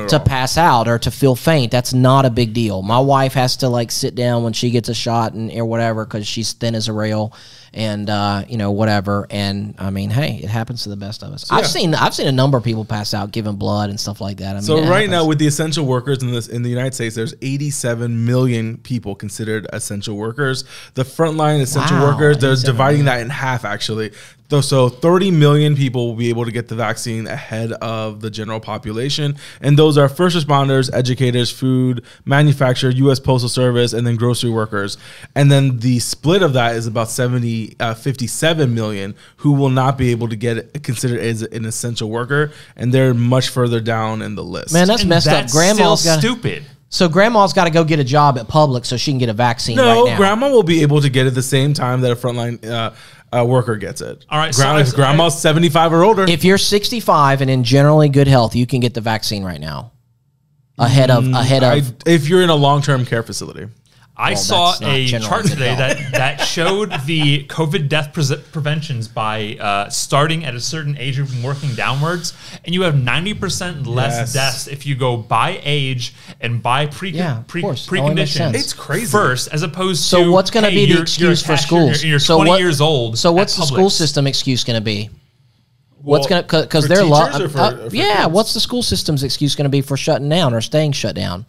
to 0.09 0.19
pass 0.19 0.57
out 0.57 0.87
or 0.87 0.99
to 0.99 1.11
feel 1.11 1.35
faint. 1.35 1.71
That's 1.71 1.93
not 1.93 2.25
a 2.25 2.29
big 2.29 2.53
deal. 2.53 2.81
My 2.81 2.99
wife 2.99 3.33
has 3.33 3.57
to 3.57 3.69
like 3.69 3.91
sit 3.91 4.15
down 4.15 4.43
when 4.43 4.53
she 4.53 4.69
gets 4.71 4.87
a 4.89 4.93
shot 4.93 5.33
and 5.33 5.51
or 5.51 5.65
whatever 5.65 6.05
because 6.05 6.27
she's 6.27 6.53
thin 6.53 6.75
as 6.75 6.87
a 6.87 6.93
rail, 6.93 7.33
and 7.73 8.09
uh, 8.09 8.43
you 8.47 8.57
know 8.57 8.71
whatever. 8.71 9.00
And 9.29 9.75
I 9.77 9.89
mean, 9.89 10.09
hey, 10.09 10.39
it 10.43 10.49
happens 10.49 10.83
to 10.83 10.89
the 10.89 10.95
best 10.95 11.23
of 11.23 11.33
us. 11.33 11.49
I've 11.51 11.67
seen 11.67 11.93
I've 11.95 12.13
seen 12.13 12.27
a 12.27 12.31
number 12.31 12.57
of 12.57 12.63
people 12.63 12.85
pass 12.85 13.13
out 13.13 13.31
giving 13.31 13.55
blood 13.55 13.89
and 13.89 13.99
stuff 13.99 14.21
like 14.21 14.37
that. 14.37 14.51
I 14.51 14.53
mean, 14.53 14.61
So 14.63 14.83
right 14.83 15.09
now, 15.09 15.25
with 15.25 15.39
the 15.39 15.47
essential 15.47 15.85
workers 15.85 16.21
in 16.21 16.31
this 16.31 16.47
in 16.47 16.63
the 16.63 16.69
United 16.69 16.93
States, 16.93 17.15
there's 17.15 17.33
87 17.41 18.25
million 18.25 18.77
people 18.77 19.15
considered 19.15 19.67
essential 19.73 20.15
workers. 20.15 20.63
The 20.93 21.03
frontline 21.03 21.61
essential 21.61 21.97
Wow, 21.97 22.11
workers, 22.13 22.37
they're 22.37 22.51
87 22.53 22.73
dividing 22.73 23.05
that 23.05 23.21
in 23.21 23.29
half 23.29 23.65
actually. 23.65 24.11
Though, 24.51 24.61
So 24.61 24.89
30 24.89 25.31
million 25.31 25.75
people 25.75 26.07
will 26.07 26.15
be 26.15 26.29
able 26.29 26.45
to 26.45 26.51
get 26.51 26.67
the 26.67 26.75
vaccine 26.75 27.25
ahead 27.25 27.71
of 27.71 28.21
the 28.21 28.29
general 28.29 28.59
population, 28.59 29.37
and 29.61 29.79
those 29.79 29.97
are 29.97 30.07
first 30.07 30.35
responders, 30.37 30.93
educators, 30.93 31.49
food 31.49 32.03
manufacturer, 32.25 32.89
U.S. 32.91 33.19
Postal 33.19 33.49
Service, 33.49 33.93
and 33.93 34.05
then 34.05 34.15
grocery 34.17 34.49
workers. 34.49 34.97
And 35.35 35.51
then 35.51 35.79
the 35.79 35.99
split 35.99 36.41
of 36.43 36.53
that 36.53 36.75
is 36.75 36.85
about 36.85 37.09
70, 37.09 37.77
uh, 37.79 37.93
57 37.95 38.73
million 38.75 39.15
who 39.37 39.53
will 39.53 39.69
not 39.69 39.97
be 39.97 40.11
able 40.11 40.27
to 40.27 40.35
get 40.35 40.83
considered 40.83 41.19
as 41.21 41.41
an 41.41 41.65
essential 41.65 42.09
worker, 42.09 42.51
and 42.75 42.93
they're 42.93 43.13
much 43.13 43.49
further 43.49 43.79
down 43.79 44.21
in 44.21 44.35
the 44.35 44.43
list. 44.43 44.73
man, 44.73 44.85
that's 44.87 45.01
and 45.01 45.09
messed 45.09 45.27
that's 45.27 45.53
up. 45.53 45.57
Grandma's 45.57 46.01
still 46.01 46.13
got 46.15 46.19
stupid. 46.19 46.63
so 46.89 47.07
grandma's 47.07 47.53
got 47.53 47.63
to 47.63 47.69
go 47.71 47.85
get 47.85 47.99
a 47.99 48.03
job 48.03 48.37
at 48.37 48.47
Publix 48.49 48.87
so 48.87 48.97
she 48.97 49.11
can 49.11 49.17
get 49.17 49.29
a 49.29 49.33
vaccine 49.33 49.77
No, 49.77 50.03
right 50.03 50.11
now. 50.11 50.17
grandma 50.17 50.49
will 50.49 50.63
be 50.63 50.81
able 50.81 50.99
to 50.99 51.09
get 51.09 51.25
it 51.25 51.31
the 51.35 51.41
same 51.41 51.73
time 51.73 52.01
that 52.01 52.11
a 52.11 52.15
frontline 52.15 52.63
uh, 52.69 52.91
uh, 53.33 53.45
worker 53.45 53.75
gets 53.77 54.01
it. 54.01 54.25
All 54.29 54.37
right, 54.37 54.53
so 54.53 54.63
Grandma, 54.63 54.79
I- 54.79 54.91
grandma's 54.95 55.41
seventy 55.41 55.69
five 55.69 55.93
or 55.93 56.03
older. 56.03 56.25
if 56.27 56.43
you're 56.43 56.57
65 56.57 57.41
and 57.41 57.49
in 57.49 57.63
generally 57.63 58.09
good 58.09 58.27
health, 58.27 58.55
you 58.55 58.65
can 58.67 58.79
get 58.79 58.93
the 58.93 59.01
vaccine 59.01 59.43
right 59.43 59.59
now. 59.61 59.91
Ahead 60.77 61.11
of 61.11 61.27
ahead 61.27 61.63
of 61.63 61.69
I, 61.87 62.09
if 62.09 62.27
you're 62.27 62.41
in 62.41 62.49
a 62.49 62.55
long 62.55 62.81
term 62.81 63.05
care 63.05 63.21
facility, 63.21 63.67
I 64.17 64.31
Well, 64.33 64.37
saw 64.37 64.75
a 64.83 65.07
chart 65.07 65.45
today 65.47 65.73
that, 65.75 66.11
that 66.11 66.41
showed 66.41 66.91
the 67.05 67.45
COVID 67.45 67.87
death 67.89 68.13
pre- 68.13 68.35
preventions 68.51 69.07
by 69.07 69.55
uh, 69.59 69.89
starting 69.89 70.45
at 70.45 70.53
a 70.53 70.59
certain 70.59 70.95
age 70.97 71.15
group 71.15 71.31
and 71.31 71.43
working 71.43 71.73
downwards, 71.75 72.33
and 72.63 72.75
you 72.75 72.81
have 72.83 73.01
ninety 73.01 73.33
percent 73.33 73.87
less 73.87 74.13
Yes. 74.17 74.33
deaths 74.33 74.67
if 74.67 74.85
you 74.85 74.95
go 74.95 75.17
by 75.17 75.59
age 75.63 76.13
and 76.39 76.61
by 76.61 76.85
pre 76.87 77.09
Yeah, 77.11 77.39
of 77.39 77.47
pre 77.47 77.61
course. 77.61 77.87
It 77.87 77.91
preconditions. 77.91 78.53
It's 78.53 78.73
crazy. 78.73 79.11
First, 79.11 79.47
as 79.53 79.63
opposed 79.63 80.03
So 80.03 80.25
to 80.25 80.31
what's 80.31 80.51
going 80.51 80.65
to 80.65 80.69
hey, 80.69 80.75
be 80.75 80.81
the 80.81 80.87
you're- 80.87 80.95
you're 80.97 81.01
excuse 81.03 81.41
for 81.43 81.57
schools? 81.57 82.03
You're, 82.03 82.11
you're 82.11 82.19
so 82.19 82.35
twenty 82.35 82.49
what- 82.51 82.59
years 82.59 82.81
old. 82.81 83.17
So 83.17 83.29
at 83.29 83.35
what's 83.35 83.55
the 83.55 83.65
school 83.65 83.89
system 83.89 84.27
excuse 84.27 84.63
going 84.63 84.77
to 84.77 84.83
be? 84.83 85.09
What's 86.01 86.29
Well, 86.29 86.41
going 86.41 86.47
to 86.47 86.67
because 86.67 86.87
they're 86.87 87.03
lo- 87.03 87.27
teachers 87.31 87.55
uh, 87.55 87.89
yeah. 87.91 88.23
kids? 88.23 88.33
What's 88.33 88.53
the 88.53 88.59
school 88.59 88.83
system's 88.83 89.23
excuse 89.23 89.55
going 89.55 89.65
to 89.65 89.69
be 89.69 89.81
for 89.81 89.95
shutting 89.97 90.29
down 90.29 90.53
or 90.53 90.59
staying 90.61 90.91
shut 90.91 91.15
down? 91.15 91.45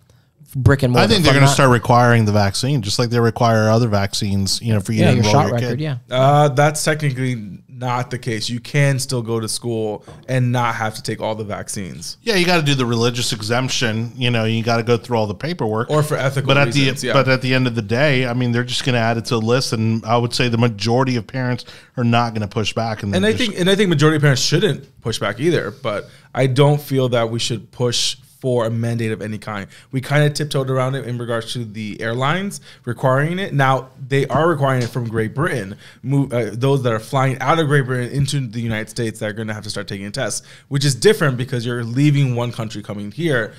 Brick 0.55 0.83
and 0.83 0.93
mortar. 0.93 1.05
I 1.05 1.09
think 1.09 1.25
they're 1.25 1.33
going 1.33 1.47
to 1.47 1.51
start 1.53 1.71
requiring 1.71 2.25
the 2.25 2.33
vaccine, 2.33 2.83
just 2.83 2.99
like 2.99 3.11
they 3.11 3.21
require 3.21 3.71
other 3.71 3.89
vaccines. 3.89 4.61
You 4.61 4.75
know, 4.75 4.81
for 4.81 4.93
you 4.93 5.01
Yeah, 5.01 5.11
to 5.13 5.17
your 5.17 5.25
enroll 5.25 5.33
shot 5.33 5.47
your 5.47 5.55
record. 5.55 5.79
kid. 5.79 5.81
Yeah. 5.81 5.97
uh, 6.11 6.49
that's 6.49 6.85
technically 6.85 7.59
not 7.69 8.11
the 8.13 8.19
case. 8.19 8.49
You 8.49 8.61
can 8.61 8.99
still 9.01 9.23
go 9.23 9.41
to 9.41 9.49
school 9.49 10.05
and 10.29 10.53
not 10.53 10.77
have 10.77 10.95
to 10.95 11.03
take 11.03 11.21
all 11.21 11.35
the 11.35 11.43
vaccines, 11.43 12.17
Yeah, 12.23 12.37
you 12.37 12.47
got 12.47 12.59
to 12.59 12.63
do 12.63 12.75
the 12.77 12.87
religious 12.87 13.33
exemption. 13.33 14.13
You 14.15 14.31
know, 14.31 14.45
you 14.45 14.63
got 14.63 14.77
to 14.77 14.83
go 14.85 14.97
through 14.97 15.17
all 15.17 15.27
the 15.27 15.35
paperwork. 15.35 15.91
or 15.91 16.03
for 16.05 16.17
ethical 16.17 16.47
but 16.47 16.59
at 16.59 16.67
reasons. 16.67 17.01
the 17.01 17.09
yeah. 17.09 17.13
but 17.13 17.29
at 17.29 17.43
the 17.43 17.53
end 17.55 17.67
of 17.67 17.75
the 17.75 17.83
day, 17.83 18.27
I 18.27 18.35
mean, 18.35 18.53
they're 18.53 18.63
just 18.63 18.85
going 18.85 18.95
to 18.95 19.01
add 19.01 19.17
it 19.17 19.25
to 19.27 19.35
the 19.35 19.41
list, 19.41 19.73
and 19.73 20.05
I 20.05 20.17
would 20.17 20.33
say 20.33 20.49
the 20.49 20.59
majority 20.59 21.17
of 21.17 21.27
parents 21.27 21.65
are 21.97 22.05
not 22.05 22.35
going 22.35 22.43
to 22.43 22.47
push 22.55 22.73
back. 22.73 23.03
And, 23.03 23.17
and 23.17 23.27
I 23.27 23.33
just- 23.33 23.43
think 23.51 23.59
and 23.59 23.69
I 23.69 23.75
think 23.75 23.89
majority 23.89 24.17
of 24.17 24.23
parents 24.23 24.43
shouldn't 24.43 25.01
push 25.01 25.19
back 25.19 25.41
either. 25.41 25.71
But 25.73 26.09
I 26.35 26.47
don't 26.47 26.81
feel 26.81 27.09
that 27.09 27.31
we 27.31 27.41
should 27.41 27.73
push 27.73 28.17
for 28.43 28.67
a 28.67 28.71
mandate 28.71 29.13
of 29.13 29.23
any 29.23 29.39
kind. 29.39 29.69
We 29.93 30.01
kind 30.01 30.25
of 30.25 30.35
tiptoed 30.35 30.69
around 30.69 30.97
it 30.97 31.07
in 31.07 31.17
regards 31.17 31.53
to 31.53 31.65
the 31.65 32.01
airlines 32.01 32.61
requiring 32.85 33.39
it. 33.39 33.55
Now 33.55 33.91
they 34.09 34.27
are 34.27 34.49
requiring 34.49 34.83
it 34.83 34.89
from 34.89 35.09
Great 35.09 35.33
Britain. 35.33 35.77
Move, 36.03 36.33
uh, 36.33 36.51
those 36.53 36.83
that 36.83 36.93
are 36.93 36.99
flying 36.99 37.39
out 37.39 37.61
of 37.61 37.69
Great 37.69 37.87
Britain 37.87 38.11
into 38.13 38.41
the 38.41 38.61
United 38.61 38.91
States 38.91 39.21
that 39.21 39.31
are 39.31 39.33
going 39.33 39.47
to 39.47 39.55
have 39.55 39.63
to 39.63 39.71
start 39.71 39.87
taking 39.87 40.11
tests, 40.11 40.45
which 40.67 40.85
is 40.85 40.97
different 40.97 41.37
because 41.37 41.65
you're 41.65 41.85
leaving 41.85 42.35
one 42.35 42.51
country 42.51 42.83
coming 42.83 43.13
here. 43.13 43.55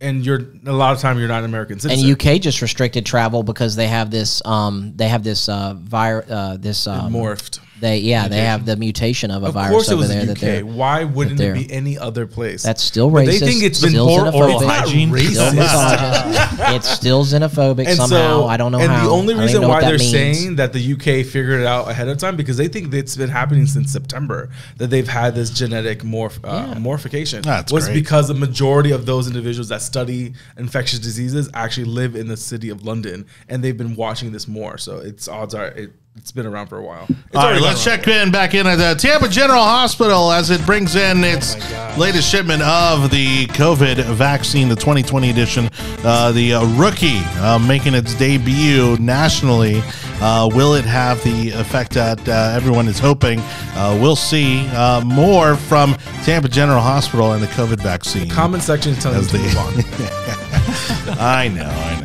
And 0.00 0.24
you're 0.24 0.40
a 0.64 0.72
lot 0.72 0.94
of 0.94 1.00
time 1.00 1.18
you're 1.18 1.28
not 1.28 1.40
an 1.40 1.44
American 1.44 1.78
citizen. 1.78 2.08
And. 2.08 2.26
UK 2.26 2.40
just 2.40 2.62
restricted 2.62 3.04
travel 3.04 3.42
because 3.42 3.76
they 3.76 3.86
have 3.86 4.10
this 4.10 4.40
um 4.46 4.94
they 4.96 5.08
have 5.08 5.22
this 5.22 5.48
uh 5.48 5.74
vir- 5.76 6.24
uh 6.28 6.56
this 6.56 6.86
um, 6.86 7.12
morphed. 7.12 7.60
They 7.82 7.98
yeah 7.98 8.28
they 8.28 8.40
have 8.40 8.64
the 8.64 8.76
mutation 8.76 9.30
of 9.30 9.42
a 9.42 9.48
Of 9.48 9.54
virus 9.54 9.70
course, 9.72 9.88
it 9.88 9.92
over 9.92 10.00
was 10.00 10.08
there 10.08 10.20
the 10.20 10.26
that 10.32 10.38
they're 10.38 10.64
UK. 10.64 10.70
Why 10.74 11.04
wouldn't 11.04 11.38
it 11.38 11.42
they're- 11.42 11.52
be 11.54 11.70
any 11.70 11.98
other 11.98 12.26
place? 12.26 12.62
That's 12.62 12.82
still 12.82 13.10
But 13.10 13.26
racist. 13.26 13.40
They 13.40 13.46
think 13.50 13.62
it's 13.64 13.80
been 13.80 13.90
still 13.90 14.06
poor 14.06 14.24
xenophobic. 14.24 14.54
It's 14.54 14.62
not 14.62 14.80
hygiene, 14.86 15.08
Still 15.14 15.44
racist. 15.52 15.54
misogynist. 15.56 16.54
it's 16.76 16.88
still 16.88 17.24
xenophobic 17.24 17.86
And 17.86 17.96
somehow. 17.96 18.40
so, 18.40 18.46
I 18.46 18.56
don't 18.56 18.72
know 18.72 18.78
and 18.80 18.90
how. 18.90 19.04
the 19.04 19.10
only 19.10 19.34
I 19.34 19.36
don't 19.36 19.44
reason 19.44 19.56
even 19.56 19.62
know 19.62 19.68
why 19.74 19.80
that 19.82 19.88
they're 19.88 19.98
means. 19.98 20.10
saying 20.38 20.56
that 20.56 20.72
the 20.72 20.92
UK 20.94 21.26
figured 21.26 21.60
it 21.60 21.66
out 21.66 21.90
ahead 21.90 22.08
of 22.08 22.16
time 22.18 22.36
because 22.36 22.56
they 22.56 22.68
think 22.68 22.94
it's 22.94 23.16
been 23.16 23.28
happening 23.30 23.66
since 23.66 23.92
September 23.92 24.48
that 24.78 24.88
they've 24.88 25.08
had 25.08 25.34
this 25.34 25.50
genetic 25.50 26.00
morph 26.02 26.38
uh, 26.44 26.78
morphication 26.78 27.42
That's 27.42 27.72
was 27.72 27.84
great. 27.86 27.94
because 27.94 28.28
the 28.28 28.34
majority 28.34 28.92
of 28.92 29.04
those 29.06 29.26
individuals 29.26 29.68
that 29.68 29.82
study 29.82 30.34
infectious 30.56 30.98
diseases 31.00 31.50
actually 31.54 31.86
live 31.86 32.14
in 32.16 32.28
the 32.28 32.36
city 32.36 32.68
of 32.68 32.84
London 32.84 33.26
and 33.48 33.62
they've 33.62 33.76
been 33.76 33.96
watching 33.96 34.32
this 34.32 34.46
more. 34.46 34.78
So 34.78 34.98
it's 34.98 35.26
odds 35.28 35.54
are 35.54 35.66
it, 35.68 35.90
it's 36.16 36.30
been 36.30 36.46
around 36.46 36.66
for 36.66 36.78
a 36.78 36.82
while. 36.82 37.06
It's 37.08 37.34
All 37.34 37.50
right, 37.50 37.60
let's 37.60 37.82
check 37.82 38.06
in 38.06 38.30
back 38.30 38.54
in 38.54 38.66
at 38.66 38.76
the 38.76 38.94
Tampa 39.00 39.28
General 39.28 39.62
Hospital 39.62 40.30
as 40.30 40.50
it 40.50 40.64
brings 40.66 40.94
in 40.94 41.24
its 41.24 41.56
latest 41.96 42.30
shipment 42.30 42.62
of 42.62 43.10
the 43.10 43.46
COVID 43.48 44.04
vaccine, 44.14 44.68
the 44.68 44.76
2020 44.76 45.30
edition. 45.30 45.70
Uh, 46.04 46.30
the 46.32 46.54
uh, 46.54 46.66
rookie 46.76 47.20
uh, 47.40 47.58
making 47.58 47.94
its 47.94 48.14
debut 48.14 48.96
nationally. 48.98 49.82
Uh, 50.20 50.48
will 50.52 50.74
it 50.74 50.84
have 50.84 51.22
the 51.24 51.50
effect 51.50 51.92
that 51.94 52.28
uh, 52.28 52.52
everyone 52.54 52.88
is 52.88 52.98
hoping? 52.98 53.40
Uh, 53.74 53.98
we'll 54.00 54.14
see 54.14 54.68
uh, 54.68 55.00
more 55.00 55.56
from 55.56 55.94
Tampa 56.24 56.48
General 56.48 56.80
Hospital 56.80 57.32
and 57.32 57.42
the 57.42 57.48
COVID 57.48 57.80
vaccine. 57.82 58.28
Comment 58.28 58.62
section 58.62 58.92
is 58.92 59.02
telling 59.02 59.18
As 59.18 59.32
you 59.32 59.38
to 59.38 59.44
move 59.44 59.56
on. 59.56 61.18
I 61.18 61.48
know, 61.48 61.64
I 61.64 62.00
know. 62.00 62.01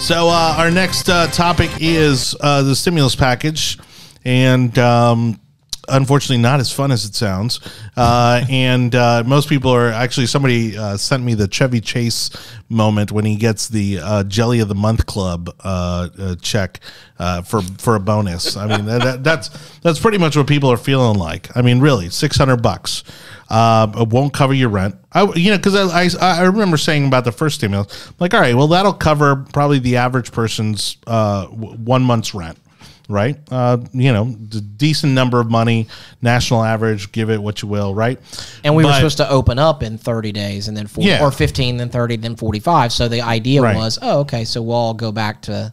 So 0.00 0.28
uh, 0.28 0.56
our 0.56 0.70
next 0.70 1.08
uh, 1.08 1.26
topic 1.28 1.70
is 1.78 2.34
uh, 2.40 2.62
the 2.62 2.74
stimulus 2.74 3.14
package, 3.14 3.78
and 4.24 4.76
um, 4.78 5.38
unfortunately, 5.88 6.38
not 6.38 6.58
as 6.58 6.72
fun 6.72 6.90
as 6.90 7.04
it 7.04 7.14
sounds. 7.14 7.60
Uh, 7.96 8.44
and 8.50 8.94
uh, 8.94 9.22
most 9.26 9.48
people 9.48 9.70
are 9.70 9.90
actually. 9.90 10.26
Somebody 10.26 10.76
uh, 10.76 10.96
sent 10.96 11.22
me 11.22 11.34
the 11.34 11.46
Chevy 11.46 11.80
Chase 11.80 12.30
moment 12.70 13.12
when 13.12 13.24
he 13.24 13.36
gets 13.36 13.68
the 13.68 14.24
Jelly 14.26 14.60
of 14.60 14.68
the 14.68 14.74
Month 14.74 15.06
Club 15.06 15.50
check 16.40 16.80
for 17.44 17.60
for 17.78 17.94
a 17.94 18.00
bonus. 18.00 18.56
I 18.56 18.66
mean, 18.66 18.86
that, 18.86 19.22
that's 19.22 19.48
that's 19.80 20.00
pretty 20.00 20.18
much 20.18 20.34
what 20.36 20.48
people 20.48 20.72
are 20.72 20.78
feeling 20.78 21.18
like. 21.18 21.54
I 21.56 21.62
mean, 21.62 21.78
really, 21.78 22.08
six 22.08 22.36
hundred 22.36 22.62
bucks. 22.62 23.04
Uh, 23.50 23.90
it 23.98 24.08
won't 24.08 24.32
cover 24.32 24.54
your 24.54 24.68
rent. 24.68 24.94
I, 25.12 25.24
you 25.34 25.50
know, 25.50 25.56
because 25.56 25.74
I, 25.74 26.04
I 26.24 26.38
I 26.38 26.44
remember 26.44 26.76
saying 26.76 27.06
about 27.06 27.24
the 27.24 27.32
first 27.32 27.56
stimulus, 27.56 28.12
like, 28.20 28.32
all 28.32 28.40
right, 28.40 28.54
well, 28.54 28.68
that'll 28.68 28.92
cover 28.92 29.44
probably 29.52 29.80
the 29.80 29.96
average 29.96 30.30
person's 30.30 30.96
uh, 31.08 31.46
w- 31.46 31.74
one 31.78 32.02
month's 32.02 32.32
rent, 32.32 32.56
right? 33.08 33.36
Uh, 33.50 33.78
you 33.92 34.12
know, 34.12 34.26
d- 34.26 34.60
decent 34.76 35.14
number 35.14 35.40
of 35.40 35.50
money, 35.50 35.88
national 36.22 36.62
average, 36.62 37.10
give 37.10 37.28
it 37.28 37.42
what 37.42 37.60
you 37.60 37.66
will, 37.66 37.92
right? 37.92 38.20
And 38.62 38.76
we 38.76 38.84
were 38.84 38.92
supposed 38.92 39.16
to 39.16 39.28
open 39.28 39.58
up 39.58 39.82
in 39.82 39.98
30 39.98 40.30
days 40.30 40.68
and 40.68 40.76
then 40.76 40.86
40, 40.86 41.08
Yeah. 41.08 41.24
or 41.24 41.32
15, 41.32 41.76
then 41.76 41.88
30, 41.88 42.16
then 42.18 42.36
45. 42.36 42.92
So 42.92 43.08
the 43.08 43.22
idea 43.22 43.62
Right. 43.62 43.74
was, 43.74 43.98
oh, 44.00 44.20
okay, 44.20 44.44
so 44.44 44.62
we'll 44.62 44.76
all 44.76 44.94
go 44.94 45.10
back 45.10 45.42
to 45.42 45.72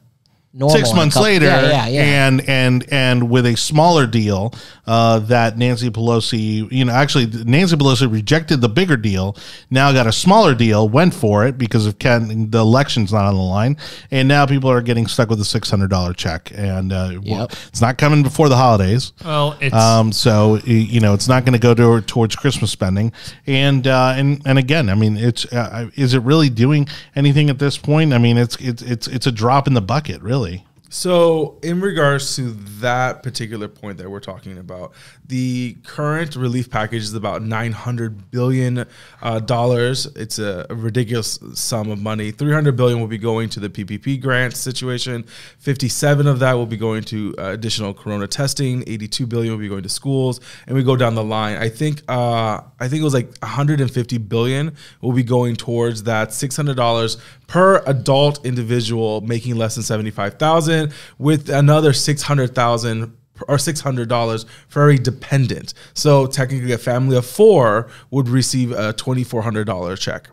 normal. 0.51 0.75
six 0.75 0.91
months 0.95 1.13
couple- 1.13 1.29
later, 1.29 1.45
yeah, 1.45 1.61
yeah, 1.69 1.87
yeah. 1.87 2.01
and 2.27 2.41
and 2.49 2.85
and 2.91 3.29
with 3.29 3.45
a 3.45 3.55
smaller 3.55 4.07
deal 4.07 4.51
uh, 4.87 5.19
that 5.19 5.57
Nancy 5.57 5.89
Pelosi, 5.89 6.71
you 6.71 6.85
know, 6.85 6.93
actually 6.93 7.27
Nancy 7.27 7.75
Pelosi 7.75 8.11
rejected 8.11 8.61
the 8.61 8.69
bigger 8.69 8.97
deal. 8.97 9.35
Now 9.69 9.91
got 9.91 10.07
a 10.07 10.11
smaller 10.11 10.55
deal, 10.55 10.87
went 10.87 11.13
for 11.13 11.45
it 11.45 11.57
because 11.57 11.85
of 11.85 11.99
Ken, 11.99 12.49
the 12.49 12.59
election's 12.59 13.11
not 13.11 13.25
on 13.25 13.35
the 13.35 13.41
line, 13.41 13.77
and 14.11 14.27
now 14.27 14.45
people 14.45 14.69
are 14.69 14.81
getting 14.81 15.07
stuck 15.07 15.29
with 15.29 15.41
a 15.41 15.45
six 15.45 15.69
hundred 15.69 15.89
dollar 15.89 16.13
check, 16.13 16.51
and 16.55 16.93
uh, 16.93 17.19
well, 17.25 17.45
it's 17.67 17.81
not 17.81 17.97
coming 17.97 18.23
before 18.23 18.49
the 18.49 18.57
holidays. 18.57 19.13
Well, 19.23 19.57
it's 19.59 19.75
Um, 19.75 20.11
so 20.11 20.57
you 20.65 20.99
know 20.99 21.13
it's 21.13 21.27
not 21.27 21.43
going 21.43 21.53
to 21.53 21.59
go 21.59 21.73
to, 21.73 22.01
towards 22.05 22.35
Christmas 22.35 22.71
spending, 22.71 23.11
and 23.45 23.85
uh, 23.87 24.13
and 24.15 24.41
and 24.45 24.57
again, 24.57 24.89
I 24.89 24.95
mean, 24.95 25.17
it's 25.17 25.45
uh, 25.51 25.89
is 25.95 26.13
it 26.13 26.21
really 26.23 26.49
doing 26.49 26.87
anything 27.15 27.49
at 27.49 27.59
this 27.59 27.77
point? 27.77 28.13
I 28.13 28.17
mean, 28.17 28.37
it's 28.37 28.55
it's 28.57 28.81
it's 28.81 29.07
it's 29.07 29.27
a 29.27 29.31
drop 29.31 29.67
in 29.67 29.73
the 29.73 29.81
bucket, 29.81 30.21
really. 30.21 30.63
So, 30.89 31.59
in 31.63 31.81
regards 31.81 32.35
to 32.37 32.51
that 32.79 33.21
particular 33.23 33.67
point 33.67 33.97
that 33.97 34.09
we're 34.09 34.19
talking 34.21 34.57
about, 34.57 34.93
the 35.25 35.75
current 35.83 36.35
relief 36.35 36.69
package 36.69 37.03
is 37.03 37.13
about 37.13 37.41
nine 37.41 37.73
hundred 37.73 38.31
billion 38.31 38.85
uh, 39.21 39.39
dollars. 39.39 40.05
It's 40.15 40.39
a, 40.39 40.65
ridiculous 40.69 41.39
sum 41.53 41.91
of 41.91 41.99
money. 41.99 42.31
Three 42.31 42.53
hundred 42.53 42.77
billion 42.77 42.99
will 42.99 43.07
be 43.07 43.17
going 43.17 43.49
to 43.49 43.59
the 43.59 43.69
PPP 43.69 44.21
grant 44.21 44.55
situation. 44.55 45.25
Fifty-seven 45.59 46.27
of 46.27 46.39
that 46.39 46.53
will 46.53 46.65
be 46.65 46.77
going 46.77 47.03
to 47.05 47.35
uh, 47.37 47.51
additional 47.51 47.93
corona 47.93 48.27
testing. 48.27 48.83
Eighty-two 48.87 49.27
billion 49.27 49.53
will 49.53 49.59
be 49.59 49.67
going 49.69 49.83
to 49.83 49.89
schools, 49.89 50.39
and 50.67 50.75
we 50.75 50.83
go 50.83 50.95
down 50.95 51.15
the 51.15 51.23
line. 51.23 51.57
I 51.57 51.69
think 51.69 52.01
uh, 52.07 52.61
I 52.79 52.87
think 52.87 53.01
it 53.01 53.03
was 53.03 53.13
like 53.13 53.27
one 53.39 53.51
hundred 53.51 53.81
and 53.81 53.89
fifty 53.89 54.17
billion 54.17 54.75
will 55.01 55.13
be 55.13 55.23
going 55.23 55.55
towards 55.55 56.03
that 56.03 56.33
six 56.33 56.55
hundred 56.55 56.77
dollars 56.77 57.17
per 57.47 57.81
adult 57.85 58.45
individual 58.45 59.21
making 59.21 59.55
less 59.55 59.75
than 59.75 59.83
seventy-five 59.83 60.35
thousand, 60.35 60.93
with 61.17 61.49
another 61.49 61.93
six 61.93 62.21
hundred 62.21 62.53
thousand 62.53 63.17
or 63.47 63.57
six 63.57 63.81
hundred 63.81 64.09
dollars 64.09 64.45
for 64.67 64.81
every 64.83 64.97
dependent. 64.97 65.73
So 65.93 66.27
technically, 66.27 66.71
a 66.71 66.77
family 66.77 67.17
of 67.17 67.25
four 67.25 67.89
would 68.11 68.29
receive 68.29 68.71
a 68.71 68.93
twenty-four 68.93 69.41
hundred 69.41 69.65
dollar 69.65 69.95
check, 69.95 70.29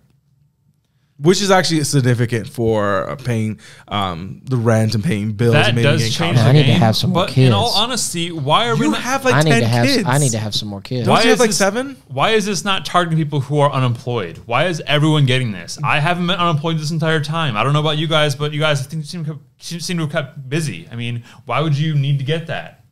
which 1.19 1.41
is 1.41 1.49
actually 1.51 1.83
significant 1.85 2.49
for 2.49 3.09
uh, 3.09 3.15
paying 3.17 3.61
um, 3.87 4.41
the 4.45 4.57
rent 4.57 4.95
and 4.97 5.05
paying 5.05 5.33
bills. 5.33 5.53
that 5.53 5.67
and 5.69 5.77
maybe 5.77 5.85
does 5.85 6.13
change 6.15 6.37
the 6.37 6.43
I 6.43 6.51
need 6.53 6.67
to 6.67 6.73
have 6.73 6.97
some 6.97 7.11
more 7.11 7.27
but 7.27 7.39
in 7.39 7.53
all 7.53 7.67
kids. 7.69 7.77
honesty, 7.77 8.33
why 8.33 8.69
are 8.69 8.75
we 8.77 8.87
You 8.87 8.91
not, 8.93 9.01
have 9.03 9.25
like 9.25 9.35
I 9.35 9.43
need 9.43 9.51
ten 9.51 9.61
to 9.63 9.69
have. 9.69 9.87
kids. 9.87 10.05
I 10.09 10.19
need 10.19 10.31
to 10.33 10.39
have 10.39 10.55
some 10.55 10.69
more 10.69 10.81
kids. 10.81 11.07
Don't 11.07 11.15
Why 11.15 11.23
you 11.23 11.29
have 11.29 11.35
is 11.37 11.41
like 11.41 11.51
this- 11.51 11.59
seven? 11.59 11.97
Why 12.09 12.31
is 12.31 12.47
this 12.47 12.65
not 12.65 12.85
targeting 12.85 13.17
people 13.19 13.41
who 13.41 13.61
are 13.61 13.71
unemployed? 13.71 14.39
Why 14.47 14.67
is 14.67 14.83
everyone 14.87 15.25
getting 15.27 15.53
this? 15.53 15.79
I 15.85 16.01
haven't 16.01 16.27
been 16.27 16.37
unemployed 16.39 16.79
this 16.79 16.91
entire 16.91 17.21
time. 17.21 17.57
I 17.57 17.63
don't 17.63 17.73
know 17.75 17.81
about 17.81 17.97
you 17.99 18.09
guys, 18.09 18.35
but 18.35 18.53
you 18.53 18.59
guys 18.61 18.81
I 18.81 18.85
think 18.85 19.05
seem, 19.05 19.41
seem 19.59 19.97
to 19.99 20.03
have 20.05 20.13
kept 20.13 20.49
busy. 20.49 20.89
I 20.91 20.97
mean, 20.97 21.23
why 21.47 21.61
would 21.61 21.77
you 21.79 21.95
need 21.95 22.19
to 22.19 22.25
get 22.25 22.49
that? 22.49 22.84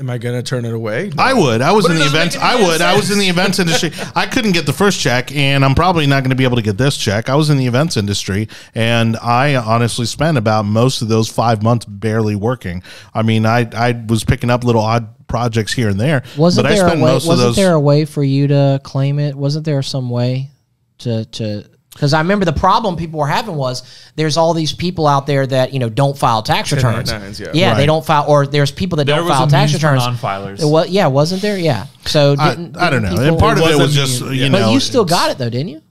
Am 0.00 0.10
I 0.10 0.18
gonna 0.18 0.42
turn 0.42 0.64
it 0.64 0.74
away? 0.74 1.12
I 1.16 1.32
would. 1.32 1.62
I 1.62 1.70
was 1.70 1.84
But 1.86 1.92
in 1.92 1.98
the 2.00 2.06
events. 2.06 2.36
I 2.36 2.54
any 2.56 2.64
would. 2.66 2.80
I 2.80 2.96
was 2.96 3.12
in 3.12 3.18
the 3.18 3.28
events 3.28 3.60
industry. 3.60 3.92
I 4.16 4.26
couldn't 4.26 4.50
get 4.50 4.66
the 4.66 4.72
first 4.72 4.98
check, 4.98 5.30
and 5.34 5.64
I'm 5.64 5.76
probably 5.76 6.04
not 6.08 6.24
going 6.24 6.30
to 6.30 6.36
be 6.36 6.42
able 6.42 6.56
to 6.56 6.62
get 6.62 6.76
this 6.76 6.96
check. 6.96 7.28
I 7.28 7.36
was 7.36 7.48
in 7.48 7.58
the 7.58 7.66
events 7.68 7.96
industry, 7.96 8.48
and 8.74 9.16
I 9.18 9.54
honestly 9.54 10.06
spent 10.06 10.36
about 10.36 10.64
most 10.64 11.00
of 11.00 11.06
those 11.06 11.28
five 11.28 11.62
months 11.62 11.84
barely 11.86 12.34
working. 12.34 12.82
I 13.14 13.22
mean, 13.22 13.46
I 13.46 13.68
I 13.72 13.92
was 14.08 14.24
picking 14.24 14.50
up 14.50 14.64
little 14.64 14.82
odd 14.82 15.26
projects 15.28 15.72
here 15.72 15.88
and 15.88 16.00
there, 16.00 16.24
Wasn't 16.36 16.64
but 16.64 16.72
I 16.72 16.74
there 16.74 16.88
a 16.88 16.94
way? 16.96 17.00
Wasn't 17.12 17.38
those. 17.38 17.54
there 17.56 17.74
a 17.74 17.80
way 17.80 18.04
for 18.04 18.24
you 18.24 18.48
to 18.48 18.80
claim 18.82 19.20
it? 19.20 19.36
Wasn't 19.36 19.64
there 19.64 19.80
some 19.82 20.10
way 20.10 20.50
to 20.98 21.24
to? 21.24 21.70
Because 21.94 22.12
I 22.12 22.18
remember 22.20 22.44
the 22.44 22.52
problem 22.52 22.96
people 22.96 23.20
were 23.20 23.26
having 23.28 23.54
was 23.54 23.82
there's 24.16 24.36
all 24.36 24.52
these 24.52 24.72
people 24.72 25.06
out 25.06 25.26
there 25.28 25.46
that 25.46 25.72
you 25.72 25.78
know 25.78 25.88
don't 25.88 26.18
file 26.18 26.42
tax 26.42 26.72
returns. 26.72 27.08
yeah. 27.40 27.50
yeah, 27.54 27.68
Right. 27.70 27.76
they 27.76 27.86
don't 27.86 28.04
file, 28.04 28.24
or 28.28 28.46
there's 28.46 28.72
people 28.72 28.96
that 28.96 29.06
There 29.06 29.16
don't 29.16 29.26
was 29.28 29.36
file 29.36 29.46
a 29.46 29.50
tax 29.50 29.72
means 29.72 29.80
for 29.82 29.92
returns. 29.92 30.04
non-filers. 30.22 30.60
It 30.60 30.66
wa- 30.66 30.84
yeah, 30.88 31.06
wasn't 31.06 31.40
there? 31.40 31.56
Yeah. 31.56 31.86
So 32.04 32.34
I, 32.38 32.50
didn't, 32.50 32.76
I 32.76 32.90
don't 32.90 33.02
know. 33.02 33.10
didn't 33.10 33.24
And 33.28 33.36
people- 33.36 33.40
part 33.40 33.58
of 33.58 33.64
it 33.64 33.68
was 33.78 33.78
was 33.78 33.94
just 33.94 34.20
you 34.22 34.30
yeah. 34.32 34.48
know. 34.48 34.58
but 34.66 34.72
you 34.72 34.80
still 34.80 35.04
got 35.04 35.30
it 35.30 35.38
though, 35.38 35.50
didn't 35.50 35.68
you? 35.68 35.82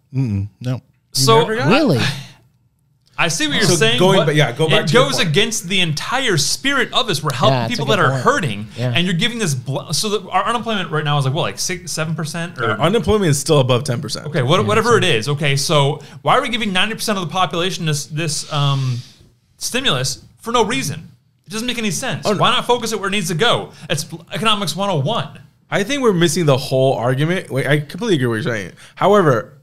no. 0.60 0.82
So 1.14 1.39
never 1.39 1.56
got 1.56 1.72
it? 1.72 1.76
Really? 1.76 1.99
I 3.24 3.28
see 3.30 3.48
what 3.48 3.56
you're 3.56 3.64
So 3.66 3.76
saying. 3.76 4.00
going 4.00 4.18
but 4.20 4.26
ba- 4.28 4.36
yeah, 4.36 4.52
go 4.52 4.68
back 4.70 4.82
It 4.84 4.88
to 4.88 4.94
goes 4.94 5.18
against 5.20 5.68
the 5.70 5.80
entire 5.80 6.38
spirit 6.38 6.92
of 6.94 7.08
this. 7.08 7.24
We're 7.24 7.34
helping 7.34 7.58
Yeah, 7.60 7.68
people 7.68 7.86
that 7.88 8.00
are 8.00 8.10
point. 8.12 8.24
hurting, 8.24 8.68
Yeah. 8.78 8.92
and 8.96 9.06
you're 9.06 9.16
giving 9.16 9.40
this. 9.40 9.54
Bl- 9.56 9.92
so 9.92 10.10
that 10.10 10.30
our 10.30 10.44
unemployment 10.46 10.92
right 10.92 11.04
now 11.06 11.18
is 11.18 11.26
like 11.26 11.34
what, 11.34 11.44
like 11.44 11.58
six, 11.60 11.92
seven 11.92 12.16
percent, 12.16 12.58
or 12.60 12.72
Unemployment 12.82 13.30
is 13.30 13.40
still 13.40 13.60
above 13.60 13.84
ten 13.86 14.02
percent. 14.02 14.28
Okay, 14.28 14.42
what, 14.44 14.66
whatever 14.66 14.98
it 14.98 15.04
is. 15.04 15.30
Okay, 15.30 15.56
so 15.56 16.02
why 16.22 16.38
are 16.38 16.42
we 16.42 16.50
giving 16.50 16.74
ninety 16.74 16.96
percent 16.96 17.18
of 17.18 17.26
the 17.26 17.32
population 17.32 17.86
this 17.86 18.06
this 18.08 18.52
um, 18.52 18.98
stimulus 19.58 20.24
for 20.40 20.52
no 20.52 20.66
reason? 20.66 21.10
It 21.46 21.50
doesn't 21.50 21.68
make 21.68 21.78
any 21.78 21.92
sense. 21.92 22.26
Oh, 22.26 22.34
no. 22.34 22.40
Why 22.42 22.52
not 22.52 22.66
focus 22.66 22.92
it 22.94 23.00
where 23.00 23.10
it 23.10 23.12
needs 23.12 23.28
to 23.28 23.36
go? 23.36 23.72
It's 23.90 24.06
economics 24.34 24.76
one 24.76 24.90
hundred 24.90 25.00
and 25.00 25.08
one. 25.08 25.40
I 25.70 25.84
think 25.84 26.02
we're 26.04 26.14
missing 26.14 26.46
the 26.46 26.58
whole 26.58 26.94
argument. 26.94 27.50
Wait, 27.50 27.66
I 27.68 27.80
completely 27.80 28.16
agree 28.16 28.28
with 28.28 28.46
what 28.46 28.52
you're 28.52 28.56
saying. 28.56 28.72
However, 28.96 29.54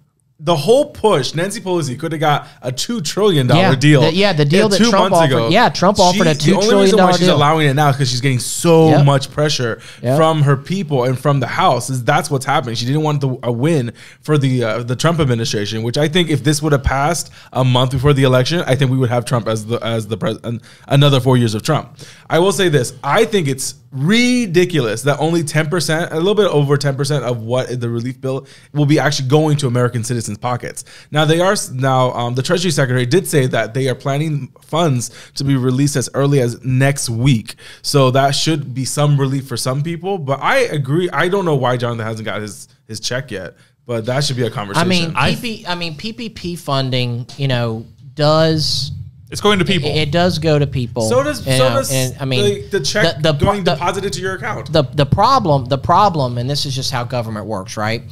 the 0.42 0.56
whole 0.56 0.86
push, 0.86 1.34
Nancy 1.34 1.60
Pelosi 1.60 1.98
could 1.98 2.12
have 2.12 2.20
got 2.20 2.46
a 2.62 2.72
two 2.72 3.02
trillion 3.02 3.46
dollar 3.46 3.60
Yeah, 3.60 3.74
deal. 3.74 4.00
the- 4.00 4.14
yeah, 4.14 4.32
the 4.32 4.46
deal 4.46 4.70
that 4.70 4.78
Trump 4.78 5.12
offered- 5.12 5.52
yeah, 5.52 5.68
Trump 5.68 5.98
offered 6.00 6.26
a 6.26 6.34
$2 6.34 6.44
The 6.46 6.52
only 6.54 6.66
trillion 6.66 6.84
reason 6.86 6.98
why 6.98 7.12
she's 7.12 7.20
deal. 7.26 7.36
allowing 7.36 7.68
it 7.68 7.74
now 7.74 7.92
because 7.92 8.08
she's 8.10 8.22
getting 8.22 8.38
so 8.38 8.88
Yep. 8.88 9.04
much 9.04 9.30
pressure 9.30 9.80
Yep. 10.02 10.16
from 10.16 10.42
her 10.42 10.56
people 10.56 11.04
and 11.04 11.18
from 11.18 11.40
the 11.40 11.46
House. 11.46 11.90
Is 11.90 12.02
that's 12.04 12.30
what's 12.30 12.46
happening? 12.46 12.74
She 12.74 12.86
didn't 12.86 13.02
want 13.02 13.20
the, 13.20 13.36
a 13.42 13.52
win 13.52 13.92
for 14.22 14.38
the 14.38 14.64
uh, 14.64 14.82
the 14.82 14.96
Trump 14.96 15.20
administration, 15.20 15.82
which 15.82 15.98
I 15.98 16.08
think 16.08 16.30
if 16.30 16.42
this 16.42 16.62
would 16.62 16.72
have 16.72 16.84
passed 16.84 17.30
a 17.52 17.62
month 17.62 17.90
before 17.90 18.14
the 18.14 18.22
election, 18.22 18.64
I 18.66 18.76
think 18.76 18.90
we 18.90 18.96
would 18.96 19.10
have 19.10 19.26
Trump 19.26 19.46
as 19.46 19.66
the 19.66 19.76
as 19.84 20.06
the 20.06 20.16
president 20.16 20.62
another 20.88 21.20
four 21.20 21.36
years 21.36 21.54
of 21.54 21.62
Trump. 21.62 21.98
I 22.30 22.38
will 22.38 22.52
say 22.52 22.70
this: 22.70 22.94
I 23.04 23.26
think 23.26 23.46
it's 23.46 23.74
ridiculous 23.92 25.02
that 25.02 25.18
only 25.18 25.42
10%, 25.42 26.12
a 26.12 26.16
little 26.16 26.34
bit 26.34 26.46
over 26.46 26.76
10% 26.76 27.22
of 27.22 27.42
what 27.42 27.80
the 27.80 27.88
relief 27.88 28.20
bill 28.20 28.46
will 28.72 28.86
be 28.86 28.98
actually 28.98 29.28
going 29.28 29.56
to 29.56 29.66
American 29.66 30.04
citizens' 30.04 30.38
pockets. 30.38 30.84
Now, 31.10 31.24
they 31.24 31.40
are, 31.40 31.56
now, 31.72 32.12
um, 32.12 32.34
the 32.34 32.42
Treasury 32.42 32.70
Secretary 32.70 33.06
did 33.06 33.26
say 33.26 33.46
that 33.46 33.74
they 33.74 33.88
are 33.88 33.94
planning 33.94 34.52
funds 34.62 35.10
to 35.34 35.44
be 35.44 35.56
released 35.56 35.96
as 35.96 36.08
early 36.14 36.40
as 36.40 36.62
next 36.64 37.10
week. 37.10 37.56
So 37.82 38.10
that 38.12 38.34
should 38.34 38.74
be 38.74 38.84
some 38.84 39.18
relief 39.18 39.48
for 39.48 39.56
some 39.56 39.82
people. 39.82 40.18
But 40.18 40.40
I 40.40 40.58
agree. 40.58 41.10
I 41.10 41.28
don't 41.28 41.44
know 41.44 41.56
why 41.56 41.76
Jonathan 41.76 42.06
hasn't 42.06 42.26
got 42.26 42.40
his, 42.42 42.68
his 42.86 43.00
check 43.00 43.30
yet, 43.30 43.56
but 43.86 44.06
that 44.06 44.22
should 44.22 44.36
be 44.36 44.44
a 44.44 44.50
conversation. 44.50 44.88
mean, 44.88 45.12
I- 45.16 45.32
PP, 45.32 45.68
I 45.68 45.74
mean, 45.74 45.96
PPP 45.96 46.58
funding, 46.58 47.26
you 47.36 47.48
know, 47.48 47.86
does 48.14 48.92
It's 49.30 49.40
going 49.40 49.58
to 49.60 49.64
people. 49.64 49.90
it, 49.90 49.96
it 50.08 50.10
does 50.12 50.38
go 50.38 50.58
to 50.58 50.66
people. 50.66 51.02
so 51.08 51.22
does, 51.22 51.46
you 51.46 51.52
so 51.52 51.68
know, 51.68 51.74
does 51.76 51.92
and, 51.92 52.16
I 52.20 52.24
mean, 52.24 52.62
the, 52.70 52.78
the 52.78 52.84
check 52.84 53.16
the, 53.22 53.32
the, 53.32 53.44
going 53.44 53.64
the, 53.64 53.74
deposited 53.74 54.12
to 54.14 54.20
your 54.20 54.34
account. 54.34 54.72
the 54.72 54.82
the 54.82 55.06
problem 55.06 55.66
the 55.66 55.78
problem 55.78 56.36
and 56.38 56.48
this 56.50 56.66
is 56.66 56.74
just 56.74 56.90
how 56.90 57.04
government 57.04 57.46
works 57.46 57.76
right 57.76 58.02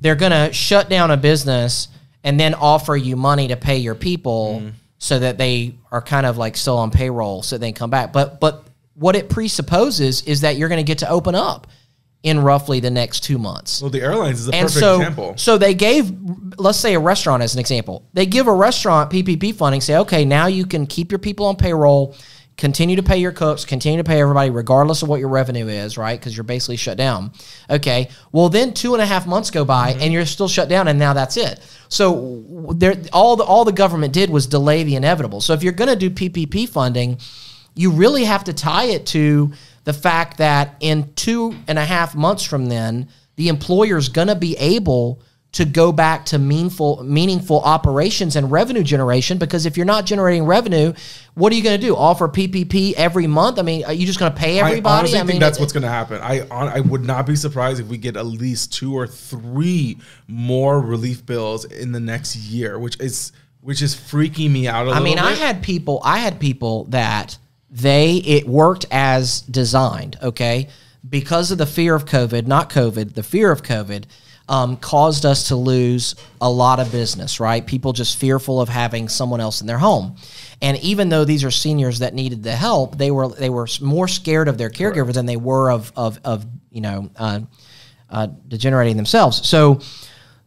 they're 0.00 0.14
going 0.16 0.30
to 0.32 0.52
shut 0.52 0.88
down 0.88 1.10
a 1.10 1.16
business 1.16 1.88
and 2.22 2.38
then 2.38 2.54
offer 2.54 2.96
you 2.96 3.16
money 3.16 3.48
to 3.48 3.56
pay 3.56 3.78
your 3.78 3.94
people 3.96 4.60
Mm-hmm. 4.60 4.68
so 4.98 5.18
that 5.18 5.38
they 5.38 5.74
are 5.90 6.00
kind 6.02 6.26
of 6.26 6.36
like 6.38 6.56
still 6.56 6.78
on 6.78 6.90
payroll 6.90 7.42
so 7.42 7.58
they 7.58 7.68
can 7.72 7.74
come 7.78 7.90
back 7.90 8.12
but 8.12 8.38
but 8.40 8.64
what 8.94 9.14
it 9.16 9.28
presupposes 9.28 10.22
is 10.22 10.40
that 10.42 10.56
you're 10.56 10.68
going 10.68 10.84
to 10.84 10.90
get 10.92 10.98
to 10.98 11.08
open 11.10 11.34
up 11.34 11.66
in 12.22 12.40
roughly 12.40 12.80
the 12.80 12.90
next 12.90 13.20
2 13.20 13.38
months 13.38 13.80
well, 13.80 13.90
the 13.90 14.00
airlines 14.00 14.40
is 14.40 14.48
a 14.48 14.52
and 14.52 14.66
perfect 14.66 14.80
so, 14.80 14.96
example. 14.96 15.34
so 15.36 15.56
they 15.56 15.74
gave, 15.74 16.12
let's 16.58 16.78
say 16.78 16.94
a 16.94 16.98
restaurant 16.98 17.42
as 17.42 17.54
an 17.54 17.60
example. 17.60 18.08
They 18.12 18.26
give 18.26 18.48
a 18.48 18.52
restaurant 18.52 19.10
PPP 19.10 19.54
funding, 19.54 19.80
say, 19.80 19.96
okay, 19.98 20.24
now 20.24 20.46
you 20.46 20.66
can 20.66 20.86
keep 20.86 21.12
your 21.12 21.20
people 21.20 21.46
on 21.46 21.56
payroll, 21.56 22.16
continue 22.58 22.96
to 22.96 23.02
pay 23.02 23.18
your 23.18 23.32
cooks, 23.32 23.64
continue 23.64 23.98
to 23.98 24.04
pay 24.04 24.20
everybody, 24.20 24.50
regardless 24.50 25.02
of 25.02 25.08
what 25.08 25.20
your 25.20 25.28
revenue 25.28 25.68
is, 25.68 25.96
right? 25.96 26.18
Because 26.18 26.36
you're 26.36 26.44
basically 26.44 26.76
shut 26.76 26.98
down. 26.98 27.32
Okay. 27.70 28.10
Well, 28.32 28.48
then 28.48 28.74
two 28.74 28.94
and 28.94 29.02
a 29.02 29.06
half 29.06 29.26
months 29.26 29.50
go 29.50 29.64
by 29.64 29.92
mm-hmm. 29.92 30.02
and 30.02 30.12
you're 30.12 30.26
still 30.26 30.48
shut 30.48 30.68
down, 30.68 30.88
and 30.88 30.98
now 30.98 31.14
that's 31.14 31.36
it. 31.36 31.60
So 31.88 32.44
there, 32.74 32.96
all 33.12 33.36
the 33.36 33.44
all 33.44 33.64
the 33.64 33.72
government 33.72 34.12
did 34.12 34.28
was 34.28 34.46
delay 34.46 34.82
the 34.82 34.96
inevitable. 34.96 35.40
So 35.40 35.54
if 35.54 35.62
you're 35.62 35.72
going 35.72 35.88
to 35.88 35.96
do 35.96 36.10
PPP 36.10 36.68
funding, 36.68 37.18
you 37.74 37.92
really 37.92 38.24
have 38.24 38.44
to 38.44 38.52
tie 38.52 38.86
it 38.86 39.06
to 39.06 39.52
the 39.88 39.94
fact 39.94 40.36
that 40.36 40.76
in 40.80 41.10
two 41.14 41.54
and 41.66 41.78
a 41.78 41.84
half 41.84 42.14
months 42.14 42.42
from 42.44 42.66
then, 42.66 43.08
the 43.36 43.48
employer's 43.48 44.10
going 44.10 44.28
to 44.28 44.34
be 44.34 44.54
able 44.58 45.22
to 45.52 45.64
go 45.64 45.92
back 45.92 46.26
to 46.26 46.38
meaningful 46.38 47.02
meaningful 47.02 47.60
operations 47.62 48.36
and 48.36 48.52
revenue 48.52 48.82
generation 48.82 49.38
because 49.38 49.64
if 49.64 49.78
you're 49.78 49.86
not 49.86 50.04
generating 50.04 50.44
revenue 50.44 50.92
what 51.36 51.50
are 51.50 51.56
you 51.56 51.62
going 51.62 51.80
to 51.80 51.86
do 51.86 51.96
offer 51.96 52.28
ppp 52.28 52.92
every 52.98 53.26
month 53.26 53.58
i 53.58 53.62
mean 53.62 53.82
are 53.86 53.94
you 53.94 54.04
just 54.04 54.18
going 54.18 54.30
to 54.30 54.36
pay 54.38 54.58
everybody 54.60 54.94
I 54.94 54.98
honestly 54.98 55.18
mean 55.20 55.26
think 55.26 55.40
that's 55.40 55.56
it- 55.56 55.62
what's 55.62 55.72
going 55.72 55.84
to 55.84 55.88
happen. 55.88 56.20
I 56.20 56.46
I 56.50 56.80
would 56.80 57.02
not 57.02 57.24
be 57.26 57.34
surprised 57.34 57.80
if 57.80 57.86
we 57.86 57.96
get 57.96 58.14
at 58.18 58.26
least 58.26 58.74
two 58.74 58.92
or 58.94 59.06
three 59.06 59.96
more 60.26 60.80
relief 60.82 61.24
bills 61.24 61.64
in 61.64 61.92
the 61.92 62.00
next 62.00 62.36
year, 62.36 62.78
which 62.78 63.00
is 63.00 63.32
which 63.62 63.80
is 63.80 63.94
freaking 63.94 64.50
me 64.50 64.68
out 64.68 64.86
a 64.86 64.90
I 64.90 65.00
mean, 65.00 65.18
I 65.18 65.30
bit. 65.30 65.38
had 65.38 65.62
people. 65.62 66.00
I 66.04 66.18
had 66.18 66.38
people 66.38 66.84
that 66.90 67.38
they 67.70 68.16
it 68.16 68.46
worked 68.48 68.86
as 68.90 69.42
designed. 69.42 70.16
Okay, 70.22 70.68
because 71.08 71.50
of 71.50 71.58
the 71.58 71.66
fear 71.66 71.94
of 71.94 72.04
COVID, 72.04 72.46
not 72.46 72.70
COVID, 72.70 73.14
the 73.14 73.22
fear 73.22 73.50
of 73.50 73.62
COVID. 73.62 74.04
um, 74.48 74.76
caused 74.78 75.26
us 75.26 75.48
to 75.48 75.56
lose 75.56 76.14
a 76.40 76.50
lot 76.50 76.80
of 76.80 76.90
business. 76.90 77.38
Right, 77.40 77.64
people 77.66 77.92
just 77.92 78.18
fearful 78.18 78.60
of 78.60 78.68
having 78.68 79.08
someone 79.08 79.40
else 79.40 79.60
in 79.60 79.66
their 79.66 79.78
home. 79.78 80.16
And 80.60 80.76
even 80.78 81.08
though 81.08 81.24
these 81.24 81.44
are 81.44 81.50
seniors 81.50 82.00
that 82.00 82.14
needed 82.14 82.42
the 82.42 82.56
help, 82.56 82.96
they 82.98 83.10
were 83.10 83.28
they 83.28 83.50
were 83.50 83.68
more 83.80 84.08
scared 84.08 84.48
of 84.48 84.58
their 84.58 84.70
caregivers 84.70 85.14
than 85.14 85.26
they 85.26 85.36
were 85.36 85.70
of 85.70 85.92
of 85.96 86.18
of 86.24 86.46
you 86.70 86.80
know 86.80 87.10
uh, 87.16 87.40
uh, 88.10 88.28
degenerating 88.48 88.96
themselves. 88.96 89.46
So 89.46 89.80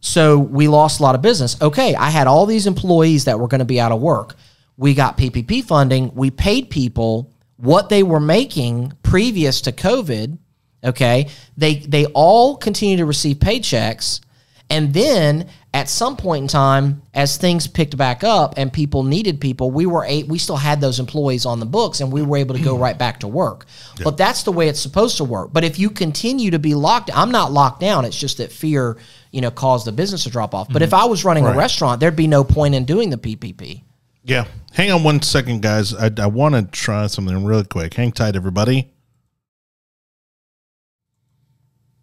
so 0.00 0.38
we 0.38 0.66
lost 0.68 1.00
a 1.00 1.02
lot 1.02 1.14
of 1.14 1.22
business. 1.22 1.60
Okay, 1.62 1.94
I 1.94 2.10
had 2.10 2.26
all 2.26 2.44
these 2.44 2.66
employees 2.66 3.24
that 3.26 3.38
were 3.38 3.48
going 3.48 3.60
to 3.60 3.64
be 3.64 3.80
out 3.80 3.92
of 3.92 4.00
work. 4.00 4.34
We 4.76 4.94
got 4.94 5.18
PPP 5.18 5.64
funding. 5.64 6.14
We 6.14 6.30
paid 6.30 6.70
people 6.70 7.32
what 7.56 7.88
they 7.88 8.02
were 8.02 8.20
making 8.20 8.92
previous 9.02 9.60
to 9.62 9.72
COVID. 9.72 10.38
Okay, 10.84 11.28
they 11.56 11.76
they 11.76 12.06
all 12.06 12.56
continue 12.56 12.96
to 12.96 13.04
receive 13.04 13.36
paychecks, 13.36 14.20
and 14.68 14.92
then 14.92 15.48
at 15.74 15.88
some 15.88 16.16
point 16.16 16.42
in 16.42 16.48
time, 16.48 17.02
as 17.14 17.36
things 17.38 17.66
picked 17.66 17.96
back 17.96 18.22
up 18.24 18.54
and 18.56 18.70
people 18.72 19.04
needed 19.04 19.40
people, 19.40 19.70
we 19.70 19.86
were 19.86 20.04
a, 20.04 20.22
we 20.24 20.38
still 20.38 20.56
had 20.56 20.80
those 20.80 21.00
employees 21.00 21.46
on 21.46 21.60
the 21.60 21.66
books, 21.66 22.00
and 22.00 22.12
we 22.12 22.20
were 22.20 22.36
able 22.36 22.54
to 22.54 22.62
go 22.62 22.76
right 22.76 22.98
back 22.98 23.20
to 23.20 23.28
work. 23.28 23.66
But 24.02 24.16
that's 24.16 24.42
the 24.42 24.52
way 24.52 24.68
it's 24.68 24.80
supposed 24.80 25.16
to 25.18 25.24
work. 25.24 25.52
But 25.52 25.64
if 25.64 25.78
you 25.78 25.88
continue 25.88 26.50
to 26.50 26.58
be 26.58 26.74
locked, 26.74 27.10
I'm 27.14 27.30
not 27.30 27.52
locked 27.52 27.80
down. 27.80 28.04
It's 28.04 28.18
just 28.18 28.38
that 28.38 28.52
fear, 28.52 28.98
you 29.30 29.40
know, 29.40 29.50
caused 29.50 29.86
the 29.86 29.92
business 29.92 30.24
to 30.24 30.30
drop 30.30 30.54
off. 30.54 30.68
But 30.68 30.76
mm-hmm. 30.76 30.84
if 30.84 30.94
I 30.94 31.04
was 31.06 31.24
running 31.24 31.46
a 31.46 31.54
restaurant, 31.54 32.00
there'd 32.00 32.16
be 32.16 32.26
no 32.26 32.44
point 32.44 32.74
in 32.74 32.84
doing 32.84 33.10
the 33.10 33.18
PPP. 33.18 33.84
Yeah. 34.24 34.46
Hang 34.72 34.90
on 34.90 35.02
one 35.02 35.20
second, 35.20 35.62
guys. 35.62 35.92
I, 35.92 36.10
I 36.18 36.26
want 36.26 36.54
to 36.54 36.62
try 36.62 37.06
something 37.06 37.44
really 37.44 37.64
quick. 37.64 37.92
Hang 37.94 38.12
tight, 38.12 38.36
everybody. 38.36 38.90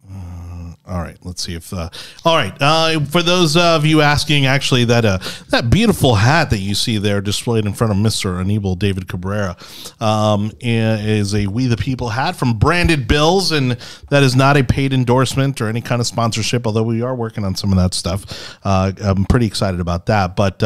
Uh, 0.07 0.73
all 0.85 0.99
right, 0.99 1.17
let's 1.23 1.41
see 1.41 1.55
if. 1.55 1.73
Uh, 1.73 1.89
all 2.25 2.35
right, 2.35 2.53
uh, 2.59 2.99
for 3.05 3.23
those 3.23 3.57
of 3.57 3.85
you 3.85 4.01
asking, 4.01 4.45
actually, 4.45 4.85
that 4.85 5.05
uh, 5.05 5.17
that 5.49 5.69
beautiful 5.71 6.15
hat 6.15 6.51
that 6.51 6.59
you 6.59 6.75
see 6.75 6.97
there 6.97 7.21
displayed 7.21 7.65
in 7.65 7.73
front 7.73 7.91
of 7.91 7.97
Mister 7.97 8.39
Anibal 8.39 8.75
David 8.75 9.07
Cabrera 9.07 9.57
um, 9.99 10.51
is 10.59 11.33
a 11.33 11.47
We 11.47 11.67
the 11.67 11.77
People 11.77 12.09
hat 12.09 12.35
from 12.35 12.59
Branded 12.59 13.07
Bills, 13.07 13.51
and 13.51 13.77
that 14.09 14.21
is 14.21 14.35
not 14.35 14.57
a 14.57 14.63
paid 14.63 14.93
endorsement 14.93 15.59
or 15.61 15.69
any 15.69 15.81
kind 15.81 16.01
of 16.01 16.05
sponsorship. 16.05 16.67
Although 16.67 16.83
we 16.83 17.01
are 17.01 17.15
working 17.15 17.45
on 17.45 17.55
some 17.55 17.71
of 17.71 17.77
that 17.77 17.95
stuff, 17.95 18.59
uh, 18.63 18.91
I'm 19.01 19.25
pretty 19.25 19.47
excited 19.47 19.79
about 19.79 20.05
that. 20.07 20.35
But 20.35 20.61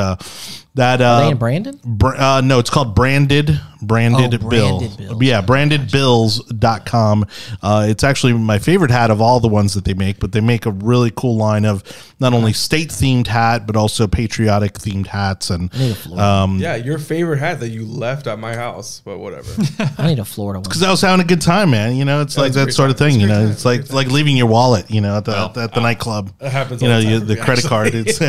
that 0.76 1.02
uh, 1.02 1.06
Are 1.06 1.22
they 1.26 1.30
in 1.32 1.38
Brandon? 1.38 1.80
Br- 1.84 2.16
uh, 2.16 2.42
no, 2.42 2.60
it's 2.60 2.70
called 2.70 2.96
Branded 2.96 3.60
Branded 3.82 4.42
Oh, 4.44 4.50
Bill. 4.50 4.80
Branded 4.80 4.98
Bills. 4.98 5.22
Yeah, 5.22 5.42
brandedbills.com. 5.42 7.26
Uh, 7.62 7.86
it's 7.90 8.04
actually 8.04 8.34
my 8.34 8.58
favorite 8.60 8.92
hat 8.92 9.12
of 9.12 9.22
all 9.22 9.40
the 9.40 9.48
ones 9.50 9.74
that 9.74 9.86
they 9.86 9.94
make, 9.94 10.20
but 10.20 10.32
they 10.32 10.42
make 10.42 10.66
a 10.66 10.72
really 10.72 11.12
cool 11.16 11.36
line 11.38 11.66
of 11.66 11.84
not 12.20 12.34
only 12.34 12.54
state 12.54 12.90
themed 12.90 13.28
hat, 13.28 13.68
but 13.68 13.76
also 13.76 14.08
patriotic 14.08 14.74
themed 14.76 15.08
hats. 15.08 15.50
And 15.50 15.70
I 15.74 15.78
need 15.78 15.92
a 15.92 15.96
Florida. 15.96 16.24
um, 16.26 16.58
Yeah, 16.60 16.76
your 16.76 16.98
favorite 16.98 17.40
hat 17.40 17.60
that 17.60 17.70
you 17.70 17.86
left 17.86 18.26
at 18.28 18.40
my 18.40 18.56
house, 18.56 19.02
but 19.04 19.18
whatever. 19.20 19.52
I 19.98 20.08
need 20.08 20.20
a 20.20 20.26
Florida 20.26 20.60
one. 20.60 20.64
because 20.64 20.82
I 20.82 20.90
was 20.90 21.02
having 21.02 21.24
a 21.24 21.28
good 21.28 21.42
time, 21.42 21.72
man. 21.72 21.96
You 21.96 22.06
know, 22.06 22.22
it's 22.22 22.38
like 22.38 22.54
that 22.54 22.64
great 22.66 22.74
sort 22.74 22.90
of 22.90 22.98
thing. 22.98 23.16
It's 23.16 23.22
You 23.22 23.28
know, 23.28 23.36
time. 23.42 23.48
it's 23.48 23.66
It's 23.66 23.66
like 23.66 23.92
like 23.92 24.08
leaving 24.08 24.38
your 24.38 24.48
wallet. 24.48 24.90
You 24.90 25.02
know, 25.02 25.18
at 25.18 25.26
the 25.26 25.32
Well, 25.32 25.60
at 25.60 25.74
the 25.74 25.82
nightclub. 25.82 26.32
That 26.40 26.52
happens 26.52 26.82
You 26.82 26.88
all 26.90 26.94
know, 26.96 27.00
the 27.02 27.04
time 27.06 27.14
you, 27.14 27.20
the 27.20 27.36
credit 27.36 27.66
actually. 27.66 27.70
card. 27.70 27.96
It's 27.96 28.20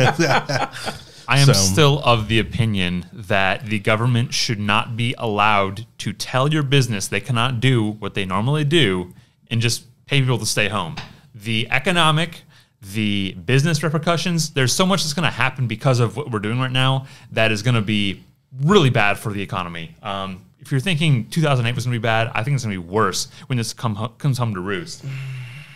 I 1.27 1.39
am 1.39 1.47
So- 1.47 1.53
still 1.53 2.01
of 2.03 2.27
the 2.27 2.39
opinion 2.39 3.05
that 3.13 3.65
the 3.65 3.79
government 3.79 4.33
should 4.33 4.59
not 4.59 4.95
be 4.95 5.15
allowed 5.17 5.85
to 5.99 6.13
tell 6.13 6.51
your 6.51 6.63
business 6.63 7.07
they 7.07 7.19
cannot 7.21 7.59
do 7.59 7.91
what 7.99 8.13
they 8.13 8.25
normally 8.25 8.63
do 8.63 9.13
and 9.49 9.61
just 9.61 9.85
pay 10.05 10.19
people 10.19 10.37
to 10.39 10.45
stay 10.45 10.69
home. 10.69 10.95
The 11.33 11.67
economic, 11.71 12.43
the 12.81 13.33
business 13.45 13.81
repercussions, 13.83 14.51
there's 14.51 14.73
so 14.73 14.85
much 14.85 15.03
that's 15.03 15.13
going 15.13 15.23
to 15.29 15.35
happen 15.35 15.67
because 15.67 15.99
of 15.99 16.15
what 16.15 16.31
we're 16.31 16.39
doing 16.39 16.59
right 16.59 16.71
now 16.71 17.05
that 17.31 17.51
is 17.51 17.61
going 17.63 17.75
to 17.75 17.81
be 17.81 18.23
really 18.61 18.89
bad 18.89 19.17
for 19.17 19.31
the 19.33 19.41
economy. 19.41 19.95
Um, 20.03 20.41
if 20.59 20.71
you're 20.71 20.79
thinking 20.79 21.27
2008 21.29 21.75
was 21.75 21.85
going 21.85 21.93
to 21.93 21.99
be 21.99 22.01
bad, 22.03 22.31
I 22.33 22.43
think 22.43 22.55
it's 22.55 22.63
going 22.65 22.75
to 22.75 22.81
be 22.81 22.87
worse 22.87 23.27
when 23.47 23.57
this 23.57 23.73
come, 23.73 24.11
comes 24.17 24.37
home 24.37 24.53
to 24.53 24.61
roost. 24.61 25.03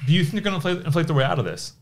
Do 0.08 0.14
you 0.14 0.24
think 0.24 0.34
they're 0.34 0.52
going 0.52 0.60
to 0.60 0.68
inflate, 0.68 0.86
inflate 0.86 1.08
their 1.08 1.16
way 1.16 1.24
out 1.24 1.38
of 1.40 1.46
this? 1.46 1.74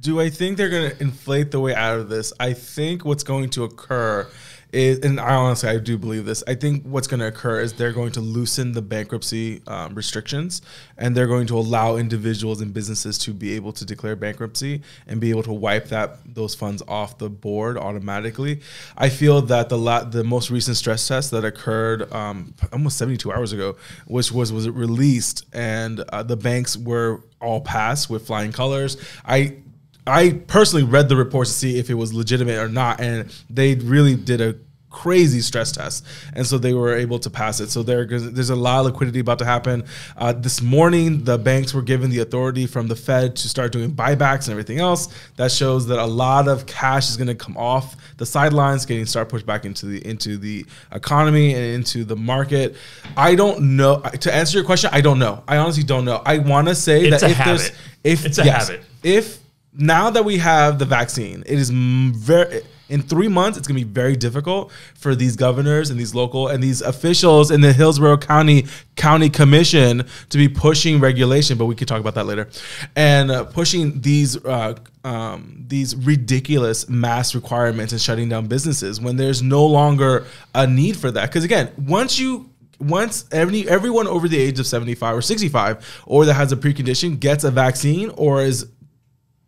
Do 0.00 0.20
I 0.20 0.30
think 0.30 0.56
they're 0.56 0.68
going 0.68 0.90
to 0.90 1.00
inflate 1.00 1.50
the 1.50 1.60
way 1.60 1.74
out 1.74 1.98
of 1.98 2.08
this? 2.08 2.32
I 2.40 2.52
think 2.52 3.04
what's 3.04 3.22
going 3.22 3.50
to 3.50 3.64
occur 3.64 4.28
is, 4.72 4.98
and 5.00 5.20
I 5.20 5.34
honestly 5.34 5.68
I 5.68 5.78
do 5.78 5.96
believe 5.96 6.24
this. 6.24 6.42
I 6.46 6.54
think 6.54 6.84
what's 6.84 7.06
going 7.06 7.20
to 7.20 7.26
occur 7.26 7.60
is 7.60 7.72
they're 7.74 7.92
going 7.92 8.12
to 8.12 8.20
loosen 8.20 8.72
the 8.72 8.82
bankruptcy 8.82 9.62
um, 9.66 9.94
restrictions, 9.94 10.62
and 10.98 11.16
they're 11.16 11.26
going 11.26 11.46
to 11.48 11.58
allow 11.58 11.96
individuals 11.96 12.60
and 12.60 12.74
businesses 12.74 13.16
to 13.18 13.32
be 13.32 13.52
able 13.52 13.72
to 13.72 13.84
declare 13.84 14.16
bankruptcy 14.16 14.82
and 15.06 15.20
be 15.20 15.30
able 15.30 15.42
to 15.44 15.52
wipe 15.52 15.88
that 15.88 16.18
those 16.34 16.54
funds 16.54 16.82
off 16.88 17.18
the 17.18 17.30
board 17.30 17.78
automatically. 17.78 18.60
I 18.96 19.08
feel 19.08 19.40
that 19.42 19.68
the 19.68 19.78
la- 19.78 20.04
the 20.04 20.24
most 20.24 20.50
recent 20.50 20.76
stress 20.76 21.06
test 21.06 21.30
that 21.30 21.44
occurred 21.44 22.12
um, 22.12 22.54
almost 22.72 22.98
72 22.98 23.32
hours 23.32 23.52
ago, 23.52 23.76
which 24.06 24.32
was 24.32 24.52
was 24.52 24.68
released, 24.68 25.46
and 25.52 26.00
uh, 26.00 26.22
the 26.22 26.36
banks 26.36 26.76
were 26.76 27.22
all 27.40 27.60
passed 27.60 28.10
with 28.10 28.26
flying 28.26 28.50
colors. 28.50 28.96
I 29.24 29.58
I 30.06 30.40
personally 30.46 30.84
read 30.84 31.08
the 31.08 31.16
reports 31.16 31.50
to 31.50 31.56
see 31.56 31.78
if 31.78 31.90
it 31.90 31.94
was 31.94 32.12
legitimate 32.14 32.58
or 32.58 32.68
not, 32.68 33.00
and 33.00 33.32
they 33.50 33.74
really 33.74 34.14
did 34.14 34.40
a 34.40 34.54
crazy 34.88 35.40
stress 35.42 35.72
test, 35.72 36.06
and 36.34 36.46
so 36.46 36.56
they 36.56 36.72
were 36.72 36.96
able 36.96 37.18
to 37.18 37.28
pass 37.28 37.60
it. 37.60 37.68
So 37.70 37.82
there, 37.82 38.06
there's 38.06 38.48
a 38.48 38.56
lot 38.56 38.80
of 38.80 38.86
liquidity 38.86 39.18
about 39.20 39.38
to 39.40 39.44
happen. 39.44 39.84
Uh, 40.16 40.32
this 40.32 40.62
morning, 40.62 41.22
the 41.24 41.36
banks 41.36 41.74
were 41.74 41.82
given 41.82 42.08
the 42.10 42.20
authority 42.20 42.66
from 42.66 42.88
the 42.88 42.96
Fed 42.96 43.36
to 43.36 43.48
start 43.48 43.72
doing 43.72 43.90
buybacks 43.92 44.44
and 44.46 44.52
everything 44.52 44.78
else. 44.78 45.08
That 45.36 45.52
shows 45.52 45.86
that 45.88 45.98
a 45.98 46.06
lot 46.06 46.48
of 46.48 46.64
cash 46.64 47.10
is 47.10 47.18
going 47.18 47.26
to 47.26 47.34
come 47.34 47.58
off 47.58 47.94
the 48.16 48.24
sidelines, 48.24 48.86
getting 48.86 49.04
start 49.04 49.28
pushed 49.28 49.44
back 49.44 49.66
into 49.66 49.84
the 49.84 50.06
into 50.08 50.38
the 50.38 50.64
economy 50.92 51.52
and 51.52 51.62
into 51.62 52.04
the 52.04 52.16
market. 52.16 52.76
I 53.18 53.34
don't 53.34 53.76
know. 53.76 54.00
To 54.00 54.34
answer 54.34 54.56
your 54.56 54.64
question, 54.64 54.88
I 54.94 55.02
don't 55.02 55.18
know. 55.18 55.42
I 55.46 55.58
honestly 55.58 55.82
don't 55.84 56.06
know. 56.06 56.22
I 56.24 56.38
want 56.38 56.68
to 56.68 56.74
say 56.74 57.02
It's 57.04 57.20
that 57.20 57.30
if 57.32 57.38
there's 57.44 57.70
if 58.02 58.24
It's 58.24 58.38
a 58.38 58.44
yes, 58.44 58.68
habit. 58.68 58.84
if 59.02 59.40
now 59.78 60.10
that 60.10 60.24
we 60.24 60.38
have 60.38 60.78
the 60.78 60.84
vaccine, 60.84 61.42
it 61.46 61.58
is 61.58 61.70
very 61.70 62.62
in 62.88 63.02
three 63.02 63.28
months. 63.28 63.58
It's 63.58 63.66
gonna 63.66 63.80
be 63.80 63.84
very 63.84 64.16
difficult 64.16 64.70
for 64.94 65.14
these 65.14 65.36
governors 65.36 65.90
and 65.90 65.98
these 65.98 66.14
local 66.14 66.48
and 66.48 66.62
these 66.62 66.82
officials 66.82 67.50
in 67.50 67.60
the 67.60 67.72
Hillsborough 67.72 68.18
County 68.18 68.66
County 68.94 69.28
Commission 69.28 70.04
to 70.30 70.38
be 70.38 70.48
pushing 70.48 71.00
regulation. 71.00 71.58
But 71.58 71.66
we 71.66 71.74
could 71.74 71.88
talk 71.88 72.00
about 72.00 72.14
that 72.14 72.26
later, 72.26 72.48
and 72.94 73.30
uh, 73.30 73.44
pushing 73.44 74.00
these. 74.00 74.42
Uh, 74.44 74.74
um, 75.04 75.64
these 75.68 75.94
ridiculous 75.94 76.88
mass 76.88 77.32
requirements 77.32 77.92
and 77.92 78.02
shutting 78.02 78.28
down 78.28 78.48
businesses 78.48 79.00
when 79.00 79.16
there's 79.16 79.40
no 79.40 79.64
longer 79.64 80.26
a 80.52 80.66
need 80.66 80.96
for 80.96 81.12
that. 81.12 81.26
Because 81.26 81.44
again, 81.44 81.70
once 81.78 82.18
you 82.18 82.50
once 82.78 83.24
every 83.30 83.68
everyone 83.68 84.06
over 84.06 84.28
the 84.28 84.36
age 84.36 84.58
of 84.58 84.66
75 84.66 85.16
or 85.16 85.22
65 85.22 86.02
or 86.06 86.24
that 86.24 86.34
has 86.34 86.52
a 86.52 86.56
precondition 86.56 87.18
gets 87.18 87.44
a 87.44 87.50
vaccine 87.50 88.10
or 88.16 88.42
is 88.42 88.66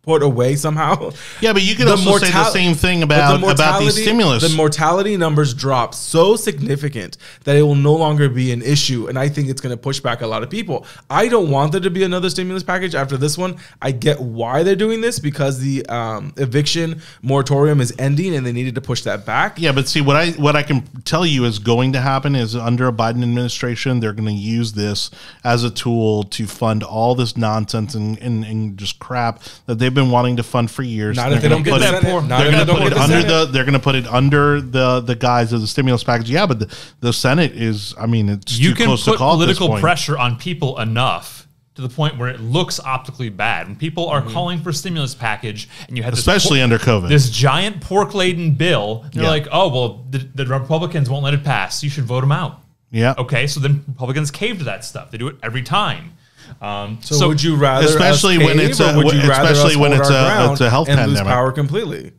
put 0.09 0.23
away 0.23 0.57
somehow. 0.57 1.11
Yeah, 1.43 1.53
but 1.53 1.63
you 1.63 1.75
could 1.77 1.87
also 1.87 2.17
say 2.17 2.31
the 2.31 2.51
same 2.51 2.75
thing 2.75 3.03
about- 3.03 3.41
the 3.41 3.47
about 3.47 3.81
these 3.81 4.01
stimulus. 4.01 4.43
The 4.43 4.57
mortality 4.57 5.19
numbers 5.19 5.53
drop 5.53 5.95
so 5.95 6.35
significant 6.35 7.19
that 7.45 7.57
it 7.57 7.63
will 7.63 7.75
no 7.75 7.95
longer 7.95 8.31
be 8.31 8.51
an 8.51 8.63
issue, 8.63 9.07
and 9.09 9.19
I 9.19 9.29
think 9.29 9.51
it's 9.51 9.61
going 9.61 9.75
to 9.75 9.77
push 9.77 10.01
back 10.01 10.23
a 10.23 10.27
lot 10.27 10.43
of 10.43 10.49
people. 10.49 10.87
I 11.11 11.29
don't 11.29 11.51
want 11.51 11.73
there 11.73 11.83
to 11.83 11.91
be 11.91 12.05
another 12.05 12.31
stimulus 12.31 12.63
package 12.63 12.95
after 12.95 13.19
this 13.19 13.37
one. 13.37 13.57
I 13.83 13.91
get 13.91 14.19
why 14.19 14.63
they're 14.63 14.77
doing 14.77 15.03
this 15.03 15.19
because 15.19 15.61
the 15.61 15.85
um, 15.87 16.33
eviction 16.39 17.03
moratorium 17.21 17.83
is 17.83 17.93
ending, 17.99 18.35
and 18.35 18.47
they 18.47 18.53
needed 18.53 18.75
to 18.77 18.81
push 18.81 19.03
that 19.03 19.27
back. 19.27 19.61
Yeah, 19.61 19.73
but 19.73 19.89
see 19.89 20.01
what 20.01 20.17
I 20.17 20.31
what 20.31 20.57
I 20.57 20.63
can 20.63 20.87
tell 21.05 21.27
you 21.27 21.45
is 21.45 21.59
going 21.59 21.93
to 21.93 22.01
happen 22.01 22.35
is 22.35 22.57
under 22.57 22.89
a 22.89 22.93
Biden 22.93 23.23
administration, 23.23 24.01
they're 24.01 24.15
going 24.15 24.35
to 24.35 24.43
use 24.59 24.73
this 24.73 25.11
as 25.45 25.65
a 25.65 25.71
tool 25.71 26.23
to 26.25 26.47
fund 26.47 26.83
all 26.83 27.15
this 27.15 27.37
nonsense 27.37 27.95
and, 27.95 28.19
and, 28.21 28.45
and 28.45 28.79
just 28.79 28.99
crap 28.99 29.43
that 29.67 29.79
they've 29.79 29.98
been 30.03 30.11
wanting 30.11 30.37
to 30.37 30.43
fund 30.43 30.71
for 30.71 30.83
years. 30.83 31.17
Not 31.17 31.29
They're 31.29 31.37
if 31.37 31.43
they 31.43 31.49
gonna 31.49 31.63
don't 31.63 31.81
get 31.81 31.93
put 31.93 32.03
the 32.03 32.09
it- 32.09 32.29
Not 32.29 32.39
They're 32.39 32.49
if 32.49 32.53
going 32.53 32.53
they 32.53 32.59
to 32.61 32.65
don't 32.67 32.77
put 32.77 32.83
get 32.85 32.93
it 32.93 32.95
the 32.95 33.01
under 33.03 33.21
Senate. 33.21 33.29
the. 33.47 33.53
They're 33.53 33.65
going 33.65 33.73
to 33.75 33.79
put 33.81 33.95
it 33.95 34.07
under 34.07 34.61
the 34.61 35.01
the 35.01 35.15
guise 35.15 35.53
of 35.53 35.61
the 35.61 35.67
stimulus 35.67 36.05
package. 36.05 36.31
Yeah, 36.31 36.47
but 36.47 36.59
the, 36.61 36.79
the 37.01 37.13
Senate 37.13 37.53
is. 37.53 37.95
I 37.99 38.07
mean, 38.07 38.29
it's 38.29 38.59
you 38.59 38.71
too 38.71 38.77
can 38.77 38.87
close 38.87 39.05
to 39.05 39.11
put 39.13 39.19
call 39.19 39.35
political 39.35 39.79
pressure 39.79 40.17
on 40.17 40.37
people 40.37 40.79
enough 40.79 41.47
to 41.75 41.83
the 41.83 41.89
point 41.89 42.19
where 42.19 42.29
it 42.29 42.41
looks 42.41 42.81
optically 42.81 43.29
bad. 43.29 43.67
When 43.69 43.77
people 43.77 44.09
are 44.09 44.21
Mm-hmm. 44.23 44.33
calling 44.33 44.61
for 44.63 44.73
stimulus 44.73 45.15
package 45.15 45.69
and 45.87 45.97
you 45.97 46.03
had 46.03 46.13
especially 46.13 46.59
por- 46.59 46.65
under 46.65 46.79
COVID. 46.79 47.09
this 47.09 47.31
giant 47.31 47.81
pork 47.81 48.15
laden 48.15 48.53
bill, 48.55 49.05
they're 49.13 49.23
Yeah. 49.25 49.31
like, 49.31 49.47
oh 49.53 49.69
well, 49.69 50.05
the, 50.11 50.19
the 50.19 50.47
Republicans 50.47 51.09
won't 51.09 51.23
let 51.25 51.35
it 51.35 51.45
pass. 51.45 51.85
You 51.85 51.91
should 51.91 52.05
vote 52.05 52.23
them 52.23 52.33
out. 52.33 52.61
yeah. 52.91 53.15
Okay, 53.17 53.47
so 53.47 53.61
then 53.61 53.85
Republicans 53.87 54.31
cave 54.33 54.59
to 54.59 54.65
that 54.65 54.85
stuff. 54.85 55.11
They 55.13 55.19
do 55.19 55.29
it 55.29 55.37
every 55.43 55.63
time. 55.63 56.15
Um, 56.61 56.99
So, 57.03 57.29
would 57.29 57.43
you 57.43 57.57
rather, 57.57 57.87
Especially 57.87 58.39
when 58.39 58.59
it's 58.59 58.81
a- 58.81 58.97
would 58.97 59.13
you 59.15 59.29
rather 59.29 59.53
especially 59.53 59.77
when 59.77 59.93
it's 59.93 60.11
a- 60.11 60.49
it's 60.53 60.61
a 60.61 60.71
health 60.71 60.89
and 60.89 60.99
lose 61.01 61.19
pandemic. 61.19 61.33
power 61.33 61.53
completely? 61.53 62.13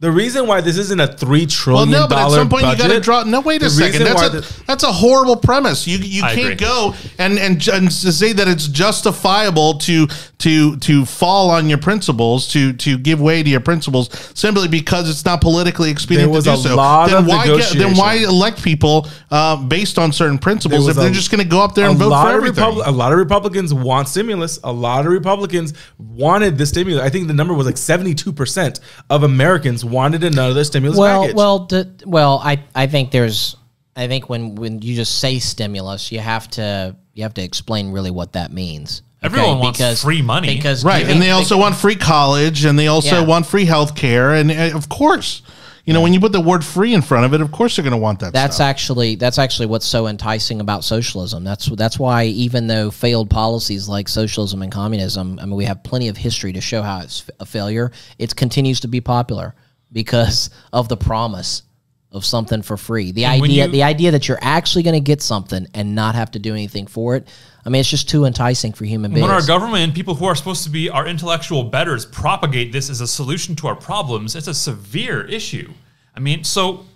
The 0.00 0.12
reason 0.12 0.46
why 0.46 0.60
this 0.60 0.78
isn't 0.78 1.00
a 1.00 1.08
three 1.08 1.40
Well, 1.40 1.46
trillion 1.48 1.90
no, 1.90 2.06
but 2.06 2.18
at 2.18 2.30
some 2.30 2.48
point 2.48 2.62
budget, 2.62 2.84
you 2.84 2.88
got 2.88 2.94
to 2.94 3.00
draw. 3.00 3.22
No, 3.24 3.40
wait 3.40 3.62
a 3.62 3.64
the 3.64 3.70
second. 3.70 4.04
That's 4.04 4.22
a, 4.22 4.28
the- 4.28 4.62
that's 4.64 4.84
a 4.84 4.92
horrible 4.92 5.34
premise. 5.34 5.88
You 5.88 5.98
you 5.98 6.22
I 6.22 6.36
can't 6.36 6.52
agree. 6.52 6.66
go 6.66 6.94
and, 7.18 7.36
and 7.36 7.66
and 7.68 7.90
to 7.90 8.12
say 8.12 8.32
that 8.32 8.46
it's 8.46 8.68
justifiable 8.68 9.78
to 9.78 10.06
to 10.38 10.76
to 10.76 11.04
fall 11.04 11.50
on 11.50 11.68
your 11.68 11.78
principles 11.78 12.46
to 12.52 12.72
to 12.74 12.96
give 12.96 13.20
way 13.20 13.42
to 13.42 13.50
your 13.50 13.58
principles 13.58 14.08
simply 14.38 14.68
because 14.68 15.10
it's 15.10 15.24
not 15.24 15.40
politically 15.40 15.90
expedient 15.90 16.30
There 16.30 16.36
was 16.36 16.44
to 16.44 16.50
do 16.52 16.54
a 16.54 16.62
so. 16.62 16.76
lot 16.76 17.08
then 17.10 17.16
of 17.22 17.26
why 17.26 17.46
get, 17.46 17.72
then 17.76 17.96
why 17.96 18.14
elect 18.18 18.62
people 18.62 19.08
uh, 19.32 19.56
based 19.56 19.98
on 19.98 20.12
certain 20.12 20.38
principles 20.38 20.82
if 20.82 20.94
was 20.94 20.96
they're 20.96 21.10
just 21.12 21.32
going 21.32 21.42
to 21.42 21.48
go 21.48 21.60
up 21.60 21.74
there 21.74 21.88
and 21.90 21.98
vote 21.98 22.10
for 22.10 22.28
of 22.28 22.34
everything? 22.36 22.64
Repub- 22.64 22.82
a 22.86 22.92
lot 22.92 23.10
of 23.12 23.18
Republicans 23.18 23.74
want 23.74 24.06
stimulus. 24.06 24.60
A 24.62 24.72
lot 24.72 25.06
of 25.06 25.12
Republicans 25.12 25.74
wanted 25.98 26.56
the 26.56 26.66
stimulus. 26.66 27.02
I 27.02 27.10
think 27.10 27.26
the 27.26 27.34
number 27.34 27.52
was 27.52 27.66
like 27.66 27.76
seventy-two 27.76 28.32
percent 28.32 28.78
of 29.10 29.24
Americans 29.24 29.84
wanted 29.90 30.24
another 30.24 30.64
stimulus 30.64 30.98
well, 30.98 31.22
package. 31.22 31.36
well, 31.36 31.58
d- 31.66 31.84
well. 32.06 32.40
I 32.44 32.62
I 32.74 32.86
think 32.86 33.10
there's. 33.10 33.56
I 33.96 34.06
think 34.06 34.28
when 34.28 34.54
when 34.54 34.80
you 34.82 34.94
just 34.94 35.18
say 35.18 35.38
stimulus, 35.38 36.12
you 36.12 36.20
have 36.20 36.48
to 36.52 36.94
you 37.14 37.24
have 37.24 37.34
to 37.34 37.42
explain 37.42 37.90
really 37.90 38.10
what 38.12 38.32
that 38.34 38.52
means. 38.52 39.02
Everyone 39.20 39.58
wants 39.58 40.02
free 40.02 40.22
money. 40.22 40.54
because 40.54 40.84
Right, 40.84 41.00
giving- 41.00 41.14
and 41.14 41.22
they 41.22 41.32
also 41.32 41.58
want 41.58 41.74
free 41.74 41.96
college, 41.96 42.64
and 42.64 42.78
they 42.78 42.86
also 42.86 43.16
Yeah. 43.16 43.24
want 43.26 43.46
free 43.46 43.64
health 43.64 43.96
care, 43.96 44.34
and 44.34 44.48
uh, 44.52 44.70
of 44.76 44.88
course, 44.88 45.42
you 45.84 45.92
know, 45.92 46.00
when 46.00 46.14
you 46.14 46.20
put 46.20 46.30
the 46.30 46.40
word 46.40 46.64
"free" 46.64 46.94
in 46.94 47.02
front 47.02 47.24
of 47.24 47.34
it, 47.34 47.40
of 47.40 47.50
course 47.50 47.74
they're 47.74 47.82
going 47.82 47.90
to 47.90 47.96
want 47.96 48.20
that. 48.20 48.32
That's 48.32 48.56
stuff. 48.56 48.66
actually 48.66 49.16
that's 49.16 49.38
actually 49.40 49.66
what's 49.66 49.86
so 49.86 50.06
enticing 50.06 50.60
about 50.60 50.84
socialism. 50.84 51.42
That's 51.42 51.66
that's 51.74 51.98
why 51.98 52.26
even 52.26 52.68
though 52.68 52.92
failed 52.92 53.30
policies 53.30 53.88
like 53.88 54.08
socialism 54.08 54.62
and 54.62 54.70
communism, 54.70 55.40
I 55.42 55.46
mean, 55.46 55.56
we 55.56 55.64
have 55.64 55.82
plenty 55.82 56.06
of 56.06 56.16
history 56.16 56.52
to 56.52 56.60
show 56.60 56.82
how 56.82 57.00
it's 57.00 57.24
a 57.40 57.44
failure. 57.46 57.90
It 58.20 58.36
continues 58.36 58.78
to 58.80 58.88
be 58.88 59.00
popular 59.00 59.56
because 59.92 60.50
of 60.72 60.88
the 60.88 60.96
promise 60.96 61.62
of 62.10 62.24
something 62.24 62.62
for 62.62 62.76
free. 62.76 63.12
The 63.12 63.26
And 63.26 63.42
idea 63.42 63.66
you- 63.66 63.72
the 63.72 63.82
idea 63.82 64.10
that 64.12 64.28
you're 64.28 64.38
actually 64.40 64.82
going 64.82 64.94
to 64.94 65.00
get 65.00 65.20
something 65.20 65.66
and 65.74 65.94
not 65.94 66.14
have 66.14 66.30
to 66.32 66.38
do 66.38 66.52
anything 66.52 66.86
for 66.86 67.16
it. 67.16 67.28
I 67.66 67.68
mean, 67.68 67.80
it's 67.80 67.90
just 67.90 68.08
too 68.08 68.24
enticing 68.24 68.72
for 68.72 68.86
human 68.86 69.12
beings. 69.12 69.22
When 69.26 69.30
our 69.30 69.44
government 69.46 69.82
and 69.84 69.94
people 69.94 70.14
who 70.14 70.24
are 70.24 70.34
supposed 70.34 70.64
to 70.64 70.70
be 70.70 70.88
our 70.88 71.06
intellectual 71.06 71.64
betters 71.64 72.06
propagate 72.06 72.72
this 72.72 72.88
as 72.88 73.02
a 73.02 73.06
solution 73.06 73.54
to 73.56 73.66
our 73.66 73.74
problems, 73.74 74.34
it's 74.34 74.48
a 74.48 74.54
severe 74.54 75.22
issue. 75.26 75.70
I 76.16 76.20
mean, 76.20 76.44
so 76.44 76.86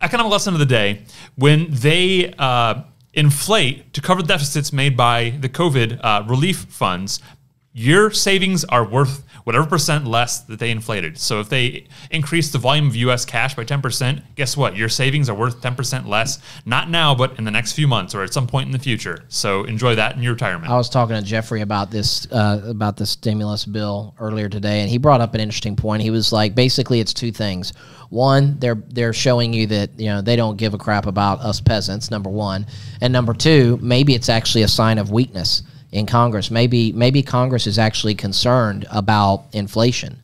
economic 0.00 0.32
lesson 0.32 0.54
of 0.54 0.60
the 0.60 0.66
day: 0.66 1.02
when 1.36 1.66
they 1.70 2.32
uh, 2.38 2.84
inflate 3.12 3.92
to 3.92 4.00
cover 4.00 4.22
the 4.22 4.28
deficits 4.28 4.72
made 4.72 4.96
by 4.96 5.34
the 5.40 5.48
COVID 5.48 6.00
uh, 6.02 6.24
relief 6.26 6.66
funds, 6.70 7.20
your 7.76 8.12
savings 8.12 8.64
are 8.64 8.84
worth 8.84 9.24
whatever 9.42 9.66
percent 9.66 10.06
less 10.06 10.40
that 10.42 10.60
they 10.60 10.70
inflated. 10.70 11.18
So 11.18 11.40
if 11.40 11.48
they 11.48 11.86
increase 12.12 12.52
the 12.52 12.58
volume 12.58 12.86
of 12.86 12.94
US 12.94 13.24
cash 13.24 13.56
by 13.56 13.64
10%, 13.64 14.22
guess 14.36 14.56
what? 14.56 14.76
Your 14.76 14.88
savings 14.88 15.28
are 15.28 15.34
worth 15.34 15.60
10% 15.60 16.06
less, 16.06 16.38
not 16.64 16.88
now, 16.88 17.16
but 17.16 17.36
in 17.36 17.44
the 17.44 17.50
next 17.50 17.72
few 17.72 17.88
months 17.88 18.14
or 18.14 18.22
at 18.22 18.32
some 18.32 18.46
point 18.46 18.66
in 18.66 18.72
the 18.72 18.78
future. 18.78 19.24
So 19.28 19.64
enjoy 19.64 19.96
that 19.96 20.14
in 20.14 20.22
your 20.22 20.34
retirement. 20.34 20.70
I 20.70 20.76
was 20.76 20.88
talking 20.88 21.16
to 21.16 21.22
Jeffrey 21.22 21.62
about 21.62 21.90
this 21.90 22.30
uh, 22.30 22.62
about 22.64 22.96
the 22.96 23.06
stimulus 23.06 23.64
bill 23.64 24.14
earlier 24.20 24.48
today, 24.48 24.80
and 24.80 24.88
he 24.88 24.96
brought 24.96 25.20
up 25.20 25.34
an 25.34 25.40
interesting 25.40 25.74
point. 25.74 26.02
He 26.02 26.10
was 26.10 26.32
like, 26.32 26.54
basically, 26.54 27.00
it's 27.00 27.12
two 27.12 27.32
things. 27.32 27.72
One, 28.10 28.56
they're 28.60 28.80
they're 28.90 29.12
showing 29.12 29.52
you 29.52 29.66
that 29.66 29.98
you 29.98 30.06
know 30.06 30.22
they 30.22 30.36
don't 30.36 30.56
give 30.56 30.74
a 30.74 30.78
crap 30.78 31.06
about 31.06 31.40
us 31.40 31.60
peasants. 31.60 32.08
Number 32.08 32.30
one, 32.30 32.66
and 33.00 33.12
number 33.12 33.34
two, 33.34 33.78
maybe 33.82 34.14
it's 34.14 34.28
actually 34.28 34.62
a 34.62 34.68
sign 34.68 34.98
of 34.98 35.10
weakness 35.10 35.64
in 35.94 36.06
Congress. 36.06 36.50
Maybe 36.50 36.92
maybe 36.92 37.22
Congress 37.22 37.66
is 37.66 37.78
actually 37.78 38.16
concerned 38.16 38.84
about 38.90 39.44
inflation, 39.52 40.22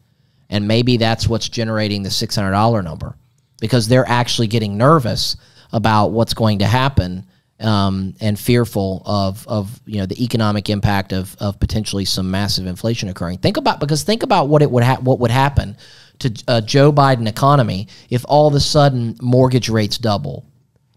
and 0.51 0.69
maybe 0.69 0.99
that's 0.99 1.29
what's 1.29 1.49
generating 1.49 2.03
the 2.03 2.11
six 2.11 2.35
hundred 2.35 2.51
dollar 2.51 2.83
number 2.83 3.17
because 3.61 3.89
they're 3.89 4.09
actually 4.09 4.49
getting 4.49 4.77
nervous 4.77 5.37
about 5.73 6.09
what's 6.09 6.35
going 6.35 6.59
to 6.59 6.67
happen 6.67 7.25
um, 7.61 8.15
and 8.21 8.39
fearful 8.39 9.03
of 9.07 9.47
of 9.47 9.81
you 9.87 9.99
know 9.99 10.07
the 10.07 10.23
economic 10.23 10.69
impact 10.69 11.13
of 11.13 11.37
of 11.39 11.61
potentially 11.61 12.05
some 12.05 12.31
massive 12.31 12.67
inflation 12.67 13.09
occurring. 13.09 13.39
Think 13.39 13.57
about 13.57 13.79
because 13.79 14.03
think 14.03 14.25
about 14.25 14.49
what 14.49 14.63
it 14.63 14.71
would 14.71 14.83
ha- 14.83 15.01
what 15.01 15.21
would 15.21 15.31
happen 15.31 15.77
to 16.19 16.45
a 16.49 16.61
Joe 16.61 16.93
Biden 16.93 17.29
economy 17.29 17.87
if 18.11 18.25
all 18.29 18.49
of 18.49 18.55
a 18.55 18.61
sudden 18.61 19.17
mortgage 19.23 19.69
rates 19.69 19.99
double. 19.99 20.45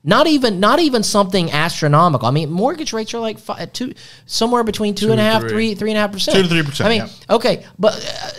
Not 0.03 0.27
even 0.27 0.59
not 0.59 0.79
even 0.79 1.01
something 1.01 1.51
astronomical. 1.51 2.27
I 2.27 2.31
mean, 2.31 2.51
mortgage 2.51 2.91
rates 2.91 3.13
are 3.13 3.19
like 3.19 3.39
five, 3.39 3.71
two 3.71 3.93
somewhere 4.25 4.63
between 4.63 4.95
two 4.95 5.11
and 5.11 5.19
a 5.19 5.23
to 5.23 5.29
half, 5.29 5.41
three. 5.41 5.49
three 5.49 5.75
three 5.75 5.91
and 5.91 5.97
a 5.97 6.01
half 6.01 6.11
percent. 6.11 6.35
Two 6.35 6.43
to 6.43 6.69
3%, 6.69 6.85
I 6.85 6.89
mean, 6.89 6.97
yeah. 6.99 7.35
okay, 7.35 7.65
but 7.79 7.93
uh, 7.95 8.31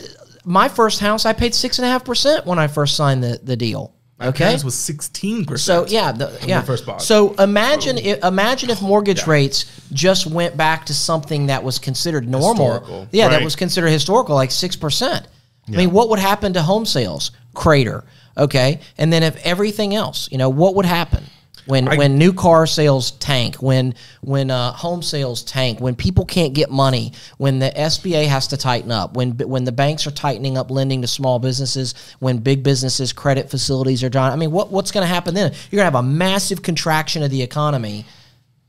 my 0.45 0.69
first 0.69 1.01
house 1.01 1.25
I 1.25 1.33
paid 1.33 1.55
six 1.55 1.79
and 1.79 1.87
a 1.87 1.89
half 1.89 2.05
percent 2.05 2.45
when 2.45 2.59
I 2.59 2.67
first 2.67 2.97
signed 2.97 3.25
the 3.25 3.41
the 3.43 3.57
deal. 3.57 3.95
My 4.19 4.29
okay, 4.29 4.57
was 4.63 4.75
sixteen 4.75 5.47
percent. 5.47 5.89
so 5.89 5.93
yeah, 5.93 6.13
the, 6.13 6.39
yeah. 6.47 6.61
first 6.61 6.85
bought. 6.85 7.01
So 7.01 7.33
imagine 7.35 7.97
if, 7.97 8.23
imagine 8.23 8.69
if 8.69 8.83
mortgage 8.83 9.27
rates 9.27 9.65
just 9.93 10.27
went 10.27 10.57
back 10.57 10.87
to 10.87 10.95
something 10.95 11.47
that 11.47 11.65
was 11.65 11.79
considered 11.79 12.29
normal. 12.29 12.73
Historical. 12.75 13.09
Yeah, 13.11 13.29
that 13.31 13.43
was 13.43 13.57
considered 13.57 13.89
historical, 13.89 14.35
like 14.35 14.51
six 14.51 14.77
percent. 14.77 15.27
I 15.67 15.71
mean, 15.71 15.93
what 15.93 16.11
would 16.11 16.19
happen 16.19 16.53
to 16.53 16.63
home 16.63 16.85
sales? 16.85 17.31
Crater. 17.55 18.05
Okay, 18.37 18.81
and 18.99 19.13
then 19.13 19.23
if 19.23 19.37
everything 19.47 19.95
else, 19.95 20.29
you 20.31 20.39
know, 20.39 20.51
what 20.51 20.75
would 20.75 20.87
happen? 20.87 21.25
When, 21.67 21.87
when 21.97 22.19
new 22.19 22.35
car 22.35 22.67
sales 22.67 23.13
tank, 23.13 23.57
when 23.57 23.95
when 24.21 24.51
uh, 24.51 24.73
home 24.73 25.03
sales 25.03 25.43
tank, 25.43 25.81
when 25.81 25.95
people 25.95 26.27
can't 26.27 26.53
get 26.53 26.71
money, 26.71 27.13
when 27.39 27.59
the 27.59 27.71
SBA 27.71 28.27
has 28.27 28.49
to 28.49 28.59
tighten 28.59 28.93
up, 28.93 29.15
when 29.15 29.33
when 29.39 29.65
the 29.65 29.73
banks 29.73 30.07
are 30.07 30.11
tightening 30.11 30.59
up 30.59 30.71
lending 30.71 31.01
to 31.01 31.07
small 31.07 31.39
businesses, 31.39 31.95
when 32.19 32.39
big 32.39 32.63
businesses 32.63 33.15
credit 33.15 33.51
facilities 33.51 34.05
are 34.05 34.11
done. 34.11 34.31
I 34.31 34.37
mean, 34.37 34.51
what 34.51 34.71
what's 34.71 34.91
going 34.91 35.07
to 35.07 35.13
happen 35.13 35.35
then? 35.35 35.53
You're 35.71 35.79
going 35.79 35.91
to 35.91 35.97
have 35.97 36.05
a 36.05 36.07
massive 36.07 36.63
contraction 36.63 37.23
of 37.23 37.31
the 37.31 37.43
economy, 37.43 38.05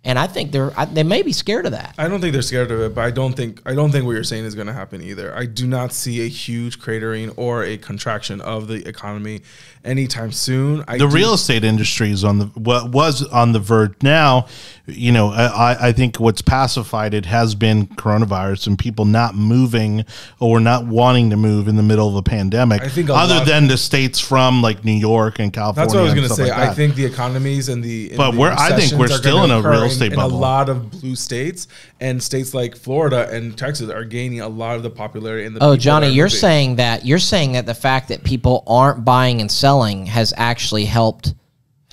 and 0.06 0.18
I 0.18 0.28
think 0.28 0.52
they're 0.52 0.72
I, 0.80 0.86
they 0.86 1.04
may 1.04 1.22
be 1.24 1.34
scared 1.34 1.66
of 1.66 1.72
that. 1.74 1.96
I 1.98 2.08
don't 2.08 2.22
think 2.22 2.34
they're 2.34 2.42
scared 2.42 2.72
of 2.72 2.80
it, 2.80 2.96
but 2.96 3.02
I 3.04 3.12
don't 3.12 3.34
think 3.34 3.62
I 3.66 3.74
don't 3.76 3.92
think 3.92 4.06
what 4.06 4.12
you're 4.14 4.24
saying 4.24 4.46
is 4.46 4.56
going 4.56 4.68
to 4.68 4.74
happen 4.74 5.02
either. 5.02 5.36
I 5.36 5.46
do 5.46 5.68
not 5.68 5.92
see 5.92 6.24
a 6.24 6.28
huge 6.30 6.80
cratering 6.80 7.34
or 7.38 7.64
a 7.64 7.78
contraction 7.78 8.40
of 8.42 8.68
the 8.68 8.88
economy 8.88 9.42
anytime 9.84 10.32
soon. 10.32 10.84
I 10.88 10.98
the 10.98 11.08
do- 11.08 11.14
real 11.16 11.34
estate 11.34 11.64
industry 11.64 12.12
is 12.12 12.24
on 12.24 12.40
the 12.40 12.46
what 12.56 12.92
was 12.92 13.24
on 13.28 13.52
the 13.52 13.60
verge 13.60 13.96
now 14.02 14.48
you 14.88 15.12
know 15.12 15.30
I, 15.30 15.88
I 15.88 15.92
think 15.94 16.20
what's 16.20 16.42
pacified 16.44 17.14
it 17.16 17.26
has 17.26 17.56
been 17.56 17.88
coronavirus 17.88 18.68
and 18.68 18.78
people 18.80 19.06
not 19.06 19.34
moving 19.36 20.06
or 20.40 20.60
not 20.60 20.86
wanting 20.86 21.32
to 21.32 21.36
move 21.38 21.68
in 21.68 21.76
the 21.76 21.82
middle 21.84 22.08
of 22.08 22.16
a 22.16 22.22
pandemic 22.22 22.82
I 22.84 22.90
think 22.90 23.10
a 23.10 23.14
other 23.16 23.36
lot- 23.36 23.48
than 23.48 23.68
the 23.68 23.78
states 23.78 24.20
from 24.20 24.62
like 24.62 24.86
new 24.86 24.92
york 24.94 25.40
and 25.40 25.52
california 25.52 25.86
That's 25.86 25.94
what 25.96 26.02
I 26.02 26.04
was 26.04 26.14
going 26.14 26.28
to 26.28 26.34
say. 26.34 26.44
like 26.52 26.70
I 26.70 26.74
think 26.74 26.94
the 26.96 27.06
economies 27.06 27.70
and 27.70 27.84
the 27.84 28.10
and 28.10 28.18
But 28.18 28.32
the 28.32 28.38
we're- 28.40 28.56
I 28.58 28.80
think 28.80 28.94
we're 29.00 29.08
still 29.08 29.44
in 29.44 29.50
a 29.52 29.62
real 29.62 29.90
occur 29.96 30.06
estate 30.06 30.14
in 30.14 30.20
bubble. 30.20 30.38
a 30.38 30.40
lot 30.40 30.70
of 30.70 30.92
blue 30.92 31.16
states 31.16 31.68
and 32.00 32.22
states 32.22 32.54
like 32.54 32.76
Florida 32.76 33.30
and 33.32 33.58
Texas 33.58 33.90
are 33.90 34.04
gaining 34.04 34.42
a 34.42 34.48
lot 34.50 34.76
of 34.76 34.84
the 34.84 34.90
popularity. 34.90 35.46
And 35.46 35.56
the 35.56 35.64
Oh, 35.64 35.76
Johnny, 35.76 36.10
you're 36.10 36.26
moving. 36.26 36.40
saying 36.40 36.76
that 36.78 37.06
you're 37.06 37.20
saying 37.20 37.54
that 37.54 37.66
the 37.66 37.74
fact 37.76 38.10
that 38.10 38.24
people 38.24 38.64
aren't 38.68 39.04
buying 39.06 39.42
and 39.42 39.52
selling 39.52 40.06
has 40.08 40.34
actually 40.38 40.86
helped 40.86 41.34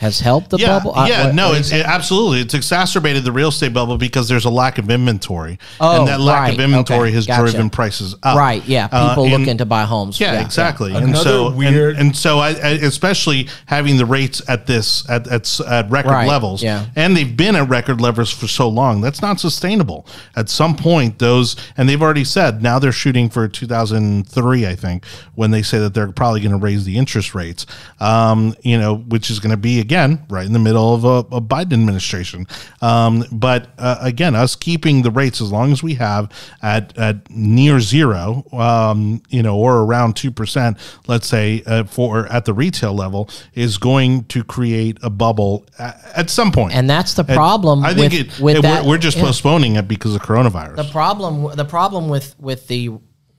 has 0.02 0.18
helped 0.20 0.50
the 0.50 0.58
yeah, 0.58 0.66
bubble. 0.66 0.92
I- 0.94 1.08
yeah, 1.08 1.26
what- 1.26 1.34
no, 1.34 1.48
what 1.50 1.58
it's 1.60 1.72
it, 1.72 1.86
absolutely. 1.86 2.40
It's 2.40 2.54
exacerbated 2.54 3.22
the 3.24 3.30
real 3.32 3.48
estate 3.50 3.72
bubble 3.72 3.96
because 3.96 4.28
there's 4.28 4.44
a 4.44 4.50
lack 4.50 4.78
of 4.78 4.90
inventory, 4.90 5.58
Oh, 5.80 6.00
and 6.00 6.08
that 6.08 6.20
lack 6.20 6.40
right, 6.40 6.54
of 6.54 6.60
inventory 6.60 7.08
okay, 7.08 7.14
has 7.14 7.26
gotcha. 7.26 7.52
driven 7.52 7.70
prices 7.70 8.16
up. 8.24 8.36
right. 8.36 8.62
Yeah, 8.66 8.88
Uh, 8.90 9.10
people 9.10 9.24
and- 9.26 9.32
looking 9.38 9.58
to 9.58 9.64
buy 9.64 9.84
homes. 9.84 10.18
Yeah, 10.20 10.40
exactly. 10.44 10.92
And 10.92 11.04
Another 11.10 11.22
so 11.24 11.50
weird- 11.52 11.96
and, 11.96 12.08
and 12.08 12.16
so 12.16 12.40
I, 12.40 12.48
I 12.50 12.68
especially 12.82 13.48
having 13.66 13.96
the 13.96 14.04
rates 14.06 14.42
at 14.48 14.66
this 14.66 15.08
at 15.08 15.26
at, 15.28 15.60
at 15.60 15.88
record 15.90 16.10
Right, 16.10 16.28
levels. 16.28 16.62
yeah. 16.64 16.86
And 16.96 17.16
they've 17.16 17.36
been 17.36 17.54
at 17.54 17.68
record 17.68 18.00
levels 18.00 18.30
for 18.32 18.48
so 18.48 18.68
long. 18.68 19.00
That's 19.02 19.22
not 19.22 19.38
sustainable. 19.38 20.04
At 20.34 20.48
some 20.48 20.74
point 20.74 21.20
those 21.20 21.54
and 21.76 21.88
they've 21.88 22.02
already 22.02 22.24
said 22.24 22.60
now 22.60 22.80
they're 22.80 22.90
shooting 22.90 23.30
for 23.30 23.46
2003 23.46 24.66
I 24.66 24.74
think 24.74 25.04
when 25.36 25.52
they 25.52 25.62
say 25.62 25.78
that 25.78 25.94
they're 25.94 26.10
probably 26.10 26.40
going 26.40 26.52
to 26.52 26.58
raise 26.58 26.84
the 26.84 26.98
interest 26.98 27.34
rates. 27.36 27.66
Um, 28.00 28.54
you 28.62 28.78
know, 28.78 28.96
which 28.96 29.30
is 29.30 29.38
going 29.38 29.50
to 29.52 29.56
be 29.56 29.78
again 29.78 29.91
right 30.28 30.46
in 30.46 30.52
the 30.52 30.58
middle 30.58 30.94
of 30.94 31.04
a, 31.04 31.36
a 31.36 31.40
Biden 31.40 31.72
administration. 31.74 32.46
Um, 32.80 33.24
but 33.32 33.68
uh, 33.78 33.98
again, 34.00 34.34
us 34.34 34.56
keeping 34.56 35.02
the 35.02 35.10
rates 35.10 35.40
as 35.40 35.50
long 35.52 35.72
as 35.72 35.82
we 35.82 35.94
have 35.94 36.30
at 36.62 36.96
at 36.98 37.30
near 37.30 37.80
zero, 37.80 38.44
um, 38.52 39.22
you 39.28 39.42
know, 39.42 39.56
or 39.56 39.80
around 39.82 40.16
two 40.16 40.30
percent, 40.30 40.78
let's 41.06 41.26
say, 41.26 41.62
uh, 41.66 41.84
for 41.84 42.26
at 42.32 42.44
the 42.44 42.54
retail 42.54 42.94
level, 42.94 43.28
is 43.54 43.78
going 43.78 44.24
to 44.24 44.42
create 44.44 44.98
a 45.02 45.10
bubble 45.10 45.64
at, 45.78 46.00
at 46.16 46.30
some 46.30 46.52
point. 46.52 46.74
And 46.74 46.88
that's 46.88 47.14
the 47.14 47.24
problem 47.24 47.84
I 47.84 47.94
think 47.94 48.12
with- 48.12 48.38
it, 48.38 48.40
with 48.40 48.56
it- 48.56 48.62
that- 48.62 48.84
we're, 48.84 48.90
we're 48.90 48.98
just 48.98 49.16
yeah. 49.16 49.24
postponing 49.24 49.76
it 49.76 49.88
because 49.88 50.14
of 50.14 50.22
coronavirus. 50.22 50.76
The 50.76 50.90
problem 50.90 51.56
the 51.56 51.64
problem 51.64 52.08
with 52.08 52.34
with 52.38 52.68
the 52.68 52.90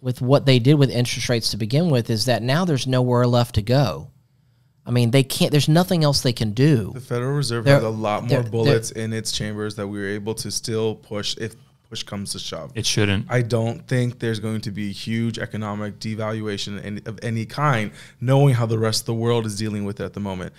with 0.02 0.22
what 0.22 0.45
they 0.45 0.60
did 0.60 0.73
with 0.76 0.90
interest 0.91 1.30
rates 1.30 1.52
to 1.52 1.57
begin 1.57 1.90
with 1.90 2.10
is 2.10 2.26
that 2.26 2.44
now 2.44 2.65
there's 2.65 2.86
nowhere 2.86 3.26
left 3.26 3.56
to 3.56 3.61
go. 3.61 4.10
I 4.85 4.91
mean, 4.91 5.11
they 5.11 5.23
can't. 5.23 5.51
There's 5.51 5.69
nothing 5.69 6.03
else 6.03 6.22
they 6.22 6.34
can 6.34 6.51
do. 6.51 6.91
The 6.93 6.99
Federal 6.99 7.34
Reserve 7.34 7.64
They're- 7.65 7.76
has 7.76 7.84
a 7.84 7.89
lot 7.89 8.27
they're- 8.27 8.41
more 8.41 8.49
bullets 8.49 8.91
in 8.91 9.14
its 9.14 9.31
chambers 9.31 9.76
that 9.76 9.88
we 9.88 9.99
were 9.99 10.07
able 10.07 10.34
to 10.35 10.51
still 10.51 10.95
push 10.95 11.35
if 11.38 11.55
push 11.89 12.03
comes 12.03 12.31
to 12.31 12.39
shove. 12.39 12.72
It 12.73 12.88
shouldn't. 12.88 13.27
I 13.30 13.43
don't 13.43 13.88
think 13.88 14.18
there's 14.18 14.39
going 14.39 14.61
to 14.61 14.72
be 14.72 14.91
huge 14.91 15.38
economic 15.38 15.99
devaluation 15.99 17.07
of 17.07 17.19
any 17.22 17.45
kind, 17.45 17.91
knowing 18.19 18.55
how 18.55 18.65
the 18.65 18.80
rest 18.80 19.03
of 19.03 19.05
the 19.05 19.14
world 19.14 19.45
is 19.45 19.55
dealing 19.57 19.85
with 19.85 19.99
it 19.99 20.03
at 20.03 20.14
the 20.14 20.19
moment. 20.19 20.53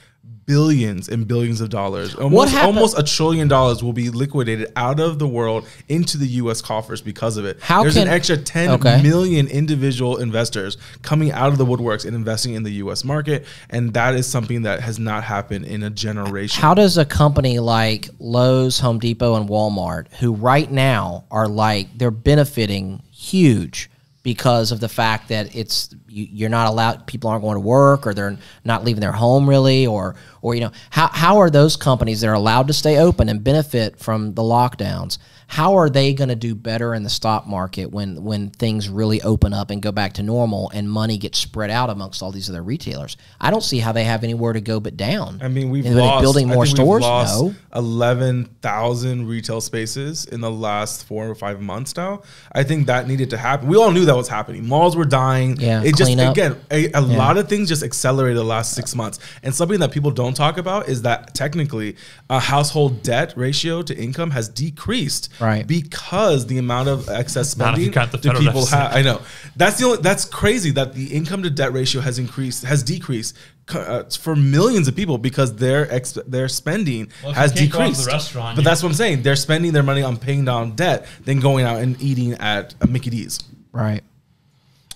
Billions 0.46 1.08
and 1.08 1.26
billions 1.26 1.62
of 1.62 1.70
dollars, 1.70 2.14
almost, 2.16 2.54
almost 2.54 2.98
a 2.98 3.02
trillion 3.02 3.48
dollars, 3.48 3.82
will 3.82 3.94
be 3.94 4.10
liquidated 4.10 4.70
out 4.76 5.00
of 5.00 5.18
the 5.18 5.26
world 5.26 5.66
into 5.88 6.18
the 6.18 6.26
U.S. 6.26 6.60
coffers 6.60 7.00
because 7.00 7.38
of 7.38 7.46
it. 7.46 7.62
How 7.62 7.80
there's 7.80 7.94
can- 7.94 8.08
an 8.08 8.12
extra 8.12 8.36
ten 8.36 8.78
million 9.02 9.46
Okay. 9.46 9.56
individual 9.56 10.18
investors 10.18 10.76
coming 11.00 11.32
out 11.32 11.48
of 11.48 11.56
the 11.56 11.64
woodworks 11.64 12.04
and 12.04 12.14
investing 12.14 12.52
in 12.52 12.62
the 12.62 12.72
U.S. 12.72 13.04
market, 13.04 13.46
and 13.70 13.94
that 13.94 14.16
is 14.16 14.26
something 14.26 14.60
that 14.62 14.80
has 14.80 14.98
not 14.98 15.24
happened 15.24 15.64
in 15.64 15.82
a 15.82 15.88
generation. 15.88 16.60
How 16.60 16.74
does 16.74 16.98
a 16.98 17.06
company 17.06 17.58
like 17.58 18.10
Lowe's, 18.18 18.78
Home 18.80 18.98
Depot, 18.98 19.36
and 19.36 19.48
Walmart, 19.48 20.12
who 20.20 20.34
right 20.34 20.70
now 20.70 21.24
are 21.30 21.48
like 21.48 21.96
they're 21.96 22.10
benefiting 22.10 23.02
huge 23.12 23.88
because 24.22 24.72
of 24.72 24.80
the 24.80 24.88
fact 24.90 25.28
that 25.28 25.54
it's 25.56 25.94
you, 26.14 26.28
you're 26.30 26.50
not 26.50 26.68
allowed, 26.68 27.06
people 27.06 27.28
aren't 27.28 27.42
going 27.42 27.56
to 27.56 27.60
work, 27.60 28.06
or 28.06 28.14
they're 28.14 28.38
not 28.64 28.84
leaving 28.84 29.00
their 29.00 29.12
home 29.12 29.48
really, 29.48 29.86
or 29.86 30.14
or 30.42 30.54
you 30.54 30.60
know 30.60 30.70
how 30.90 31.08
how 31.08 31.38
are 31.38 31.50
those 31.50 31.76
companies 31.76 32.20
that 32.20 32.28
are 32.28 32.34
allowed 32.34 32.68
to 32.68 32.72
stay 32.72 32.98
open 32.98 33.28
and 33.28 33.42
benefit 33.42 33.98
from 33.98 34.34
the 34.34 34.42
lockdowns? 34.42 35.18
How 35.46 35.76
are 35.76 35.90
they 35.90 36.14
going 36.14 36.28
to 36.28 36.34
do 36.34 36.54
better 36.54 36.94
in 36.94 37.02
the 37.02 37.10
stock 37.10 37.46
market 37.46 37.90
when 37.90 38.22
when 38.24 38.50
things 38.50 38.88
really 38.88 39.22
open 39.22 39.52
up 39.52 39.70
and 39.70 39.82
go 39.82 39.92
back 39.92 40.14
to 40.14 40.22
normal 40.22 40.70
and 40.74 40.90
money 40.90 41.18
gets 41.18 41.38
spread 41.38 41.70
out 41.70 41.90
amongst 41.90 42.22
all 42.22 42.32
these 42.32 42.48
other 42.50 42.62
retailers? 42.62 43.16
I 43.40 43.50
don't 43.50 43.62
see 43.62 43.78
how 43.78 43.92
they 43.92 44.04
have 44.04 44.24
anywhere 44.24 44.52
to 44.52 44.60
go 44.60 44.80
but 44.80 44.96
down. 44.96 45.40
I 45.42 45.48
mean, 45.48 45.70
we've 45.70 45.86
lost 45.86 46.22
building 46.22 46.48
more 46.48 46.66
stores. 46.66 47.02
No. 47.02 47.54
eleven 47.74 48.46
thousand 48.62 49.26
retail 49.26 49.60
spaces 49.60 50.24
in 50.26 50.40
the 50.40 50.50
last 50.50 51.06
four 51.06 51.28
or 51.28 51.34
five 51.34 51.60
months 51.60 51.96
now. 51.96 52.22
I 52.52 52.62
think 52.62 52.86
that 52.86 53.06
needed 53.06 53.30
to 53.30 53.36
happen. 53.36 53.68
We 53.68 53.76
all 53.76 53.90
knew 53.90 54.04
that 54.06 54.16
was 54.16 54.28
happening. 54.28 54.66
Malls 54.66 54.96
were 54.96 55.04
dying. 55.04 55.56
Yeah, 55.60 55.82
it 55.82 55.96
just 55.96 56.18
up. 56.18 56.32
again 56.32 56.56
a, 56.70 56.90
a 56.92 57.00
lot 57.00 57.36
of 57.36 57.48
things 57.48 57.68
just 57.68 57.82
accelerated 57.82 58.36
the 58.36 58.44
last 58.44 58.74
six 58.74 58.94
months. 58.94 59.18
And 59.42 59.54
something 59.54 59.80
that 59.80 59.92
people 59.92 60.10
don't 60.10 60.34
talk 60.34 60.58
about 60.58 60.88
is 60.88 61.02
that 61.02 61.34
technically 61.34 61.96
a 62.30 62.40
household 62.40 63.02
debt 63.02 63.32
ratio 63.36 63.82
to 63.82 63.96
income 63.96 64.30
has 64.30 64.48
decreased, 64.48 65.32
Right. 65.40 65.66
Because 65.66 66.46
the 66.46 66.58
amount 66.58 66.88
of 66.88 67.08
excess 67.08 67.56
Not 67.56 67.74
if 67.74 67.84
you 67.84 67.92
spending 67.92 68.12
the 68.12 68.18
that 68.18 68.38
people 68.38 68.66
have. 68.66 68.94
I 68.94 69.02
know 69.02 69.22
that's 69.56 69.78
the 69.78 69.86
only. 69.86 69.98
That's 69.98 70.24
crazy 70.24 70.70
that 70.72 70.94
the 70.94 71.06
income 71.12 71.42
to 71.42 71.50
debt 71.50 71.72
ratio 71.72 72.00
has 72.00 72.18
increased, 72.18 72.64
has 72.64 72.82
decreased 72.82 73.36
uh, 73.74 74.04
for 74.04 74.36
millions 74.36 74.88
of 74.88 74.94
people 74.94 75.18
because 75.18 75.56
their 75.56 75.90
ex, 75.92 76.12
their 76.26 76.48
spending 76.48 77.08
Well, 77.22 77.32
if 77.32 77.36
you 77.36 77.40
has 77.42 77.52
can't 77.52 77.72
go 77.72 77.78
out 77.80 77.84
to 77.86 77.90
the 77.90 77.96
decreased. 77.96 78.06
restaurant, 78.06 78.56
but 78.56 78.64
that's 78.64 78.82
what 78.82 78.90
I'm 78.90 78.94
saying. 78.94 79.22
They're 79.22 79.36
spending 79.36 79.72
their 79.72 79.82
money 79.82 80.02
on 80.02 80.16
paying 80.16 80.44
down 80.44 80.76
debt 80.76 81.06
than 81.24 81.40
going 81.40 81.64
out 81.64 81.80
and 81.80 82.00
eating 82.02 82.34
at 82.34 82.74
uh, 82.80 82.86
Mickey 82.86 83.10
D's. 83.10 83.40
Right. 83.72 84.02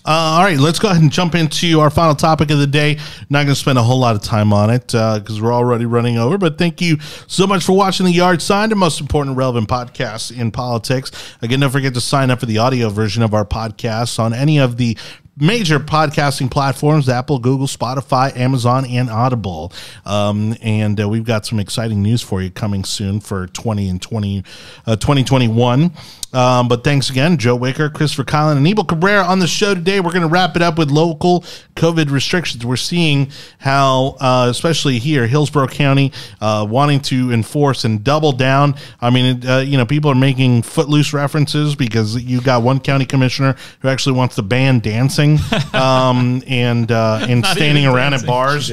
Uh, 0.05 0.11
all 0.11 0.43
right, 0.43 0.57
let's 0.57 0.79
go 0.79 0.89
ahead 0.89 1.01
and 1.01 1.11
jump 1.11 1.35
into 1.35 1.79
our 1.79 1.89
final 1.89 2.15
topic 2.15 2.49
of 2.51 2.57
the 2.57 2.67
day. 2.67 2.97
Not 3.29 3.39
going 3.43 3.49
to 3.49 3.55
spend 3.55 3.77
a 3.77 3.83
whole 3.83 3.99
lot 3.99 4.15
of 4.15 4.21
time 4.21 4.53
on 4.53 4.69
it 4.69 4.87
because 4.87 5.41
we're 5.41 5.53
already 5.53 5.85
running 5.85 6.17
over. 6.17 6.37
But 6.37 6.57
thank 6.57 6.81
you 6.81 6.99
so 7.27 7.45
much 7.45 7.63
for 7.63 7.73
watching 7.75 8.05
the 8.05 8.13
Yard 8.13 8.41
Sign, 8.41 8.69
the 8.69 8.75
most 8.75 9.01
important 9.01 9.37
relevant 9.37 9.67
podcast 9.67 10.35
in 10.35 10.51
politics. 10.51 11.11
Again, 11.41 11.59
don't 11.59 11.69
forget 11.69 11.93
to 11.93 12.01
sign 12.01 12.31
up 12.31 12.39
for 12.39 12.45
the 12.45 12.57
audio 12.57 12.89
version 12.89 13.21
of 13.23 13.33
our 13.33 13.45
podcast 13.45 14.19
on 14.19 14.33
any 14.33 14.57
of 14.57 14.77
the 14.77 14.97
major 15.39 15.79
podcasting 15.79 16.51
platforms 16.51 17.07
Apple, 17.07 17.39
Google, 17.39 17.67
Spotify, 17.67 18.35
Amazon, 18.35 18.85
and 18.85 19.09
Audible. 19.09 19.71
Um, 20.05 20.55
and 20.61 20.99
uh, 20.99 21.07
we've 21.07 21.23
got 21.23 21.45
some 21.45 21.59
exciting 21.59 22.01
news 22.01 22.21
for 22.21 22.41
you 22.41 22.51
coming 22.51 22.83
soon 22.83 23.19
for 23.19 23.47
20 23.47 23.89
and 23.89 24.01
20, 24.01 24.43
uh, 24.85 24.95
2021. 24.95 25.91
Um, 26.31 26.67
but 26.67 26.83
thanks 26.83 27.09
again, 27.09 27.37
Joe 27.37 27.55
Wicker, 27.55 27.89
Christopher 27.89 28.23
VerKuilen, 28.23 28.57
and 28.57 28.59
Anibal 28.59 28.83
Cabrera 28.83 29.23
on 29.23 29.39
the 29.39 29.47
show 29.47 29.73
today. 29.73 29.99
We're 29.99 30.11
going 30.11 30.21
to 30.21 30.27
wrap 30.27 30.55
it 30.55 30.61
up 30.61 30.77
with 30.77 30.91
local 30.91 31.41
COVID 31.75 32.11
restrictions. 32.11 32.65
We're 32.65 32.75
seeing 32.75 33.31
how, 33.57 34.15
uh, 34.19 34.47
especially 34.49 34.99
here, 34.99 35.25
Hillsborough 35.25 35.67
County, 35.67 36.11
uh, 36.39 36.67
wanting 36.69 36.99
to 37.01 37.31
enforce 37.31 37.83
and 37.83 38.03
double 38.03 38.31
down. 38.31 38.75
I 39.01 39.09
mean, 39.09 39.47
uh, 39.47 39.59
you 39.59 39.77
know, 39.77 39.85
people 39.85 40.11
are 40.11 40.15
making 40.15 40.61
footloose 40.61 41.13
references 41.13 41.75
because 41.75 42.21
you 42.21 42.41
got 42.41 42.61
one 42.61 42.79
county 42.79 43.05
commissioner 43.05 43.55
who 43.79 43.87
actually 43.87 44.15
wants 44.15 44.35
to 44.35 44.43
ban 44.43 44.79
dancing 44.79 45.39
um, 45.73 46.43
and 46.47 46.91
uh, 46.91 47.25
and 47.27 47.45
standing 47.45 47.87
around 47.87 48.11
dancing. 48.11 48.27
at 48.27 48.31
bars. 48.31 48.71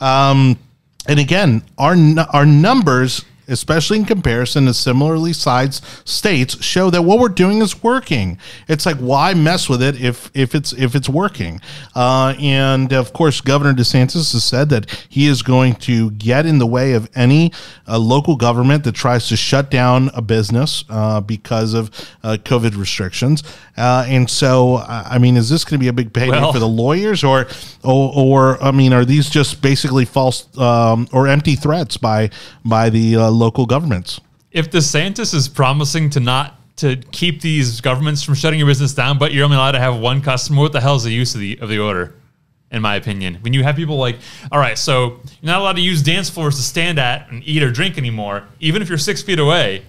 Um, 0.00 0.58
and 1.06 1.18
again, 1.18 1.62
our 1.78 1.96
our 2.32 2.44
numbers, 2.44 3.24
especially 3.50 3.98
in 3.98 4.04
comparison 4.04 4.66
to 4.66 4.74
similarly 4.74 5.32
sized 5.32 5.84
states, 6.04 6.62
show 6.62 6.90
that 6.90 7.02
what 7.02 7.18
we're 7.18 7.28
doing 7.28 7.60
is 7.60 7.82
working. 7.82 8.38
It's 8.68 8.86
like 8.86 8.96
why 8.96 9.34
mess 9.34 9.68
with 9.68 9.82
it 9.82 10.00
if 10.00 10.30
if 10.34 10.54
it's 10.54 10.72
if 10.72 10.94
it's 10.94 11.08
working? 11.08 11.60
Uh, 11.94 12.34
and 12.38 12.92
of 12.92 13.12
course, 13.12 13.40
Governor 13.40 13.74
DeSantis 13.74 14.32
has 14.32 14.44
said 14.44 14.68
that 14.70 14.90
he 15.08 15.26
is 15.26 15.42
going 15.42 15.74
to 15.76 16.10
get 16.12 16.46
in 16.46 16.58
the 16.58 16.66
way 16.66 16.92
of 16.92 17.08
any 17.14 17.52
uh, 17.86 17.98
local 17.98 18.36
government 18.36 18.84
that 18.84 18.94
tries 18.94 19.28
to 19.28 19.36
shut 19.36 19.70
down 19.70 20.10
a 20.14 20.22
business 20.22 20.84
uh, 20.88 21.20
because 21.20 21.74
of 21.74 21.90
uh, 22.22 22.36
COVID 22.42 22.76
restrictions. 22.76 23.42
Uh, 23.80 24.04
and 24.06 24.28
so, 24.28 24.76
I 24.76 25.18
mean, 25.18 25.36
is 25.36 25.48
this 25.48 25.64
going 25.64 25.78
to 25.78 25.82
be 25.82 25.88
a 25.88 25.92
big 25.92 26.12
payday 26.12 26.32
Well- 26.32 26.52
for 26.52 26.58
the 26.58 26.68
lawyers, 26.68 27.24
or, 27.24 27.46
or, 27.82 28.12
or 28.14 28.62
I 28.62 28.70
mean, 28.70 28.92
are 28.92 29.04
these 29.04 29.30
just 29.30 29.62
basically 29.62 30.04
false 30.04 30.46
um, 30.58 31.08
or 31.12 31.26
empty 31.26 31.56
threats 31.56 31.96
by 31.96 32.30
by 32.64 32.90
the 32.90 33.16
uh, 33.16 33.30
local 33.30 33.66
governments? 33.66 34.20
if 34.52 34.70
DeSantis 34.70 35.32
is 35.34 35.48
promising 35.48 36.10
to 36.10 36.20
not 36.20 36.56
to 36.76 36.96
keep 37.12 37.40
these 37.40 37.80
governments 37.80 38.22
from 38.22 38.34
shutting 38.34 38.58
your 38.58 38.66
business 38.66 38.94
down, 38.94 39.18
but 39.18 39.32
you're 39.32 39.44
only 39.44 39.56
allowed 39.56 39.72
to 39.72 39.78
have 39.80 39.98
one 39.98 40.20
customer, 40.20 40.62
what 40.62 40.72
the 40.72 40.80
hell 40.80 40.96
is 40.96 41.04
the 41.04 41.12
use 41.12 41.34
of 41.34 41.40
the 41.40 41.58
of 41.60 41.68
the 41.68 41.78
order? 41.78 42.14
In 42.72 42.82
my 42.82 42.94
opinion, 42.94 43.34
when 43.40 43.52
you 43.52 43.64
have 43.64 43.74
people 43.74 43.96
like, 43.96 44.16
all 44.52 44.60
right, 44.60 44.78
so 44.78 45.18
you're 45.40 45.52
not 45.52 45.60
allowed 45.60 45.74
to 45.76 45.82
use 45.82 46.02
dance 46.02 46.30
floors 46.30 46.54
to 46.54 46.62
stand 46.62 47.00
at 47.00 47.28
and 47.28 47.42
eat 47.44 47.64
or 47.64 47.70
drink 47.72 47.98
anymore, 47.98 48.44
even 48.60 48.80
if 48.80 48.88
you're 48.88 48.96
six 48.96 49.20
feet 49.22 49.40
away, 49.40 49.82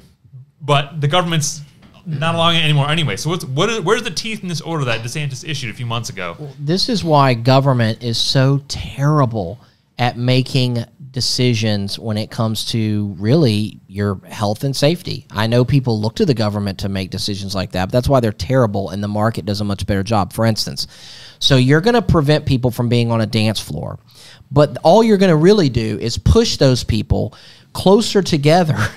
but 0.61 0.99
the 0.99 1.07
government's 1.07 1.61
not 2.05 2.35
allowing 2.35 2.57
it 2.57 2.63
anymore 2.63 2.89
anyway. 2.89 3.15
So 3.17 3.29
what's 3.29 3.45
what 3.45 3.69
is, 3.69 3.81
where's 3.81 4.03
the 4.03 4.11
teeth 4.11 4.41
in 4.41 4.49
this 4.49 4.61
order 4.61 4.85
that 4.85 5.01
DeSantis 5.01 5.47
issued 5.47 5.69
a 5.69 5.73
few 5.73 5.85
months 5.85 6.09
ago? 6.09 6.35
This 6.59 6.89
is 6.89 7.03
why 7.03 7.33
government 7.33 8.03
is 8.03 8.17
so 8.17 8.63
terrible 8.67 9.59
at 9.99 10.17
making 10.17 10.83
decisions 11.11 11.99
when 11.99 12.17
it 12.17 12.31
comes 12.31 12.65
to 12.65 13.15
really 13.19 13.79
your 13.87 14.19
health 14.25 14.63
and 14.63 14.75
safety. 14.75 15.27
I 15.29 15.47
know 15.47 15.65
people 15.65 15.99
look 15.99 16.15
to 16.15 16.25
the 16.25 16.33
government 16.33 16.79
to 16.79 16.89
make 16.89 17.09
decisions 17.09 17.53
like 17.53 17.73
that, 17.73 17.87
but 17.87 17.91
that's 17.91 18.09
why 18.09 18.19
they're 18.19 18.31
terrible 18.31 18.89
and 18.89 19.03
the 19.03 19.07
market 19.07 19.45
does 19.45 19.61
a 19.61 19.65
much 19.65 19.85
better 19.85 20.03
job. 20.03 20.33
For 20.33 20.45
instance, 20.45 20.87
so 21.39 21.57
you're 21.57 21.81
going 21.81 21.95
to 21.95 22.01
prevent 22.01 22.45
people 22.45 22.71
from 22.71 22.87
being 22.87 23.11
on 23.11 23.21
a 23.21 23.25
dance 23.25 23.59
floor, 23.59 23.99
but 24.49 24.77
all 24.83 25.03
you're 25.03 25.17
going 25.17 25.29
to 25.31 25.35
really 25.35 25.69
do 25.69 25.99
is 25.99 26.17
push 26.17 26.57
those 26.57 26.83
people 26.83 27.35
closer 27.73 28.21
together. 28.21 28.77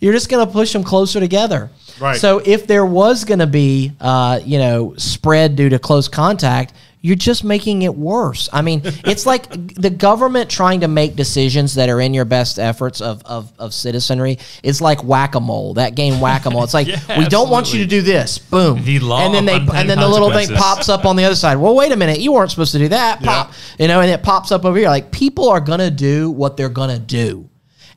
you're 0.00 0.12
just 0.12 0.28
going 0.28 0.46
to 0.46 0.52
push 0.52 0.72
them 0.72 0.84
closer 0.84 1.20
together. 1.20 1.70
Right. 2.00 2.16
So 2.16 2.42
if 2.44 2.66
there 2.66 2.84
was 2.84 3.24
going 3.24 3.38
to 3.38 3.46
be, 3.46 3.92
uh, 4.00 4.40
you 4.44 4.58
know, 4.58 4.94
spread 4.96 5.56
due 5.56 5.68
to 5.70 5.78
close 5.78 6.08
contact, 6.08 6.74
you're 7.06 7.14
just 7.14 7.44
making 7.44 7.82
it 7.82 7.94
worse. 7.94 8.48
I 8.52 8.62
mean, 8.62 8.82
it's 9.04 9.26
like 9.26 9.48
the 9.74 9.90
government 9.90 10.50
trying 10.50 10.80
to 10.80 10.88
make 10.88 11.14
decisions 11.14 11.76
that 11.76 11.88
are 11.88 12.00
in 12.00 12.12
your 12.14 12.24
best 12.24 12.58
efforts 12.58 13.00
of, 13.00 13.22
of, 13.24 13.52
of 13.60 13.72
citizenry. 13.72 14.38
It's 14.64 14.80
like 14.80 15.04
whack 15.04 15.36
a 15.36 15.40
mole. 15.40 15.74
That 15.74 15.94
game 15.94 16.20
whack 16.20 16.46
a 16.46 16.50
mole. 16.50 16.64
It's 16.64 16.74
like 16.74 16.88
Yeah, 16.88 17.18
we 17.18 17.26
don't 17.26 17.48
want 17.48 17.72
you 17.72 17.78
to 17.78 17.86
do 17.86 18.02
this. 18.02 18.38
Boom. 18.38 18.82
The 18.82 18.98
law 18.98 19.24
and 19.24 19.32
then 19.32 19.44
they 19.46 19.54
and 19.54 19.88
then 19.88 19.98
the 19.98 20.08
little 20.08 20.32
thing 20.32 20.48
pops 20.56 20.88
up 20.88 21.04
on 21.04 21.14
the 21.14 21.24
other 21.24 21.36
side. 21.36 21.58
Well, 21.58 21.76
wait 21.76 21.92
a 21.92 21.96
minute. 21.96 22.18
You 22.18 22.32
weren't 22.32 22.50
supposed 22.50 22.72
to 22.72 22.78
do 22.78 22.88
that. 22.88 23.22
Pop. 23.22 23.52
You 23.78 23.86
know, 23.86 24.00
and 24.00 24.10
it 24.10 24.24
pops 24.24 24.50
up 24.50 24.64
over 24.64 24.76
here. 24.76 24.88
Like 24.88 25.12
people 25.12 25.48
are 25.48 25.60
gonna 25.60 25.90
do 25.92 26.30
what 26.30 26.56
they're 26.56 26.68
gonna 26.68 26.98
do. 26.98 27.48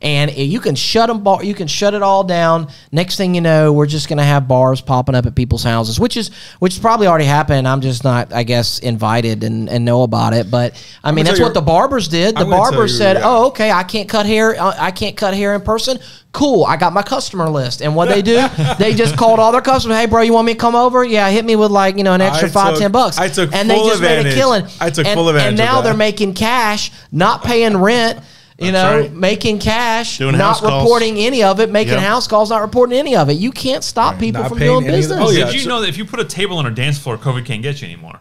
And 0.02 0.34
you 0.34 0.62
can 0.62 0.76
shut 0.76 1.08
them, 1.08 1.24
bar, 1.24 1.44
you 1.44 1.54
can 1.54 1.68
shut 1.68 1.94
it 1.94 2.02
all 2.02 2.24
down. 2.24 2.70
Next 2.90 3.18
thing 3.18 3.36
you 3.36 3.42
know, 3.42 3.74
we're 3.74 3.86
just 3.86 4.08
going 4.08 4.18
to 4.18 4.24
have 4.24 4.48
bars 4.48 4.80
popping 4.80 5.14
up 5.14 5.26
at 5.26 5.36
people's 5.36 5.64
houses, 5.64 6.00
which 6.00 6.16
is 6.16 6.32
which 6.60 6.76
has 6.76 6.80
probably 6.80 7.08
already 7.08 7.26
happened. 7.26 7.68
I'm 7.68 7.82
just 7.82 8.06
not, 8.06 8.32
I 8.32 8.44
guess, 8.44 8.80
invited 8.80 9.44
and, 9.44 9.68
and 9.68 9.84
know 9.84 10.04
about 10.04 10.34
it. 10.34 10.50
But 10.50 10.82
I 11.04 11.12
mean, 11.12 11.26
that's 11.26 11.42
what 11.42 11.54
the 11.54 11.62
barbers 11.62 12.08
did. 12.08 12.38
The 12.38 12.46
barbers 12.46 12.94
you, 12.94 12.98
said, 12.98 13.18
yeah. 13.18 13.24
"Oh, 13.26 13.48
okay, 13.48 13.72
I 13.72 13.84
can't 13.84 14.08
cut 14.08 14.26
hair. 14.26 14.56
uh, 14.58 14.74
I 14.80 14.92
can't 14.92 15.18
cut 15.18 15.34
hair 15.34 15.54
in 15.54 15.62
person. 15.62 16.00
Cool, 16.32 16.64
I 16.64 16.78
got 16.78 16.94
my 16.94 17.04
customer 17.04 17.50
list." 17.50 17.82
And 17.82 17.94
what 17.94 18.08
they 18.08 18.22
do, 18.22 18.48
they 18.80 18.94
just 18.94 19.18
called 19.18 19.42
all 19.42 19.52
their 19.52 19.60
customers. 19.60 19.98
Hey, 19.98 20.06
bro, 20.06 20.22
you 20.22 20.32
want 20.32 20.46
me 20.46 20.54
to 20.54 20.60
come 20.60 20.76
over? 20.76 21.04
Yeah, 21.04 21.30
hit 21.30 21.44
me 21.44 21.58
with 21.58 21.72
like 21.72 21.98
you 21.98 22.06
know 22.06 22.14
an 22.14 22.22
extra 22.22 22.48
I 22.48 22.52
five, 22.52 22.74
took- 22.76 22.82
ten 22.84 22.92
bucks. 22.94 23.18
I 23.18 23.28
took 23.28 23.54
and 23.54 23.70
they 23.70 23.76
just 23.80 24.02
made 24.02 24.26
a 24.26 24.34
killing. 24.34 24.66
I 24.80 24.92
took 24.92 25.06
and, 25.06 25.14
full 25.14 25.28
advantage 25.28 25.50
And 25.50 25.58
now 25.58 25.82
they're 25.82 25.94
making 25.94 26.36
cash, 26.36 26.94
not 27.12 27.44
paying 27.44 27.76
rent. 27.76 28.22
You 28.62 28.72
That's 28.74 28.94
know, 28.94 29.00
right. 29.02 29.14
making 29.14 29.60
cash, 29.60 30.18
Doing 30.18 30.38
not 30.38 30.42
house 30.44 30.60
calls. 30.60 30.84
reporting 30.84 31.18
any 31.18 31.44
of 31.44 31.60
it, 31.62 31.72
making 31.72 31.94
Yep. 31.94 32.04
house 32.04 32.28
calls, 32.28 32.50
not 32.50 32.62
reporting 32.62 32.98
any 32.98 33.16
of 33.16 33.30
it. 33.30 33.34
You 33.38 33.52
can't 33.52 33.84
stop 33.84 34.20
people 34.20 34.42
Not 34.42 34.50
from 34.50 34.58
paying 34.58 34.72
doing 34.72 34.86
any 34.88 34.98
of 34.98 35.10
the- 35.10 35.16
business. 35.16 35.30
Oh, 35.30 35.32
yeah. 35.32 35.46
Did 35.46 35.54
you 35.54 35.60
so- 35.62 35.70
know 35.70 35.80
that 35.82 35.88
if 35.88 35.98
you 35.98 36.04
put 36.04 36.20
a 36.20 36.26
table 36.26 36.58
on 36.58 36.66
a 36.66 36.72
dance 36.72 36.98
floor, 36.98 37.18
COVID 37.18 37.46
can't 37.46 37.62
get 37.62 37.82
you 37.82 37.88
anymore? 37.88 38.20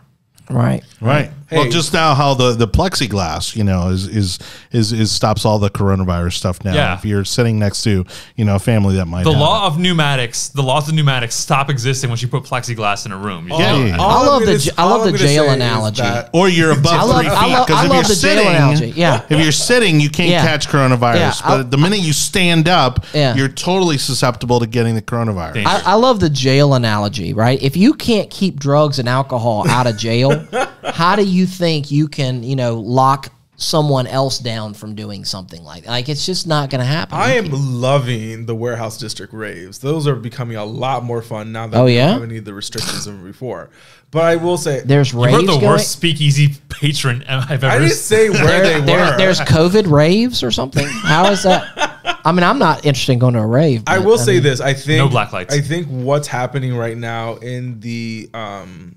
Right. 0.49 0.83
Right. 1.01 1.31
Well, 1.51 1.69
just 1.71 1.93
now 1.93 2.15
how 2.15 2.35
the, 2.35 2.53
the 2.55 2.69
plexiglass, 2.69 3.57
you 3.57 3.65
know, 3.65 3.89
is, 3.89 4.07
is 4.07 4.39
is 4.73 4.93
is 4.93 5.11
stops 5.11 5.45
all 5.45 5.59
the 5.59 5.71
coronavirus 5.71 6.35
stuff 6.35 6.65
now. 6.65 6.75
Yeah. 6.75 6.95
If 6.95 7.05
you're 7.05 7.25
sitting 7.25 7.59
next 7.59 7.83
to, 7.85 8.05
you 8.37 8.45
know, 8.45 8.57
a 8.57 8.59
family 8.59 8.97
that 8.97 9.07
might 9.07 9.25
The 9.25 9.33
have 9.33 9.41
law 9.41 9.67
of 9.67 9.79
pneumatics, 9.79 10.49
the 10.49 10.63
laws 10.63 10.89
of 10.89 10.95
pneumatics 10.95 11.35
stop 11.35 11.71
existing 11.71 12.11
once 12.11 12.23
you 12.23 12.29
put 12.29 12.45
plexiglass 12.45 13.07
in 13.07 13.13
a 13.13 13.17
room. 13.17 13.49
You 13.49 13.59
Yeah, 13.59 13.73
know 13.73 13.85
yeah, 13.85 13.91
that. 13.93 14.01
All 14.01 14.11
I 14.11 14.21
I'm 14.21 14.27
love 14.27 14.41
the 14.41 14.47
gonna 14.47 14.59
j- 14.59 14.71
s- 14.71 14.79
I 14.79 14.83
love 14.85 14.93
all 14.93 14.99
the 14.99 15.05
I'm 15.07 15.13
gonna 15.13 15.19
jail 15.29 15.45
say 15.45 15.49
is 15.51 15.55
analogy. 15.57 16.03
that- 16.03 16.31
or 16.33 16.49
you're 16.49 16.73
above 16.73 16.93
I 16.93 17.03
love- 17.05 17.21
three 17.21 17.29
I 17.29 17.45
feet. 17.45 17.53
love- 17.53 17.67
Because 17.67 17.85
if 17.85 17.89
love 17.91 17.97
you're 17.97 18.03
the 18.03 18.09
jail 18.09 18.17
sitting, 18.17 18.49
analogy, 18.49 18.93
yeah. 18.97 19.23
if 19.31 19.41
you're 19.43 19.53
sitting, 19.53 20.01
you 20.01 20.11
can't 20.11 20.29
Yeah. 20.31 20.43
catch 20.47 20.69
coronavirus. 20.69 21.17
Yeah, 21.17 21.33
I- 21.45 21.57
but 21.59 21.71
the 21.71 21.79
minute 21.79 22.01
you 22.01 22.13
stand 22.13 22.69
up, 22.69 23.05
Yeah. 23.15 23.35
you're 23.35 23.49
totally 23.49 23.99
susceptible 23.99 24.61
to 24.61 24.67
getting 24.67 24.95
the 24.95 25.03
coronavirus. 25.03 25.65
I, 25.67 25.83
I 25.87 25.95
love 25.95 26.21
the 26.21 26.31
jail 26.31 26.75
analogy, 26.75 27.33
right? 27.33 27.61
If 27.63 27.77
you 27.77 27.95
can't 27.95 28.29
keep 28.31 28.59
drugs 28.61 28.99
and 28.99 29.09
alcohol 29.09 29.69
out 29.69 29.87
of 29.87 29.97
jail, 29.97 30.47
how 30.93 31.17
do 31.17 31.25
you 31.25 31.47
think 31.47 31.91
you 31.91 32.09
can, 32.09 32.43
you 32.43 32.57
know, 32.57 32.79
lock 32.79 33.33
someone 33.61 34.07
else 34.07 34.39
down 34.39 34.73
from 34.73 34.95
doing 34.95 35.25
something 35.25 35.65
like 35.65 35.83
that? 35.85 35.91
Like, 35.91 36.09
it's 36.09 36.25
just 36.25 36.47
not 36.47 36.71
going 36.71 36.81
to 36.81 36.85
happen. 36.87 37.19
I 37.19 37.33
am 37.35 37.49
loving 37.51 38.47
the 38.47 38.55
warehouse 38.55 38.99
district 38.99 39.33
raves. 39.33 39.79
Those 39.81 40.07
are 40.07 40.15
becoming 40.15 40.57
a 40.57 40.65
lot 40.65 41.03
more 41.05 41.23
fun 41.23 41.51
now 41.53 41.67
that 41.67 41.77
Oh, 41.81 41.85
we 41.87 41.97
yeah? 41.97 42.07
don't 42.07 42.21
have 42.21 42.23
any 42.31 42.39
of 42.39 42.45
the 42.45 42.55
restrictions 42.55 43.07
of 43.07 43.25
before. 43.25 43.71
But 44.11 44.23
I 44.25 44.37
will 44.37 44.57
say, 44.57 44.81
There's 44.81 45.13
You 45.13 45.19
were 45.19 45.27
raves 45.27 45.41
the 45.41 45.47
going. 45.55 45.67
worst 45.67 45.91
speakeasy 45.93 46.55
patron 46.69 47.25
I've 47.29 47.63
ever 47.65 47.67
I 47.67 47.79
didn't 47.81 47.95
say 47.95 48.31
where 48.31 48.63
they 48.63 48.81
There, 48.81 48.81
were. 48.81 48.87
there, 48.87 49.19
there's 49.19 49.41
COVID 49.41 49.91
raves 49.91 50.43
or 50.43 50.51
something. 50.51 50.87
How 50.87 51.31
is 51.31 51.43
that? 51.43 52.21
I 52.25 52.33
mean, 52.33 52.43
I'm 52.45 52.59
not 52.59 52.87
interested 52.87 53.13
in 53.13 53.19
going 53.19 53.35
to 53.35 53.41
a 53.41 53.47
rave. 53.47 53.83
I 53.87 53.99
but, 53.99 54.07
will 54.07 54.19
say 54.19 54.35
mean, 54.35 54.45
this. 54.45 54.61
I 54.61 54.73
think 54.73 54.99
No 54.99 55.09
black 55.09 55.33
lights. 55.33 55.53
I 55.55 55.61
think 55.61 55.89
what's 55.89 56.27
happening 56.29 56.75
right 56.77 56.97
now 56.97 57.35
in 57.37 57.81
the 57.81 58.31
um, 58.35 58.97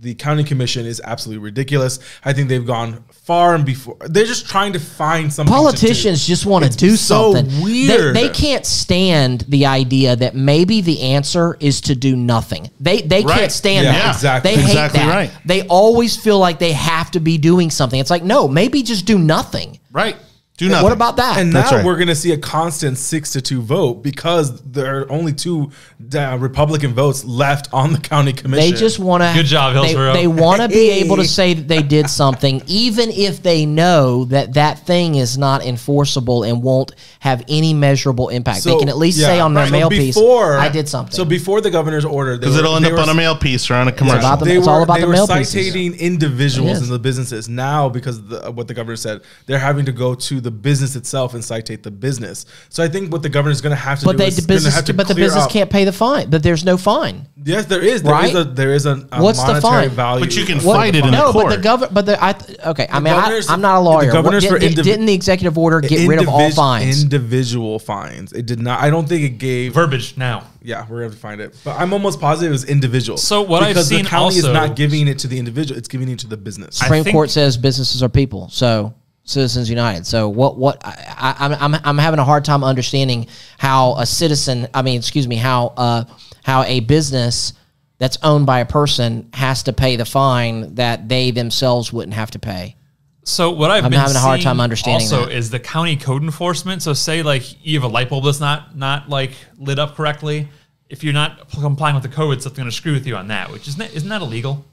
the 0.00 0.14
county 0.14 0.42
commission 0.44 0.86
is 0.86 0.98
absolutely 1.04 1.44
ridiculous. 1.44 1.98
I 2.24 2.32
think 2.32 2.48
they've 2.48 2.66
gone 2.66 3.04
far 3.10 3.54
and 3.54 3.66
before. 3.66 3.98
They're 4.00 4.24
just 4.24 4.48
trying 4.48 4.72
to 4.72 4.80
find 4.80 5.30
something. 5.30 5.52
to 5.52 5.58
do. 5.58 5.62
Politicians 5.62 6.26
just 6.26 6.46
want 6.46 6.64
to 6.64 6.70
do 6.70 6.96
so 6.96 7.34
something. 7.34 7.54
They- 7.56 7.62
weird. 7.62 8.16
They, 8.16 8.30
can't 8.30 8.64
stand 8.64 9.42
the 9.48 9.66
idea 9.66 10.16
that 10.16 10.34
maybe 10.34 10.80
the 10.80 11.02
answer 11.02 11.56
is 11.60 11.82
to 11.82 11.94
do 11.94 12.16
nothing. 12.16 12.70
They 12.80 13.02
they 13.02 13.22
Right. 13.24 13.38
can't 13.40 13.52
stand 13.52 13.84
Yeah, 13.84 13.92
that. 13.92 14.14
exactly. 14.14 14.50
They 14.50 14.56
hate 14.60 14.68
Exactly 14.68 15.00
that. 15.00 15.08
right. 15.14 15.30
They 15.44 15.62
always 15.66 16.16
feel 16.16 16.38
like 16.38 16.58
they 16.58 16.72
have 16.72 17.10
to 17.10 17.20
be 17.20 17.36
doing 17.36 17.70
something. 17.70 18.00
It's 18.00 18.10
like 18.10 18.24
no, 18.24 18.48
maybe 18.48 18.82
just 18.82 19.04
do 19.04 19.18
nothing. 19.18 19.78
Right. 19.92 20.16
Do 20.60 20.68
nothing. 20.68 20.82
What 20.84 20.92
about 20.92 21.16
that? 21.16 21.38
And 21.38 21.54
now 21.54 21.70
right. 21.70 21.82
we're 21.82 21.96
going 21.96 22.08
to 22.08 22.14
see 22.14 22.32
a 22.32 22.36
constant 22.36 22.98
six 22.98 23.30
to 23.32 23.40
two 23.40 23.62
vote 23.62 24.02
because 24.02 24.60
there 24.60 25.00
are 25.00 25.10
only 25.10 25.32
two 25.32 25.70
uh, 26.14 26.36
Republican 26.38 26.92
votes 26.92 27.24
left 27.24 27.72
on 27.72 27.94
the 27.94 27.98
county 27.98 28.34
commission. 28.34 28.70
They 28.70 28.78
just 28.78 28.98
want 28.98 29.22
to. 29.22 29.32
Good 29.34 29.46
job, 29.46 29.72
They, 29.72 29.80
Hillsborough. 29.80 30.12
they 30.12 30.26
want 30.26 30.60
to 30.60 30.68
be 30.68 30.90
able 30.90 31.16
to 31.16 31.24
say 31.24 31.54
that 31.54 31.66
they 31.66 31.82
did 31.82 32.10
something, 32.10 32.62
even 32.66 33.08
if 33.08 33.42
they 33.42 33.64
know 33.64 34.26
that 34.26 34.52
that 34.52 34.86
thing 34.86 35.14
is 35.14 35.38
not 35.38 35.64
enforceable 35.64 36.42
and 36.44 36.62
won't 36.62 36.94
have 37.20 37.42
any 37.48 37.72
measurable 37.72 38.28
impact. 38.28 38.62
they 38.64 38.76
can 38.76 38.90
at 38.90 38.98
least 38.98 39.18
yeah, 39.18 39.28
say 39.28 39.40
on 39.40 39.54
their 39.54 39.64
right. 39.64 39.72
mail 39.72 39.90
So 39.90 39.96
piece, 39.96 40.18
"I 40.18 40.68
did 40.68 40.90
something." 40.90 41.16
So 41.16 41.24
before 41.24 41.62
the 41.62 41.70
governor's 41.70 42.04
order, 42.04 42.36
Because 42.36 42.58
it'll 42.58 42.76
end 42.76 42.84
up 42.84 42.98
on 42.98 43.08
a 43.08 43.14
mail 43.14 43.34
piece 43.34 43.70
or 43.70 43.76
on 43.76 43.88
a 43.88 43.92
commercial. 43.92 44.18
about 44.18 44.40
the- 44.40 44.44
they 44.44 44.58
it's 44.58 44.66
were, 44.66 44.72
all 44.74 44.82
about 44.82 44.96
they 44.96 45.00
the 45.00 45.06
were 45.06 45.12
mail 45.14 45.26
pieces. 45.26 45.52
citating 45.52 45.94
It 45.94 46.00
individuals 46.00 46.78
is. 46.78 46.82
in 46.82 46.90
the 46.90 46.98
businesses. 46.98 47.48
Now, 47.48 47.88
because 47.88 48.18
of 48.18 48.28
the, 48.28 48.50
what 48.50 48.68
the 48.68 48.74
governor 48.74 48.96
said, 48.96 49.22
they're 49.46 49.58
having 49.58 49.86
to 49.86 49.92
go 49.92 50.14
to 50.14 50.40
the 50.40 50.49
business 50.50 50.96
itself 50.96 51.34
and 51.34 51.44
citate 51.44 51.82
the 51.82 51.90
business. 51.90 52.46
So 52.68 52.82
I 52.82 52.88
think 52.88 53.12
what 53.12 53.22
the 53.22 53.28
governor 53.28 53.52
is 53.52 53.60
going 53.60 53.70
to 53.70 53.76
have 53.80 54.00
to 54.00 54.04
but 54.06 54.12
do 54.12 54.18
they 54.18 54.26
is 54.28 54.36
the 54.36 54.46
business, 54.46 54.74
have 54.74 54.84
to 54.86 54.94
but 54.94 55.08
the 55.08 55.14
business 55.14 55.44
up- 55.44 55.50
can't 55.50 55.70
pay 55.70 55.84
the 55.84 55.92
fine. 55.92 56.30
But 56.30 56.42
there's 56.42 56.64
no 56.64 56.76
fine. 56.76 57.26
Yes, 57.42 57.64
there 57.66 57.80
is. 57.82 58.02
There 58.02 58.24
is 58.24 58.34
Right? 58.34 58.34
a 58.34 58.44
there 58.44 58.74
is 58.74 58.84
a, 58.86 59.06
a 59.12 59.22
What's 59.22 59.42
the 59.42 59.60
fine? 59.60 59.88
value. 59.90 60.24
But 60.24 60.36
you 60.36 60.44
can 60.44 60.58
What- 60.58 60.76
fight 60.76 60.94
it 60.94 61.04
in 61.04 61.10
no, 61.12 61.28
the 61.28 61.32
court. 61.32 61.46
but 61.46 61.56
the 61.56 61.62
governor, 61.62 61.90
but 61.92 62.06
the 62.06 62.22
I 62.22 62.34
okay. 62.70 62.86
I 62.90 63.00
mean, 63.00 63.14
I, 63.14 63.40
I'm 63.48 63.60
not 63.62 63.76
a 63.76 63.82
the 63.82 63.88
lawyer. 63.88 64.12
governors 64.12 64.44
What- 64.44 64.52
for 64.54 64.58
did, 64.58 64.74
didn't 64.76 65.06
the 65.06 65.14
executive 65.14 65.56
order 65.56 65.80
get 65.80 66.06
rid 66.06 66.20
of 66.20 66.28
all 66.28 66.40
Indivis- 66.50 66.54
fines? 66.54 67.02
Individual 67.02 67.78
fines. 67.78 68.32
It 68.32 68.46
did 68.46 68.60
not. 68.60 68.80
I 68.80 68.90
don't 68.90 69.08
think 69.08 69.22
it 69.22 69.38
gave. 69.38 69.72
Verbiage 69.74 70.16
now. 70.16 70.44
Yeah, 70.62 70.82
we're 70.82 70.96
gonna 70.96 71.04
have 71.04 71.12
to 71.14 71.18
find 71.18 71.40
it. 71.40 71.56
But 71.64 71.80
I'm 71.80 71.94
almost 71.94 72.20
positive 72.20 72.50
it 72.50 72.52
was 72.52 72.64
individual. 72.64 73.16
So 73.16 73.40
what 73.40 73.62
I've 73.62 73.82
seen 73.82 74.02
the 74.04 74.08
county 74.10 74.36
is 74.36 74.44
not 74.44 74.76
giving 74.76 75.08
it 75.08 75.18
to 75.20 75.26
the 75.26 75.38
individual; 75.38 75.78
it's 75.78 75.88
giving 75.88 76.08
it 76.10 76.18
to 76.18 76.26
the 76.26 76.36
business. 76.36 76.76
Supreme 76.76 77.04
Court 77.04 77.30
says 77.30 77.56
businesses 77.56 78.02
are 78.02 78.10
people, 78.10 78.50
so 78.50 78.92
Citizens 79.30 79.70
United. 79.70 80.06
So 80.06 80.28
what? 80.28 80.56
What? 80.58 80.84
I, 80.84 81.34
I, 81.38 81.46
I'm 81.46 81.74
I'm 81.74 81.80
I'm 81.84 81.98
having 81.98 82.20
a 82.20 82.24
hard 82.24 82.44
time 82.44 82.62
understanding 82.64 83.26
how 83.58 83.94
a 83.96 84.04
citizen. 84.06 84.68
I 84.74 84.82
mean, 84.82 84.98
excuse 84.98 85.26
me, 85.28 85.36
how 85.36 85.68
uh 85.76 86.04
how 86.42 86.64
a 86.64 86.80
business 86.80 87.52
that's 87.98 88.18
owned 88.22 88.46
by 88.46 88.60
a 88.60 88.66
person 88.66 89.28
has 89.34 89.62
to 89.64 89.72
pay 89.72 89.96
the 89.96 90.04
fine 90.06 90.74
that 90.76 91.08
they 91.08 91.30
themselves 91.30 91.92
wouldn't 91.92 92.14
have 92.14 92.30
to 92.32 92.38
pay. 92.38 92.76
So 93.24 93.50
what 93.50 93.70
I've 93.70 93.84
I'm 93.84 93.90
been 93.90 94.00
having 94.00 94.16
a 94.16 94.20
hard 94.20 94.40
time 94.40 94.58
understanding 94.60 95.06
Also, 95.06 95.26
that. 95.26 95.36
is 95.36 95.50
the 95.50 95.60
county 95.60 95.96
code 95.96 96.22
enforcement. 96.22 96.82
So 96.82 96.94
say 96.94 97.22
like 97.22 97.64
you 97.64 97.78
have 97.78 97.88
a 97.88 97.92
light 97.92 98.08
bulb 98.08 98.24
that's 98.24 98.40
not 98.40 98.76
not 98.76 99.08
like 99.08 99.32
lit 99.58 99.78
up 99.78 99.94
correctly. 99.94 100.48
If 100.88 101.04
you're 101.04 101.12
not 101.12 101.50
complying 101.50 101.94
with 101.94 102.02
the 102.02 102.08
code, 102.08 102.36
it's 102.38 102.46
going 102.48 102.64
to 102.68 102.72
screw 102.74 102.94
with 102.94 103.06
you 103.06 103.14
on 103.16 103.28
that. 103.28 103.52
Which 103.52 103.68
isn't 103.68 103.78
that, 103.78 103.94
isn't 103.94 104.08
that 104.08 104.22
illegal? 104.22 104.64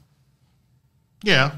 yeah. 1.22 1.52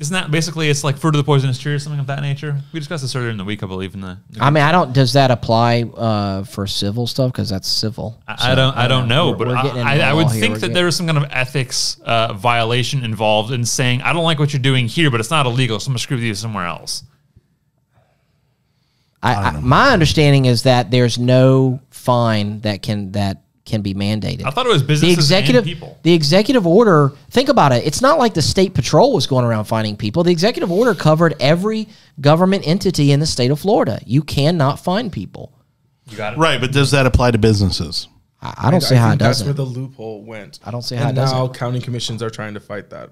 Isn't 0.00 0.14
that 0.14 0.30
basically 0.30 0.68
it's 0.70 0.84
like 0.84 0.96
fruit 0.96 1.16
of 1.16 1.18
the 1.18 1.24
poisonous 1.24 1.58
tree 1.58 1.74
or 1.74 1.78
something 1.80 1.98
of 1.98 2.06
that 2.06 2.20
nature? 2.22 2.56
We 2.72 2.78
discussed 2.78 3.02
this 3.02 3.16
earlier 3.16 3.30
in 3.30 3.36
the 3.36 3.44
week, 3.44 3.64
I 3.64 3.66
believe. 3.66 3.94
In 3.94 4.00
the, 4.00 4.16
I 4.40 4.50
mean, 4.50 4.62
I 4.62 4.70
don't. 4.70 4.92
Does 4.92 5.14
that 5.14 5.32
apply 5.32 5.82
uh, 5.82 6.44
for 6.44 6.68
civil 6.68 7.08
stuff? 7.08 7.32
Because 7.32 7.48
that's 7.50 7.66
civil. 7.66 8.22
I, 8.28 8.52
I 8.52 8.54
don't. 8.54 8.76
I 8.76 8.86
don't 8.86 9.08
know, 9.08 9.30
We're- 9.32 9.38
but 9.38 9.48
we're 9.48 9.56
I, 9.56 9.96
I, 9.98 10.10
I 10.10 10.12
would 10.12 10.30
think 10.30 10.60
that 10.60 10.68
get- 10.68 10.74
there 10.74 10.86
is 10.86 10.94
some 10.94 11.06
kind 11.06 11.18
of 11.18 11.24
ethics 11.30 12.00
uh, 12.04 12.32
violation 12.34 13.02
involved 13.04 13.50
in 13.52 13.64
saying 13.64 14.02
I 14.02 14.12
don't 14.12 14.22
like 14.22 14.38
what 14.38 14.52
you're 14.52 14.62
doing 14.62 14.86
here, 14.86 15.10
but 15.10 15.18
it's 15.18 15.30
not 15.30 15.46
illegal, 15.46 15.80
so 15.80 15.88
I'm 15.88 15.92
gonna 15.94 15.98
screw 15.98 16.16
with 16.16 16.24
you 16.24 16.34
somewhere 16.34 16.66
else. 16.66 17.02
I, 19.20 19.34
I, 19.34 19.60
my 19.60 19.90
understanding 19.90 20.44
is 20.44 20.62
that 20.62 20.92
there's 20.92 21.18
no 21.18 21.80
fine 21.90 22.60
that 22.60 22.82
can 22.82 23.10
that 23.12 23.42
can 23.68 23.82
be 23.82 23.94
mandated. 23.94 24.44
I 24.44 24.50
thought 24.50 24.66
it 24.66 24.70
was 24.70 24.82
the 24.82 24.88
businesses 24.88 25.18
executive 25.18 25.64
and 25.64 25.72
people. 25.72 25.98
the 26.02 26.12
executive 26.14 26.66
order. 26.66 27.12
Think 27.30 27.48
about 27.48 27.72
it. 27.72 27.86
It's 27.86 28.00
not 28.02 28.18
like 28.18 28.34
the 28.34 28.42
state 28.42 28.74
patrol 28.74 29.12
was 29.12 29.26
going 29.26 29.44
around 29.44 29.66
finding 29.66 29.96
people. 29.96 30.24
The 30.24 30.32
executive 30.32 30.72
order 30.72 30.94
covered 30.94 31.34
every 31.38 31.88
government 32.20 32.66
entity 32.66 33.12
in 33.12 33.20
the 33.20 33.26
state 33.26 33.50
of 33.50 33.60
Florida. 33.60 34.00
You 34.04 34.22
cannot 34.22 34.80
find 34.80 35.12
people. 35.12 35.52
You 36.08 36.16
got 36.16 36.32
it. 36.32 36.38
Right, 36.38 36.60
but 36.60 36.72
does 36.72 36.90
that 36.92 37.06
apply 37.06 37.32
to 37.32 37.38
businesses? 37.38 38.08
I, 38.40 38.54
I 38.68 38.70
don't 38.70 38.80
see 38.80 38.94
how 38.94 39.08
it 39.08 39.10
think 39.10 39.20
that's 39.20 39.38
doesn't. 39.40 39.46
where 39.48 39.54
the 39.54 39.64
loophole 39.64 40.24
went. 40.24 40.60
I 40.64 40.70
don't 40.70 40.82
see 40.82 40.96
how 40.96 41.08
and 41.08 41.18
it 41.18 41.20
doesn't. 41.20 41.36
now 41.36 41.48
county 41.48 41.80
commissions 41.80 42.22
are 42.22 42.30
trying 42.30 42.54
to 42.54 42.60
fight 42.60 42.88
that. 42.90 43.10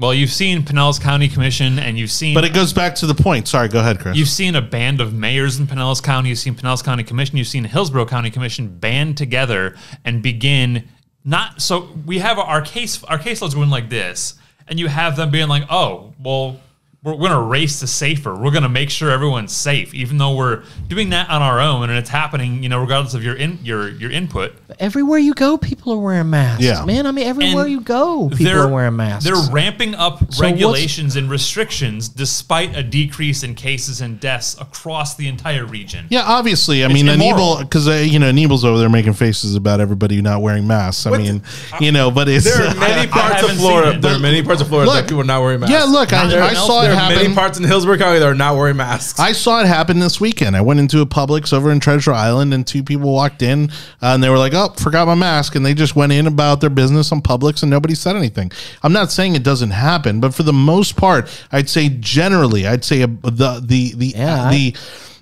Well, 0.00 0.14
you've 0.14 0.30
seen 0.30 0.62
Pinellas 0.62 1.00
County 1.00 1.26
Commission, 1.26 1.80
and 1.80 1.98
you've 1.98 2.12
seen 2.12 2.32
But 2.32 2.44
it 2.44 2.54
goes 2.54 2.72
back 2.72 2.94
to 2.96 3.06
the 3.06 3.14
point. 3.14 3.48
Sorry, 3.48 3.68
go 3.68 3.80
ahead, 3.80 3.98
Chris. 3.98 4.16
You've 4.16 4.28
seen 4.28 4.54
a 4.54 4.62
band 4.62 5.00
of 5.00 5.12
mayors 5.12 5.58
in 5.58 5.66
Pinellas 5.66 6.00
County. 6.00 6.28
You've 6.28 6.38
seen 6.38 6.54
Pinellas 6.54 6.84
County 6.84 7.02
Commission. 7.02 7.36
You've 7.36 7.48
seen 7.48 7.64
Hillsborough 7.64 8.06
County 8.06 8.30
Commission 8.30 8.78
band 8.78 9.16
together 9.16 9.76
and 10.04 10.22
begin 10.22 10.88
not. 11.24 11.60
So 11.60 11.88
we 12.06 12.18
have 12.20 12.38
our 12.38 12.60
case. 12.60 13.02
Our 13.04 13.18
caseloads 13.18 13.54
going 13.54 13.70
like 13.70 13.90
this, 13.90 14.34
and 14.68 14.78
you 14.78 14.86
have 14.86 15.16
them 15.16 15.32
being 15.32 15.48
like, 15.48 15.64
"Oh, 15.68 16.14
well, 16.20 16.60
we're 17.04 17.14
going 17.16 17.30
to 17.30 17.40
race 17.40 17.78
to 17.80 17.86
safer. 17.86 18.34
We're 18.34 18.50
going 18.50 18.64
to 18.64 18.68
make 18.68 18.90
sure 18.90 19.08
everyone's 19.10 19.52
safe, 19.54 19.94
even 19.94 20.18
though 20.18 20.34
we're 20.34 20.64
doing 20.88 21.10
that 21.10 21.30
on 21.30 21.40
our 21.42 21.60
own, 21.60 21.88
and 21.90 21.96
it's 21.98 22.10
happening, 22.10 22.60
you 22.62 22.68
know, 22.68 22.80
regardless 22.80 23.14
of 23.14 23.22
your 23.22 23.36
in 23.36 23.58
your 23.62 23.88
your 23.88 24.10
input." 24.10 24.52
Everywhere 24.80 25.18
you 25.20 25.32
go, 25.32 25.56
people 25.58 25.92
are 25.94 25.98
wearing 25.98 26.28
masks. 26.30 26.62
Yeah. 26.64 26.84
man. 26.84 27.06
I 27.06 27.12
mean, 27.12 27.26
everywhere 27.26 27.64
And 27.64 27.70
you 27.72 27.80
go, 27.80 28.28
people 28.30 28.44
they're- 28.46 28.68
wearing 28.68 28.96
masks. 28.96 29.24
They're 29.24 29.52
ramping 29.52 29.94
up 29.94 30.20
what's- 30.20 30.40
regulations 30.40 31.14
and 31.16 31.30
restrictions 31.30 32.08
despite 32.08 32.76
a 32.76 32.82
decrease 32.82 33.42
in 33.44 33.54
cases 33.54 34.00
and 34.00 34.18
deaths 34.20 34.56
across 34.60 35.14
the 35.14 35.28
entire 35.28 35.64
region. 35.64 36.06
yeah, 36.10 36.22
obviously. 36.24 36.84
I 36.84 36.88
mean, 36.88 37.08
immoral. 37.08 37.28
Anibal, 37.58 37.64
because 37.64 37.86
uh, 37.88 37.92
you 37.92 38.18
know 38.18 38.26
Anibal's 38.28 38.64
over 38.64 38.78
there 38.78 38.88
making 38.90 39.12
faces 39.14 39.54
about 39.54 39.80
everybody 39.80 40.20
not 40.20 40.42
wearing 40.42 40.66
masks. 40.66 41.06
I 41.06 41.10
What 41.10 41.20
mean, 41.20 41.42
you 41.80 41.92
know, 41.92 42.10
but 42.10 42.28
it's 42.28 42.44
There 42.44 42.66
are 42.66 42.74
many 42.80 43.08
parts 43.08 43.42
of 43.44 43.56
Florida. 43.56 43.98
There 44.00 44.14
are 44.16 44.18
many 44.18 44.42
parts 44.42 44.60
of 44.60 44.66
Florida 44.68 44.90
Look, 44.90 45.00
that 45.02 45.08
people 45.08 45.20
are 45.20 45.24
not 45.24 45.42
wearing 45.42 45.60
masks. 45.60 45.72
yeah. 45.72 45.84
Look, 45.84 46.12
I, 46.12 46.26
There 46.26 46.42
I 46.42 46.54
saw 46.54 46.87
there 46.88 47.10
it 47.10 47.12
are 47.12 47.22
many 47.22 47.34
parts 47.34 47.58
in 47.58 47.64
Hillsborough 47.64 47.98
County 47.98 48.18
that 48.18 48.26
are 48.28 48.34
not 48.34 48.56
wearing 48.56 48.76
masks. 48.76 49.18
I 49.18 49.32
saw 49.32 49.60
it 49.60 49.66
happen 49.66 49.98
this 49.98 50.20
weekend. 50.20 50.56
I 50.56 50.60
went 50.60 50.80
into 50.80 51.00
a 51.00 51.06
Publix 51.06 51.52
over 51.52 51.70
in 51.70 51.80
Treasure 51.80 52.12
Island, 52.12 52.52
and 52.54 52.66
two 52.66 52.82
people 52.82 53.12
walked 53.12 53.42
in, 53.42 53.70
uh, 54.02 54.14
and 54.14 54.22
they 54.22 54.28
were 54.28 54.38
like, 54.38 54.54
"Oh, 54.54 54.72
forgot 54.76 55.06
my 55.06 55.14
mask," 55.14 55.54
and 55.54 55.64
they 55.64 55.74
just 55.74 55.96
went 55.96 56.12
in 56.12 56.26
about 56.26 56.60
their 56.60 56.70
business 56.70 57.12
on 57.12 57.22
Publix, 57.22 57.62
and 57.62 57.70
nobody 57.70 57.94
said 57.94 58.16
anything. 58.16 58.50
I'm 58.82 58.92
not 58.92 59.12
saying 59.12 59.34
it 59.34 59.42
doesn't 59.42 59.70
happen, 59.70 60.20
but 60.20 60.34
for 60.34 60.42
the 60.42 60.52
most 60.52 60.96
part, 60.96 61.28
I'd 61.52 61.68
say 61.68 61.88
generally, 61.88 62.66
I'd 62.66 62.84
say 62.84 63.00
the 63.00 63.62
the 63.62 63.94
the 63.96 64.14
Yeah, 64.16 64.50
the 64.50 64.76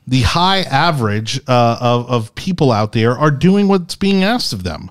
the 0.07 0.23
high 0.23 0.61
average 0.61 1.41
uh, 1.49 1.79
of 1.81 2.09
of 2.09 2.35
people 2.35 2.71
out 2.71 2.93
there 2.93 3.17
are 3.19 3.31
doing 3.31 3.69
what's 3.69 3.97
being 3.97 4.23
asked 4.23 4.53
of 4.53 4.63
them. 4.63 4.91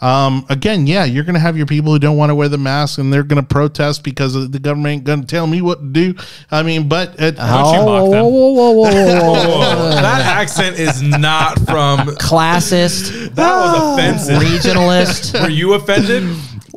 Um, 0.00 0.44
again, 0.50 0.86
yeah, 0.86 1.04
you're 1.04 1.24
going 1.24 1.34
to 1.34 1.40
have 1.40 1.56
your 1.56 1.66
people 1.66 1.90
who 1.92 1.98
don't 1.98 2.16
want 2.18 2.28
to 2.30 2.34
wear 2.34 2.48
the 2.48 2.58
mask 2.58 2.98
and 2.98 3.10
they're 3.12 3.22
going 3.22 3.40
to 3.42 3.46
protest 3.46 4.04
because 4.04 4.34
the 4.50 4.58
government 4.58 4.92
ain't 4.92 5.04
going 5.04 5.22
to 5.22 5.26
tell 5.26 5.46
me 5.46 5.62
what 5.62 5.80
to 5.80 5.86
do. 5.86 6.14
I 6.50 6.62
mean, 6.62 6.88
but 6.88 7.14
whoa, 7.18 8.50
whoa, 8.52 8.72
whoa. 8.72 9.90
that 9.90 10.20
accent 10.26 10.78
is 10.78 11.00
not 11.02 11.58
from. 11.60 12.00
Classist, 12.16 13.34
That 13.34 13.54
was 13.54 13.98
offensive. 13.98 14.42
regionalist. 14.42 15.40
Were 15.42 15.48
you 15.48 15.72
offended? 15.74 16.24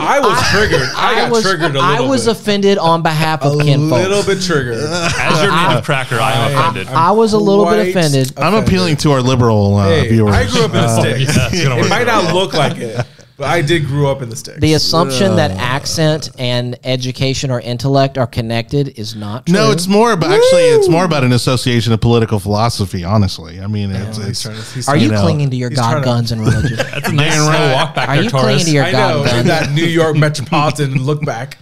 I 0.02 0.20
was 0.20 0.42
triggered. 0.50 0.88
I, 0.96 1.16
got 1.16 1.32
was, 1.32 1.42
triggered 1.44 1.72
a 1.72 1.80
little 1.80 1.82
I 1.82 2.00
was 2.02 2.26
bit. 2.26 2.38
offended 2.38 2.78
on 2.78 3.02
behalf 3.02 3.44
of 3.44 3.60
a 3.60 3.64
Ken 3.64 3.90
little 3.90 4.22
folks. 4.24 4.28
bit 4.28 4.42
triggered. 4.44 4.76
As 4.84 5.42
your 5.44 5.52
native 5.56 5.84
cracker, 5.84 6.16
I 6.20 6.32
am 6.34 6.52
offended. 6.58 6.88
I 6.88 7.12
was 7.12 7.34
a 7.34 7.38
little 7.38 7.66
bit 7.66 7.92
Quite 7.94 8.04
offended. 8.06 8.32
I'm 8.40 8.54
appealing 8.56 8.96
to 8.98 9.12
our 9.12 9.22
liberal 9.22 9.76
uh, 9.76 9.90
Hey, 9.90 10.08
viewers. 10.10 10.34
I 10.36 10.48
grew 10.48 10.62
up 10.62 10.66
in 10.68 10.72
the 10.74 10.80
Uh, 10.84 11.00
sticks. 11.02 11.36
yeah, 11.38 11.50
it's 11.52 11.64
gonna 11.64 11.76
it 11.76 11.82
work 11.82 11.90
might 11.90 12.08
out. 12.08 12.24
not 12.24 12.34
look 12.34 12.54
like 12.54 12.78
it, 12.78 13.06
but 13.40 13.48
I 13.48 13.62
did 13.62 13.86
grow 13.88 14.12
up 14.12 14.22
in 14.22 14.30
the 14.30 14.36
sticks. 14.36 14.60
The 14.60 14.74
assumption 14.74 15.38
that 15.38 15.52
accent 15.52 16.30
and 16.38 16.78
education 16.84 17.50
or 17.50 17.62
intellect 17.62 18.18
are 18.18 18.28
connected 18.28 19.00
is 19.00 19.16
not 19.16 19.46
true. 19.46 19.54
No, 19.56 19.72
it's 19.72 19.88
more 19.88 20.12
about 20.12 20.32
actually. 20.32 20.62
It's 20.64 20.90
more 20.90 21.06
about 21.06 21.24
an 21.24 21.32
association 21.32 21.94
of 21.94 22.02
political 22.02 22.40
philosophy. 22.40 23.04
Honestly, 23.06 23.62
I 23.62 23.68
mean, 23.68 23.92
it's, 23.92 24.18
He's 24.18 24.46
it's 24.46 24.86
to- 24.86 24.92
Are 24.92 24.98
you 24.98 25.06
you 25.06 25.12
know, 25.14 25.22
clinging 25.22 25.50
to 25.52 25.56
your 25.56 25.70
he's 25.70 25.80
God, 25.80 26.00
to- 26.00 26.06
guns, 26.06 26.32
and 26.34 26.42
religion? 26.42 26.76
That's 26.92 27.08
a 27.08 27.12
nice 27.14 27.34
Damn 27.34 27.44
slow 27.46 27.52
right. 27.54 27.74
walk 27.74 27.96
back 27.96 28.10
Are 28.10 28.16
there, 28.16 28.24
you 28.26 28.30
clinging 28.30 28.48
Taurus. 28.50 28.66
to 28.66 28.72
your 28.72 28.84
I 28.84 28.92
God 28.92 29.16
know 29.18 29.24
gun? 29.32 29.48
that 29.48 29.72
New 29.72 29.86
York 29.86 30.18
metropolitan 30.18 30.96
look 31.06 31.24
back. 31.26 31.58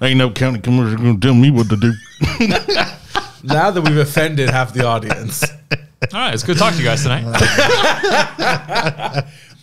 ain't 0.00 0.16
no 0.18 0.30
county 0.30 0.60
commissioner 0.60 0.96
gonna 0.96 1.18
tell 1.18 1.34
me 1.34 1.50
what 1.50 1.68
to 1.68 1.76
do. 1.76 1.92
Now 3.42 3.70
that 3.70 3.82
we've 3.84 3.98
offended 3.98 4.48
half 4.48 4.72
the 4.72 4.86
audience. 4.86 5.44
All 6.12 6.20
right, 6.20 6.32
it's 6.34 6.42
good 6.42 6.54
to 6.54 6.58
talk 6.60 6.72
to 6.74 6.78
you 6.78 6.84
guys 6.86 7.02
tonight. 7.02 7.24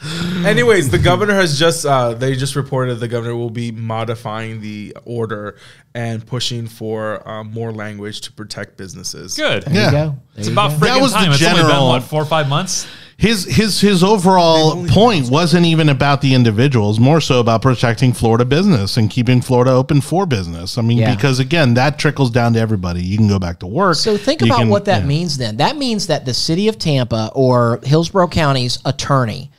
Anyways, 0.46 0.90
the 0.90 0.98
governor 0.98 1.36
has 1.36 1.60
just 1.60 1.86
uh, 1.86 2.14
they 2.14 2.36
just 2.36 2.56
reported 2.56 2.96
the 2.96 3.08
governor 3.08 3.36
will 3.36 3.50
be 3.52 3.72
modifying 3.72 4.60
the 4.62 4.96
order 5.06 5.58
and 5.94 6.26
pushing 6.26 6.68
for 6.68 7.28
um, 7.30 7.52
more 7.52 7.72
language 7.72 8.22
to 8.22 8.32
protect 8.32 8.78
businesses. 8.78 9.36
Good. 9.36 9.64
There 9.64 9.74
Yeah. 9.76 9.86
you 9.86 9.92
go. 9.92 9.98
There 10.06 10.18
It's 10.38 10.48
you 10.48 10.54
about 10.54 10.72
go. 10.72 10.78
That 10.78 10.98
freaking 10.98 11.02
was 11.02 11.12
the 11.14 11.18
time. 11.20 11.32
It's 11.32 11.42
only 11.44 11.56
been 11.62 11.68
general- 11.68 11.88
what 11.90 12.04
four 12.04 12.22
or 12.22 12.26
five 12.26 12.50
months. 12.50 12.88
His 13.18 13.46
his 13.46 13.80
his 13.80 14.04
overall 14.04 14.88
point 14.88 15.30
wasn't 15.30 15.68
even 15.68 15.90
about 15.90 16.22
the 16.22 16.34
individuals, 16.34 17.00
more 17.00 17.22
so 17.22 17.40
about 17.40 17.62
protecting 17.62 18.14
Florida 18.14 18.46
business 18.46 18.98
and 18.98 19.12
keeping 19.12 19.42
Florida 19.42 19.70
open 19.72 20.02
for 20.02 20.26
business. 20.26 20.80
I 20.80 20.82
mean, 20.82 20.98
Yeah. 20.98 21.14
because 21.14 21.38
again, 21.38 21.76
that 21.76 22.00
trickles 22.00 22.32
down 22.32 22.54
to 22.54 22.60
everybody. 22.60 23.04
You 23.04 23.18
can 23.18 23.28
go 23.28 23.38
back 23.38 23.60
to 23.60 23.68
work. 23.68 23.98
So 23.98 24.18
think 24.18 24.42
about 24.42 24.58
can- 24.62 24.70
what 24.70 24.86
that 24.86 25.02
yeah. 25.02 25.08
means 25.08 25.38
then. 25.38 25.58
That 25.58 25.78
means 25.78 26.08
that 26.08 26.26
the 26.26 26.34
city 26.34 26.68
of 26.68 26.80
Tampa 26.80 27.30
or 27.36 27.80
Hillsborough 27.84 28.30
County's 28.30 28.80
attorney 28.86 29.52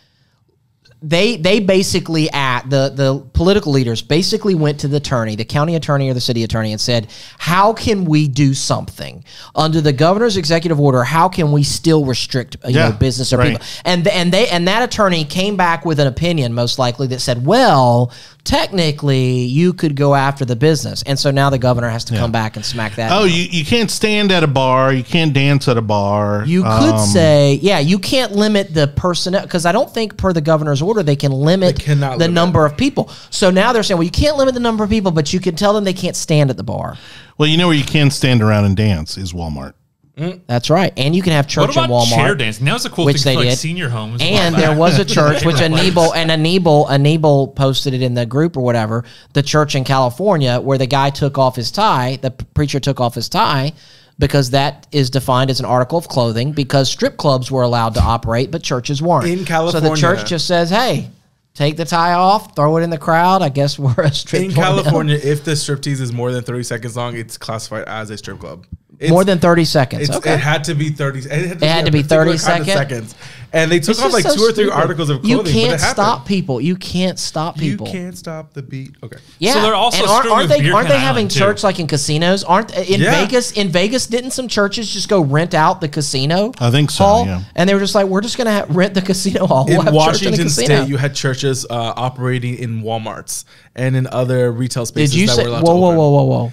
they 1.02 1.36
they 1.36 1.60
basically 1.60 2.30
at 2.30 2.68
the 2.70 2.92
the 2.94 3.24
political 3.32 3.72
leaders 3.72 4.02
basically 4.02 4.54
went 4.54 4.80
to 4.80 4.88
the 4.88 4.98
attorney, 4.98 5.34
the 5.34 5.44
county 5.44 5.74
attorney 5.74 6.08
or 6.08 6.14
the 6.14 6.20
city 6.20 6.44
attorney, 6.44 6.72
and 6.72 6.80
said, 6.80 7.08
"How 7.38 7.72
can 7.72 8.04
we 8.04 8.28
do 8.28 8.54
something 8.54 9.24
under 9.54 9.80
the 9.80 9.92
governor's 9.92 10.36
executive 10.36 10.78
order? 10.78 11.02
How 11.04 11.28
can 11.28 11.50
we 11.52 11.62
still 11.64 12.04
restrict 12.04 12.56
you 12.66 12.76
Yeah, 12.76 12.90
know 12.90 12.94
business 12.96 13.32
or 13.32 13.38
right. 13.38 13.52
people?" 13.52 13.66
And 13.84 14.06
and 14.06 14.32
they 14.32 14.48
and 14.48 14.68
that 14.68 14.82
attorney 14.82 15.24
came 15.24 15.56
back 15.56 15.84
with 15.84 15.98
an 15.98 16.06
opinion, 16.06 16.54
most 16.54 16.78
likely 16.78 17.06
that 17.08 17.20
said, 17.20 17.44
"Well, 17.44 18.12
technically, 18.44 19.40
you 19.44 19.72
could 19.72 19.96
go 19.96 20.14
after 20.14 20.44
the 20.44 20.56
business." 20.56 21.02
And 21.04 21.18
so 21.18 21.30
now 21.30 21.50
the 21.50 21.58
governor 21.58 21.88
has 21.88 22.04
to 22.04 22.14
come 22.16 22.32
back 22.32 22.56
and 22.56 22.64
smack 22.64 22.96
that. 22.96 23.10
Oh, 23.12 23.26
down. 23.26 23.28
you, 23.36 23.44
you 23.50 23.64
can't 23.64 23.90
stand 23.90 24.30
at 24.32 24.42
a 24.42 24.46
bar. 24.46 24.92
You 24.92 25.02
can't 25.02 25.32
dance 25.32 25.68
at 25.68 25.76
a 25.76 25.82
bar. 25.82 26.44
You 26.46 26.62
could 26.62 26.68
Um, 26.94 27.06
say, 27.06 27.58
yeah, 27.62 27.78
you 27.78 27.98
can't 27.98 28.32
limit 28.32 28.74
the 28.74 28.88
personnel 28.88 29.42
because 29.42 29.66
I 29.66 29.72
don't 29.72 29.92
think 29.92 30.16
per 30.16 30.32
the 30.32 30.40
governor's 30.40 30.82
order 30.82 31.02
they 31.02 31.16
can 31.16 31.32
limit 31.32 31.76
They 31.76 31.94
the 31.94 32.10
limit. 32.10 32.30
number 32.32 32.64
of 32.66 32.76
people. 32.76 33.10
So 33.30 33.50
now 33.50 33.72
they're 33.72 33.82
saying, 33.82 33.98
well, 33.98 34.04
you 34.04 34.10
can't 34.10 34.36
limit 34.36 34.54
the 34.54 34.60
number 34.60 34.84
of 34.84 34.90
people, 34.90 35.10
but 35.12 35.32
you 35.32 35.40
can 35.40 35.54
tell 35.56 35.72
them 35.72 35.84
they 35.84 35.92
can't 35.92 36.16
stand 36.16 36.50
at 36.50 36.56
the 36.56 36.62
bar. 36.62 36.96
Well, 37.38 37.48
you 37.48 37.56
know 37.56 37.68
where 37.68 37.76
you 37.76 37.84
can 37.84 38.10
stand 38.10 38.42
around 38.42 38.64
and 38.66 38.76
dance 38.76 39.16
is 39.16 39.32
Walmart. 39.32 39.72
Mm. 40.16 40.40
That's 40.46 40.68
right, 40.68 40.92
and 40.98 41.16
you 41.16 41.22
can 41.22 41.32
have 41.32 41.46
What 41.46 41.50
church 41.50 41.70
about 41.72 41.84
in 41.84 41.90
Walmart. 41.90 42.14
chair 42.14 42.34
dancing? 42.34 42.66
That 42.66 42.74
was 42.74 42.84
a 42.84 42.90
cool 42.90 43.06
which 43.06 43.22
thing 43.22 43.30
they 43.30 43.34
for 43.34 43.40
like 43.46 43.48
did. 43.52 43.58
senior 43.58 43.88
homes. 43.88 44.20
And 44.22 44.54
there 44.54 44.76
was 44.76 44.98
a 44.98 45.06
church 45.06 45.42
which 45.46 45.56
Paper 45.56 45.74
Anibal 45.74 46.08
plates. 46.08 46.16
and 46.16 46.30
Anibal 46.30 46.90
Anibal 46.90 47.48
posted 47.48 47.94
it 47.94 48.02
in 48.02 48.12
the 48.12 48.26
group 48.26 48.56
or 48.58 48.60
whatever. 48.62 49.04
The 49.32 49.42
church 49.42 49.74
in 49.74 49.84
California 49.84 50.60
where 50.60 50.76
the 50.76 50.86
guy 50.86 51.08
took 51.08 51.38
off 51.38 51.56
his 51.56 51.70
tie, 51.70 52.18
the 52.20 52.30
preacher 52.30 52.78
took 52.78 53.00
off 53.00 53.14
his 53.14 53.30
tie 53.30 53.72
because 54.18 54.50
that 54.50 54.86
is 54.92 55.08
defined 55.08 55.48
as 55.50 55.60
an 55.60 55.64
article 55.66 55.96
of 55.96 56.08
clothing 56.08 56.52
because 56.52 56.90
strip 56.90 57.16
clubs 57.16 57.50
were 57.50 57.62
allowed 57.62 57.94
to 57.94 58.00
operate 58.02 58.50
but 58.50 58.62
churches 58.62 59.00
weren't. 59.00 59.26
In 59.26 59.46
California. 59.46 59.88
so 59.88 59.94
the 59.94 59.98
church 59.98 60.28
just 60.28 60.46
says, 60.46 60.68
"Hey, 60.68 61.08
take 61.54 61.78
the 61.78 61.86
tie 61.86 62.12
off, 62.12 62.54
throw 62.54 62.76
it 62.76 62.82
in 62.82 62.90
the 62.90 62.98
crowd. 62.98 63.40
I 63.40 63.48
guess 63.48 63.78
we're 63.78 63.94
a 63.96 64.12
strip 64.12 64.42
In 64.42 64.52
club 64.52 64.76
now." 64.76 64.82
California, 64.82 65.16
if 65.22 65.42
the 65.42 65.52
striptease 65.52 66.02
is 66.02 66.12
more 66.12 66.30
than 66.32 66.44
30 66.44 66.64
seconds 66.64 66.98
long, 66.98 67.16
it's 67.16 67.38
classified 67.38 67.84
as 67.88 68.10
a 68.10 68.18
strip 68.18 68.38
club. 68.40 68.66
It's, 69.02 69.10
More 69.10 69.24
than 69.24 69.38
30 69.40 69.64
seconds. 69.64 70.08
it's, 70.08 70.16
okay. 70.18 70.34
It 70.34 70.40
had 70.40 70.64
to 70.64 70.74
be 70.74 70.90
30. 70.90 71.18
It 71.20 71.24
had 71.26 71.58
to, 71.58 71.64
It 71.64 71.68
had 71.68 71.82
a 71.82 71.86
to 71.86 71.90
be 71.92 72.02
particular 72.02 72.36
30 72.36 72.38
kind 72.44 72.60
of 72.62 72.66
seconds. 72.68 73.14
And 73.54 73.70
they 73.70 73.80
took 73.80 73.90
It's 73.90 74.00
off 74.00 74.12
like 74.14 74.22
so 74.24 74.34
two 74.34 74.42
or 74.44 74.52
three 74.52 74.64
stupid. 74.64 74.72
articles 74.72 75.10
of 75.10 75.20
clothing. 75.20 75.46
You 75.54 75.60
can't 75.66 75.74
it 75.74 75.84
stop 75.84 76.24
people. 76.26 76.58
You 76.58 76.74
can't 76.74 77.18
stop 77.18 77.58
people. 77.58 77.86
You 77.86 77.92
can't 77.92 78.16
stop 78.16 78.54
the 78.54 78.62
beat. 78.62 78.94
Okay. 79.02 79.18
Yeah, 79.38 79.52
So 79.54 79.60
they're 79.62 79.74
also 79.74 79.98
and 79.98 80.06
aren't, 80.08 80.30
aren't 80.30 80.48
they? 80.48 80.70
Aren't 80.70 80.88
they 80.88 80.96
having 80.98 81.24
Island, 81.26 81.30
too. 81.32 81.38
church 81.40 81.62
like 81.62 81.78
in 81.78 81.86
casinos? 81.86 82.44
Aren't 82.44 82.74
in 82.74 83.00
Yeah. 83.02 83.10
Vegas? 83.26 83.52
In 83.52 83.68
Vegas, 83.68 84.06
didn't 84.06 84.30
some 84.30 84.48
churches 84.48 84.90
just 84.90 85.10
go 85.10 85.20
rent 85.20 85.52
out 85.52 85.82
the 85.82 85.88
casino? 85.88 86.52
I 86.60 86.70
think 86.70 86.90
so, 86.90 87.04
hall? 87.04 87.26
yeah. 87.26 87.42
And 87.54 87.68
they 87.68 87.74
were 87.74 87.80
just 87.80 87.94
like, 87.94 88.06
we're 88.06 88.22
just 88.22 88.38
gonna 88.38 88.52
ha- 88.60 88.66
rent 88.70 88.94
the 88.94 89.02
casino 89.02 89.46
hall. 89.46 89.66
We'll 89.66 89.80
in 89.80 89.84
have 89.86 89.94
Washington 89.94 90.40
in. 90.42 90.48
State, 90.48 90.88
you 90.88 90.96
had 90.96 91.14
churches 91.14 91.66
uh, 91.68 91.74
operating 91.96 92.54
in 92.56 92.82
WalMarts 92.82 93.44
and 93.74 93.96
in 93.96 94.06
other 94.06 94.50
retail 94.50 94.86
spaces 94.86 95.12
Did 95.12 95.20
you 95.20 95.26
that 95.26 95.36
say? 95.36 95.44
were 95.44 95.50
Whoa, 95.60 95.60
to 95.60 95.64
whoa, 95.66 95.86
open. 95.88 95.96
whoa, 95.98 96.10
whoa, 96.10 96.24
whoa! 96.44 96.52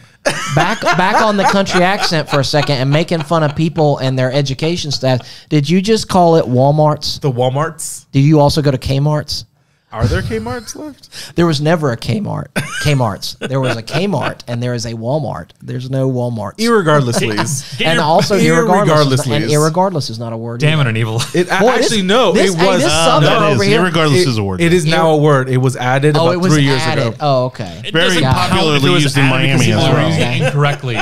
Back, 0.55 0.81
back 0.81 1.21
on 1.21 1.37
the 1.37 1.43
country 1.43 1.83
accent 1.83 2.29
for 2.29 2.39
a 2.39 2.43
second 2.43 2.77
and 2.77 2.89
making 2.89 3.21
fun 3.21 3.43
of 3.43 3.55
people 3.55 3.97
and 3.97 4.17
their 4.17 4.31
education 4.31 4.91
staff. 4.91 5.21
Did 5.49 5.69
you 5.69 5.81
just 5.81 6.07
call 6.07 6.35
it 6.35 6.45
WalMarts? 6.45 7.19
The 7.21 7.31
WalMarts. 7.31 8.05
Did 8.11 8.21
you 8.21 8.39
also 8.39 8.61
go 8.61 8.71
to 8.71 8.77
Kmart's? 8.77 9.45
Are 9.91 10.05
there 10.05 10.21
Kmart's 10.21 10.75
left? 10.75 11.35
There 11.35 11.47
was 11.47 11.59
never 11.61 11.91
a 11.91 11.97
Kmart. 11.97 12.49
Kmart's. 12.83 13.33
There 13.39 13.59
was 13.59 13.75
a 13.75 13.81
Kmart 13.81 14.41
and 14.47 14.61
there 14.61 14.75
is 14.75 14.85
a 14.85 14.93
Walmart. 14.93 15.49
There's 15.63 15.89
no 15.89 16.11
Walmart. 16.11 16.57
Irregardless, 16.57 17.17
please. 17.17 17.81
And 17.81 17.99
also 17.99 18.37
irregardless, 18.37 18.85
irregardless, 18.85 19.11
is 19.13 19.27
not, 19.27 19.41
and 19.41 19.51
irregardless 19.51 20.09
is 20.11 20.19
not 20.19 20.31
a 20.33 20.37
word. 20.37 20.59
Damn 20.59 20.79
either. 20.79 20.89
it, 20.89 20.91
an 20.91 20.97
evil. 20.97 21.21
It 21.33 21.47
a- 21.47 21.59
Boy, 21.59 21.71
this- 21.77 21.85
actually 21.85 22.01
no. 22.03 22.33
this- 22.33 22.53
it 22.53 22.59
hey, 22.59 22.67
was. 22.67 22.83
this 22.83 22.91
Uh, 22.91 23.05
Southern 23.05 23.29
that 23.29 23.41
over 23.51 23.63
is, 23.63 23.67
here- 23.69 23.81
irregardless 23.81 24.21
it, 24.21 24.27
is 24.27 24.37
a 24.37 24.43
word. 24.43 24.61
it 24.61 24.73
is 24.73 24.85
now 24.85 25.09
a 25.09 25.17
word. 25.17 25.49
It 25.49 25.57
was 25.57 25.75
added 25.75 26.15
Oh, 26.15 26.25
about 26.25 26.33
it 26.33 26.37
was 26.37 26.53
three 26.53 26.63
years 26.63 26.81
added. 26.81 27.07
ago. 27.07 27.15
Oh, 27.19 27.45
okay. 27.45 27.81
It 27.85 27.91
Very 27.91 28.21
popularly 28.21 28.93
it 28.95 29.01
used 29.01 29.17
in 29.17 29.25
Miami 29.25 29.71
as 29.71 29.77
well. 29.77 30.07
using 30.09 30.43
incorrectly. 30.43 30.97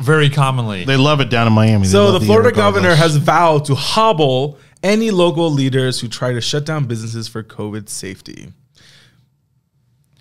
Very 0.00 0.28
commonly. 0.28 0.84
They 0.84 0.96
love 0.98 1.20
it 1.20 1.30
down 1.30 1.46
in 1.46 1.52
Miami. 1.54 1.84
They 1.86 1.92
So 1.92 2.12
the 2.12 2.20
Florida 2.20 2.52
governor 2.52 2.94
has 2.94 3.16
vowed 3.16 3.64
to 3.66 3.74
hobble 3.74 4.58
any 4.82 5.10
local 5.10 5.50
leaders 5.50 6.00
who 6.00 6.08
try 6.08 6.32
to 6.32 6.40
shut 6.40 6.64
down 6.64 6.86
businesses 6.86 7.28
for 7.28 7.42
COVID 7.42 7.88
safety. 7.88 8.52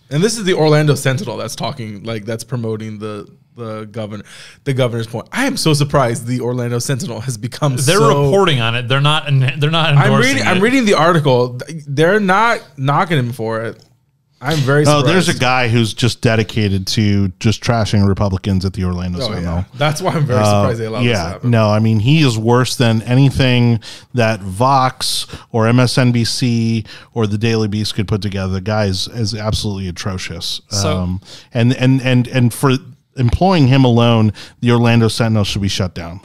And 0.10 0.22
this 0.22 0.38
is 0.38 0.44
the 0.44 0.54
Orlando 0.54 0.96
Sentinel 0.96 1.38
that's 1.38 1.56
talking, 1.56 2.04
like 2.04 2.26
that's 2.26 2.44
promoting 2.44 3.00
the 3.00 3.32
the 3.56 3.86
governor, 3.86 4.24
the 4.64 4.74
governor's 4.74 5.08
point. 5.08 5.28
I 5.32 5.46
am 5.46 5.58
so 5.58 5.74
surprised 5.74 6.26
the 6.26 6.42
Orlando 6.42 6.80
Sentinel 6.80 7.22
has 7.22 7.38
become. 7.38 7.76
They're 7.76 7.98
so, 7.98 8.26
reporting 8.26 8.62
on 8.62 8.76
it. 8.76 8.88
They're 8.88 9.02
not. 9.02 9.26
They're 9.26 9.72
not 9.72 9.96
I'm 9.96 10.20
reading. 10.20 10.44
I'm 10.44 10.62
reading 10.62 10.86
the 10.86 10.96
article. 10.96 11.60
They're 11.88 12.20
not 12.20 12.62
knocking 12.78 13.18
him 13.18 13.32
for 13.32 13.64
it. 13.64 13.84
I'm 14.44 14.58
very. 14.60 14.82
Oh, 14.82 14.86
Surprised. 14.86 15.06
there's 15.08 15.30
a 15.30 15.38
guy 15.40 15.68
who's 15.68 15.94
just 15.94 16.22
dedicated 16.22 16.88
to 16.88 17.28
just 17.40 17.62
trashing 17.64 18.08
Republicans 18.08 18.66
at 18.66 18.74
the 18.74 18.84
Orlando 18.86 19.20
Oh, 19.20 19.28
Sentinel. 19.28 19.56
yeah. 19.58 19.64
That's 19.76 20.02
why 20.02 20.14
I'm 20.14 20.26
very 20.26 20.40
Uh, 20.40 20.46
surprised 20.46 20.80
they 20.80 20.86
allowed 20.86 21.00
this 21.02 21.06
to 21.08 21.12
yeah, 21.12 21.30
happen. 21.30 21.52
no, 21.52 21.70
I 21.70 21.80
mean 21.80 22.00
he 22.00 22.24
is 22.24 22.38
worse 22.38 22.76
than 22.76 23.02
anything 23.04 23.80
that 24.16 24.40
Vox 24.42 25.28
or 25.52 25.66
MSNBC 25.68 26.88
or 27.14 27.28
the 27.28 27.38
Daily 27.38 27.68
Beast 27.68 27.94
could 27.96 28.08
put 28.08 28.22
together. 28.22 28.54
The 28.54 28.62
guy 28.62 28.86
is, 28.86 29.08
is 29.10 29.36
absolutely 29.36 29.88
atrocious. 29.88 30.62
So- 30.70 30.98
um, 30.98 31.22
and 31.54 31.74
and 31.76 32.02
and 32.02 32.28
and 32.28 32.54
for 32.54 32.72
employing 33.18 33.68
him 33.68 33.84
alone, 33.84 34.34
the 34.62 34.72
Orlando 34.72 35.08
Sentinel 35.08 35.44
should 35.44 35.62
be 35.62 35.68
shut 35.68 35.94
down. 35.94 36.22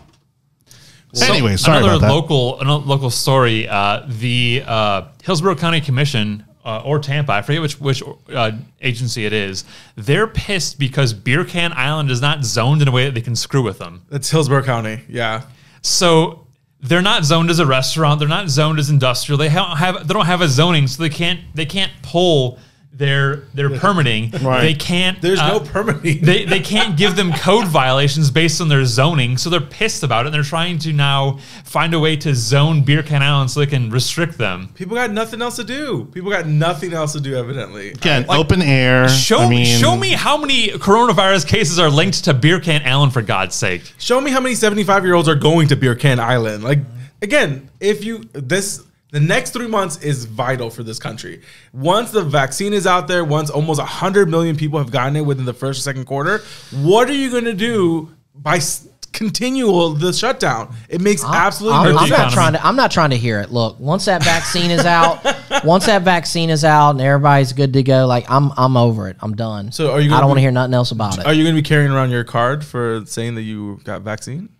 So, 1.12 1.32
anyway, 1.32 1.56
sorry 1.56 1.78
another 1.78 1.94
about 1.96 2.06
that. 2.08 2.12
local 2.12 2.60
another 2.60 2.84
local 2.84 3.10
story. 3.10 3.66
Uh, 3.68 4.04
the 4.08 4.62
uh, 4.66 5.02
Hillsborough 5.22 5.56
County 5.56 5.80
Commission 5.80 6.44
uh, 6.66 6.82
or 6.84 6.98
Tampa, 6.98 7.32
I 7.32 7.42
forget 7.42 7.62
which 7.62 7.80
which 7.80 8.02
uh, 8.34 8.50
agency 8.82 9.24
it 9.24 9.32
is. 9.32 9.64
They're 9.94 10.26
pissed 10.26 10.78
because 10.78 11.14
Beer 11.14 11.44
Can 11.44 11.72
Island 11.72 12.10
is 12.10 12.20
not 12.20 12.44
zoned 12.44 12.82
in 12.82 12.88
a 12.88 12.90
way 12.90 13.04
that 13.04 13.14
they 13.14 13.20
can 13.20 13.36
screw 13.36 13.62
with 13.62 13.78
them. 13.78 14.04
That's 14.10 14.28
Hillsborough 14.28 14.64
County. 14.64 15.00
Yeah. 15.08 15.42
So 15.82 16.46
they're 16.80 17.02
not 17.02 17.24
zoned 17.24 17.50
as 17.50 17.60
a 17.60 17.66
restaurant. 17.66 18.18
They're 18.18 18.28
not 18.28 18.48
zoned 18.48 18.80
as 18.80 18.90
industrial. 18.90 19.38
They 19.38 19.48
don't 19.48 19.76
have 19.76 20.08
they 20.08 20.12
don't 20.12 20.26
have 20.26 20.40
a 20.40 20.48
zoning, 20.48 20.88
so 20.88 21.02
they 21.02 21.08
can't 21.08 21.40
they 21.54 21.66
can't 21.66 21.92
pull 22.02 22.58
their 22.96 23.36
their 23.52 23.78
permitting. 23.78 24.30
They 24.30 24.74
can't. 24.74 25.20
There's 25.20 25.38
uh, 25.38 25.48
no 25.48 25.60
permitting. 25.60 26.24
they, 26.24 26.44
they 26.44 26.60
can't 26.60 26.96
give 26.96 27.14
them 27.14 27.32
code 27.32 27.66
violations 27.66 28.30
based 28.30 28.60
on 28.60 28.68
their 28.68 28.84
zoning, 28.84 29.36
so 29.36 29.50
they're 29.50 29.60
pissed 29.60 30.02
about 30.02 30.24
it. 30.24 30.28
and 30.28 30.34
They're 30.34 30.42
trying 30.42 30.78
to 30.80 30.92
now 30.92 31.38
find 31.64 31.92
a 31.92 32.00
way 32.00 32.16
to 32.16 32.34
zone 32.34 32.82
Beer 32.82 33.02
Can 33.02 33.22
Island 33.22 33.50
so 33.50 33.60
they 33.60 33.66
can 33.66 33.90
restrict 33.90 34.38
them. 34.38 34.70
People 34.74 34.96
got 34.96 35.10
nothing 35.10 35.42
else 35.42 35.56
to 35.56 35.64
do. 35.64 36.06
People 36.06 36.30
got 36.30 36.46
nothing 36.46 36.94
else 36.94 37.12
to 37.12 37.20
do, 37.20 37.36
evidently. 37.36 37.90
Again, 37.90 38.24
open 38.28 38.62
air. 38.62 39.08
Show 39.08 39.40
I 39.40 39.48
mean, 39.48 39.66
show 39.66 39.96
me 39.96 40.12
how 40.12 40.38
many 40.38 40.68
coronavirus 40.68 41.46
cases 41.46 41.78
are 41.78 41.90
linked 41.90 42.24
to 42.24 42.34
Beer 42.34 42.60
Can 42.60 42.86
Island 42.86 43.12
for 43.12 43.22
God's 43.22 43.54
sake. 43.54 43.92
Show 43.98 44.20
me 44.20 44.30
how 44.30 44.40
many 44.40 44.54
75 44.54 45.04
year 45.04 45.14
olds 45.14 45.28
are 45.28 45.34
going 45.34 45.68
to 45.68 45.76
Beer 45.76 45.94
Can 45.94 46.18
Island. 46.18 46.64
Like, 46.64 46.78
again, 47.20 47.68
if 47.78 48.04
you, 48.04 48.24
this, 48.32 48.82
the 49.16 49.20
next 49.20 49.52
three 49.52 49.66
months 49.66 49.96
is 50.02 50.26
vital 50.26 50.68
for 50.68 50.82
this 50.82 50.98
country. 50.98 51.40
Once 51.72 52.10
the 52.10 52.22
vaccine 52.22 52.74
is 52.74 52.86
out 52.86 53.08
there, 53.08 53.24
once 53.24 53.48
almost 53.48 53.78
100 53.78 54.28
million 54.28 54.54
people 54.56 54.78
have 54.78 54.90
gotten 54.90 55.16
it 55.16 55.22
within 55.22 55.46
the 55.46 55.54
first 55.54 55.78
or 55.78 55.82
second 55.82 56.04
quarter, 56.04 56.42
what 56.82 57.08
are 57.08 57.14
you 57.14 57.30
going 57.30 57.46
to 57.46 57.54
do 57.54 58.14
by 58.34 58.56
s- 58.56 58.86
continual 59.14 59.94
the 59.94 60.12
shutdown? 60.12 60.76
It 60.90 61.00
makes 61.00 61.24
absolutely 61.24 61.78
I'm, 61.78 61.84
no 61.94 61.96
hurt 61.96 62.08
the 62.10 62.14
I'm 62.14 62.20
not 62.24 62.32
trying 62.34 62.52
to. 62.52 62.66
I'm 62.66 62.76
not 62.76 62.90
trying 62.90 63.08
to 63.08 63.16
hear 63.16 63.40
it. 63.40 63.50
Look, 63.50 63.80
once 63.80 64.04
that 64.04 64.22
vaccine 64.22 64.70
is 64.70 64.84
out, 64.84 65.24
once 65.64 65.86
that 65.86 66.02
vaccine 66.02 66.50
is 66.50 66.62
out 66.62 66.90
and 66.90 67.00
everybody's 67.00 67.54
good 67.54 67.72
to 67.72 67.82
go, 67.82 68.06
like 68.06 68.30
I'm, 68.30 68.50
I'm 68.58 68.76
over 68.76 69.08
it. 69.08 69.16
I'm 69.20 69.34
done. 69.34 69.72
So 69.72 69.92
are 69.92 70.00
you 70.02 70.12
I 70.12 70.20
don't 70.20 70.28
want 70.28 70.36
to 70.36 70.42
hear 70.42 70.50
nothing 70.50 70.74
else 70.74 70.90
about 70.90 71.18
it. 71.18 71.24
Are 71.24 71.32
you 71.32 71.42
going 71.42 71.56
to 71.56 71.62
be 71.62 71.66
carrying 71.66 71.90
around 71.90 72.10
your 72.10 72.24
card 72.24 72.62
for 72.66 73.02
saying 73.06 73.36
that 73.36 73.42
you 73.44 73.80
got 73.84 74.02
vaccine? 74.02 74.50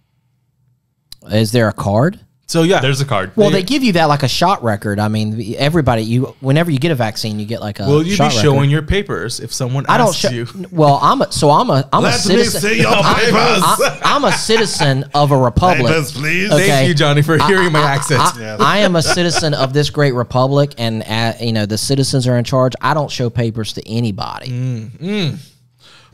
Is 1.31 1.53
there 1.53 1.69
a 1.69 1.75
card? 1.75 2.21
So 2.49 2.63
yeah, 2.63 2.81
There's 2.81 3.01
a 3.01 3.05
card. 3.05 3.33
Well, 3.35 3.51
they 3.51 3.65
give 3.65 3.83
you 3.83 3.95
that 3.95 4.05
like 4.05 4.23
a 4.23 4.29
shot 4.29 4.63
record. 4.63 5.01
I 5.01 5.09
mean, 5.09 5.57
everybody, 5.59 6.03
you 6.03 6.27
whenever 6.39 6.71
you 6.71 6.79
get 6.79 6.93
a 6.93 6.95
vaccine, 6.95 7.41
you 7.41 7.45
get 7.47 7.61
like 7.61 7.81
a. 7.81 7.87
Will 7.89 8.05
you 8.05 8.17
be 8.17 8.31
showing 8.31 8.61
record. 8.61 8.71
your 8.71 8.83
papers 8.83 9.41
if 9.41 9.53
someone 9.53 9.85
I 9.89 9.99
don't 9.99 10.09
asks 10.11 10.21
show. 10.21 10.29
you? 10.31 10.47
Well, 10.71 11.01
I'm 11.03 11.23
a, 11.23 11.33
so 11.33 11.51
I'm 11.51 11.71
a 11.71 11.89
I'm 11.93 12.05
Let 12.05 12.25
a 12.25 12.29
me 12.29 12.37
citizen. 12.45 12.61
see 12.61 12.81
your 12.83 12.93
I'm, 12.93 13.15
papers. 13.17 13.33
I, 13.35 14.01
I'm 14.05 14.25
a 14.25 14.31
citizen 14.33 15.05
of 15.13 15.33
a 15.33 15.37
republic. 15.37 15.89
Papers, 15.89 16.13
please. 16.13 16.53
Okay. 16.53 16.69
Thank 16.69 16.89
you, 16.89 16.95
Johnny, 16.95 17.23
for 17.23 17.37
hearing 17.47 17.73
my 17.73 17.83
accent. 17.83 18.21
I, 18.21 18.57
I 18.61 18.79
am 18.79 18.95
a 18.95 19.03
citizen 19.03 19.53
of 19.53 19.73
this 19.73 19.91
great 19.91 20.15
republic, 20.15 20.73
and 20.79 21.03
uh, 21.03 21.33
you 21.41 21.53
know 21.53 21.67
the 21.67 21.79
citizens 21.79 22.29
are 22.29 22.39
in 22.39 22.45
charge. 22.45 22.75
I 22.81 22.95
don't 22.95 23.11
show 23.11 23.29
papers 23.29 23.73
to 23.73 23.89
anybody. 23.89 24.51
Mm, 24.51 25.39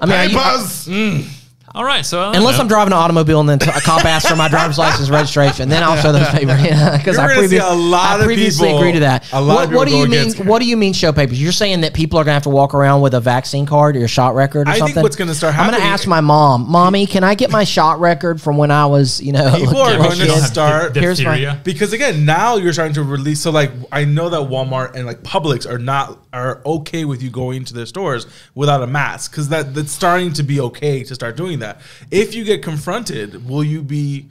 I 0.00 0.06
mean, 0.06 0.14
are 0.16 0.24
you- 0.24 0.38
Papers. 0.38 1.41
All 1.74 1.84
right, 1.84 2.04
so 2.04 2.30
unless 2.32 2.56
know. 2.56 2.62
I'm 2.62 2.68
driving 2.68 2.92
an 2.92 2.98
automobile 2.98 3.40
and 3.40 3.48
then 3.48 3.58
t- 3.58 3.70
a 3.70 3.80
cop 3.80 4.04
asks 4.04 4.28
for 4.28 4.36
my 4.36 4.48
driver's 4.48 4.76
license 4.78 5.08
registration, 5.08 5.68
then 5.70 5.82
I'll 5.82 5.96
show 5.96 6.12
those 6.12 6.28
papers. 6.30 6.60
Because 7.02 7.18
I, 7.18 7.26
gonna 7.28 7.40
previ- 7.48 7.60
a 7.70 7.74
lot 7.74 8.20
I 8.20 8.24
previously 8.24 8.68
people- 8.68 8.78
agreed 8.80 8.92
to 8.92 9.00
that. 9.00 9.32
a 9.32 9.40
lot 9.40 9.54
what, 9.54 9.64
of 9.68 9.74
what 9.74 9.88
do 9.88 9.96
you 9.96 10.06
mean? 10.06 10.32
What 10.46 10.58
do 10.60 10.66
you 10.66 10.76
mean 10.76 10.92
show 10.92 11.12
papers? 11.12 11.40
You're 11.42 11.52
saying 11.52 11.80
that 11.80 11.94
people 11.94 12.18
are 12.18 12.24
gonna 12.24 12.34
have 12.34 12.42
to 12.42 12.50
walk 12.50 12.74
around 12.74 13.00
with 13.00 13.14
a 13.14 13.20
vaccine 13.20 13.64
card 13.64 13.96
or 13.96 14.04
a 14.04 14.08
shot 14.08 14.34
record 14.34 14.68
or 14.68 14.70
I 14.70 14.74
think 14.74 14.86
something? 14.88 15.02
what's 15.02 15.16
gonna 15.16 15.34
start 15.34 15.56
I'm 15.56 15.70
gonna 15.70 15.82
ask 15.82 16.06
my 16.06 16.20
mom, 16.20 16.68
mommy, 16.70 17.06
can 17.06 17.24
I 17.24 17.34
get 17.34 17.50
my 17.50 17.64
shot 17.64 18.00
record 18.00 18.40
from 18.40 18.58
when 18.58 18.70
I 18.70 18.84
was, 18.86 19.20
you 19.22 19.32
know, 19.32 19.54
People 19.56 19.78
are 19.78 19.94
a 19.94 19.98
going 19.98 20.18
to 20.18 20.26
kid?" 20.26 20.42
start- 20.42 20.94
Here's 20.94 21.22
my- 21.24 21.58
because 21.64 21.92
again, 21.94 22.24
now 22.26 22.56
you're 22.56 22.72
starting 22.74 22.94
to 22.94 23.02
release. 23.02 23.40
So 23.40 23.50
like, 23.50 23.70
I 23.90 24.04
know 24.04 24.28
that 24.28 24.40
Walmart 24.50 24.94
and 24.94 25.06
like 25.06 25.22
Publix 25.22 25.66
are 25.68 25.78
not 25.78 26.18
are 26.34 26.60
okay 26.66 27.04
with 27.06 27.22
you 27.22 27.30
going 27.30 27.64
to 27.64 27.74
their 27.74 27.86
stores 27.86 28.26
without 28.54 28.82
a 28.82 28.86
mask 28.86 29.30
because 29.30 29.48
that 29.48 29.74
that's 29.74 29.92
starting 29.92 30.32
to 30.34 30.42
be 30.42 30.60
okay 30.60 31.02
to 31.04 31.14
start 31.14 31.36
doing 31.36 31.60
that. 31.62 31.80
If 32.10 32.34
you 32.34 32.44
get 32.44 32.62
confronted, 32.62 33.48
will 33.48 33.64
you 33.64 33.82
be? 33.82 34.28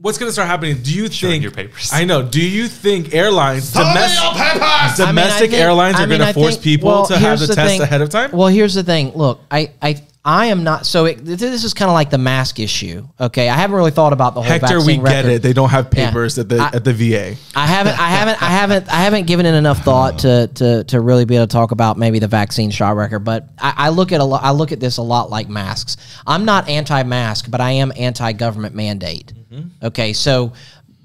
What's 0.00 0.18
going 0.18 0.28
to 0.28 0.32
start 0.32 0.48
happening? 0.48 0.82
Do 0.82 0.94
you 0.94 1.10
Showing 1.10 1.32
think 1.32 1.42
your 1.44 1.52
papers. 1.52 1.90
I 1.92 2.04
know. 2.04 2.22
Do 2.22 2.40
you 2.46 2.68
think 2.68 3.14
airlines 3.14 3.72
domestic 3.72 4.22
your 4.22 4.32
papers. 4.34 4.96
domestic 4.98 5.06
I 5.08 5.12
mean, 5.12 5.18
I 5.18 5.38
think- 5.38 5.52
airlines 5.54 5.96
I 5.96 6.04
are 6.04 6.06
mean, 6.06 6.18
going 6.18 6.28
to 6.28 6.34
force 6.34 6.54
think- 6.54 6.62
people 6.64 6.88
well, 6.90 7.06
to 7.06 7.18
have 7.18 7.40
the, 7.40 7.46
the 7.46 7.54
test 7.54 7.70
thing. 7.70 7.80
ahead 7.80 8.02
of 8.02 8.10
time? 8.10 8.30
Well, 8.32 8.48
here's 8.48 8.74
the 8.74 8.82
thing. 8.82 9.12
Look, 9.14 9.40
I, 9.50 9.72
I, 9.80 10.02
I 10.26 10.46
am 10.46 10.64
not. 10.64 10.86
So 10.86 11.04
it, 11.04 11.22
this 11.22 11.64
is 11.64 11.74
kind 11.74 11.90
of 11.90 11.92
like 11.92 12.08
the 12.08 12.16
mask 12.16 12.58
issue. 12.58 13.06
Okay, 13.20 13.48
I 13.50 13.54
haven't 13.56 13.76
really 13.76 13.90
thought 13.90 14.14
about 14.14 14.34
the 14.34 14.40
whole 14.40 14.50
Hector, 14.50 14.78
vaccine 14.78 15.02
we 15.02 15.08
get 15.08 15.16
record. 15.24 15.30
it. 15.32 15.42
They 15.42 15.52
don't 15.52 15.68
have 15.68 15.88
Yeah. 15.94 16.06
papers 16.08 16.38
at 16.38 16.48
the 16.48 16.60
I- 16.60 16.70
at 16.72 16.82
the 16.84 16.94
VA. 16.94 17.36
I 17.54 17.66
haven't, 17.66 17.98
I 18.00 18.08
haven't, 18.08 18.42
I 18.42 18.46
haven't, 18.46 18.88
I 18.88 18.96
haven't 19.02 19.26
given 19.26 19.44
it 19.44 19.52
enough 19.54 19.84
thought 19.84 20.24
uh. 20.24 20.46
to 20.46 20.54
to 20.54 20.84
to 20.84 21.00
really 21.02 21.26
be 21.26 21.36
able 21.36 21.46
to 21.46 21.52
talk 21.52 21.72
about 21.72 21.98
maybe 21.98 22.20
the 22.20 22.28
vaccine 22.28 22.70
shot 22.70 22.96
record. 22.96 23.18
But 23.20 23.50
I, 23.58 23.74
I 23.76 23.88
look 23.90 24.12
at 24.12 24.20
a 24.22 24.24
lot. 24.24 24.42
I 24.42 24.52
look 24.52 24.72
at 24.72 24.80
this 24.80 24.96
a 24.96 25.02
lot 25.02 25.28
like 25.28 25.50
masks. 25.50 25.98
I'm 26.26 26.46
not 26.46 26.70
anti-mask, 26.70 27.50
but 27.50 27.60
I 27.60 27.72
am 27.72 27.92
anti-government 27.94 28.74
mandate. 28.74 29.34
Mm-hmm. 29.52 29.86
Okay, 29.86 30.14
so 30.14 30.54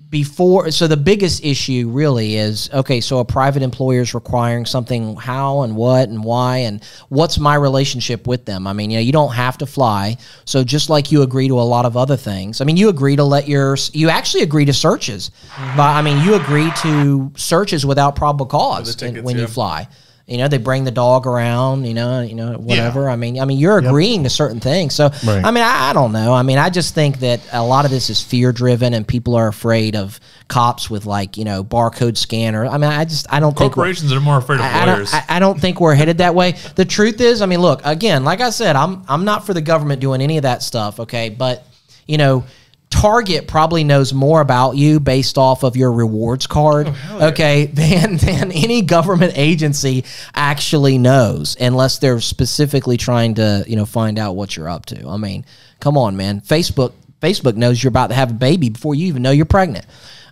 before 0.09 0.71
so 0.71 0.87
the 0.87 0.97
biggest 0.97 1.43
issue 1.43 1.87
really 1.89 2.35
is 2.35 2.69
okay 2.73 2.99
so 2.99 3.19
a 3.19 3.25
private 3.25 3.61
employer 3.61 4.01
is 4.01 4.15
requiring 4.15 4.65
something 4.65 5.15
how 5.15 5.61
and 5.61 5.75
what 5.75 6.09
and 6.09 6.23
why 6.23 6.57
and 6.57 6.83
what's 7.09 7.37
my 7.37 7.53
relationship 7.53 8.25
with 8.25 8.45
them? 8.45 8.65
I 8.65 8.73
mean 8.73 8.89
you 8.89 8.97
know 8.97 9.01
you 9.01 9.11
don't 9.11 9.33
have 9.33 9.57
to 9.59 9.67
fly. 9.67 10.17
So 10.45 10.63
just 10.63 10.89
like 10.89 11.11
you 11.11 11.21
agree 11.21 11.47
to 11.47 11.59
a 11.59 11.61
lot 11.61 11.85
of 11.85 11.95
other 11.95 12.17
things 12.17 12.59
i 12.59 12.65
mean 12.65 12.77
you 12.77 12.89
agree 12.89 13.15
to 13.15 13.23
let 13.23 13.47
your 13.47 13.77
you 13.93 14.09
actually 14.09 14.43
agree 14.43 14.65
to 14.65 14.73
searches. 14.73 15.29
Mm-hmm. 15.51 15.77
But 15.77 15.89
i 15.89 16.01
mean 16.01 16.25
you 16.25 16.33
agree 16.35 16.71
to 16.81 17.31
searches 17.35 17.85
without 17.85 18.15
probable 18.15 18.47
cause 18.47 18.95
tickets, 18.95 19.23
when 19.23 19.37
you 19.37 19.47
fly 19.47 19.87
you 20.29 20.37
know 20.37 20.47
they 20.47 20.57
bring 20.57 20.83
the 20.83 20.91
dog 20.91 21.25
around 21.25 21.85
you 21.85 21.93
know 21.93 22.21
you 22.21 22.35
know 22.35 22.53
whatever 22.53 23.09
i 23.09 23.15
mean 23.15 23.39
i 23.39 23.45
mean 23.45 23.57
you're 23.57 23.77
agreeing 23.79 24.23
to 24.23 24.29
certain 24.29 24.59
things 24.59 24.93
so 24.93 25.05
Right. 25.25 25.43
i 25.43 25.51
mean 25.51 25.63
I, 25.63 25.89
I 25.89 25.93
don't 25.93 26.11
know 26.11 26.33
i 26.33 26.43
mean 26.43 26.57
i 26.57 26.69
just 26.69 26.93
think 26.93 27.19
that 27.19 27.39
a 27.51 27.63
lot 27.63 27.85
of 27.85 27.91
this 27.91 28.09
is 28.09 28.21
fear 28.21 28.51
driven 28.51 28.93
and 28.93 29.07
people 29.07 29.35
are 29.35 29.47
afraid 29.47 29.95
of 29.95 30.19
cops 30.47 30.89
with 30.89 31.05
like 31.05 31.37
you 31.37 31.45
know 31.45 31.63
barcode 31.63 32.15
scanner 32.17 32.65
i 32.65 32.77
mean 32.77 32.89
i 32.91 33.05
just 33.05 33.25
i 33.31 33.39
don't 33.39 33.57
think 33.57 33.75
we're- 33.75 33.89
corporations 33.93 34.11
are 34.13 34.19
more 34.21 34.37
afraid 34.37 34.55
of 34.59 34.65
I, 34.65 34.81
I 34.81 34.85
lawyers. 34.85 35.11
don't, 35.11 35.31
I, 35.31 35.35
I 35.37 35.39
don't 35.39 35.59
think 35.59 35.79
we're 35.81 35.95
headed 35.95 36.19
that 36.19 36.35
way. 36.35 36.51
The 36.75 36.85
truth 36.85 37.21
is, 37.21 37.41
I 37.41 37.45
mean, 37.45 37.59
look, 37.61 37.81
again, 37.83 38.23
like 38.23 38.41
I 38.41 38.49
said, 38.51 38.75
I'm 38.75 39.03
I'm 39.07 39.25
not 39.25 39.45
for 39.45 39.53
the 39.53 39.61
government 39.61 39.99
doing 40.01 40.21
any 40.21 40.37
of 40.37 40.43
that 40.43 40.61
stuff, 40.63 40.99
okay? 41.01 41.29
But 41.29 41.65
you 42.07 42.17
know, 42.17 42.43
Target 42.89 43.47
probably 43.47 43.83
knows 43.83 44.13
more 44.13 44.41
about 44.41 44.75
you 44.75 44.99
based 44.99 45.37
off 45.37 45.63
of 45.63 45.77
your 45.77 45.91
rewards 45.91 46.47
card, 46.47 46.93
oh, 47.11 47.27
okay, 47.27 47.65
than 47.73 48.17
than 48.17 48.51
any 48.51 48.81
government 48.81 49.33
agency 49.35 50.05
actually 50.33 50.97
knows, 50.97 51.55
unless 51.59 51.99
they're 51.99 52.19
specifically 52.19 52.97
trying 52.97 53.35
to 53.35 53.63
you 53.67 53.75
know 53.75 53.85
find 53.85 54.17
out 54.17 54.35
what 54.35 54.57
you're 54.57 54.69
up 54.69 54.85
to. 54.87 55.07
I 55.07 55.17
mean, 55.17 55.45
come 55.79 55.97
on, 55.97 56.17
man. 56.17 56.41
Facebook 56.41 56.93
Facebook 57.21 57.55
knows 57.55 57.83
you're 57.83 57.89
about 57.89 58.07
to 58.07 58.15
have 58.15 58.31
a 58.31 58.35
baby 58.35 58.69
before 58.69 58.95
you 58.95 59.07
even 59.07 59.21
know 59.21 59.31
you're 59.31 59.45
pregnant. 59.45 59.85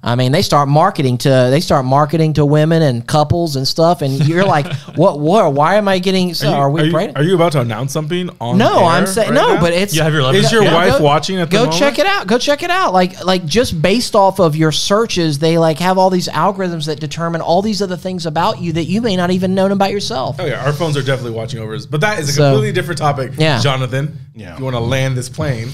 I 0.03 0.15
mean, 0.15 0.31
they 0.31 0.43
start 0.43 0.69
marketing 0.69 1.18
to 1.19 1.30
they 1.49 1.59
start 1.59 1.84
marketing 1.84 2.34
to 2.34 2.45
women 2.45 2.84
and 2.84 3.05
couples 3.05 3.55
and 3.55 3.68
stuff, 3.68 4.03
and 4.03 4.26
you're 4.27 4.45
like, 4.55 4.72
what? 4.95 5.19
What? 5.19 5.53
Why 5.53 5.76
am 5.76 5.88
I 5.88 5.97
getting? 5.97 6.35
So 6.35 6.49
are, 6.53 6.69
we 6.69 6.81
are, 6.81 6.85
you, 6.85 6.91
pregnant? 6.91 7.18
are 7.18 7.23
you 7.23 7.34
about 7.34 7.53
to 7.53 7.61
announce 7.61 7.93
something 7.93 8.30
on? 8.39 8.59
no, 8.59 8.77
air 8.77 8.85
I'm 8.85 9.07
saying 9.07 9.31
right 9.31 9.35
no, 9.35 9.55
now? 9.55 9.59
but 9.59 9.73
it's 9.73 9.95
You 9.95 10.03
have 10.03 10.14
your 10.14 10.34
Is 10.35 10.51
your 10.51 10.64
Yeah, 10.64 10.73
wife 10.76 10.99
go- 10.99 11.03
watching 11.03 11.39
at 11.39 11.49
the 11.49 11.57
go 11.57 11.59
moment? 11.65 11.80
check 11.80 11.97
it 11.97 12.05
out. 12.05 12.27
Go 12.27 12.38
check 12.38 12.61
it 12.61 12.69
out. 12.69 12.93
Like 12.93 13.26
like 13.26 13.43
just 13.47 13.81
based 13.81 14.15
off 14.15 14.39
of 14.39 14.55
your 14.55 14.72
searches, 14.72 15.39
they 15.39 15.57
like 15.57 15.80
have 15.80 15.97
all 15.97 16.11
these 16.11 16.27
algorithms 16.30 16.85
that 16.85 16.99
determine 16.99 17.41
all 17.41 17.64
these 17.64 17.81
other 17.81 17.97
things 17.97 18.27
about 18.27 18.61
you 18.61 18.73
that 18.73 18.85
you 18.85 19.01
may 19.01 19.15
not 19.18 19.31
even 19.31 19.55
known 19.55 19.72
about 19.72 19.91
yourself. 19.91 20.35
Oh 20.39 20.45
yeah, 20.45 20.64
our 20.64 20.73
phones 20.73 20.95
are 20.95 21.03
definitely 21.03 21.31
watching 21.35 21.59
over 21.59 21.73
us. 21.73 21.88
But 21.88 22.01
that 22.01 22.19
is 22.19 22.30
a 22.30 22.34
So- 22.34 22.51
completely 22.51 22.72
different 22.72 22.99
topic. 22.99 23.31
Yeah. 23.35 23.59
Jonathan. 23.59 24.15
Yeah. 24.35 24.57
You 24.59 24.64
want 24.64 24.76
to 24.76 24.80
land 24.80 25.18
this 25.18 25.27
plane? 25.27 25.69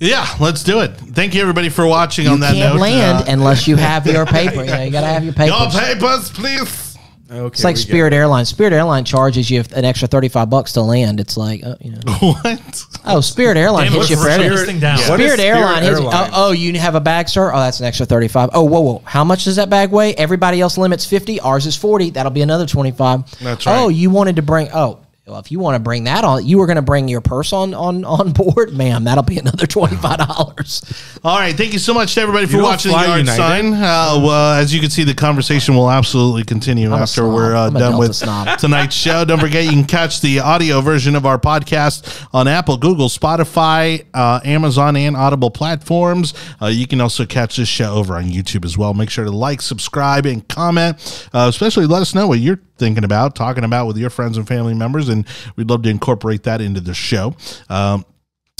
Yeah, 0.00 0.26
let's 0.40 0.62
do 0.62 0.80
it. 0.80 0.90
Thank 0.96 1.34
you 1.34 1.40
everybody 1.42 1.68
for 1.68 1.86
watching 1.86 2.24
You 2.26 2.32
on 2.32 2.40
that 2.40 2.54
can't 2.54 2.74
note. 2.74 2.80
land 2.80 3.18
Uh, 3.28 3.32
unless 3.32 3.66
you 3.68 3.76
have 3.76 4.06
your 4.06 4.26
paper. 4.38 4.62
You 4.64 4.66
know, 4.70 4.82
you 4.82 4.90
gotta 4.90 5.06
have 5.06 5.24
your 5.24 5.32
your 5.34 5.68
papers. 5.70 5.80
papers, 5.80 6.30
please. 6.30 6.88
Okay. 7.30 7.46
It's 7.46 7.64
like 7.64 7.76
we 7.76 7.80
get 7.80 7.88
Spirit 7.88 8.12
Airlines. 8.12 8.50
Spirit 8.50 8.74
Airline 8.74 9.04
charges 9.06 9.50
you 9.50 9.64
an 9.74 9.86
extra 9.86 10.06
thirty 10.06 10.28
five 10.28 10.50
bucks 10.50 10.72
to 10.74 10.82
land. 10.82 11.18
It's 11.18 11.38
like, 11.38 11.64
uh, 11.64 11.76
you 11.80 11.92
know, 11.92 11.98
What? 12.20 12.84
oh, 13.06 13.22
Spirit 13.22 13.56
Airline 13.56 13.84
Damn, 13.86 13.94
hits 13.94 14.10
you 14.10 14.16
for 14.16 14.28
everything. 14.28 14.54
this 14.54 14.66
thing 14.66 14.80
down. 14.80 14.98
What 15.08 15.18
is 15.18 15.32
Spirit 15.32 15.40
Airline. 15.40 15.82
hits- 15.82 15.98
Airlines? 15.98 16.30
oh, 16.34 16.48
oh, 16.48 16.52
you 16.52 16.78
have 16.78 16.94
a 16.94 17.00
bag, 17.00 17.30
sir? 17.30 17.50
Oh, 17.50 17.58
that's 17.58 17.80
an 17.80 17.86
extra 17.86 18.04
35. 18.04 18.50
Oh, 18.52 18.64
whoa, 18.64 18.80
whoa. 18.80 19.02
How 19.06 19.24
much 19.24 19.44
does 19.44 19.56
that 19.56 19.70
bag 19.70 19.90
weigh? 19.92 20.12
Everybody 20.14 20.60
else 20.60 20.76
limits 20.76 21.06
50. 21.06 21.40
Ours 21.40 21.64
is 21.64 21.74
40. 21.74 22.10
That'll 22.10 22.30
be 22.32 22.42
another 22.42 22.66
25. 22.66 23.38
That's 23.40 23.64
right. 23.64 23.78
Oh, 23.80 23.88
you 23.88 24.10
wanted 24.10 24.36
to 24.36 24.42
bring, 24.42 24.68
oh, 24.74 24.98
well, 25.24 25.38
if 25.38 25.52
you 25.52 25.60
want 25.60 25.76
to 25.76 25.78
bring 25.78 26.02
that 26.04 26.24
on, 26.24 26.44
you 26.44 26.58
were 26.58 26.66
going 26.66 26.76
to 26.76 26.82
bring 26.82 27.06
your 27.06 27.20
purse 27.20 27.52
on, 27.52 27.74
on, 27.74 28.04
on 28.04 28.32
board, 28.32 28.72
ma'am. 28.72 29.04
That'll 29.04 29.22
be 29.22 29.38
another 29.38 29.66
$25. 29.66 31.20
All 31.24 31.38
right, 31.38 31.54
thank 31.56 31.72
you 31.72 31.78
so 31.78 31.94
much 31.94 32.14
to 32.14 32.22
everybody 32.22 32.46
for 32.46 32.60
watching 32.60 32.90
the 32.90 32.98
yard 32.98 33.20
United? 33.20 33.36
sign. 33.36 33.72
Uh, 33.72 34.20
well, 34.20 34.54
as 34.54 34.74
you 34.74 34.80
can 34.80 34.90
see, 34.90 35.04
the 35.04 35.14
conversation 35.14 35.76
will 35.76 35.88
absolutely 35.88 36.42
continue 36.42 36.92
a 36.92 36.96
after 36.96 37.28
we're 37.28 37.54
uh, 37.54 37.70
done 37.70 37.98
with 37.98 38.16
snob. 38.16 38.58
tonight's 38.58 38.96
show. 38.96 39.24
Don't 39.24 39.38
forget, 39.38 39.62
you 39.62 39.70
can 39.70 39.84
catch 39.84 40.20
the 40.22 40.40
audio 40.40 40.80
version 40.80 41.14
of 41.14 41.24
our 41.24 41.38
podcast 41.38 42.26
on 42.34 42.48
Apple, 42.48 42.76
Google, 42.76 43.08
Spotify, 43.08 44.04
uh, 44.14 44.40
Amazon, 44.44 44.96
and 44.96 45.16
Audible 45.16 45.52
platforms. 45.52 46.34
Uh, 46.60 46.66
you 46.66 46.88
can 46.88 47.00
also 47.00 47.24
catch 47.26 47.58
this 47.58 47.68
show 47.68 47.94
over 47.94 48.16
on 48.16 48.24
YouTube 48.24 48.64
as 48.64 48.76
well. 48.76 48.92
Make 48.92 49.10
sure 49.10 49.24
to 49.24 49.30
like, 49.30 49.62
subscribe, 49.62 50.26
and 50.26 50.46
comment. 50.48 51.28
Uh, 51.32 51.46
especially 51.48 51.86
let 51.86 52.02
us 52.02 52.12
know 52.12 52.26
what 52.26 52.40
you're 52.40 52.58
thinking 52.82 53.04
about, 53.04 53.36
talking 53.36 53.64
about 53.64 53.86
with 53.86 53.96
your 53.96 54.10
friends 54.10 54.36
and 54.36 54.48
family 54.48 54.74
members, 54.74 55.08
and 55.08 55.24
we'd 55.54 55.70
love 55.70 55.82
to 55.84 55.88
incorporate 55.88 56.42
that 56.42 56.60
into 56.60 56.80
the 56.80 56.94
show. 56.94 57.36
Um, 57.68 58.04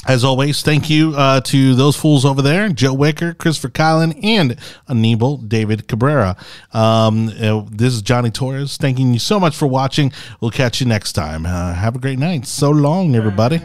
As 0.06 0.24
always, 0.24 0.62
thank 0.62 0.90
you 0.90 1.14
uh, 1.16 1.40
to 1.42 1.74
those 1.74 1.96
fools 1.96 2.24
over 2.24 2.42
there 2.42 2.68
Joe 2.68 2.92
Wicker, 2.92 3.34
Christopher 3.34 3.68
VerKuilen, 3.68 4.18
and 4.22 4.56
Anibal 4.88 5.36
David 5.38 5.86
Cabrera. 5.86 6.36
Um, 6.72 7.28
uh, 7.28 7.62
this 7.70 7.94
is 7.94 8.02
Johnny 8.02 8.30
Torres. 8.30 8.76
Thanking 8.76 9.12
you 9.12 9.20
so 9.20 9.38
much 9.38 9.54
for 9.56 9.66
watching. 9.66 10.12
We'll 10.40 10.50
catch 10.50 10.80
you 10.80 10.86
next 10.86 11.12
time. 11.12 11.46
Uh, 11.46 11.74
have 11.74 11.94
a 11.96 12.00
great 12.00 12.18
night. 12.18 12.46
So 12.46 12.70
long, 12.70 13.14
everybody. 13.14 13.60